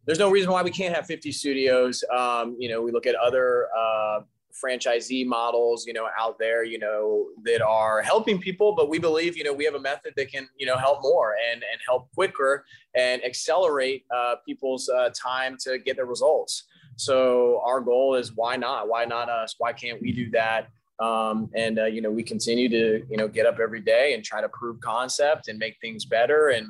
there's 0.05 0.19
no 0.19 0.29
reason 0.29 0.51
why 0.51 0.61
we 0.61 0.71
can't 0.71 0.93
have 0.95 1.05
50 1.05 1.31
studios 1.31 2.03
um, 2.15 2.55
you 2.59 2.69
know 2.69 2.81
we 2.81 2.91
look 2.91 3.05
at 3.05 3.15
other 3.15 3.67
uh, 3.77 4.21
franchisee 4.63 5.25
models, 5.25 5.85
you 5.85 5.93
know, 5.93 6.07
out 6.19 6.37
there, 6.39 6.63
you 6.63 6.79
know, 6.79 7.27
that 7.43 7.61
are 7.61 8.01
helping 8.01 8.39
people, 8.39 8.73
but 8.73 8.89
we 8.89 8.99
believe, 8.99 9.35
you 9.35 9.43
know, 9.43 9.53
we 9.53 9.65
have 9.65 9.75
a 9.75 9.79
method 9.79 10.13
that 10.15 10.31
can, 10.31 10.47
you 10.57 10.65
know, 10.65 10.77
help 10.77 11.01
more 11.01 11.35
and, 11.51 11.63
and 11.63 11.81
help 11.85 12.09
quicker 12.13 12.65
and 12.95 13.23
accelerate 13.23 14.05
uh, 14.15 14.35
people's 14.45 14.89
uh, 14.89 15.09
time 15.09 15.57
to 15.61 15.77
get 15.79 15.95
their 15.95 16.05
results. 16.05 16.63
So 16.95 17.61
our 17.65 17.81
goal 17.81 18.15
is 18.15 18.33
why 18.35 18.55
not? 18.55 18.87
Why 18.87 19.05
not 19.05 19.29
us? 19.29 19.55
Why 19.57 19.73
can't 19.73 20.01
we 20.01 20.11
do 20.11 20.29
that? 20.31 20.69
Um, 20.99 21.49
and 21.55 21.79
uh, 21.79 21.85
you 21.85 22.01
know, 22.01 22.11
we 22.11 22.23
continue 22.23 22.69
to 22.69 23.05
you 23.09 23.17
know 23.17 23.27
get 23.27 23.45
up 23.45 23.59
every 23.59 23.81
day 23.81 24.13
and 24.13 24.23
try 24.23 24.41
to 24.41 24.49
prove 24.49 24.79
concept 24.79 25.47
and 25.47 25.59
make 25.59 25.77
things 25.81 26.05
better. 26.05 26.49
And 26.49 26.67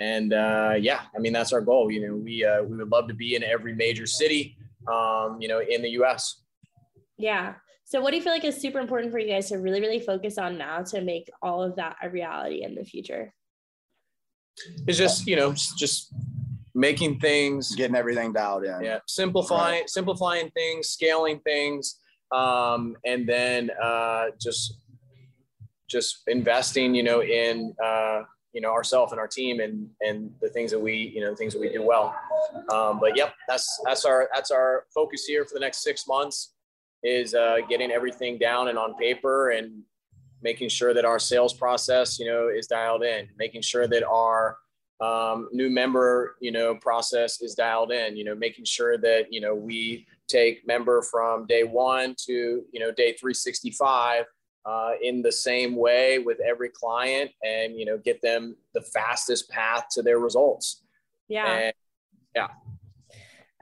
and 0.00 0.32
uh, 0.32 0.74
yeah, 0.78 1.02
I 1.14 1.18
mean 1.18 1.32
that's 1.32 1.52
our 1.52 1.60
goal. 1.60 1.90
You 1.90 2.08
know, 2.08 2.16
we 2.16 2.44
uh, 2.44 2.62
we 2.62 2.76
would 2.76 2.90
love 2.90 3.08
to 3.08 3.14
be 3.14 3.34
in 3.34 3.42
every 3.42 3.74
major 3.74 4.06
city, 4.06 4.56
um, 4.86 5.38
you 5.40 5.48
know, 5.48 5.60
in 5.60 5.82
the 5.82 5.90
U.S. 5.90 6.42
Yeah. 7.16 7.54
So 7.84 8.00
what 8.00 8.10
do 8.10 8.16
you 8.16 8.22
feel 8.22 8.32
like 8.32 8.44
is 8.44 8.56
super 8.56 8.78
important 8.78 9.12
for 9.12 9.18
you 9.18 9.28
guys 9.28 9.50
to 9.50 9.58
really, 9.58 9.80
really 9.80 10.00
focus 10.00 10.38
on 10.38 10.56
now 10.56 10.82
to 10.82 11.02
make 11.02 11.30
all 11.42 11.62
of 11.62 11.76
that 11.76 11.96
a 12.02 12.08
reality 12.08 12.62
in 12.64 12.74
the 12.74 12.84
future? 12.84 13.32
It's 14.86 14.96
just, 14.96 15.26
you 15.26 15.36
know, 15.36 15.52
just 15.76 16.14
making 16.74 17.20
things 17.20 17.74
getting 17.76 17.94
everything 17.94 18.32
dialed 18.32 18.64
in. 18.64 18.82
Yeah. 18.82 18.98
Simplifying, 19.06 19.80
right. 19.80 19.90
simplifying 19.90 20.50
things, 20.50 20.88
scaling 20.88 21.40
things, 21.40 22.00
um, 22.34 22.96
and 23.04 23.26
then 23.28 23.70
uh, 23.82 24.26
just 24.40 24.78
just 25.88 26.22
investing, 26.26 26.94
you 26.94 27.02
know, 27.02 27.22
in 27.22 27.74
uh, 27.82 28.22
you 28.52 28.60
know 28.60 28.72
ourselves 28.72 29.12
and 29.12 29.20
our 29.20 29.28
team 29.28 29.60
and 29.60 29.88
and 30.00 30.30
the 30.40 30.48
things 30.48 30.70
that 30.70 30.78
we 30.78 31.12
you 31.14 31.20
know 31.20 31.30
the 31.30 31.36
things 31.36 31.52
that 31.52 31.60
we 31.60 31.68
do 31.68 31.82
well. 31.82 32.14
Um, 32.72 32.98
but 32.98 33.16
yep, 33.16 33.34
that's 33.48 33.80
that's 33.84 34.04
our 34.04 34.28
that's 34.34 34.50
our 34.50 34.86
focus 34.92 35.24
here 35.24 35.44
for 35.44 35.54
the 35.54 35.60
next 35.60 35.82
six 35.82 36.06
months 36.08 36.54
is 37.04 37.34
uh, 37.34 37.58
getting 37.68 37.90
everything 37.90 38.38
down 38.38 38.68
and 38.68 38.78
on 38.78 38.94
paper 38.96 39.50
and 39.50 39.82
making 40.42 40.68
sure 40.68 40.94
that 40.94 41.04
our 41.04 41.18
sales 41.18 41.52
process, 41.52 42.18
you 42.18 42.26
know, 42.26 42.48
is 42.48 42.66
dialed 42.66 43.02
in, 43.02 43.28
making 43.38 43.62
sure 43.62 43.86
that 43.86 44.02
our 44.04 44.56
um, 45.00 45.48
new 45.52 45.70
member, 45.70 46.36
you 46.40 46.52
know, 46.52 46.74
process 46.76 47.42
is 47.42 47.54
dialed 47.54 47.92
in, 47.92 48.16
you 48.16 48.24
know, 48.24 48.34
making 48.34 48.64
sure 48.64 48.96
that, 48.98 49.32
you 49.32 49.40
know, 49.40 49.54
we 49.54 50.06
take 50.28 50.66
member 50.66 51.02
from 51.02 51.46
day 51.46 51.64
one 51.64 52.14
to, 52.26 52.64
you 52.72 52.80
know, 52.80 52.90
day 52.92 53.12
365 53.12 54.24
uh, 54.66 54.92
in 55.02 55.20
the 55.20 55.32
same 55.32 55.76
way 55.76 56.18
with 56.18 56.38
every 56.40 56.70
client 56.70 57.30
and, 57.42 57.78
you 57.78 57.84
know, 57.84 57.98
get 57.98 58.22
them 58.22 58.56
the 58.72 58.80
fastest 58.80 59.50
path 59.50 59.86
to 59.90 60.02
their 60.02 60.18
results. 60.18 60.82
Yeah. 61.28 61.46
And, 61.46 61.74
yeah. 62.34 62.48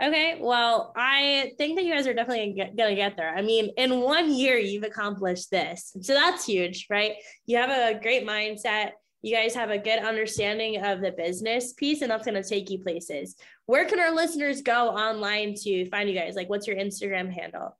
Okay, 0.02 0.38
well, 0.40 0.92
I 0.96 1.52
think 1.58 1.76
that 1.76 1.84
you 1.84 1.92
guys 1.92 2.08
are 2.08 2.14
definitely 2.14 2.72
gonna 2.76 2.94
get 2.96 3.16
there. 3.16 3.36
I 3.36 3.42
mean, 3.42 3.70
in 3.76 4.00
one 4.00 4.34
year, 4.34 4.56
you've 4.56 4.82
accomplished 4.82 5.50
this. 5.50 5.96
So 6.00 6.14
that's 6.14 6.44
huge, 6.44 6.86
right? 6.90 7.12
You 7.46 7.58
have 7.58 7.70
a 7.70 8.00
great 8.00 8.26
mindset. 8.26 8.92
You 9.22 9.34
guys 9.34 9.54
have 9.54 9.70
a 9.70 9.78
good 9.78 10.00
understanding 10.00 10.84
of 10.84 11.00
the 11.00 11.12
business 11.12 11.72
piece, 11.72 12.02
and 12.02 12.10
that's 12.10 12.24
gonna 12.24 12.42
take 12.42 12.70
you 12.70 12.78
places. 12.78 13.36
Where 13.66 13.84
can 13.84 14.00
our 14.00 14.12
listeners 14.14 14.62
go 14.62 14.88
online 14.88 15.54
to 15.62 15.88
find 15.90 16.08
you 16.08 16.14
guys? 16.14 16.34
Like, 16.34 16.50
what's 16.50 16.66
your 16.66 16.76
Instagram 16.76 17.32
handle? 17.32 17.78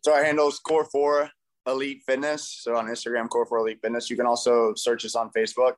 So 0.00 0.12
our 0.12 0.24
handle 0.24 0.48
is 0.48 0.58
Core 0.58 0.86
4 0.90 1.30
Elite 1.66 2.02
Fitness. 2.06 2.60
So 2.62 2.76
on 2.76 2.86
Instagram, 2.86 3.28
Core 3.28 3.46
4 3.46 3.58
Elite 3.58 3.80
Fitness. 3.82 4.10
You 4.10 4.16
can 4.16 4.26
also 4.26 4.74
search 4.74 5.04
us 5.04 5.14
on 5.14 5.30
Facebook 5.36 5.74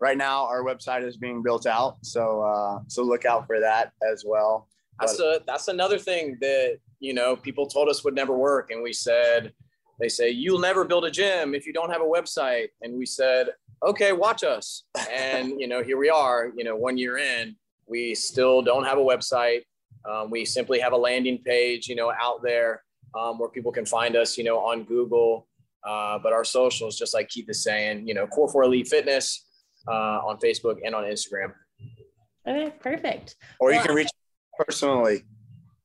right 0.00 0.16
now 0.16 0.46
our 0.46 0.62
website 0.62 1.06
is 1.06 1.16
being 1.16 1.42
built 1.42 1.66
out 1.66 1.96
so 2.02 2.42
uh, 2.42 2.80
so 2.86 3.02
look 3.02 3.24
out 3.24 3.46
for 3.46 3.60
that 3.60 3.92
as 4.10 4.24
well 4.26 4.68
that's 5.00 5.16
but, 5.16 5.24
a 5.24 5.42
that's 5.46 5.68
another 5.68 5.98
thing 5.98 6.36
that 6.40 6.78
you 7.00 7.14
know 7.14 7.36
people 7.36 7.66
told 7.66 7.88
us 7.88 8.04
would 8.04 8.14
never 8.14 8.36
work 8.36 8.70
and 8.70 8.82
we 8.82 8.92
said 8.92 9.52
they 9.98 10.08
say 10.08 10.30
you'll 10.30 10.58
never 10.58 10.84
build 10.84 11.04
a 11.04 11.10
gym 11.10 11.54
if 11.54 11.66
you 11.66 11.72
don't 11.72 11.90
have 11.90 12.00
a 12.00 12.04
website 12.04 12.68
and 12.82 12.94
we 12.94 13.06
said 13.06 13.48
okay 13.86 14.12
watch 14.12 14.42
us 14.44 14.84
and 15.12 15.60
you 15.60 15.66
know 15.66 15.82
here 15.82 15.98
we 15.98 16.08
are 16.08 16.52
you 16.56 16.64
know 16.64 16.76
one 16.76 16.96
year 16.96 17.18
in 17.18 17.54
we 17.86 18.14
still 18.14 18.62
don't 18.62 18.84
have 18.84 18.98
a 18.98 19.02
website 19.02 19.62
um, 20.08 20.30
we 20.30 20.44
simply 20.44 20.78
have 20.78 20.92
a 20.92 20.96
landing 20.96 21.38
page 21.44 21.88
you 21.88 21.94
know 21.94 22.12
out 22.20 22.42
there 22.42 22.82
um, 23.18 23.38
where 23.38 23.48
people 23.48 23.72
can 23.72 23.86
find 23.86 24.16
us 24.16 24.38
you 24.38 24.44
know 24.44 24.58
on 24.58 24.84
google 24.84 25.46
uh, 25.86 26.18
but 26.22 26.32
our 26.32 26.44
socials 26.44 26.98
just 26.98 27.14
like 27.14 27.28
keith 27.28 27.48
is 27.48 27.62
saying 27.62 28.06
you 28.06 28.14
know 28.14 28.26
core 28.26 28.50
4 28.50 28.64
elite 28.64 28.88
fitness 28.88 29.44
uh, 29.88 30.20
on 30.26 30.38
Facebook 30.38 30.78
and 30.84 30.94
on 30.94 31.04
Instagram. 31.04 31.52
Okay, 32.46 32.72
perfect. 32.80 33.36
Or 33.60 33.68
well, 33.68 33.78
you 33.78 33.84
can 33.84 33.94
reach 33.94 34.08
personally. 34.58 35.22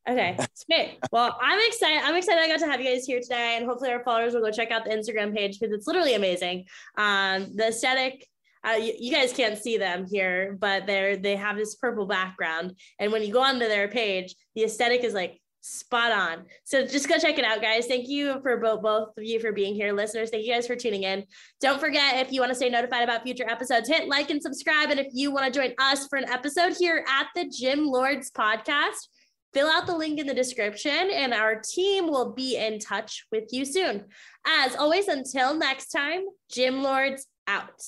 Okay, 0.08 0.38
great. 0.70 0.98
Well, 1.12 1.38
I'm 1.42 1.60
excited. 1.66 2.02
I'm 2.04 2.16
excited 2.16 2.42
I 2.42 2.48
got 2.48 2.60
to 2.60 2.66
have 2.66 2.82
you 2.82 2.90
guys 2.90 3.06
here 3.06 3.22
today, 3.22 3.56
and 3.58 3.66
hopefully 3.66 3.90
our 3.92 4.04
followers 4.04 4.34
will 4.34 4.42
go 4.42 4.52
check 4.52 4.70
out 4.70 4.84
the 4.84 4.92
Instagram 4.92 5.34
page 5.34 5.60
because 5.60 5.74
it's 5.74 5.88
literally 5.88 6.16
amazing. 6.16 6.66
Um, 6.98 7.56
the 7.56 7.68
aesthetic. 7.70 8.28
Uh, 8.66 8.78
you, 8.78 8.94
you, 8.98 9.12
guys 9.12 9.34
can't 9.34 9.58
see 9.58 9.78
them 9.78 10.06
here, 10.10 10.58
but 10.60 10.88
they're 10.88 11.18
they 11.18 11.36
have 11.36 11.58
this 11.58 11.76
purple 11.76 12.06
background, 12.06 12.78
and 12.98 13.12
when 13.12 13.22
you 13.22 13.32
go 13.32 13.42
onto 13.42 13.68
their 13.68 13.90
page, 13.90 14.36
the 14.56 14.64
aesthetic 14.64 15.04
is 15.04 15.14
like 15.14 15.42
spot 15.64 16.12
on. 16.12 16.46
So 16.66 16.86
just 16.86 17.08
go 17.08 17.18
check 17.18 17.40
it 17.40 17.46
out, 17.46 17.62
guys. 17.62 17.88
Thank 17.88 18.10
you 18.10 18.42
for 18.42 18.58
both 18.58 18.82
both 18.82 19.18
of 19.18 19.24
you 19.24 19.40
for 19.40 19.52
being 19.52 19.74
here, 19.74 19.94
listeners. 19.94 20.30
Thank 20.30 20.46
you 20.46 20.54
guys 20.54 20.68
for 20.68 20.76
tuning 20.76 21.04
in. 21.04 21.26
Don't 21.62 21.80
forget 21.80 22.26
if 22.26 22.32
you 22.32 22.42
want 22.42 22.52
to 22.52 22.56
stay 22.56 22.70
notified 22.70 23.04
about 23.04 23.24
future 23.24 23.50
episodes, 23.50 23.88
hit 23.88 24.08
like 24.08 24.30
and 24.30 24.42
subscribe. 24.42 24.92
And 24.92 25.00
if 25.00 25.08
you 25.14 25.32
want 25.32 25.52
to 25.52 25.60
join 25.60 25.74
us 25.80 26.08
for 26.08 26.18
an 26.18 26.30
episode 26.30 26.74
here 26.78 27.06
at 27.10 27.28
the 27.36 27.50
Gym 27.50 27.86
Lords 27.86 28.32
podcast, 28.32 29.08
fill 29.54 29.68
out 29.68 29.86
the 29.86 29.96
link 29.96 30.20
in 30.20 30.28
the 30.28 30.34
description, 30.34 31.10
and 31.12 31.34
our 31.34 31.62
team 31.62 32.08
will 32.08 32.34
be 32.34 32.58
in 32.58 32.80
touch 32.80 33.26
with 33.32 33.46
you 33.52 33.66
soon. 33.66 34.06
As 34.46 34.76
always, 34.76 35.08
until 35.08 35.54
next 35.54 35.88
time, 35.88 36.22
Gym 36.52 36.82
Lords 36.82 37.28
out. 37.48 37.82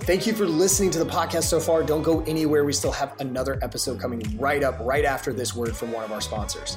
Thank 0.00 0.26
you 0.26 0.34
for 0.34 0.44
listening 0.44 0.90
to 0.90 0.98
the 0.98 1.10
podcast 1.10 1.44
so 1.44 1.58
far. 1.58 1.82
Don't 1.82 2.02
go 2.02 2.20
anywhere. 2.24 2.64
We 2.64 2.74
still 2.74 2.92
have 2.92 3.18
another 3.20 3.58
episode 3.62 3.98
coming 3.98 4.22
right 4.38 4.62
up, 4.62 4.76
right 4.80 5.04
after 5.04 5.32
this 5.32 5.56
word 5.56 5.74
from 5.74 5.92
one 5.92 6.04
of 6.04 6.12
our 6.12 6.20
sponsors. 6.20 6.76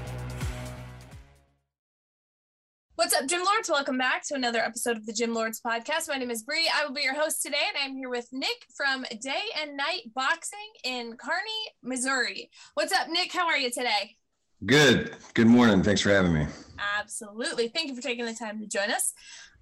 What's 3.01 3.15
up, 3.15 3.25
Gym 3.25 3.43
Lords? 3.43 3.67
Welcome 3.67 3.97
back 3.97 4.23
to 4.27 4.35
another 4.35 4.59
episode 4.59 4.95
of 4.95 5.07
the 5.07 5.11
Gym 5.11 5.33
Lords 5.33 5.59
podcast. 5.59 6.07
My 6.07 6.17
name 6.17 6.29
is 6.29 6.43
Bree. 6.43 6.69
I 6.71 6.85
will 6.85 6.93
be 6.93 7.01
your 7.01 7.15
host 7.15 7.41
today, 7.41 7.57
and 7.67 7.75
I'm 7.83 7.97
here 7.97 8.09
with 8.09 8.27
Nick 8.31 8.67
from 8.77 9.07
Day 9.19 9.41
and 9.59 9.75
Night 9.75 10.13
Boxing 10.13 10.59
in 10.83 11.17
Kearney, 11.17 11.71
Missouri. 11.81 12.51
What's 12.75 12.93
up, 12.93 13.07
Nick? 13.09 13.33
How 13.33 13.47
are 13.47 13.57
you 13.57 13.71
today? 13.71 14.17
Good. 14.67 15.15
Good 15.33 15.47
morning. 15.47 15.81
Thanks 15.81 16.01
for 16.01 16.11
having 16.11 16.31
me. 16.31 16.45
Absolutely. 16.99 17.69
Thank 17.69 17.89
you 17.89 17.95
for 17.95 18.03
taking 18.03 18.25
the 18.25 18.35
time 18.35 18.59
to 18.59 18.67
join 18.67 18.91
us. 18.91 19.13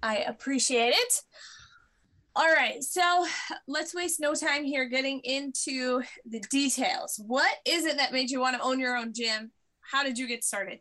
I 0.02 0.18
appreciate 0.18 0.92
it. 0.92 1.22
All 2.36 2.52
right, 2.52 2.84
so 2.84 3.26
let's 3.66 3.94
waste 3.94 4.20
no 4.20 4.34
time 4.34 4.64
here 4.64 4.84
getting 4.84 5.20
into 5.20 6.02
the 6.26 6.40
details. 6.50 7.18
What 7.26 7.50
is 7.64 7.86
it 7.86 7.96
that 7.96 8.12
made 8.12 8.30
you 8.30 8.38
want 8.38 8.58
to 8.58 8.62
own 8.62 8.78
your 8.78 8.98
own 8.98 9.14
gym? 9.14 9.52
How 9.80 10.04
did 10.04 10.18
you 10.18 10.26
get 10.26 10.44
started? 10.44 10.80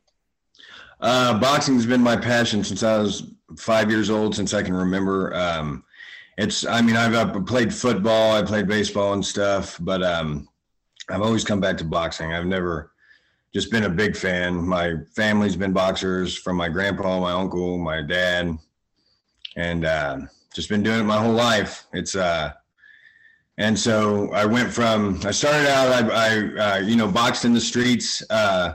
Uh, 1.00 1.40
boxing's 1.40 1.86
been 1.86 2.02
my 2.02 2.18
passion 2.18 2.64
since 2.64 2.84
I 2.84 2.98
was 2.98 3.32
five 3.58 3.90
years 3.90 4.10
old, 4.10 4.36
since 4.36 4.54
I 4.54 4.62
can 4.62 4.74
remember. 4.74 5.34
Um, 5.34 5.84
it's, 6.38 6.66
I 6.66 6.82
mean, 6.82 6.96
I've, 6.96 7.16
I've, 7.16 7.46
played 7.46 7.74
football, 7.74 8.36
I 8.36 8.42
played 8.42 8.68
baseball 8.68 9.14
and 9.14 9.26
stuff, 9.26 9.78
but 9.82 10.04
um, 10.04 10.48
I've 11.10 11.22
always 11.22 11.44
come 11.44 11.60
back 11.60 11.78
to 11.78 11.84
boxing. 11.84 12.34
I've 12.34 12.46
never 12.46 12.92
just 13.54 13.72
been 13.72 13.86
a 13.86 13.90
big 13.90 14.16
fan. 14.16 14.56
My 14.56 14.96
family's 15.16 15.56
been 15.56 15.74
boxers 15.74 16.38
from 16.38 16.58
my 16.58 16.70
grandpa, 16.70 17.20
my 17.20 17.32
uncle, 17.32 17.78
my 17.78 18.02
dad, 18.02 18.58
and 19.56 19.86
uh, 19.86 20.20
just 20.54 20.70
been 20.70 20.84
doing 20.84 21.00
it 21.00 21.04
my 21.04 21.18
whole 21.18 21.34
life. 21.34 21.86
It's, 21.94 22.16
uh, 22.16 22.54
and 23.58 23.78
so 23.78 24.32
I 24.32 24.46
went 24.46 24.72
from, 24.72 25.20
I 25.26 25.32
started 25.32 25.68
out, 25.68 25.92
I, 25.92 26.10
I 26.10 26.76
uh, 26.76 26.78
you 26.80 26.96
know, 26.96 27.08
boxed 27.08 27.44
in 27.44 27.54
the 27.54 27.62
streets, 27.62 28.24
uh, 28.30 28.74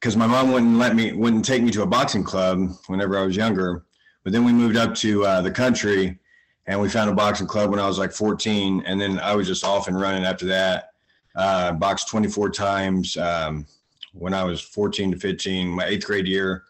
because 0.00 0.16
my 0.16 0.26
mom 0.26 0.52
wouldn't 0.52 0.76
let 0.76 0.94
me 0.94 1.12
wouldn't 1.12 1.44
take 1.44 1.62
me 1.62 1.70
to 1.72 1.82
a 1.82 1.86
boxing 1.86 2.24
club 2.24 2.70
whenever 2.86 3.18
I 3.18 3.24
was 3.24 3.36
younger. 3.36 3.84
But 4.24 4.32
then 4.32 4.44
we 4.44 4.52
moved 4.52 4.76
up 4.76 4.94
to 4.96 5.24
uh, 5.24 5.40
the 5.40 5.50
country, 5.50 6.18
and 6.66 6.80
we 6.80 6.88
found 6.88 7.10
a 7.10 7.14
boxing 7.14 7.46
club 7.46 7.70
when 7.70 7.80
I 7.80 7.86
was 7.86 7.98
like 7.98 8.12
14, 8.12 8.82
and 8.86 9.00
then 9.00 9.18
I 9.18 9.34
was 9.34 9.46
just 9.46 9.64
off 9.64 9.88
and 9.88 9.98
running 9.98 10.24
after 10.24 10.46
that. 10.46 10.90
Uh, 11.34 11.72
boxed 11.72 12.08
24 12.08 12.50
times 12.50 13.16
um, 13.16 13.64
when 14.12 14.34
I 14.34 14.44
was 14.44 14.60
14 14.60 15.12
to 15.12 15.18
15. 15.18 15.68
My 15.68 15.84
eighth 15.84 16.06
grade 16.06 16.26
year, 16.26 16.64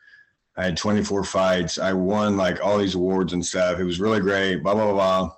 I 0.57 0.64
had 0.64 0.76
24 0.76 1.24
fights. 1.24 1.79
I 1.79 1.93
won 1.93 2.37
like 2.37 2.64
all 2.64 2.79
these 2.79 2.95
awards 2.95 3.33
and 3.33 3.45
stuff. 3.45 3.79
It 3.79 3.85
was 3.85 4.01
really 4.01 4.20
great. 4.20 4.62
Blah 4.62 4.74
blah 4.74 4.93
blah. 4.93 4.95
blah. 4.95 5.35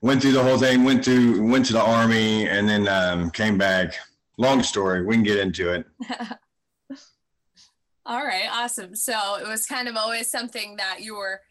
Went 0.00 0.22
through 0.22 0.32
the 0.32 0.42
whole 0.42 0.58
thing. 0.58 0.84
Went 0.84 1.04
through. 1.04 1.46
Went 1.46 1.66
to 1.66 1.72
the 1.72 1.82
army, 1.82 2.48
and 2.48 2.68
then 2.68 2.88
um, 2.88 3.30
came 3.30 3.58
back. 3.58 3.94
Long 4.36 4.62
story. 4.62 5.04
We 5.04 5.14
can 5.14 5.24
get 5.24 5.38
into 5.38 5.72
it. 5.72 5.86
All 8.08 8.24
right, 8.24 8.48
awesome. 8.50 8.96
So 8.96 9.36
it 9.38 9.46
was 9.46 9.66
kind 9.66 9.86
of 9.86 9.94
always 9.94 10.30
something 10.30 10.76
that 10.76 11.00
you 11.02 11.14
were 11.14 11.42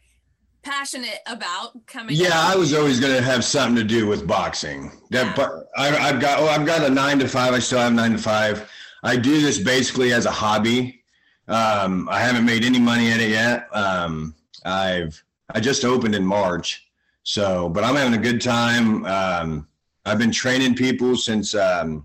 passionate 0.62 1.20
about 1.26 1.86
coming. 1.86 2.16
Yeah, 2.16 2.32
I 2.34 2.56
was 2.56 2.74
always 2.74 2.98
going 2.98 3.14
to 3.14 3.22
have 3.22 3.44
something 3.44 3.76
to 3.76 3.84
do 3.84 4.08
with 4.08 4.26
boxing. 4.26 4.90
That 5.10 5.38
yeah. 5.38 5.60
I, 5.76 5.86
have 5.86 6.20
got. 6.20 6.40
Oh, 6.40 6.48
I've 6.48 6.66
got 6.66 6.82
a 6.82 6.90
nine 6.90 7.20
to 7.20 7.28
five. 7.28 7.54
I 7.54 7.60
still 7.60 7.78
have 7.78 7.92
nine 7.92 8.10
to 8.10 8.18
five. 8.18 8.68
I 9.04 9.16
do 9.16 9.40
this 9.40 9.58
basically 9.58 10.12
as 10.12 10.26
a 10.26 10.32
hobby. 10.32 11.00
Um, 11.46 12.08
I 12.10 12.18
haven't 12.18 12.44
made 12.44 12.64
any 12.64 12.80
money 12.80 13.12
at 13.12 13.20
it 13.20 13.30
yet. 13.30 13.68
Um, 13.72 14.34
I've 14.64 15.22
I 15.54 15.60
just 15.60 15.84
opened 15.84 16.16
in 16.16 16.26
March, 16.26 16.88
so 17.22 17.68
but 17.68 17.84
I'm 17.84 17.94
having 17.94 18.18
a 18.18 18.22
good 18.22 18.40
time. 18.40 19.06
Um, 19.06 19.68
I've 20.04 20.18
been 20.18 20.32
training 20.32 20.74
people 20.74 21.14
since 21.14 21.54
um, 21.54 22.04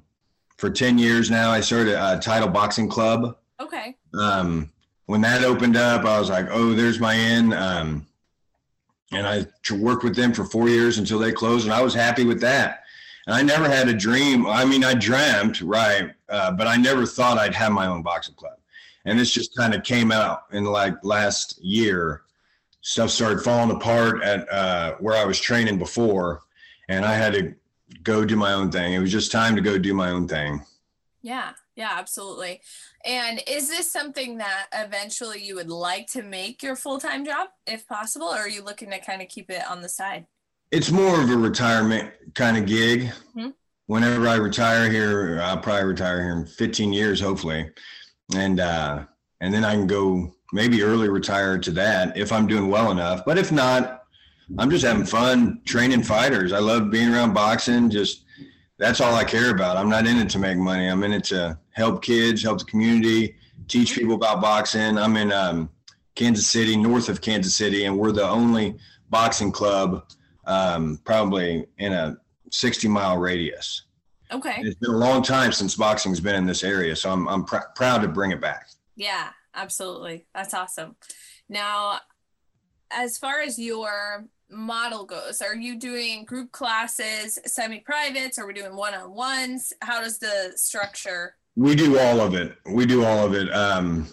for 0.57 0.69
ten 0.69 0.99
years 0.99 1.31
now. 1.31 1.49
I 1.49 1.59
started 1.59 1.95
a 1.95 2.19
title 2.19 2.49
boxing 2.49 2.87
club 2.87 3.35
Okay. 3.63 3.95
Um, 4.17 4.71
when 5.05 5.21
that 5.21 5.43
opened 5.43 5.75
up, 5.75 6.05
I 6.05 6.19
was 6.19 6.29
like, 6.29 6.47
oh, 6.49 6.73
there's 6.73 6.99
my 6.99 7.13
in. 7.13 7.53
Um, 7.53 8.07
and 9.11 9.27
I 9.27 9.45
worked 9.75 10.03
with 10.03 10.15
them 10.15 10.33
for 10.33 10.43
four 10.43 10.69
years 10.69 10.97
until 10.97 11.19
they 11.19 11.31
closed, 11.31 11.65
and 11.65 11.73
I 11.73 11.81
was 11.81 11.93
happy 11.93 12.25
with 12.25 12.41
that. 12.41 12.83
And 13.27 13.35
I 13.35 13.41
never 13.41 13.69
had 13.69 13.87
a 13.87 13.93
dream. 13.93 14.47
I 14.47 14.65
mean, 14.65 14.83
I 14.83 14.93
dreamt, 14.93 15.61
right? 15.61 16.11
Uh, 16.27 16.51
but 16.51 16.67
I 16.67 16.75
never 16.75 17.05
thought 17.05 17.37
I'd 17.37 17.55
have 17.55 17.71
my 17.71 17.87
own 17.87 18.01
boxing 18.01 18.35
club. 18.35 18.57
And 19.05 19.19
this 19.19 19.31
just 19.31 19.55
kind 19.55 19.73
of 19.73 19.83
came 19.83 20.11
out 20.11 20.43
in 20.51 20.65
like 20.65 20.95
last 21.03 21.61
year. 21.63 22.23
Stuff 22.81 23.11
started 23.11 23.41
falling 23.41 23.71
apart 23.71 24.21
at 24.23 24.51
uh, 24.51 24.95
where 24.99 25.15
I 25.15 25.23
was 25.23 25.39
training 25.39 25.77
before, 25.77 26.41
and 26.89 27.05
I 27.05 27.13
had 27.13 27.33
to 27.33 27.55
go 28.03 28.25
do 28.25 28.35
my 28.35 28.53
own 28.53 28.71
thing. 28.71 28.93
It 28.93 28.99
was 28.99 29.11
just 29.11 29.31
time 29.31 29.55
to 29.55 29.61
go 29.61 29.77
do 29.77 29.93
my 29.93 30.09
own 30.09 30.27
thing. 30.27 30.61
Yeah, 31.21 31.51
yeah, 31.75 31.91
absolutely. 31.93 32.61
And 33.05 33.41
is 33.47 33.67
this 33.67 33.91
something 33.91 34.37
that 34.37 34.67
eventually 34.73 35.43
you 35.43 35.55
would 35.55 35.69
like 35.69 36.07
to 36.11 36.23
make 36.23 36.63
your 36.63 36.75
full 36.75 36.99
time 36.99 37.25
job 37.25 37.49
if 37.67 37.87
possible, 37.87 38.27
or 38.27 38.37
are 38.37 38.49
you 38.49 38.63
looking 38.63 38.89
to 38.91 38.99
kind 38.99 39.21
of 39.21 39.27
keep 39.27 39.49
it 39.49 39.61
on 39.69 39.81
the 39.81 39.89
side? 39.89 40.25
It's 40.71 40.89
more 40.89 41.21
of 41.21 41.29
a 41.29 41.37
retirement 41.37 42.11
kind 42.33 42.57
of 42.57 42.65
gig. 42.65 43.11
Mm-hmm. 43.35 43.49
Whenever 43.87 44.27
I 44.27 44.35
retire 44.35 44.89
here, 44.89 45.41
I'll 45.43 45.57
probably 45.57 45.85
retire 45.85 46.23
here 46.23 46.31
in 46.31 46.45
15 46.45 46.93
years, 46.93 47.19
hopefully, 47.19 47.69
and 48.35 48.61
uh, 48.61 49.03
and 49.41 49.53
then 49.53 49.65
I 49.65 49.73
can 49.73 49.87
go 49.87 50.33
maybe 50.53 50.81
early 50.83 51.09
retire 51.09 51.57
to 51.57 51.71
that 51.71 52.15
if 52.15 52.31
I'm 52.31 52.47
doing 52.47 52.69
well 52.69 52.91
enough. 52.91 53.25
But 53.25 53.37
if 53.37 53.51
not, 53.51 54.03
I'm 54.57 54.69
just 54.69 54.85
having 54.85 55.05
fun 55.05 55.61
training 55.65 56.03
fighters. 56.03 56.53
I 56.53 56.59
love 56.59 56.89
being 56.89 57.13
around 57.13 57.33
boxing. 57.33 57.89
Just 57.89 58.23
that's 58.77 59.01
all 59.01 59.13
I 59.13 59.23
care 59.23 59.51
about. 59.51 59.77
I'm 59.77 59.89
not 59.89 60.07
in 60.07 60.17
it 60.17 60.29
to 60.31 60.39
make 60.39 60.57
money. 60.57 60.87
I'm 60.87 61.03
in 61.03 61.13
it 61.13 61.23
to 61.25 61.57
help 61.71 62.03
kids, 62.03 62.43
help 62.43 62.59
the 62.59 62.65
community, 62.65 63.35
teach 63.67 63.91
mm-hmm. 63.91 64.01
people 64.01 64.15
about 64.15 64.41
boxing. 64.41 64.97
I'm 64.97 65.15
in 65.17 65.31
um, 65.31 65.69
Kansas 66.15 66.47
City, 66.47 66.77
north 66.77 67.09
of 67.09 67.21
Kansas 67.21 67.55
City, 67.55 67.85
and 67.85 67.97
we're 67.97 68.11
the 68.11 68.27
only 68.27 68.75
boxing 69.09 69.51
club 69.51 70.05
um, 70.45 70.99
probably 71.03 71.65
in 71.77 71.93
a 71.93 72.17
60 72.51 72.87
mile 72.87 73.17
radius. 73.17 73.83
Okay. 74.31 74.55
It's 74.59 74.75
been 74.75 74.91
a 74.91 74.97
long 74.97 75.21
time 75.21 75.51
since 75.51 75.75
boxing's 75.75 76.19
been 76.19 76.35
in 76.35 76.45
this 76.45 76.63
area, 76.63 76.95
so 76.95 77.11
I'm, 77.11 77.27
I'm 77.27 77.45
pr- 77.45 77.57
proud 77.75 78.01
to 78.01 78.07
bring 78.07 78.31
it 78.31 78.41
back. 78.41 78.67
Yeah, 78.95 79.29
absolutely. 79.53 80.25
That's 80.33 80.53
awesome. 80.53 80.95
Now, 81.49 81.99
as 82.91 83.17
far 83.17 83.41
as 83.41 83.59
your 83.59 84.25
model 84.53 85.05
goes, 85.05 85.41
are 85.41 85.55
you 85.55 85.77
doing 85.77 86.25
group 86.25 86.51
classes, 86.51 87.39
semi 87.45 87.79
privates? 87.79 88.37
Are 88.39 88.47
we 88.47 88.53
doing 88.53 88.75
one 88.75 88.93
on 88.93 89.13
ones? 89.13 89.73
How 89.81 90.01
does 90.01 90.19
the 90.19 90.53
structure 90.55 91.35
we 91.55 91.75
do 91.75 91.99
all 91.99 92.19
of 92.19 92.33
it. 92.33 92.57
We 92.65 92.85
do 92.85 93.05
all 93.05 93.25
of 93.25 93.33
it. 93.33 93.53
Um, 93.53 94.07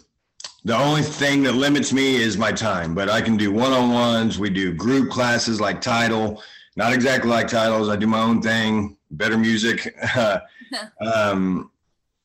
the 0.64 0.76
only 0.76 1.02
thing 1.02 1.42
that 1.44 1.52
limits 1.52 1.92
me 1.92 2.16
is 2.16 2.36
my 2.36 2.52
time, 2.52 2.94
but 2.94 3.08
I 3.08 3.22
can 3.22 3.36
do 3.36 3.50
one 3.50 3.72
on 3.72 3.92
ones. 3.92 4.38
We 4.38 4.50
do 4.50 4.74
group 4.74 5.10
classes 5.10 5.60
like 5.60 5.80
Title, 5.80 6.42
not 6.76 6.92
exactly 6.92 7.30
like 7.30 7.48
titles. 7.48 7.88
I 7.88 7.96
do 7.96 8.06
my 8.06 8.20
own 8.20 8.42
thing, 8.42 8.96
better 9.10 9.38
music. 9.38 9.96
um, 11.00 11.70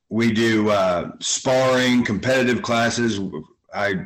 we 0.09 0.33
do 0.33 0.69
uh, 0.69 1.11
sparring, 1.19 2.03
competitive 2.03 2.61
classes. 2.61 3.19
I 3.73 4.05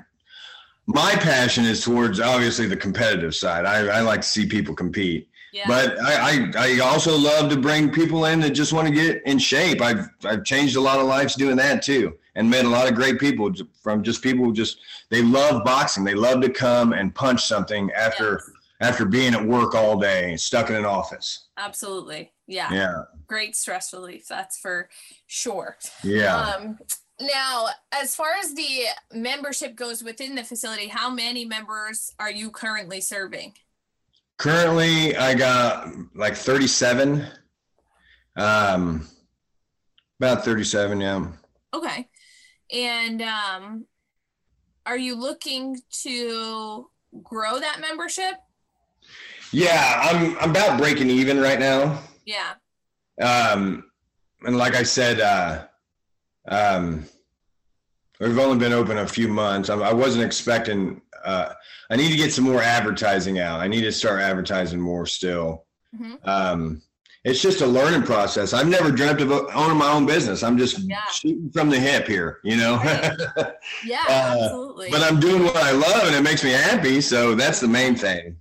my 0.90 1.14
passion 1.14 1.66
is 1.66 1.84
towards 1.84 2.20
obviously 2.20 2.66
the 2.66 2.76
competitive 2.76 3.36
side. 3.36 3.66
I, 3.66 4.00
I 4.00 4.02
like 4.02 4.22
to 4.22 4.28
see 4.28 4.48
people 4.48 4.74
compete. 4.74 5.30
Yeah. 5.54 5.68
But 5.68 6.00
I, 6.00 6.52
I, 6.56 6.76
I 6.76 6.80
also 6.80 7.16
love 7.16 7.50
to 7.52 7.58
bring 7.58 7.92
people 7.92 8.26
in 8.26 8.40
that 8.40 8.52
just 8.52 8.74
want 8.74 8.88
to 8.88 8.94
get 8.94 9.22
in 9.26 9.38
shape. 9.38 9.82
I've 9.82 10.08
I've 10.24 10.44
changed 10.44 10.76
a 10.76 10.82
lot 10.82 11.00
of 11.00 11.06
lives 11.06 11.36
doing 11.36 11.56
that 11.58 11.82
too, 11.82 12.18
and 12.36 12.50
met 12.50 12.66
a 12.66 12.70
lot 12.70 12.88
of 12.88 12.96
great 12.96 13.20
people 13.20 13.52
from 13.82 14.04
just 14.04 14.22
people 14.22 14.46
who 14.46 14.54
just 14.54 14.80
they 15.10 15.22
love 15.22 15.64
boxing. 15.64 16.04
They 16.04 16.14
love 16.14 16.42
to 16.42 16.50
come 16.50 16.94
and 16.94 17.14
punch 17.14 17.46
something 17.46 17.92
after 17.92 18.34
yes. 18.34 18.52
after 18.82 19.06
being 19.06 19.34
at 19.34 19.44
work 19.44 19.74
all 19.74 19.98
day, 20.00 20.38
stuck 20.38 20.70
in 20.70 20.76
an 20.76 20.86
office. 20.86 21.48
Absolutely, 21.58 22.32
yeah, 22.46 22.72
yeah. 22.72 23.04
Great 23.26 23.56
stress 23.56 23.92
relief, 23.92 24.28
that's 24.28 24.60
for 24.60 24.88
sure. 25.26 25.78
Yeah. 26.04 26.42
Um, 26.42 26.78
now, 27.22 27.68
as 27.92 28.16
far 28.16 28.30
as 28.42 28.54
the 28.54 28.86
membership 29.14 29.76
goes 29.76 30.04
within 30.04 30.36
the 30.36 30.44
facility, 30.44 30.88
how 30.88 31.10
many 31.10 31.46
members 31.46 32.14
are 32.20 32.32
you 32.32 32.50
currently 32.50 33.02
serving? 33.02 33.54
Currently, 34.38 35.18
I 35.18 35.34
got 35.34 35.90
like 36.16 36.36
37. 36.36 37.26
Um, 38.38 39.08
about 40.20 40.46
37, 40.46 41.02
yeah. 41.02 41.28
Okay. 41.74 42.08
And 42.72 43.22
um, 43.22 43.86
are 44.86 44.98
you 44.98 45.16
looking 45.16 45.78
to 46.04 46.90
grow 47.24 47.60
that 47.60 47.80
membership? 47.82 48.36
Yeah, 49.52 50.02
I'm 50.04 50.38
I'm 50.38 50.52
about 50.52 50.78
breaking 50.78 51.10
even 51.10 51.40
right 51.40 51.60
now. 51.60 52.00
Yeah. 52.26 52.54
Um, 53.22 53.86
and 54.44 54.58
like 54.58 54.76
I 54.76 54.84
said, 54.84 55.20
uh, 55.20 55.66
um, 56.50 57.06
we've 58.20 58.38
only 58.38 58.58
been 58.58 58.74
open 58.74 58.98
a 58.98 59.08
few 59.08 59.28
months. 59.28 59.70
I, 59.70 59.76
I 59.76 59.94
wasn't 59.94 60.26
expecting 60.26 61.02
uh, 61.24 61.54
I 61.90 61.96
need 61.96 62.12
to 62.12 62.18
get 62.18 62.34
some 62.34 62.46
more 62.46 62.62
advertising 62.62 63.40
out. 63.40 63.60
I 63.60 63.68
need 63.68 63.82
to 63.82 63.92
start 63.92 64.22
advertising 64.22 64.80
more 64.80 65.06
still. 65.06 65.66
Mm-hmm. 65.96 66.16
Um, 66.24 66.82
it's 67.26 67.42
just 67.42 67.62
a 67.62 67.68
learning 67.68 68.04
process. 68.04 68.54
I've 68.54 68.70
never 68.70 68.92
dreamt 68.92 69.20
of 69.22 69.32
owning 69.32 69.78
my 69.78 69.92
own 69.92 70.06
business. 70.06 70.42
I'm 70.42 70.58
just 70.58 70.80
yeah. 70.80 71.06
shooting 71.12 71.50
from 71.52 71.70
the 71.70 71.80
hip 71.80 72.08
here, 72.08 72.40
you 72.44 72.56
know? 72.56 72.78
Right. 72.78 73.18
Yeah, 73.86 74.04
uh, 74.08 74.38
absolutely. 74.40 74.90
But 74.92 75.02
I'm 75.02 75.20
doing 75.20 75.44
what 75.44 75.58
I 75.58 75.72
love 75.72 76.04
and 76.04 76.16
it 76.16 76.22
makes 76.22 76.44
me 76.44 76.52
happy. 76.52 77.02
So 77.02 77.36
that's 77.36 77.60
the 77.60 77.68
main 77.68 77.96
thing. 77.96 78.38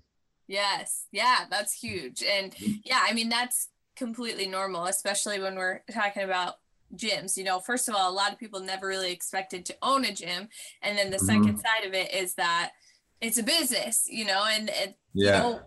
Yes. 0.47 1.06
Yeah, 1.10 1.44
that's 1.51 1.72
huge. 1.72 2.22
And 2.22 2.55
yeah, 2.85 3.01
I 3.02 3.12
mean, 3.12 3.28
that's 3.28 3.68
completely 3.97 4.47
normal, 4.47 4.86
especially 4.86 5.40
when 5.40 5.56
we're 5.56 5.80
talking 5.93 6.22
about 6.22 6.55
gyms 6.97 7.36
you 7.36 7.44
know 7.44 7.59
first 7.59 7.89
of 7.89 7.94
all 7.94 8.10
a 8.10 8.12
lot 8.12 8.32
of 8.32 8.39
people 8.39 8.60
never 8.60 8.86
really 8.86 9.12
expected 9.12 9.65
to 9.66 9.77
own 9.82 10.05
a 10.05 10.12
gym. 10.12 10.48
And 10.82 10.97
then 10.97 11.10
the 11.10 11.16
mm-hmm. 11.16 11.27
second 11.27 11.59
side 11.59 11.86
of 11.86 11.94
it 11.94 12.15
is 12.15 12.35
that 12.35 12.73
it's 13.20 13.39
a 13.39 13.43
business 13.43 14.06
you 14.09 14.24
know 14.24 14.44
and 14.51 14.69
it, 14.70 14.97
yeah. 15.15 15.36
you 15.36 15.43
know, 15.43 15.60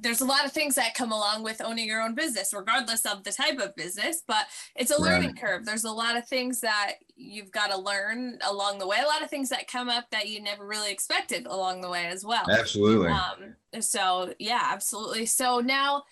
there's 0.00 0.20
a 0.20 0.26
lot 0.26 0.44
of 0.44 0.52
things 0.52 0.74
that 0.74 0.94
come 0.94 1.12
along 1.12 1.42
with 1.42 1.62
owning 1.64 1.86
your 1.86 2.02
own 2.02 2.14
business 2.14 2.52
regardless 2.54 3.06
of 3.06 3.24
the 3.24 3.32
type 3.32 3.58
of 3.58 3.74
business 3.74 4.22
but 4.26 4.46
it's 4.76 4.90
a 4.90 5.00
learning 5.00 5.30
right. 5.30 5.40
curve. 5.40 5.64
There's 5.64 5.84
a 5.84 5.90
lot 5.90 6.16
of 6.16 6.28
things 6.28 6.60
that 6.60 6.94
you've 7.16 7.50
got 7.50 7.70
to 7.70 7.78
learn 7.78 8.38
along 8.46 8.78
the 8.78 8.86
way 8.86 8.98
a 9.02 9.06
lot 9.06 9.22
of 9.22 9.30
things 9.30 9.48
that 9.48 9.66
come 9.66 9.88
up 9.88 10.10
that 10.10 10.28
you 10.28 10.42
never 10.42 10.66
really 10.66 10.92
expected 10.92 11.46
along 11.46 11.80
the 11.80 11.90
way 11.90 12.06
as 12.06 12.24
well. 12.24 12.44
Absolutely. 12.50 13.08
Um 13.08 13.56
so 13.80 14.34
yeah 14.38 14.68
absolutely. 14.70 15.26
So 15.26 15.60
now 15.60 16.04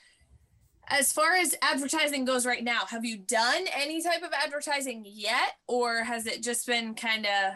as 0.88 1.12
far 1.12 1.34
as 1.34 1.54
advertising 1.62 2.24
goes 2.24 2.46
right 2.46 2.62
now, 2.62 2.80
have 2.88 3.04
you 3.04 3.18
done 3.18 3.64
any 3.74 4.02
type 4.02 4.22
of 4.22 4.30
advertising 4.32 5.04
yet, 5.06 5.56
or 5.66 6.04
has 6.04 6.26
it 6.26 6.42
just 6.42 6.66
been 6.66 6.94
kind 6.94 7.26
of? 7.26 7.54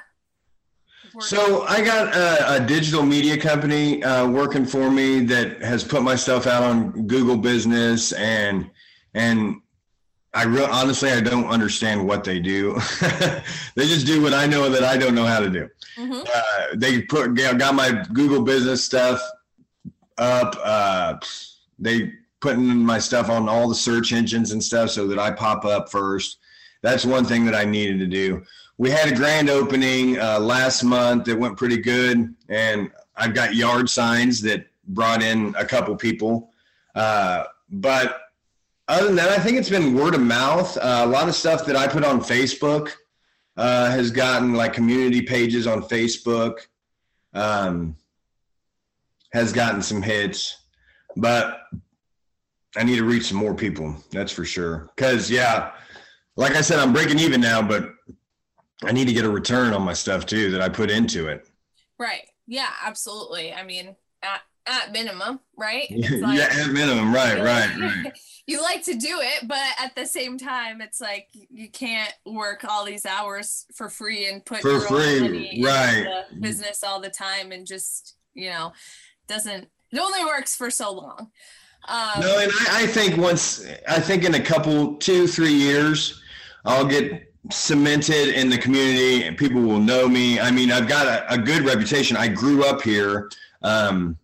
So 1.20 1.62
I 1.62 1.82
got 1.84 2.14
a, 2.14 2.62
a 2.62 2.66
digital 2.66 3.02
media 3.02 3.38
company 3.38 4.02
uh, 4.02 4.28
working 4.28 4.64
for 4.64 4.90
me 4.90 5.20
that 5.20 5.62
has 5.62 5.84
put 5.84 6.02
my 6.02 6.16
stuff 6.16 6.46
out 6.46 6.62
on 6.62 7.06
Google 7.06 7.36
Business 7.36 8.12
and 8.12 8.70
and 9.14 9.60
I 10.34 10.44
real 10.44 10.66
honestly 10.70 11.10
I 11.10 11.20
don't 11.20 11.46
understand 11.46 12.06
what 12.06 12.24
they 12.24 12.40
do. 12.40 12.74
they 13.74 13.86
just 13.86 14.06
do 14.06 14.20
what 14.20 14.34
I 14.34 14.46
know 14.46 14.68
that 14.68 14.84
I 14.84 14.96
don't 14.98 15.14
know 15.14 15.24
how 15.24 15.40
to 15.40 15.48
do. 15.48 15.68
Mm-hmm. 15.96 16.20
Uh, 16.34 16.76
they 16.76 17.02
put 17.02 17.34
got 17.34 17.74
my 17.74 18.04
Google 18.12 18.42
Business 18.42 18.84
stuff 18.84 19.22
up. 20.18 20.56
Uh, 20.62 21.18
they 21.78 22.12
putting 22.40 22.64
my 22.64 22.98
stuff 22.98 23.28
on 23.28 23.48
all 23.48 23.68
the 23.68 23.74
search 23.74 24.12
engines 24.12 24.52
and 24.52 24.62
stuff 24.62 24.90
so 24.90 25.06
that 25.08 25.18
I 25.18 25.30
pop 25.30 25.64
up 25.64 25.90
first. 25.90 26.38
That's 26.82 27.04
one 27.04 27.24
thing 27.24 27.44
that 27.44 27.54
I 27.54 27.64
needed 27.64 27.98
to 27.98 28.06
do. 28.06 28.42
We 28.76 28.90
had 28.90 29.10
a 29.10 29.14
grand 29.14 29.50
opening 29.50 30.18
uh, 30.18 30.38
last 30.38 30.84
month 30.84 31.24
that 31.24 31.36
went 31.36 31.56
pretty 31.56 31.78
good, 31.78 32.34
and 32.48 32.90
I've 33.16 33.34
got 33.34 33.56
yard 33.56 33.90
signs 33.90 34.40
that 34.42 34.66
brought 34.86 35.22
in 35.22 35.54
a 35.58 35.64
couple 35.64 35.96
people. 35.96 36.50
Uh, 36.94 37.44
but 37.70 38.20
other 38.86 39.08
than 39.08 39.16
that, 39.16 39.30
I 39.30 39.38
think 39.38 39.58
it's 39.58 39.68
been 39.68 39.94
word 39.94 40.14
of 40.14 40.22
mouth. 40.22 40.76
Uh, 40.76 41.02
a 41.04 41.06
lot 41.06 41.28
of 41.28 41.34
stuff 41.34 41.66
that 41.66 41.76
I 41.76 41.88
put 41.88 42.04
on 42.04 42.20
Facebook 42.20 42.92
uh, 43.56 43.90
has 43.90 44.10
gotten 44.10 44.54
like 44.54 44.72
community 44.72 45.20
pages 45.20 45.66
on 45.66 45.82
Facebook, 45.82 46.60
um, 47.34 47.96
has 49.32 49.52
gotten 49.52 49.82
some 49.82 50.00
hits. 50.00 50.56
But 51.16 51.62
I 52.78 52.84
need 52.84 52.96
to 52.96 53.04
reach 53.04 53.26
some 53.26 53.38
more 53.38 53.54
people. 53.54 53.96
That's 54.10 54.32
for 54.32 54.44
sure. 54.44 54.90
Because 54.94 55.30
yeah, 55.30 55.72
like 56.36 56.54
I 56.54 56.60
said, 56.60 56.78
I'm 56.78 56.92
breaking 56.92 57.18
even 57.18 57.40
now, 57.40 57.60
but 57.60 57.90
I 58.84 58.92
need 58.92 59.08
to 59.08 59.12
get 59.12 59.24
a 59.24 59.30
return 59.30 59.72
on 59.72 59.82
my 59.82 59.92
stuff 59.92 60.26
too 60.26 60.50
that 60.52 60.60
I 60.60 60.68
put 60.68 60.90
into 60.90 61.28
it. 61.28 61.48
Right. 61.98 62.26
Yeah. 62.46 62.70
Absolutely. 62.84 63.52
I 63.52 63.64
mean, 63.64 63.96
at 64.22 64.42
at 64.68 64.92
minimum, 64.92 65.40
right? 65.56 65.86
Like, 66.18 66.38
yeah, 66.38 66.48
at 66.50 66.70
minimum, 66.70 67.14
right, 67.14 67.40
right, 67.42 67.78
right. 67.78 68.12
you 68.46 68.60
like 68.60 68.82
to 68.84 68.94
do 68.94 69.20
it, 69.20 69.46
but 69.46 69.64
at 69.78 69.94
the 69.94 70.04
same 70.04 70.36
time, 70.36 70.80
it's 70.80 71.00
like 71.00 71.28
you 71.32 71.70
can't 71.70 72.12
work 72.26 72.64
all 72.68 72.84
these 72.84 73.06
hours 73.06 73.66
for 73.74 73.88
free 73.88 74.28
and 74.28 74.44
put 74.44 74.60
for 74.60 74.80
free, 74.80 75.62
right? 75.64 76.24
business 76.40 76.82
all 76.82 77.00
the 77.00 77.10
time 77.10 77.52
and 77.52 77.66
just 77.66 78.16
you 78.34 78.50
know 78.50 78.72
doesn't 79.26 79.68
it 79.90 79.98
only 79.98 80.24
works 80.24 80.54
for 80.54 80.70
so 80.70 80.92
long. 80.92 81.30
Um, 81.88 82.20
no, 82.20 82.38
and 82.38 82.52
I, 82.52 82.82
I 82.82 82.86
think 82.86 83.16
once 83.16 83.66
I 83.88 83.98
think 83.98 84.24
in 84.24 84.34
a 84.34 84.40
couple, 84.40 84.96
two, 84.96 85.26
three 85.26 85.54
years, 85.54 86.20
I'll 86.64 86.86
get 86.86 87.32
cemented 87.50 88.28
in 88.34 88.50
the 88.50 88.58
community 88.58 89.24
and 89.24 89.38
people 89.38 89.62
will 89.62 89.80
know 89.80 90.06
me. 90.06 90.38
I 90.38 90.50
mean, 90.50 90.70
I've 90.70 90.86
got 90.86 91.06
a, 91.06 91.32
a 91.32 91.38
good 91.38 91.62
reputation. 91.62 92.16
I 92.16 92.28
grew 92.28 92.64
up 92.64 92.82
here. 92.82 93.30
Um, 93.62 94.18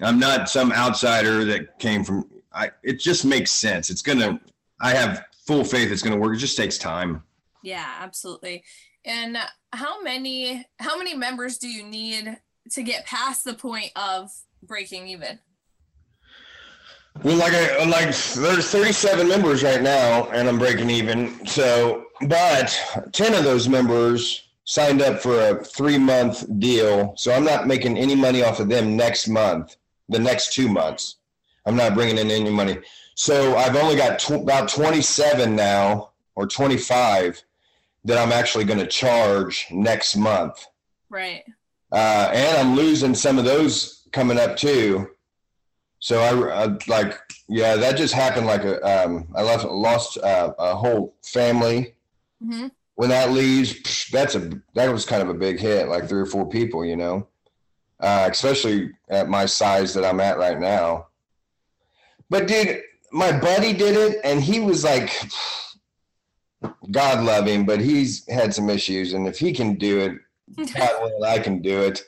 I'm 0.00 0.18
not 0.18 0.48
some 0.48 0.72
outsider 0.72 1.44
that 1.44 1.78
came 1.78 2.04
from. 2.04 2.26
I. 2.52 2.70
It 2.82 3.00
just 3.00 3.24
makes 3.24 3.50
sense. 3.50 3.90
It's 3.90 4.02
gonna. 4.02 4.40
I 4.80 4.94
have 4.94 5.24
full 5.46 5.64
faith 5.64 5.92
it's 5.92 6.02
gonna 6.02 6.16
work. 6.16 6.34
It 6.34 6.38
just 6.38 6.56
takes 6.56 6.78
time. 6.78 7.22
Yeah, 7.62 7.86
absolutely. 8.00 8.64
And 9.04 9.36
how 9.72 10.02
many 10.02 10.66
how 10.78 10.96
many 10.96 11.14
members 11.14 11.58
do 11.58 11.68
you 11.68 11.84
need 11.84 12.38
to 12.70 12.82
get 12.82 13.04
past 13.04 13.44
the 13.44 13.54
point 13.54 13.92
of 13.94 14.32
breaking 14.62 15.08
even? 15.08 15.38
Well, 17.22 17.36
like 17.36 17.52
I 17.52 17.84
like, 17.84 18.14
there's 18.14 18.70
37 18.70 19.28
members 19.28 19.62
right 19.62 19.82
now, 19.82 20.28
and 20.30 20.48
I'm 20.48 20.58
breaking 20.58 20.90
even. 20.90 21.44
So, 21.46 22.06
but 22.28 22.78
10 23.12 23.34
of 23.34 23.44
those 23.44 23.68
members 23.68 24.48
signed 24.64 25.02
up 25.02 25.20
for 25.20 25.48
a 25.48 25.64
three 25.64 25.98
month 25.98 26.46
deal. 26.60 27.14
So 27.16 27.32
I'm 27.32 27.44
not 27.44 27.66
making 27.66 27.98
any 27.98 28.14
money 28.14 28.42
off 28.42 28.60
of 28.60 28.68
them 28.68 28.96
next 28.96 29.28
month. 29.28 29.76
The 30.08 30.18
next 30.18 30.54
two 30.54 30.68
months, 30.68 31.16
I'm 31.66 31.76
not 31.76 31.94
bringing 31.94 32.18
in 32.18 32.30
any 32.30 32.50
money. 32.50 32.78
So 33.16 33.56
I've 33.56 33.76
only 33.76 33.96
got 33.96 34.18
tw- 34.18 34.42
about 34.42 34.68
27 34.68 35.54
now, 35.54 36.10
or 36.36 36.46
25, 36.46 37.42
that 38.04 38.18
I'm 38.18 38.32
actually 38.32 38.64
going 38.64 38.78
to 38.78 38.86
charge 38.86 39.66
next 39.70 40.16
month. 40.16 40.66
Right. 41.10 41.42
Uh, 41.92 42.30
and 42.32 42.56
I'm 42.56 42.76
losing 42.76 43.14
some 43.14 43.38
of 43.38 43.44
those 43.44 44.08
coming 44.12 44.38
up 44.38 44.56
too. 44.56 45.10
So 46.00 46.20
I, 46.20 46.64
I, 46.64 46.78
like, 46.88 47.18
yeah, 47.48 47.76
that 47.76 47.96
just 47.96 48.14
happened. 48.14 48.46
Like 48.46 48.64
a, 48.64 48.82
um, 48.82 49.28
I 49.36 49.42
left, 49.42 49.64
lost 49.64 50.18
uh, 50.18 50.52
a 50.58 50.74
whole 50.74 51.14
family. 51.22 51.94
Mm-hmm. 52.42 52.68
When 52.94 53.10
that 53.10 53.30
leaves, 53.30 54.08
that's 54.10 54.34
a 54.34 54.50
that 54.74 54.92
was 54.92 55.06
kind 55.06 55.22
of 55.22 55.28
a 55.28 55.34
big 55.34 55.58
hit. 55.58 55.88
Like 55.88 56.08
three 56.08 56.20
or 56.20 56.26
four 56.26 56.48
people, 56.48 56.84
you 56.84 56.96
know, 56.96 57.28
uh, 58.00 58.28
especially 58.30 58.90
at 59.08 59.28
my 59.28 59.46
size 59.46 59.94
that 59.94 60.04
I'm 60.04 60.20
at 60.20 60.38
right 60.38 60.58
now. 60.58 61.06
But 62.28 62.46
dude, 62.46 62.82
my 63.12 63.38
buddy 63.38 63.72
did 63.72 63.96
it, 63.96 64.20
and 64.22 64.42
he 64.42 64.60
was 64.60 64.84
like, 64.84 65.12
God 66.90 67.24
love 67.24 67.46
him, 67.46 67.64
but 67.64 67.80
he's 67.80 68.28
had 68.28 68.54
some 68.54 68.70
issues, 68.70 69.14
and 69.14 69.26
if 69.26 69.38
he 69.38 69.52
can 69.52 69.74
do 69.74 70.00
it, 70.00 70.12
God 70.74 70.90
willing, 71.00 71.24
I 71.24 71.38
can 71.38 71.62
do 71.62 71.80
it. 71.80 72.04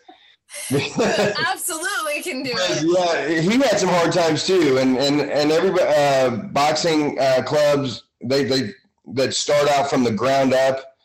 Absolutely 0.70 2.22
can 2.22 2.42
do 2.42 2.52
it. 2.54 2.84
yeah, 2.84 3.40
he 3.40 3.58
had 3.58 3.78
some 3.78 3.88
hard 3.88 4.12
times 4.12 4.46
too, 4.46 4.78
and 4.78 4.96
and 4.96 5.20
and 5.20 5.50
everybody 5.50 5.84
uh, 5.84 6.30
boxing 6.30 7.18
uh, 7.18 7.42
clubs 7.44 8.04
they 8.22 8.44
they 8.44 8.70
that 9.14 9.34
start 9.34 9.68
out 9.68 9.90
from 9.90 10.04
the 10.04 10.10
ground 10.10 10.54
up, 10.54 10.96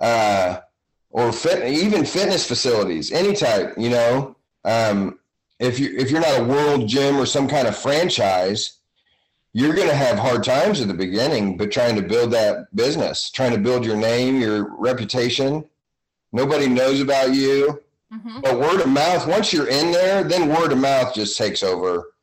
uh, 0.00 0.58
or 1.10 1.32
fit 1.32 1.66
even 1.66 2.04
fitness 2.04 2.46
facilities, 2.46 3.12
any 3.12 3.34
type, 3.34 3.74
you 3.76 3.90
know. 3.90 4.36
Um, 4.64 5.18
if 5.60 5.78
you 5.78 5.94
if 5.96 6.10
you're 6.10 6.20
not 6.20 6.40
a 6.40 6.44
world 6.44 6.88
gym 6.88 7.16
or 7.16 7.26
some 7.26 7.48
kind 7.48 7.68
of 7.68 7.76
franchise, 7.76 8.78
you're 9.52 9.74
going 9.74 9.88
to 9.88 9.94
have 9.94 10.18
hard 10.18 10.42
times 10.42 10.80
at 10.80 10.88
the 10.88 10.94
beginning, 10.94 11.56
but 11.56 11.70
trying 11.70 11.94
to 11.96 12.02
build 12.02 12.32
that 12.32 12.74
business, 12.74 13.30
trying 13.30 13.52
to 13.52 13.58
build 13.58 13.84
your 13.84 13.96
name, 13.96 14.40
your 14.40 14.76
reputation. 14.76 15.64
Nobody 16.32 16.66
knows 16.66 17.00
about 17.00 17.32
you. 17.32 17.80
Mhm. 18.14 18.42
But 18.42 18.58
word 18.58 18.80
of 18.80 18.88
mouth, 18.88 19.26
once 19.26 19.52
you're 19.52 19.68
in 19.68 19.90
there, 19.92 20.22
then 20.24 20.48
word 20.48 20.72
of 20.72 20.78
mouth 20.78 21.14
just 21.14 21.36
takes 21.36 21.62
over. 21.62 22.14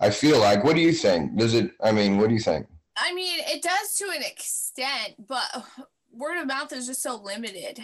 I 0.00 0.10
feel 0.10 0.38
like. 0.40 0.64
What 0.64 0.76
do 0.76 0.82
you 0.82 0.92
think? 0.92 1.36
Does 1.36 1.54
it? 1.54 1.72
I 1.82 1.92
mean, 1.92 2.18
what 2.18 2.28
do 2.28 2.34
you 2.34 2.40
think? 2.40 2.66
I 2.96 3.12
mean, 3.14 3.40
it 3.46 3.62
does 3.62 3.94
to 3.98 4.10
an 4.10 4.22
extent, 4.22 5.14
but 5.28 5.64
word 6.12 6.38
of 6.38 6.46
mouth 6.46 6.72
is 6.72 6.86
just 6.86 7.02
so 7.02 7.16
limited. 7.16 7.80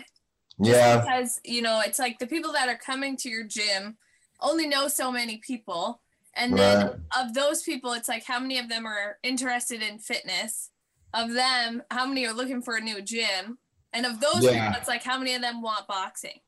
Yeah, 0.58 1.00
because 1.00 1.40
you 1.44 1.60
know 1.62 1.80
it's 1.84 1.98
like 1.98 2.18
the 2.18 2.26
people 2.26 2.52
that 2.52 2.68
are 2.68 2.78
coming 2.78 3.16
to 3.18 3.28
your 3.28 3.44
gym 3.44 3.98
only 4.40 4.66
know 4.66 4.88
so 4.88 5.12
many 5.12 5.36
people 5.38 6.00
and 6.32 6.58
then 6.58 6.86
Right. 6.86 6.96
of 7.18 7.34
those 7.34 7.62
people 7.62 7.92
it's 7.92 8.08
like 8.08 8.24
how 8.24 8.38
many 8.40 8.58
of 8.58 8.68
them 8.70 8.86
are 8.86 9.18
interested 9.22 9.82
in 9.82 9.98
fitness 9.98 10.70
of 11.12 11.32
them 11.34 11.82
how 11.90 12.06
many 12.06 12.26
are 12.26 12.32
looking 12.32 12.62
for 12.62 12.76
a 12.76 12.80
new 12.80 13.02
gym 13.02 13.58
and 13.92 14.06
of 14.06 14.20
those 14.20 14.44
Yeah. 14.44 14.68
people 14.68 14.78
it's 14.80 14.88
like 14.88 15.02
how 15.04 15.18
many 15.18 15.34
of 15.34 15.42
them 15.42 15.60
want 15.60 15.86
boxing 15.86 16.40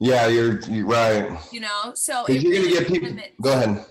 yeah, 0.00 0.26
you're, 0.26 0.60
you're 0.62 0.86
right. 0.86 1.38
you 1.52 1.60
know 1.60 1.92
so 1.94 2.26
you're 2.28 2.52
gonna 2.62 2.68
get 2.74 2.88
people. 2.88 3.08
limits- 3.08 3.28
Go 3.40 3.52
ahead. 3.52 3.84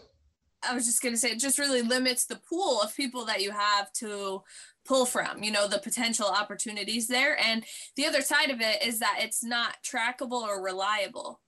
I 0.69 0.73
was 0.75 0.85
just 0.85 1.01
going 1.01 1.13
to 1.13 1.17
say 1.17 1.29
it 1.31 1.39
just 1.39 1.57
really 1.57 1.81
limits 1.81 2.25
the 2.25 2.35
pool 2.49 2.81
of 2.81 2.93
people 2.93 3.23
that 3.27 3.41
you 3.41 3.51
have 3.51 3.93
to 3.93 4.43
pull 4.85 5.05
from, 5.05 5.41
you 5.41 5.51
know, 5.51 5.69
the 5.69 5.79
potential 5.79 6.27
opportunities 6.27 7.07
there. 7.07 7.39
And 7.39 7.63
the 7.95 8.05
other 8.05 8.19
side 8.19 8.49
of 8.49 8.59
it 8.59 8.83
is 8.85 8.99
that 8.99 9.19
it's 9.21 9.41
not 9.41 9.77
trackable 9.89 10.41
or 10.41 10.61
reliable. 10.61 11.39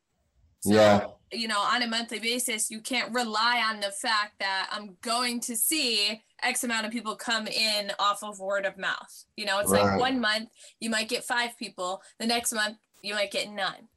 So, 0.61 0.71
Yeah. 0.75 1.07
you 1.29 1.49
know, 1.49 1.59
on 1.59 1.81
a 1.81 1.87
monthly 1.87 2.19
basis, 2.19 2.71
you 2.71 2.79
can't 2.79 3.13
rely 3.13 3.61
on 3.69 3.81
the 3.81 3.91
fact 3.91 4.35
that 4.39 4.69
I'm 4.71 4.95
going 5.01 5.41
to 5.41 5.57
see 5.57 6.21
X 6.41 6.63
amount 6.63 6.85
of 6.85 6.93
people 6.93 7.17
come 7.17 7.47
in 7.47 7.91
off 7.99 8.23
of 8.23 8.39
word 8.39 8.65
of 8.65 8.77
mouth. 8.77 9.25
You 9.35 9.45
know, 9.45 9.59
it's 9.59 9.71
like 9.71 9.99
one 9.99 10.21
month 10.21 10.47
you 10.79 10.89
might 10.89 11.09
get 11.09 11.25
five 11.25 11.57
people, 11.57 12.01
the 12.17 12.27
next 12.27 12.53
month 12.53 12.77
you 13.01 13.13
might 13.13 13.31
get 13.31 13.49
none. 13.49 13.89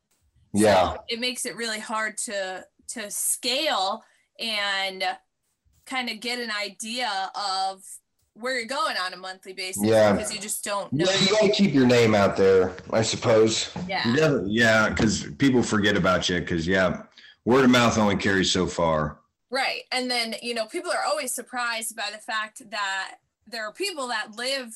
Yeah, 0.55 0.95
So 0.95 1.05
it 1.09 1.21
makes 1.21 1.45
it 1.47 1.57
really 1.57 1.81
hard 1.81 2.17
to 2.27 2.65
to 2.89 3.11
scale 3.11 4.05
and 4.39 5.03
kind 5.87 6.09
of 6.11 6.21
get 6.21 6.39
an 6.39 6.51
idea 6.51 7.11
of 7.35 7.83
where 8.35 8.59
you're 8.59 8.67
going 8.67 8.97
on 8.97 9.13
a 9.13 9.17
monthly 9.17 9.53
basis 9.53 9.83
Yeah. 9.85 10.13
because 10.13 10.33
you 10.35 10.41
just 10.41 10.65
don't 10.65 10.93
know. 10.93 11.05
yeah. 11.09 11.19
You 11.21 11.29
got 11.31 11.41
to 11.43 11.51
keep 11.53 11.73
your 11.73 11.87
name 11.87 12.15
out 12.15 12.37
there, 12.37 12.73
I 12.93 13.03
suppose. 13.03 13.71
Yeah. 13.89 14.03
Yeah, 14.15 14.41
yeah, 14.47 14.89
because 14.89 15.27
people 15.39 15.63
forget 15.63 15.97
about 15.97 16.29
you. 16.29 16.41
Because 16.41 16.67
yeah, 16.67 17.03
word 17.45 17.65
of 17.65 17.71
mouth 17.71 17.97
only 17.99 18.17
carries 18.17 18.51
so 18.51 18.67
far. 18.67 19.19
Right. 19.51 19.83
And 19.93 20.11
then, 20.11 20.35
you 20.43 20.53
know, 20.55 20.67
people 20.67 20.91
are 20.91 21.05
always 21.07 21.33
surprised 21.33 21.95
by 21.97 22.09
the 22.11 22.19
fact 22.19 22.69
that 22.71 23.15
there 23.47 23.65
are 23.69 23.73
people 23.73 24.09
that 24.09 24.35
live 24.37 24.75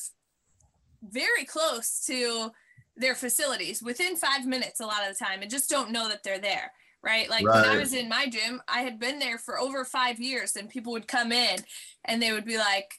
very 1.02 1.44
close 1.44 2.04
to 2.06 2.50
their 2.98 3.14
facilities 3.14 3.82
within 3.82 4.16
five 4.16 4.44
minutes 4.46 4.80
a 4.80 4.86
lot 4.86 5.08
of 5.08 5.16
the 5.16 5.24
time 5.24 5.40
and 5.42 5.50
just 5.50 5.70
don't 5.70 5.90
know 5.90 6.08
that 6.08 6.22
they're 6.22 6.38
there. 6.38 6.72
Right. 7.02 7.30
Like 7.30 7.44
when 7.44 7.64
I 7.64 7.76
was 7.78 7.94
in 7.94 8.08
my 8.08 8.26
gym, 8.26 8.60
I 8.66 8.80
had 8.80 8.98
been 8.98 9.20
there 9.20 9.38
for 9.38 9.58
over 9.58 9.84
five 9.84 10.18
years 10.18 10.56
and 10.56 10.68
people 10.68 10.92
would 10.92 11.06
come 11.06 11.30
in 11.30 11.60
and 12.04 12.20
they 12.20 12.32
would 12.32 12.44
be 12.44 12.58
like, 12.58 12.90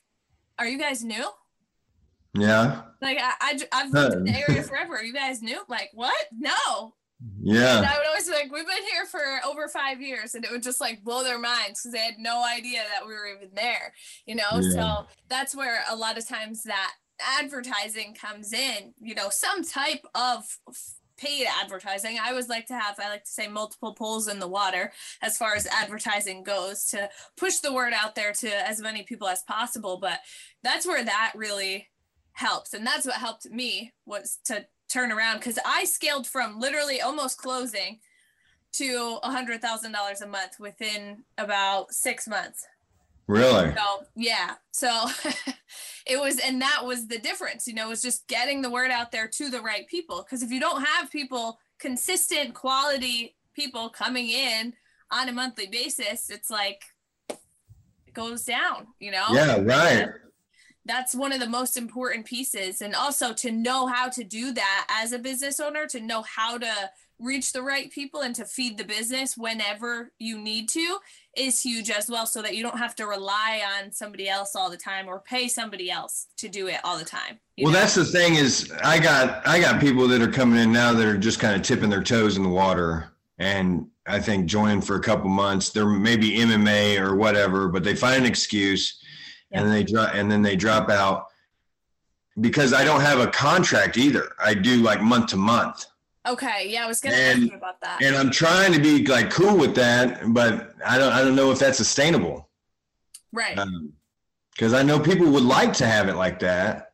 Are 0.58 0.68
you 0.68 0.80
guys 0.80 1.04
new? 1.04 1.26
Yeah, 2.34 2.84
Like 3.02 3.18
I, 3.20 3.60
I 3.72 3.82
have 3.82 3.92
lived 3.92 4.16
in 4.16 4.24
the 4.24 4.40
area 4.48 4.64
forever. 4.70 4.96
Are 4.96 5.04
you 5.04 5.14
guys 5.14 5.42
new? 5.42 5.62
Like 5.68 5.90
what? 5.94 6.28
No. 6.38 6.94
And 7.22 7.34
yeah, 7.42 7.80
I 7.86 7.98
would 7.98 8.08
always 8.08 8.28
be 8.28 8.34
like, 8.34 8.52
we've 8.52 8.66
been 8.66 8.84
here 8.94 9.06
for 9.06 9.20
over 9.46 9.68
five 9.68 10.02
years, 10.02 10.36
and 10.36 10.46
it 10.46 10.52
would 10.52 10.64
just 10.64 10.80
like 10.80 11.04
blow 11.04 11.22
their 11.22 11.40
minds 11.40 11.82
because 11.82 11.92
they 11.92 12.00
had 12.00 12.14
no 12.18 12.46
idea 12.46 12.82
that 12.94 13.06
we 13.06 13.14
were 13.14 13.28
even 13.28 13.50
there, 13.56 13.94
you 14.26 14.36
know. 14.36 14.44
Yeah. 14.54 14.72
So 14.72 15.08
that's 15.28 15.54
where 15.54 15.84
a 15.90 15.96
lot 15.96 16.18
of 16.18 16.26
times 16.26 16.64
that 16.64 16.94
advertising 17.40 18.14
comes 18.14 18.54
in, 18.54 18.94
you 19.02 19.16
know, 19.16 19.30
some 19.30 19.64
type 19.64 20.06
of 20.16 20.46
paid 21.18 21.46
advertising. 21.62 22.18
I 22.18 22.30
always 22.30 22.48
like 22.50 22.68
to 22.68 22.78
have, 22.78 23.00
I 23.00 23.10
like 23.10 23.26
to 23.26 23.32
say, 23.32 23.48
multiple 23.48 23.94
poles 23.94 24.28
in 24.28 24.40
the 24.40 24.48
water 24.48 24.92
as 25.22 25.38
far 25.38 25.54
as 25.56 25.68
advertising 25.68 26.44
goes 26.44 26.86
to 26.88 27.10
push 27.38 27.58
the 27.58 27.74
word 27.74 27.94
out 27.94 28.16
there 28.16 28.32
to 28.34 28.68
as 28.68 28.82
many 28.82 29.04
people 29.04 29.28
as 29.28 29.44
possible. 29.44 29.98
But 29.98 30.20
that's 30.64 30.88
where 30.88 31.04
that 31.04 31.34
really 31.36 31.90
helps, 32.34 32.74
and 32.74 32.88
that's 32.88 33.06
what 33.06 33.16
helped 33.16 33.50
me 33.50 33.92
was 34.06 34.40
to 34.46 34.66
turn 34.88 35.12
around 35.12 35.38
because 35.38 35.60
I 35.66 35.84
scaled 35.84 36.26
from 36.26 36.60
literally 36.60 37.02
almost 37.02 37.38
closing 37.38 38.00
to 38.72 39.20
a 39.24 39.32
hundred 39.32 39.62
thousand 39.62 39.92
dollars 39.92 40.22
a 40.22 40.28
month 40.28 40.54
within 40.60 41.24
about 41.38 41.92
six 41.92 42.28
months. 42.28 42.66
really. 43.28 43.74
So 43.76 44.06
yeah, 44.16 44.56
so 44.72 45.08
it 46.10 46.20
was, 46.20 46.40
and 46.40 46.62
that 46.62 46.82
was 46.84 47.08
the 47.08 47.20
difference. 47.20 47.68
You 47.68 47.74
know, 47.74 47.88
it 47.88 47.90
was 47.90 48.02
just 48.02 48.28
getting 48.28 48.62
the 48.62 48.70
word 48.70 48.92
out 48.92 49.12
there 49.12 49.28
to 49.28 49.50
the 49.50 49.62
right 49.62 49.88
people. 49.88 50.24
Because 50.24 50.44
if 50.44 50.52
you 50.52 50.60
don't 50.60 50.84
have 50.84 51.12
people, 51.12 51.60
consistent 51.80 52.54
quality 52.54 53.36
people 53.54 53.90
coming 53.90 54.30
in 54.30 54.74
on 55.12 55.30
a 55.30 55.32
monthly 55.34 55.68
basis, 55.68 56.30
it's 56.30 56.50
like 56.50 56.84
it 57.30 58.14
goes 58.14 58.44
down. 58.44 58.88
You 59.00 59.12
know. 59.12 59.28
Yeah, 59.32 59.60
right. 59.62 60.10
that's 60.86 61.14
one 61.14 61.32
of 61.32 61.40
the 61.40 61.50
most 61.50 61.78
important 61.78 62.26
pieces 62.26 62.82
and 62.82 62.96
also 62.96 63.34
to 63.34 63.52
know 63.52 63.88
how 63.88 64.10
to 64.10 64.24
do 64.24 64.52
that 64.54 64.88
as 64.90 65.12
a 65.12 65.20
business 65.20 65.60
owner 65.60 65.86
to 65.88 66.00
know 66.00 66.24
how 66.24 66.58
to 66.58 66.90
reach 67.20 67.52
the 67.52 67.62
right 67.62 67.92
people 67.92 68.22
and 68.22 68.34
to 68.34 68.46
feed 68.46 68.78
the 68.78 68.84
business 68.84 69.38
whenever 69.38 70.12
you 70.20 70.38
need 70.40 70.70
to 70.70 70.98
is 71.36 71.62
huge 71.62 71.90
as 71.90 72.10
well 72.10 72.26
so 72.26 72.42
that 72.42 72.56
you 72.56 72.64
don't 72.64 72.78
have 72.78 72.96
to 72.96 73.06
rely 73.06 73.62
on 73.78 73.92
somebody 73.92 74.28
else 74.28 74.56
all 74.56 74.70
the 74.70 74.78
time 74.78 75.08
or 75.08 75.20
pay 75.20 75.48
somebody 75.48 75.92
else 75.92 76.28
to 76.38 76.50
do 76.50 76.68
it 76.68 76.80
all 76.84 76.98
the 76.98 77.06
time 77.06 77.40
Well, 77.58 77.72
know? 77.72 77.80
that's 77.80 77.96
the 77.96 78.06
thing 78.06 78.36
is 78.36 78.72
I 78.84 79.00
got 79.00 79.48
I 79.48 79.60
got 79.60 79.80
people 79.80 80.08
that 80.08 80.22
are 80.22 80.32
coming 80.32 80.60
in 80.60 80.72
now 80.72 80.94
that 80.94 81.06
are 81.06 81.18
just 81.18 81.40
kind 81.40 81.56
of 81.56 81.62
tipping 81.62 81.90
their 81.90 82.04
toes 82.04 82.38
in 82.38 82.44
the 82.44 82.50
water 82.50 83.12
and 83.38 83.88
I 84.10 84.20
think 84.20 84.48
joining 84.48 84.82
for 84.82 84.96
a 84.96 85.00
couple 85.00 85.30
months. 85.30 85.70
They're 85.70 85.86
maybe 85.86 86.40
MMA 86.40 87.00
or 87.00 87.16
whatever, 87.16 87.70
but 87.70 87.84
they 87.84 87.96
find 87.96 88.18
an 88.18 88.26
excuse 88.26 89.00
and 89.52 89.72
they 89.72 89.84
drop 89.84 90.14
and 90.14 90.32
then 90.32 90.42
they 90.42 90.56
drop 90.56 90.90
out 90.90 91.28
because 92.42 92.74
I 92.74 92.84
don't 92.84 93.02
have 93.02 93.20
a 93.20 93.28
contract 93.28 93.98
either. 93.98 94.32
I 94.40 94.54
do 94.54 94.78
like 94.78 95.02
month 95.02 95.28
to 95.28 95.38
month. 95.38 95.86
Okay 96.28 96.68
yeah 96.70 96.84
i 96.86 96.88
was 96.88 97.00
gonna 97.02 97.16
And- 97.16 97.44
ask 97.44 97.52
you 97.52 97.58
about 97.58 97.80
that 97.82 98.02
And 98.02 98.16
I'm 98.16 98.30
trying 98.30 98.74
to 98.74 98.80
be 98.80 99.06
like 99.06 99.30
cool 99.30 99.58
with 99.58 99.76
that, 99.76 100.22
but 100.34 100.74
I 100.86 100.98
don't 100.98 101.14
I 101.14 101.22
don't 101.24 101.36
know 101.36 101.52
if 101.52 101.60
that's 101.60 101.78
sustainable. 101.78 102.50
right 103.32 103.58
because 104.54 104.74
I 104.74 104.84
know 104.84 105.00
people 105.00 105.28
would 105.32 105.44
like 105.44 105.72
to 105.74 105.88
have 105.88 106.10
it 106.10 106.16
like 106.16 106.40
that. 106.40 106.92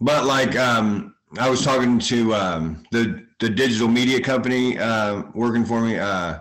But 0.00 0.26
like 0.26 0.54
um, 0.56 1.14
I 1.38 1.48
was 1.48 1.62
talking 1.64 1.98
to 2.00 2.34
um, 2.34 2.84
the 2.90 3.24
the 3.38 3.48
digital 3.48 3.88
media 3.88 4.20
company 4.20 4.78
uh, 4.78 5.22
working 5.34 5.64
for 5.64 5.80
me, 5.80 5.96
uh, 5.98 6.40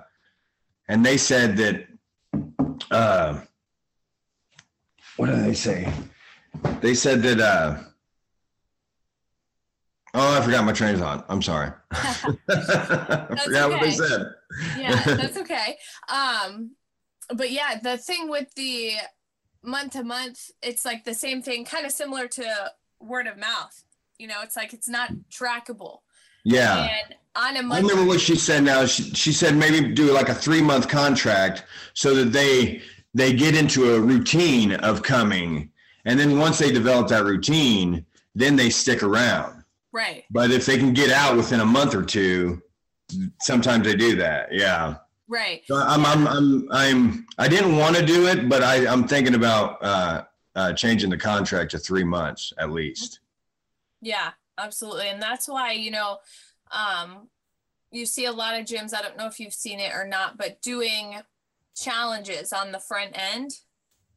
and 0.89 1.05
they 1.05 1.15
said 1.17 1.55
that 1.57 1.87
uh, 2.91 3.39
what 5.15 5.27
did 5.27 5.45
they 5.45 5.53
say? 5.53 5.91
They 6.81 6.93
said 6.95 7.21
that. 7.23 7.85
Oh, 10.13 10.37
I 10.37 10.41
forgot 10.43 10.65
my 10.65 10.73
train 10.73 10.97
thought. 10.97 11.25
I'm 11.29 11.41
sorry. 11.41 11.71
I 11.91 13.37
forgot 13.45 13.69
what 13.69 13.81
they 13.81 13.91
said. 13.91 14.21
yeah 14.77 15.01
that's 15.05 15.37
okay 15.37 15.77
um 16.13 16.71
but 17.33 17.51
yeah 17.51 17.79
the 17.81 17.97
thing 17.97 18.29
with 18.29 18.53
the 18.55 18.91
month 19.63 19.93
to 19.93 20.03
month 20.03 20.51
it's 20.61 20.83
like 20.83 21.05
the 21.05 21.13
same 21.13 21.41
thing 21.41 21.63
kind 21.63 21.85
of 21.85 21.91
similar 21.93 22.27
to 22.27 22.43
word 22.99 23.27
of 23.27 23.37
mouth 23.37 23.83
you 24.17 24.27
know 24.27 24.41
it's 24.43 24.57
like 24.57 24.73
it's 24.73 24.89
not 24.89 25.09
trackable 25.31 25.99
Yeah. 26.43 26.89
and 27.05 27.15
on 27.35 27.55
a 27.55 27.59
I 27.59 27.61
month 27.61 27.85
I 27.85 27.87
remember 27.87 28.05
what 28.09 28.19
she 28.19 28.35
said 28.35 28.63
now. 28.65 28.85
She, 28.85 29.03
she 29.13 29.31
said 29.31 29.55
maybe 29.55 29.93
do 29.93 30.11
like 30.11 30.27
a 30.27 30.33
three 30.35 30.61
month 30.61 30.89
contract 30.89 31.63
so 31.93 32.13
that 32.15 32.33
they 32.33 32.81
they 33.13 33.31
get 33.31 33.55
into 33.55 33.95
a 33.95 34.01
routine 34.01 34.73
of 34.73 35.01
coming. 35.01 35.71
And 36.03 36.19
then 36.19 36.37
once 36.39 36.57
they 36.59 36.71
develop 36.73 37.07
that 37.09 37.23
routine, 37.23 38.05
then 38.35 38.57
they 38.57 38.69
stick 38.69 39.01
around. 39.03 39.60
Right 39.93 40.23
But 40.29 40.51
if 40.51 40.65
they 40.65 40.77
can 40.77 40.93
get 40.93 41.11
out 41.11 41.35
within 41.35 41.59
a 41.59 41.65
month 41.65 41.95
or 41.95 42.03
two, 42.03 42.61
sometimes 43.41 43.85
they 43.85 43.95
do 43.95 44.15
that. 44.17 44.49
Yeah. 44.51 44.95
right 45.27 45.61
So 45.67 45.75
I'm 45.75 46.05
I'm 46.05 46.27
I'm 46.27 46.67
I'm 46.71 47.25
I 47.37 47.47
didn't 47.47 47.77
want 47.77 47.95
to 47.95 48.05
do 48.05 48.27
it, 48.27 48.49
but 48.49 48.63
I, 48.63 48.87
I'm 48.87 49.07
thinking 49.07 49.35
about 49.35 49.77
uh, 49.81 50.23
uh, 50.55 50.73
changing 50.73 51.09
the 51.09 51.17
contract 51.17 51.71
to 51.71 51.79
three 51.79 52.03
months 52.03 52.53
at 52.57 52.71
least. 52.71 53.19
Yeah, 54.01 54.31
absolutely. 54.57 55.09
And 55.09 55.21
that's 55.21 55.47
why, 55.47 55.73
you 55.73 55.91
know, 55.91 56.17
um, 56.71 57.29
you 57.91 58.05
see 58.05 58.25
a 58.25 58.31
lot 58.31 58.59
of 58.59 58.65
gyms. 58.65 58.93
I 58.93 59.01
don't 59.01 59.17
know 59.17 59.27
if 59.27 59.39
you've 59.39 59.53
seen 59.53 59.79
it 59.79 59.93
or 59.93 60.05
not, 60.07 60.37
but 60.37 60.61
doing 60.61 61.21
challenges 61.75 62.51
on 62.53 62.71
the 62.71 62.79
front 62.79 63.11
end. 63.13 63.51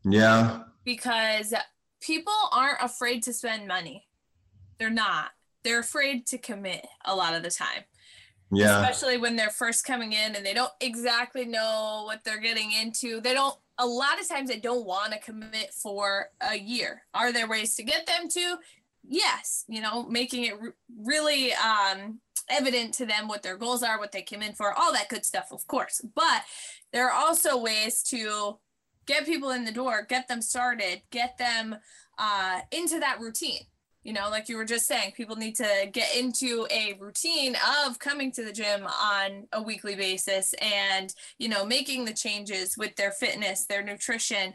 Yeah. 0.04 0.62
Because 0.84 1.52
people 2.00 2.32
aren't 2.52 2.82
afraid 2.82 3.22
to 3.24 3.32
spend 3.32 3.66
money. 3.66 4.06
They're 4.78 4.90
not. 4.90 5.30
They're 5.64 5.80
afraid 5.80 6.26
to 6.26 6.38
commit 6.38 6.86
a 7.04 7.14
lot 7.14 7.34
of 7.34 7.42
the 7.42 7.50
time. 7.50 7.84
Yeah. 8.52 8.80
Especially 8.80 9.16
when 9.16 9.36
they're 9.36 9.50
first 9.50 9.84
coming 9.84 10.12
in 10.12 10.36
and 10.36 10.44
they 10.44 10.54
don't 10.54 10.72
exactly 10.80 11.44
know 11.44 12.02
what 12.06 12.22
they're 12.24 12.40
getting 12.40 12.72
into. 12.72 13.20
They 13.20 13.34
don't 13.34 13.56
a 13.78 13.86
lot 13.86 14.20
of 14.20 14.28
times 14.28 14.48
they 14.48 14.60
don't 14.60 14.86
want 14.86 15.12
to 15.12 15.18
commit 15.18 15.72
for 15.74 16.26
a 16.40 16.56
year. 16.56 17.02
Are 17.12 17.32
there 17.32 17.48
ways 17.48 17.74
to 17.76 17.82
get 17.82 18.06
them 18.06 18.28
to? 18.28 18.56
Yes, 19.06 19.64
you 19.68 19.80
know, 19.80 20.04
making 20.04 20.44
it 20.44 20.60
re- 20.60 20.70
really 21.02 21.52
um, 21.54 22.20
evident 22.48 22.94
to 22.94 23.06
them 23.06 23.26
what 23.26 23.42
their 23.42 23.56
goals 23.56 23.82
are, 23.82 23.98
what 23.98 24.12
they 24.12 24.22
came 24.22 24.42
in 24.42 24.52
for, 24.52 24.72
all 24.72 24.92
that 24.92 25.08
good 25.08 25.24
stuff, 25.26 25.48
of 25.50 25.66
course. 25.66 26.00
But 26.14 26.42
there 26.92 27.10
are 27.10 27.26
also 27.26 27.58
ways 27.58 28.02
to 28.04 28.58
get 29.06 29.26
people 29.26 29.50
in 29.50 29.64
the 29.64 29.72
door, 29.72 30.06
get 30.08 30.28
them 30.28 30.40
started, 30.40 31.02
get 31.10 31.36
them 31.36 31.76
uh, 32.16 32.60
into 32.70 33.00
that 33.00 33.20
routine 33.20 33.66
you 34.04 34.12
know 34.12 34.28
like 34.30 34.48
you 34.48 34.56
were 34.56 34.64
just 34.64 34.86
saying 34.86 35.12
people 35.16 35.34
need 35.36 35.56
to 35.56 35.88
get 35.92 36.14
into 36.16 36.66
a 36.70 36.94
routine 37.00 37.56
of 37.84 37.98
coming 37.98 38.30
to 38.32 38.44
the 38.44 38.52
gym 38.52 38.86
on 38.86 39.46
a 39.52 39.62
weekly 39.62 39.96
basis 39.96 40.54
and 40.60 41.12
you 41.38 41.48
know 41.48 41.64
making 41.64 42.04
the 42.04 42.12
changes 42.14 42.76
with 42.76 42.94
their 42.96 43.10
fitness 43.10 43.66
their 43.66 43.82
nutrition. 43.82 44.54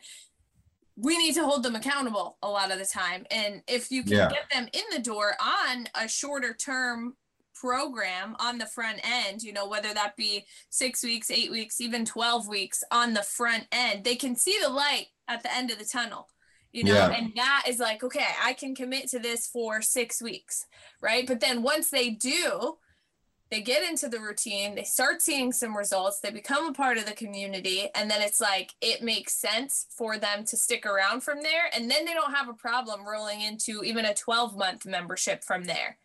We 1.01 1.17
need 1.17 1.33
to 1.35 1.45
hold 1.45 1.63
them 1.63 1.75
accountable 1.75 2.37
a 2.43 2.49
lot 2.49 2.71
of 2.71 2.77
the 2.77 2.85
time. 2.85 3.25
And 3.31 3.61
if 3.67 3.89
you 3.89 4.03
can 4.03 4.11
Yeah. 4.11 4.29
get 4.29 4.49
them 4.51 4.67
in 4.73 4.83
the 4.91 4.99
door 5.01 5.33
on 5.41 5.87
a 5.95 6.09
shorter 6.09 6.53
term 6.53 7.15
program 7.55 8.35
on 8.39 8.57
the 8.57 8.65
front 8.65 8.99
end 9.03 9.43
you 9.43 9.51
know 9.51 9.67
whether 9.67 9.93
that 9.93 10.15
be 10.15 10.45
6 10.69 11.03
weeks 11.03 11.29
8 11.29 11.51
weeks 11.51 11.81
even 11.81 12.05
12 12.05 12.47
weeks 12.47 12.83
on 12.89 13.13
the 13.13 13.21
front 13.23 13.67
end 13.73 14.05
they 14.05 14.15
can 14.15 14.33
see 14.33 14.57
the 14.61 14.69
light 14.69 15.07
at 15.27 15.43
the 15.43 15.53
end 15.53 15.69
of 15.69 15.77
the 15.77 15.83
tunnel 15.83 16.29
you 16.71 16.83
know 16.83 16.93
Yeah. 16.93 17.09
and 17.11 17.31
that 17.35 17.63
is 17.67 17.79
like 17.79 18.03
okay 18.03 18.27
i 18.43 18.53
can 18.53 18.75
commit 18.75 19.07
to 19.09 19.19
this 19.19 19.47
for 19.47 19.81
six 19.81 20.21
weeks 20.21 20.65
right 21.01 21.25
but 21.27 21.39
then 21.39 21.63
once 21.63 21.89
they 21.89 22.09
do 22.11 22.77
they 23.49 23.61
get 23.61 23.81
into 23.89 24.07
the 24.07 24.19
routine 24.19 24.75
they 24.75 24.83
start 24.83 25.21
seeing 25.23 25.51
some 25.51 25.75
results 25.75 26.19
they 26.19 26.29
become 26.29 26.67
a 26.67 26.73
part 26.73 26.99
of 26.99 27.05
the 27.07 27.13
community 27.13 27.89
and 27.95 28.09
then 28.11 28.21
it's 28.21 28.39
like 28.39 28.75
it 28.81 29.01
makes 29.01 29.33
sense 29.33 29.87
for 29.89 30.17
them 30.19 30.43
to 30.45 30.55
stick 30.55 30.85
around 30.85 31.21
from 31.21 31.41
there 31.41 31.63
and 31.75 31.89
then 31.89 32.05
they 32.05 32.13
don't 32.13 32.33
have 32.35 32.47
a 32.49 32.53
problem 32.53 33.07
rolling 33.07 33.41
into 33.41 33.83
even 33.83 34.05
a 34.05 34.13
12 34.13 34.55
month 34.55 34.85
membership 34.85 35.43
from 35.43 35.63
there 35.63 35.97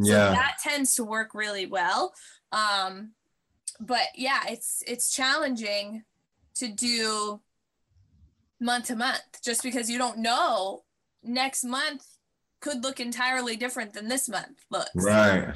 so 0.00 0.12
Yeah. 0.12 0.30
that 0.30 0.56
tends 0.62 0.94
to 0.94 1.04
work 1.04 1.34
really 1.34 1.66
well 1.66 2.14
um 2.52 3.10
but 3.80 4.06
yeah 4.14 4.40
it's 4.48 4.82
it's 4.86 5.14
challenging 5.14 6.04
to 6.54 6.68
do 6.68 7.40
month 8.60 8.86
to 8.86 8.96
month 8.96 9.20
just 9.44 9.62
because 9.62 9.90
you 9.90 9.98
don't 9.98 10.18
know 10.18 10.82
next 11.22 11.64
month 11.64 12.04
could 12.60 12.82
look 12.82 13.00
entirely 13.00 13.56
different 13.56 13.92
than 13.92 14.08
this 14.08 14.28
month 14.28 14.58
looks 14.70 14.90
Right. 14.94 15.54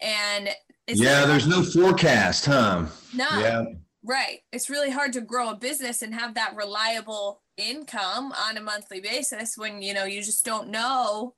and 0.00 0.48
it's 0.86 1.00
Yeah. 1.00 1.26
There's 1.26 1.46
no 1.46 1.62
forecast, 1.62 2.46
huh? 2.46 2.86
no 3.14 3.28
Yeah. 3.38 3.64
right 4.02 4.40
it's 4.52 4.68
really 4.70 4.90
hard 4.90 5.12
to 5.12 5.20
grow 5.20 5.50
a 5.50 5.56
business 5.56 6.02
and 6.02 6.14
have 6.14 6.34
that 6.34 6.56
reliable 6.56 7.42
income 7.56 8.32
on 8.32 8.56
a 8.56 8.60
monthly 8.62 9.00
basis 9.00 9.56
when 9.56 9.82
you 9.82 9.94
know 9.94 10.04
you 10.04 10.22
just 10.22 10.44
don't 10.44 10.68
know 10.70 11.34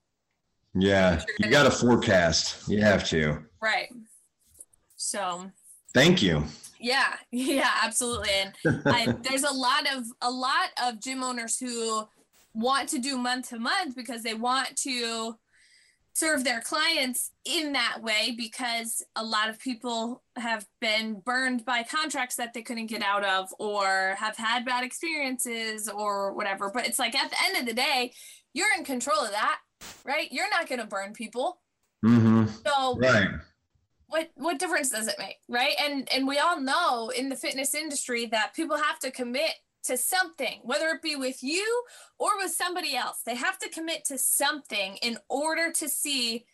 Yeah. 0.74 1.22
You 1.39 1.51
got 1.51 1.64
to 1.64 1.70
forecast. 1.70 2.66
You 2.68 2.80
have 2.80 3.05
to. 3.09 3.44
right 3.60 3.89
so 4.97 5.51
Thank 5.94 6.23
you. 6.23 6.44
Yeah, 6.81 7.14
yeah, 7.31 7.70
absolutely. 7.82 8.31
And 8.31 8.82
I, 8.86 9.14
there's 9.23 9.44
a 9.44 9.52
lot 9.52 9.86
of 9.94 10.05
a 10.20 10.31
lot 10.31 10.69
of 10.82 11.01
gym 11.01 11.23
owners 11.23 11.59
who 11.59 12.05
want 12.55 12.89
to 12.90 12.98
do 12.98 13.16
month 13.16 13.48
to 13.51 13.59
month 13.59 13.97
because 13.97 14.23
they 14.23 14.35
want 14.35 14.77
to 14.77 15.36
serve 16.14 16.44
their 16.44 16.60
clients 16.60 17.31
in 17.47 17.73
that 17.73 17.98
way 18.02 18.35
because 18.36 19.02
a 19.16 19.24
lot 19.24 19.48
of 19.48 19.59
people 19.59 20.23
have 20.36 20.66
been 20.81 21.20
burned 21.24 21.64
by 21.64 21.82
contracts 21.82 22.36
that 22.36 22.52
they 22.52 22.60
couldn't 22.60 22.86
get 22.86 23.02
out 23.02 23.24
of 23.24 23.48
or 23.59 24.14
have 24.19 24.36
had 24.36 24.64
bad 24.66 24.85
experiences 24.85 25.89
or 25.89 26.35
whatever. 26.35 26.70
But 26.73 26.86
it's 26.86 26.98
like 26.98 27.14
at 27.14 27.31
the 27.31 27.36
end 27.47 27.56
of 27.56 27.66
the 27.66 27.81
day, 27.81 28.12
you're 28.52 28.74
in 28.77 28.85
control 28.85 29.20
of 29.20 29.31
that, 29.31 29.59
right? 30.05 30.31
You're 30.31 30.51
not 30.51 30.69
going 30.69 30.81
to 30.81 30.86
burn 30.86 31.14
people. 31.14 31.62
Mm-hmm. 32.05 32.47
So 32.66 32.98
Right. 32.98 33.28
What 34.12 34.30
what 34.34 34.59
difference 34.59 34.90
does 34.90 35.09
it 35.09 35.16
make 35.18 35.39
right? 35.48 35.74
And 35.80 36.06
and 36.12 36.28
we 36.28 36.39
all 36.39 36.60
know 36.60 37.09
in 37.09 37.28
the 37.28 37.36
fitness 37.36 37.74
industry 37.74 38.26
that 38.26 38.55
people 38.55 38.76
have 38.76 38.98
to 39.01 39.10
commit 39.10 39.52
to 39.84 39.97
something 39.97 40.60
whether 40.62 40.89
it 40.89 41.02
be 41.02 41.16
with 41.16 41.43
you 41.43 41.84
or 42.18 42.36
with 42.36 42.52
somebody 42.52 42.94
else. 42.94 43.22
They 43.24 43.34
have 43.34 43.59
to 43.60 43.68
commit 43.70 44.05
to 44.06 44.18
something 44.18 44.97
in 45.02 45.18
order 45.28 45.72
to 45.72 45.89
see 45.89 46.44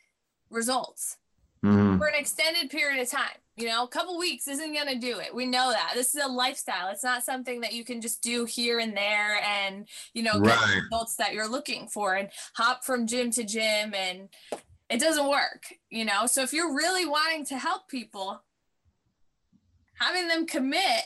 results 0.51 1.16
Mm-hmm. 1.64 1.98
for 1.98 2.06
an 2.06 2.14
extended 2.14 2.70
period 2.70 3.02
of 3.02 3.10
time. 3.10 3.36
You 3.56 3.66
know 3.66 3.82
a 3.82 3.89
couple 3.89 4.16
weeks 4.16 4.47
isn't 4.47 4.72
going 4.72 4.86
to 4.86 4.94
do 4.94 5.18
it. 5.18 5.35
We 5.35 5.44
know 5.44 5.72
that. 5.72 5.90
This 5.97 6.14
is 6.14 6.24
a 6.24 6.28
lifestyle. 6.28 6.89
It's 6.93 7.02
not 7.02 7.24
something 7.24 7.62
that 7.62 7.72
you 7.72 7.85
can 7.85 8.01
just 8.01 8.22
do 8.22 8.44
here 8.44 8.78
and 8.78 8.97
there 8.97 9.40
and 9.43 9.89
you 10.14 10.22
know 10.22 10.39
get 10.39 10.56
the 10.56 10.82
results 10.82 11.16
that 11.16 11.35
you're 11.35 11.48
looking 11.51 11.89
for 11.89 12.14
and 12.14 12.28
hop 12.55 12.85
from 12.85 13.09
gym 13.09 13.32
to 13.32 13.43
gym 13.43 13.93
and 13.93 14.28
it 14.90 14.98
doesn't 15.01 15.28
work 15.28 15.65
you 15.90 16.05
know 16.05 16.27
so 16.27 16.43
if 16.43 16.52
you're 16.52 16.74
really 16.74 17.06
wanting 17.06 17.44
to 17.44 17.59
help 17.59 17.89
people 17.89 18.43
having 19.94 20.28
them 20.28 20.47
commit 20.47 21.02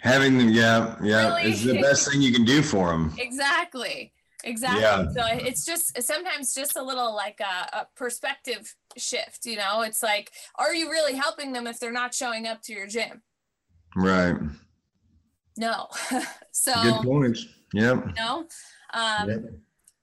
Having 0.00 0.38
them, 0.38 0.48
yeah, 0.50 0.94
yeah, 1.02 1.26
Really? 1.26 1.50
is 1.50 1.64
the 1.64 1.80
best 1.80 2.08
thing 2.08 2.22
you 2.22 2.32
can 2.32 2.44
do 2.44 2.62
for 2.62 2.86
them. 2.92 3.12
exactly 3.18 4.12
exactly 4.44 4.80
Yeah. 4.82 5.08
so 5.10 5.22
it's 5.44 5.64
just 5.66 6.00
sometimes 6.00 6.54
just 6.54 6.76
a 6.76 6.82
little 6.82 7.12
like 7.16 7.40
a, 7.40 7.78
a 7.78 7.86
perspective 7.96 8.74
shift 8.96 9.44
you 9.44 9.56
know 9.56 9.82
it's 9.82 10.00
like 10.02 10.30
are 10.56 10.72
you 10.72 10.88
really 10.90 11.14
helping 11.14 11.52
them 11.52 11.66
if 11.66 11.80
they're 11.80 11.90
not 11.90 12.14
showing 12.14 12.46
up 12.46 12.62
to 12.62 12.72
your 12.72 12.86
gym 12.86 13.22
Right. 13.96 14.36
no 15.56 15.88
so 16.52 16.72
Good 16.82 17.02
points. 17.02 17.46
Yep. 17.74 18.04
you 18.06 18.12
know 18.16 18.46
um 18.94 19.28
Yep. 19.28 19.40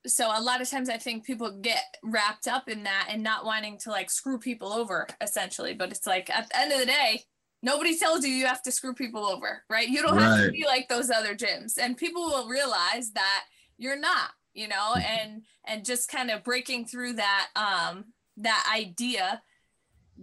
So 0.07 0.27
a 0.27 0.41
lot 0.41 0.61
of 0.61 0.69
times 0.69 0.90
i 0.90 0.98
think 0.98 1.26
people 1.26 1.60
get 1.61 1.84
wrapped 2.03 2.48
up 2.48 2.69
in 2.69 2.84
that 2.84 3.07
and 3.10 3.23
not 3.23 3.45
wanting 3.45 3.77
to 3.77 3.90
like 3.90 4.10
screw 4.10 4.38
people 4.38 4.72
over 4.72 5.07
essentially. 5.22 5.73
But 5.73 5.91
it's 5.91 6.07
like 6.07 6.30
at 6.30 6.49
the 6.49 6.60
end 6.60 6.72
of 6.72 6.80
the 6.80 6.86
day 6.86 7.22
nobody 7.64 7.98
tells 7.98 8.23
you 8.23 8.32
you 8.32 8.45
have 8.45 8.61
to 8.64 8.72
screw 8.72 8.94
people 8.94 9.26
over 9.26 9.64
right? 9.69 9.88
You 9.88 10.02
don't 10.02 10.19
have 10.19 10.45
to 10.45 10.52
be 10.52 10.65
like 10.65 10.88
those 10.88 11.10
other 11.10 11.36
gyms. 11.36 11.77
And 11.80 11.98
people 11.98 12.23
will 12.23 12.48
realize 12.48 13.11
that 13.11 13.44
you're 13.77 13.99
not 13.99 14.30
you 14.53 14.68
know? 14.68 14.95
And 14.95 15.44
and 15.65 15.86
just 15.86 16.10
kind 16.10 16.32
of 16.32 16.44
breaking 16.44 16.86
through 16.86 17.14
that 17.14 17.48
um 17.56 18.06
that 18.38 18.72
idea 18.73 19.41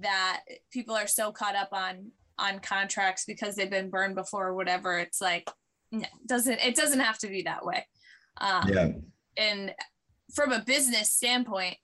that 0.00 0.40
people 0.72 0.94
are 0.94 1.06
so 1.06 1.32
caught 1.32 1.56
up 1.56 1.68
on 1.72 2.12
on 2.38 2.60
contracts 2.60 3.24
because 3.26 3.54
they've 3.56 3.70
been 3.70 3.90
burned 3.90 4.14
before 4.14 4.48
or 4.48 4.54
whatever 4.54 4.98
it's 4.98 5.20
like 5.20 5.50
no, 5.90 6.06
doesn't 6.26 6.60
it 6.60 6.74
doesn't 6.74 7.00
have 7.00 7.18
to 7.18 7.28
be 7.28 7.42
that 7.42 7.64
way. 7.64 7.86
Um 8.40 8.68
Yeah. 8.68 8.88
And 9.36 9.74
from 10.34 10.52
a 10.52 10.62
business 10.64 11.10
standpoint 11.10 11.76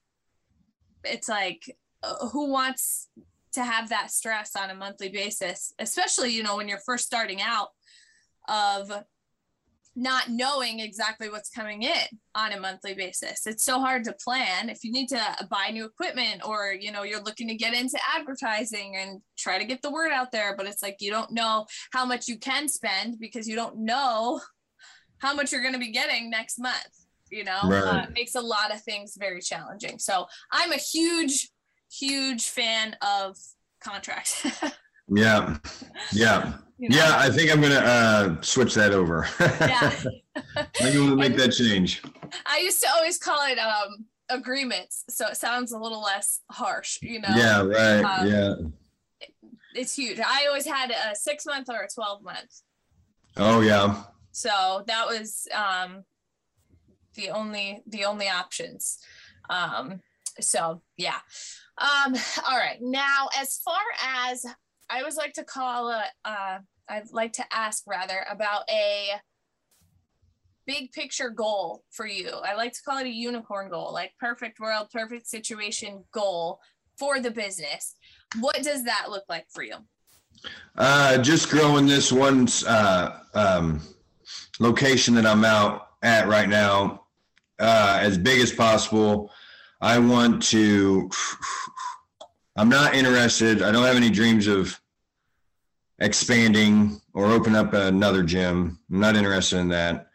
it's 1.05 1.29
like 1.29 1.77
uh, 2.03 2.29
who 2.29 2.51
wants 2.51 3.09
to 3.53 3.63
have 3.63 3.89
that 3.89 4.11
stress 4.11 4.55
on 4.57 4.71
a 4.71 4.75
monthly 4.75 5.09
basis 5.09 5.73
especially 5.79 6.31
you 6.31 6.43
know 6.43 6.57
when 6.57 6.69
you're 6.69 6.81
first 6.87 7.07
starting 7.07 7.41
out 7.41 7.69
of 8.49 8.91
not 9.99 10.31
knowing 10.31 10.79
exactly 10.79 11.29
what's 11.29 11.51
coming 11.51 11.83
in 11.83 12.07
on 12.37 12.53
a 12.53 12.61
monthly 12.61 12.95
basis. 12.95 13.49
It's 13.49 13.65
so 13.65 13.81
hard 13.81 14.05
to 14.05 14.15
plan. 14.25 14.69
If 14.69 14.85
you 14.85 14.93
need 14.93 15.09
to 15.09 15.21
buy 15.51 15.71
new 15.73 15.85
equipment 15.85 16.47
or 16.47 16.73
you 16.73 16.93
know 16.93 17.03
you're 17.03 17.23
looking 17.23 17.49
to 17.49 17.57
get 17.57 17.75
into 17.75 17.99
advertising 18.17 18.95
and 18.97 19.21
try 19.37 19.59
to 19.59 19.65
get 19.65 19.83
the 19.83 19.91
word 19.91 20.13
out 20.13 20.31
there 20.31 20.55
but 20.57 20.67
it's 20.67 20.83
like 20.83 20.97
you 21.01 21.11
don't 21.11 21.33
know 21.33 21.67
how 21.93 22.05
much 22.05 22.29
you 22.29 22.39
can 22.39 22.69
spend 22.69 23.19
because 23.19 23.49
you 23.49 23.57
don't 23.57 23.77
know 23.77 24.41
how 25.19 25.35
much 25.35 25.51
you're 25.51 25.63
going 25.63 25.75
to 25.75 25.81
be 25.81 25.91
getting 25.91 26.31
next 26.31 26.61
month 26.61 27.07
you 27.31 27.45
know 27.45 27.59
uh, 27.63 27.69
Right. 27.69 28.05
it 28.09 28.13
makes 28.15 28.35
a 28.35 28.41
lot 28.41 28.73
of 28.75 28.81
things 28.83 29.17
very 29.19 29.41
challenging 29.41 29.99
so 29.99 30.27
i'm 30.53 30.73
a 30.73 30.77
huge 30.77 31.51
huge 31.91 32.45
fan 32.49 32.97
of 33.03 33.37
contracts 33.83 34.47
Yeah. 35.11 35.57
Yeah. 36.13 36.53
you 36.77 36.91
know? 36.91 36.97
Yeah. 36.99 37.17
I 37.17 37.31
think 37.31 37.51
I'm 37.51 37.63
gonna 37.63 37.77
uh, 37.77 38.41
switch 38.43 38.75
that 38.75 38.93
over. 38.93 39.27
yeah 39.41 39.91
I'm 40.57 40.93
gonna 40.93 41.17
make 41.17 41.35
that 41.37 41.53
change. 41.53 42.03
i 42.45 42.59
used 42.59 42.83
to 42.83 42.89
always 42.95 43.17
call 43.17 43.39
it 43.47 43.59
um 43.59 44.05
agreements 44.29 45.05
so 45.09 45.27
it 45.29 45.39
sounds 45.39 45.73
a 45.73 45.79
little 45.79 46.03
less 46.03 46.41
harsh 46.51 46.99
you 47.01 47.21
know 47.21 47.29
Yeah. 47.35 47.63
Right. 47.65 48.03
Um, 48.03 48.29
yeah. 48.29 48.55
it's 49.75 49.95
huge 49.95 50.21
i 50.21 50.45
always 50.47 50.67
had 50.67 50.91
a 50.91 51.15
six 51.17 51.47
month 51.47 51.69
or 51.71 51.81
a 51.81 51.89
12 51.89 52.23
month 52.23 52.61
Oh 53.39 53.61
yeah. 53.63 54.03
so 54.33 54.83
that 54.89 55.07
was 55.07 55.49
um 55.55 56.05
the 57.19 57.29
only 57.31 57.83
the 57.87 58.05
only 58.05 58.29
options 58.29 58.99
um 59.51 60.01
so 60.41 60.81
yeah 60.97 61.21
Um, 61.81 62.17
all 62.49 62.59
right. 62.59 62.79
Now, 62.81 63.29
as 63.41 63.61
far 63.65 63.81
as 64.27 64.45
I 64.91 64.99
always 64.99 65.17
like 65.17 65.35
to 65.35 65.45
call 65.45 65.91
it, 65.91 66.11
uh, 66.25 66.59
I'd 66.89 67.13
like 67.13 67.33
to 67.35 67.45
ask 67.53 67.85
rather 67.87 68.27
about 68.29 68.63
a 68.69 69.11
big 70.67 70.91
picture 70.91 71.31
goal 71.31 71.85
for 71.91 72.07
you. 72.07 72.31
I 72.45 72.55
like 72.57 72.73
to 72.73 72.83
call 72.83 72.99
it 72.99 73.07
a 73.07 73.11
unicorn 73.29 73.71
goal, 73.71 73.93
like 73.93 74.13
perfect 74.19 74.59
world, 74.59 74.89
perfect 74.93 75.29
situation 75.29 76.05
goal 76.13 76.59
for 76.99 77.21
the 77.21 77.31
business. 77.31 77.95
What 78.41 78.61
does 78.63 78.83
that 78.85 79.07
look 79.09 79.25
like 79.29 79.47
for 79.51 79.63
you? 79.63 79.77
Uh, 80.77 81.19
just 81.19 81.49
growing 81.49 81.87
this 81.87 82.11
one 82.11 82.49
uh, 82.67 83.21
um, 83.35 83.81
location 84.59 85.15
that 85.15 85.27
I'm 85.27 85.45
out 85.45 85.91
at 86.03 86.27
right 86.27 86.49
now 86.49 87.05
uh, 87.59 87.99
as 88.01 88.19
big 88.19 88.41
as 88.41 88.53
possible. 88.53 89.31
I 89.81 89.99
want 89.99 90.43
to. 90.45 91.11
I'm 92.57 92.69
not 92.69 92.95
interested. 92.95 93.63
I 93.63 93.71
don't 93.71 93.85
have 93.85 93.97
any 93.97 94.11
dreams 94.11 94.49
of 94.49 94.81
expanding 96.01 97.01
or 97.15 97.27
open 97.27 97.55
up 97.55 97.73
another 97.73 98.23
gym. 98.23 98.79
I'm 98.91 99.01
not 99.01 99.17
interested 99.17 99.59
in 99.59 99.69
that. 99.69 100.09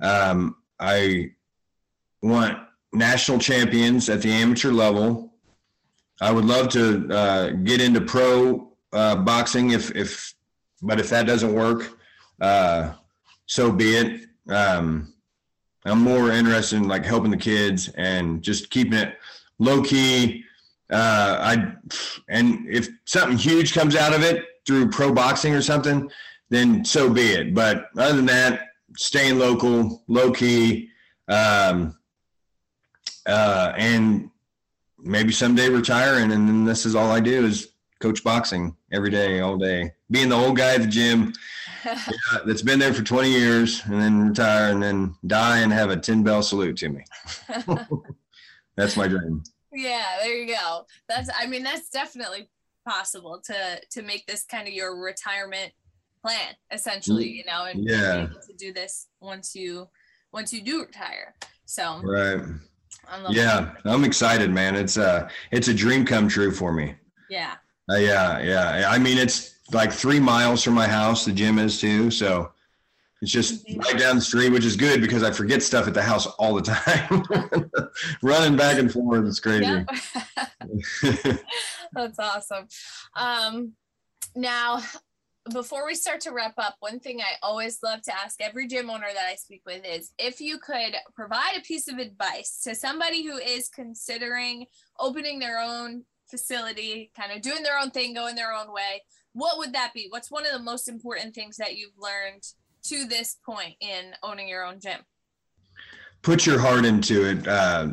Um, 0.00 0.56
I 0.78 1.32
want 2.22 2.58
national 2.92 3.38
champions 3.38 4.08
at 4.08 4.22
the 4.22 4.30
amateur 4.30 4.70
level. 4.70 5.34
I 6.20 6.30
would 6.32 6.44
love 6.44 6.68
to 6.70 7.08
uh, 7.10 7.50
get 7.50 7.80
into 7.80 8.00
pro 8.00 8.72
uh, 8.92 9.16
boxing 9.16 9.70
if 9.70 9.94
if, 9.94 10.34
but 10.82 10.98
if 10.98 11.10
that 11.10 11.26
doesn't 11.26 11.52
work, 11.52 11.98
uh, 12.40 12.94
so 13.46 13.70
be 13.72 13.96
it. 13.96 14.20
Um, 14.48 15.14
I'm 15.84 16.02
more 16.02 16.30
interested 16.30 16.76
in 16.76 16.88
like 16.88 17.04
helping 17.04 17.30
the 17.30 17.36
kids 17.36 17.88
and 17.96 18.42
just 18.42 18.70
keeping 18.70 18.94
it 18.94 19.16
low 19.58 19.82
key. 19.82 20.44
Uh, 20.90 21.38
I 21.40 21.72
and 22.28 22.68
if 22.68 22.88
something 23.04 23.38
huge 23.38 23.72
comes 23.72 23.96
out 23.96 24.12
of 24.12 24.22
it 24.22 24.44
through 24.66 24.90
pro 24.90 25.12
boxing 25.12 25.54
or 25.54 25.62
something, 25.62 26.10
then 26.48 26.84
so 26.84 27.08
be 27.08 27.32
it. 27.32 27.54
But 27.54 27.86
other 27.96 28.16
than 28.16 28.26
that, 28.26 28.68
staying 28.96 29.38
local, 29.38 30.02
low 30.08 30.32
key, 30.32 30.90
um, 31.28 31.96
uh, 33.26 33.72
and 33.76 34.30
maybe 34.98 35.32
someday 35.32 35.68
retiring, 35.68 36.32
and 36.32 36.48
then 36.48 36.64
this 36.64 36.84
is 36.84 36.94
all 36.94 37.10
I 37.10 37.20
do 37.20 37.46
is 37.46 37.68
coach 38.00 38.22
boxing 38.24 38.76
every 38.92 39.10
day, 39.10 39.40
all 39.40 39.56
day. 39.56 39.92
Being 40.10 40.28
the 40.28 40.36
old 40.36 40.56
guy 40.56 40.74
at 40.74 40.80
the 40.82 40.86
gym 40.86 41.32
yeah, 41.84 42.38
that's 42.44 42.62
been 42.62 42.78
there 42.78 42.92
for 42.92 43.02
20 43.02 43.30
years, 43.30 43.82
and 43.86 44.00
then 44.00 44.28
retire, 44.28 44.70
and 44.72 44.82
then 44.82 45.14
die 45.26 45.58
and 45.60 45.72
have 45.72 45.90
a 45.90 45.96
10 45.96 46.22
bell 46.22 46.42
salute 46.42 46.76
to 46.78 46.88
me. 46.88 47.04
that's 48.76 48.96
my 48.96 49.08
dream. 49.08 49.42
Yeah, 49.72 50.16
there 50.20 50.36
you 50.36 50.54
go. 50.54 50.86
That's 51.08 51.30
I 51.36 51.46
mean 51.46 51.62
that's 51.62 51.90
definitely 51.90 52.50
possible 52.86 53.40
to 53.44 53.80
to 53.90 54.02
make 54.02 54.26
this 54.26 54.44
kind 54.44 54.66
of 54.66 54.74
your 54.74 55.00
retirement 55.00 55.72
plan 56.22 56.54
essentially, 56.72 57.28
you 57.28 57.44
know, 57.44 57.66
and 57.66 57.88
yeah. 57.88 58.26
to 58.46 58.52
do 58.58 58.72
this 58.72 59.06
once 59.20 59.54
you 59.54 59.88
once 60.32 60.52
you 60.52 60.62
do 60.62 60.80
retire. 60.80 61.34
So 61.66 62.00
right. 62.02 62.40
Yeah, 63.30 63.74
I'm 63.84 64.04
excited, 64.04 64.50
man. 64.50 64.74
It's 64.74 64.98
uh 64.98 65.28
it's 65.52 65.68
a 65.68 65.74
dream 65.74 66.04
come 66.04 66.28
true 66.28 66.52
for 66.52 66.72
me. 66.72 66.96
Yeah. 67.28 67.54
Uh, 67.90 67.96
yeah, 67.96 68.38
yeah. 68.40 68.90
I 68.90 68.98
mean, 68.98 69.18
it's 69.18 69.56
like 69.72 69.92
three 69.92 70.20
miles 70.20 70.62
from 70.62 70.74
my 70.74 70.86
house. 70.86 71.24
The 71.24 71.32
gym 71.32 71.58
is 71.58 71.80
too, 71.80 72.10
so 72.10 72.52
it's 73.22 73.32
just 73.32 73.66
right 73.84 73.98
down 73.98 74.16
the 74.16 74.22
street, 74.22 74.50
which 74.50 74.64
is 74.64 74.76
good 74.76 75.00
because 75.00 75.22
I 75.22 75.30
forget 75.30 75.62
stuff 75.62 75.86
at 75.86 75.94
the 75.94 76.02
house 76.02 76.26
all 76.26 76.54
the 76.54 76.62
time. 76.72 77.90
Running 78.22 78.56
back 78.56 78.78
and 78.78 78.90
forth, 78.90 79.26
it's 79.26 79.40
crazy. 79.40 79.64
Yep. 79.64 79.88
That's 81.92 82.18
awesome. 82.18 82.68
Um, 83.16 83.72
now, 84.36 84.82
before 85.52 85.84
we 85.84 85.94
start 85.94 86.20
to 86.22 86.30
wrap 86.30 86.54
up, 86.58 86.76
one 86.80 87.00
thing 87.00 87.20
I 87.20 87.34
always 87.42 87.82
love 87.82 88.02
to 88.02 88.14
ask 88.14 88.40
every 88.40 88.68
gym 88.68 88.88
owner 88.88 89.08
that 89.12 89.26
I 89.28 89.34
speak 89.34 89.62
with 89.66 89.84
is 89.84 90.12
if 90.18 90.40
you 90.40 90.58
could 90.58 90.94
provide 91.14 91.56
a 91.56 91.62
piece 91.62 91.88
of 91.88 91.98
advice 91.98 92.60
to 92.64 92.74
somebody 92.74 93.24
who 93.26 93.36
is 93.36 93.68
considering 93.68 94.66
opening 94.98 95.38
their 95.38 95.58
own 95.58 96.04
facility, 96.30 97.10
kind 97.16 97.32
of 97.32 97.42
doing 97.42 97.62
their 97.62 97.78
own 97.78 97.90
thing, 97.90 98.14
going 98.14 98.34
their 98.34 98.52
own 98.52 98.72
way, 98.72 99.02
what 99.32 99.58
would 99.58 99.72
that 99.72 99.92
be? 99.94 100.06
What's 100.10 100.30
one 100.30 100.46
of 100.46 100.52
the 100.52 100.58
most 100.58 100.88
important 100.88 101.34
things 101.34 101.56
that 101.56 101.76
you've 101.76 101.98
learned 101.98 102.42
to 102.84 103.06
this 103.06 103.36
point 103.44 103.74
in 103.80 104.12
owning 104.22 104.48
your 104.48 104.64
own 104.64 104.80
gym? 104.80 105.00
Put 106.22 106.46
your 106.46 106.58
heart 106.58 106.84
into 106.84 107.24
it. 107.30 107.46
Uh, 107.46 107.88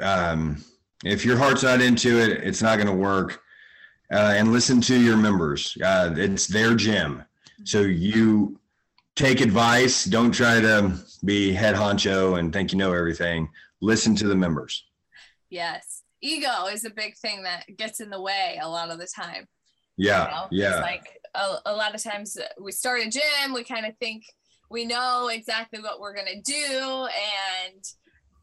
um, 0.00 0.64
if 1.04 1.24
your 1.24 1.36
heart's 1.36 1.62
not 1.62 1.80
into 1.80 2.18
it, 2.20 2.42
it's 2.42 2.62
not 2.62 2.76
going 2.76 2.86
to 2.86 2.94
work. 2.94 3.40
Uh, 4.12 4.34
and 4.36 4.52
listen 4.52 4.80
to 4.80 5.00
your 5.00 5.16
members. 5.16 5.76
Uh, 5.84 6.12
it's 6.16 6.46
their 6.46 6.74
gym. 6.74 7.22
So 7.64 7.82
you 7.82 8.58
take 9.14 9.40
advice. 9.40 10.04
Don't 10.04 10.32
try 10.32 10.60
to 10.60 10.94
be 11.24 11.52
head 11.52 11.74
honcho 11.74 12.38
and 12.38 12.52
think 12.52 12.72
you 12.72 12.78
know 12.78 12.92
everything. 12.92 13.48
Listen 13.80 14.14
to 14.16 14.26
the 14.26 14.34
members. 14.34 14.84
Yes. 15.48 15.99
Ego 16.22 16.66
is 16.66 16.84
a 16.84 16.90
big 16.90 17.16
thing 17.16 17.42
that 17.44 17.64
gets 17.76 18.00
in 18.00 18.10
the 18.10 18.20
way 18.20 18.58
a 18.62 18.68
lot 18.68 18.90
of 18.90 18.98
the 18.98 19.06
time. 19.06 19.46
Yeah. 19.96 20.24
You 20.24 20.30
know? 20.30 20.46
Yeah. 20.50 20.72
It's 20.72 20.82
like 20.82 21.20
a, 21.34 21.56
a 21.66 21.74
lot 21.74 21.94
of 21.94 22.02
times 22.02 22.36
we 22.60 22.72
start 22.72 23.00
a 23.00 23.10
gym, 23.10 23.52
we 23.52 23.64
kind 23.64 23.86
of 23.86 23.96
think 23.98 24.24
we 24.70 24.84
know 24.84 25.28
exactly 25.28 25.80
what 25.80 26.00
we're 26.00 26.14
going 26.14 26.26
to 26.26 26.40
do. 26.40 27.08
And 27.66 27.84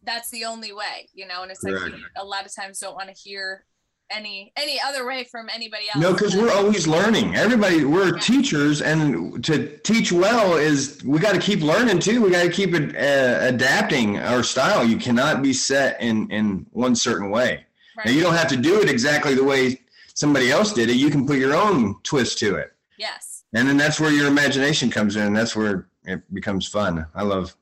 that's 0.03 0.29
the 0.29 0.45
only 0.45 0.73
way, 0.73 1.09
you 1.13 1.27
know? 1.27 1.43
And 1.43 1.51
it's 1.51 1.63
like 1.63 1.75
right. 1.75 1.93
a 2.17 2.25
lot 2.25 2.45
of 2.45 2.55
times 2.55 2.79
don't 2.79 2.95
want 2.95 3.09
to 3.09 3.15
hear 3.15 3.65
any 4.09 4.53
any 4.55 4.79
other 4.85 5.05
way 5.05 5.25
from 5.25 5.49
anybody 5.53 5.83
else. 5.93 6.01
No, 6.01 6.13
because 6.13 6.35
we're 6.35 6.51
always 6.51 6.87
learning. 6.87 7.35
Everybody, 7.35 7.83
we're 7.83 8.13
yeah. 8.13 8.19
teachers, 8.19 8.81
and 8.81 9.43
to 9.43 9.77
teach 9.79 10.11
well 10.11 10.55
is 10.55 11.03
we 11.03 11.19
got 11.19 11.33
to 11.33 11.41
keep 11.41 11.61
learning 11.61 11.99
too. 11.99 12.21
We 12.21 12.31
got 12.31 12.43
to 12.43 12.49
keep 12.49 12.73
it, 12.73 12.95
uh, 12.95 13.45
adapting 13.45 14.19
our 14.19 14.43
style. 14.43 14.85
You 14.85 14.97
cannot 14.97 15.41
be 15.41 15.53
set 15.53 16.01
in 16.01 16.29
in 16.31 16.65
one 16.71 16.95
certain 16.95 17.29
way. 17.29 17.65
Right. 17.97 18.05
Now, 18.05 18.11
you 18.11 18.21
don't 18.21 18.35
have 18.35 18.47
to 18.49 18.57
do 18.57 18.79
it 18.81 18.89
exactly 18.89 19.33
the 19.33 19.43
way 19.43 19.81
somebody 20.13 20.51
else 20.51 20.73
did 20.73 20.89
it. 20.89 20.97
You 20.97 21.09
can 21.09 21.25
put 21.25 21.37
your 21.37 21.55
own 21.55 21.95
twist 22.03 22.37
to 22.39 22.55
it. 22.55 22.73
Yes. 22.97 23.43
And 23.53 23.67
then 23.67 23.77
that's 23.77 23.99
where 23.99 24.11
your 24.11 24.27
imagination 24.27 24.89
comes 24.89 25.15
in. 25.15 25.33
That's 25.33 25.55
where 25.55 25.87
it 26.03 26.21
becomes 26.33 26.67
fun. 26.67 27.05
I 27.15 27.23
love 27.23 27.55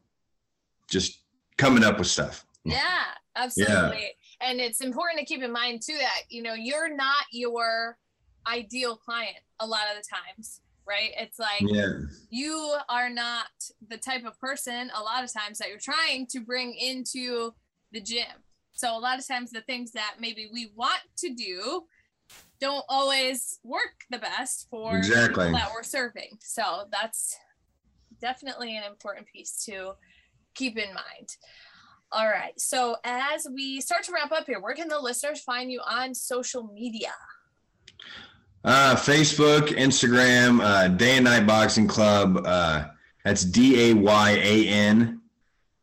just 0.89 1.19
coming 1.57 1.83
up 1.83 1.97
with 1.97 2.07
stuff. 2.07 2.45
Yeah, 2.65 3.03
absolutely. 3.35 4.01
Yeah 4.01 4.07
and 4.41 4.59
it's 4.59 4.81
important 4.81 5.19
to 5.19 5.25
keep 5.25 5.43
in 5.43 5.51
mind 5.51 5.81
too 5.81 5.97
that 5.99 6.21
you 6.29 6.41
know 6.41 6.53
you're 6.53 6.93
not 6.93 7.25
your 7.31 7.97
ideal 8.47 8.95
client 8.95 9.37
a 9.59 9.65
lot 9.67 9.83
of 9.91 10.01
the 10.01 10.07
times 10.07 10.61
right 10.87 11.11
it's 11.17 11.39
like 11.39 11.61
yeah. 11.61 11.93
you 12.29 12.75
are 12.89 13.09
not 13.09 13.47
the 13.89 13.97
type 13.97 14.25
of 14.25 14.39
person 14.39 14.91
a 14.95 15.01
lot 15.01 15.23
of 15.23 15.33
times 15.33 15.57
that 15.57 15.69
you're 15.69 15.77
trying 15.79 16.27
to 16.27 16.39
bring 16.39 16.73
into 16.73 17.51
the 17.91 18.01
gym 18.01 18.25
so 18.75 18.95
a 18.95 18.99
lot 18.99 19.17
of 19.17 19.27
times 19.27 19.51
the 19.51 19.61
things 19.61 19.91
that 19.91 20.15
maybe 20.19 20.49
we 20.53 20.71
want 20.75 21.01
to 21.17 21.33
do 21.33 21.83
don't 22.61 22.85
always 22.87 23.59
work 23.63 24.05
the 24.09 24.17
best 24.17 24.67
for 24.69 24.97
exactly 24.97 25.51
that 25.51 25.71
we're 25.73 25.83
serving 25.83 26.37
so 26.39 26.85
that's 26.91 27.37
definitely 28.21 28.77
an 28.77 28.83
important 28.83 29.27
piece 29.27 29.63
to 29.65 29.93
keep 30.53 30.77
in 30.77 30.93
mind 30.93 31.35
all 32.11 32.27
right. 32.27 32.57
So 32.59 32.95
as 33.03 33.45
we 33.53 33.81
start 33.81 34.03
to 34.03 34.13
wrap 34.13 34.31
up 34.31 34.45
here, 34.45 34.61
where 34.61 34.73
can 34.73 34.87
the 34.87 34.99
listeners 34.99 35.41
find 35.41 35.69
you 35.69 35.81
on 35.85 36.13
social 36.13 36.63
media? 36.73 37.11
Uh, 38.63 38.95
Facebook, 38.95 39.67
Instagram, 39.69 40.61
uh, 40.63 40.87
Day 40.87 41.17
and 41.17 41.25
Night 41.25 41.45
Boxing 41.45 41.87
Club. 41.87 42.41
Uh, 42.45 42.85
that's 43.23 43.43
D 43.43 43.91
A 43.91 43.93
Y 43.93 44.31
A 44.31 44.67
N, 44.67 45.21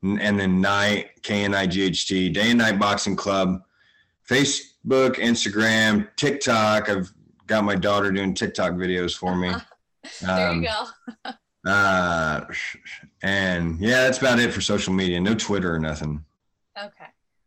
and 0.03 0.39
then 0.39 0.61
Night 0.61 1.23
K 1.23 1.45
N 1.45 1.55
I 1.55 1.66
G 1.66 1.83
H 1.83 2.07
T. 2.07 2.29
Day 2.29 2.51
and 2.51 2.59
Night 2.59 2.79
Boxing 2.79 3.16
Club. 3.16 3.62
Facebook, 4.29 5.16
Instagram, 5.16 6.09
TikTok. 6.16 6.89
I've 6.89 7.12
got 7.47 7.65
my 7.65 7.74
daughter 7.74 8.11
doing 8.11 8.35
TikTok 8.35 8.73
videos 8.73 9.16
for 9.16 9.37
me. 9.37 9.53
there 10.20 10.49
um, 10.49 10.62
you 10.62 10.69
go. 10.69 11.33
Uh, 11.65 12.45
and 13.23 13.79
yeah, 13.79 14.03
that's 14.03 14.19
about 14.19 14.41
it 14.41 14.53
for 14.53 14.61
social 14.61 14.93
media. 14.93 15.20
No 15.20 15.33
Twitter 15.33 15.73
or 15.73 15.79
nothing. 15.79 16.24
Okay. 16.77 17.07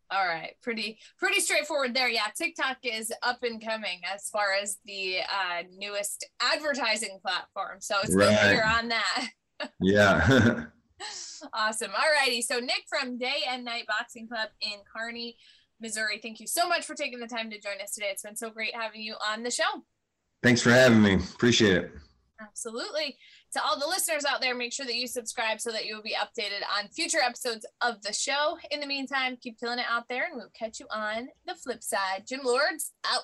All 0.09 0.25
right. 0.25 0.53
Pretty 0.61 0.97
pretty 1.19 1.41
straightforward 1.41 1.93
there. 1.93 2.07
Yeah, 2.07 2.27
TikTok 2.33 2.77
is 2.83 3.11
up 3.23 3.43
and 3.43 3.61
coming 3.61 3.99
as 4.09 4.29
far 4.29 4.53
as 4.53 4.77
the 4.85 5.17
uh, 5.19 5.63
newest 5.77 6.25
advertising 6.39 7.19
platform. 7.21 7.79
So 7.81 7.95
it's 8.03 8.15
right. 8.15 8.39
good 8.41 8.55
you're 8.55 8.65
on 8.65 8.87
that. 8.87 9.27
yeah. 9.81 10.65
Awesome. 11.53 11.91
All 11.91 12.11
righty. 12.21 12.41
So 12.41 12.59
Nick 12.59 12.83
from 12.87 13.17
Day 13.17 13.43
and 13.49 13.63
Night 13.63 13.85
Boxing 13.87 14.27
Club 14.27 14.49
in 14.61 14.79
Kearney, 14.95 15.37
Missouri. 15.79 16.19
Thank 16.21 16.39
you 16.39 16.47
so 16.47 16.67
much 16.67 16.85
for 16.85 16.95
taking 16.95 17.19
the 17.19 17.27
time 17.27 17.49
to 17.49 17.59
join 17.59 17.81
us 17.81 17.93
today. 17.93 18.07
It's 18.11 18.23
been 18.23 18.35
so 18.35 18.49
great 18.49 18.75
having 18.75 19.01
you 19.01 19.15
on 19.31 19.43
the 19.43 19.51
show. 19.51 19.63
Thanks 20.43 20.61
for 20.61 20.71
having 20.71 21.01
me. 21.01 21.15
Appreciate 21.15 21.77
it. 21.77 21.91
Absolutely. 22.39 23.17
To 23.53 23.63
all 23.63 23.79
the 23.79 23.87
listeners 23.87 24.25
out 24.25 24.41
there, 24.41 24.55
make 24.55 24.73
sure 24.73 24.85
that 24.85 24.95
you 24.95 25.07
subscribe 25.07 25.61
so 25.61 25.71
that 25.71 25.85
you 25.85 25.95
will 25.95 26.03
be 26.03 26.15
updated 26.15 26.63
on 26.77 26.89
future 26.89 27.19
episodes 27.23 27.65
of 27.81 28.01
the 28.01 28.13
show. 28.13 28.57
In 28.71 28.81
the 28.81 28.87
meantime, 28.87 29.37
keep 29.41 29.59
killing 29.59 29.79
it 29.79 29.85
out 29.89 30.09
there 30.09 30.25
and 30.25 30.35
we'll 30.35 30.51
catch 30.57 30.79
you 30.79 30.87
on 30.91 31.29
the 31.45 31.55
flip 31.55 31.81
side. 31.81 32.25
Gym 32.27 32.41
Lords 32.43 32.91
out. 33.05 33.23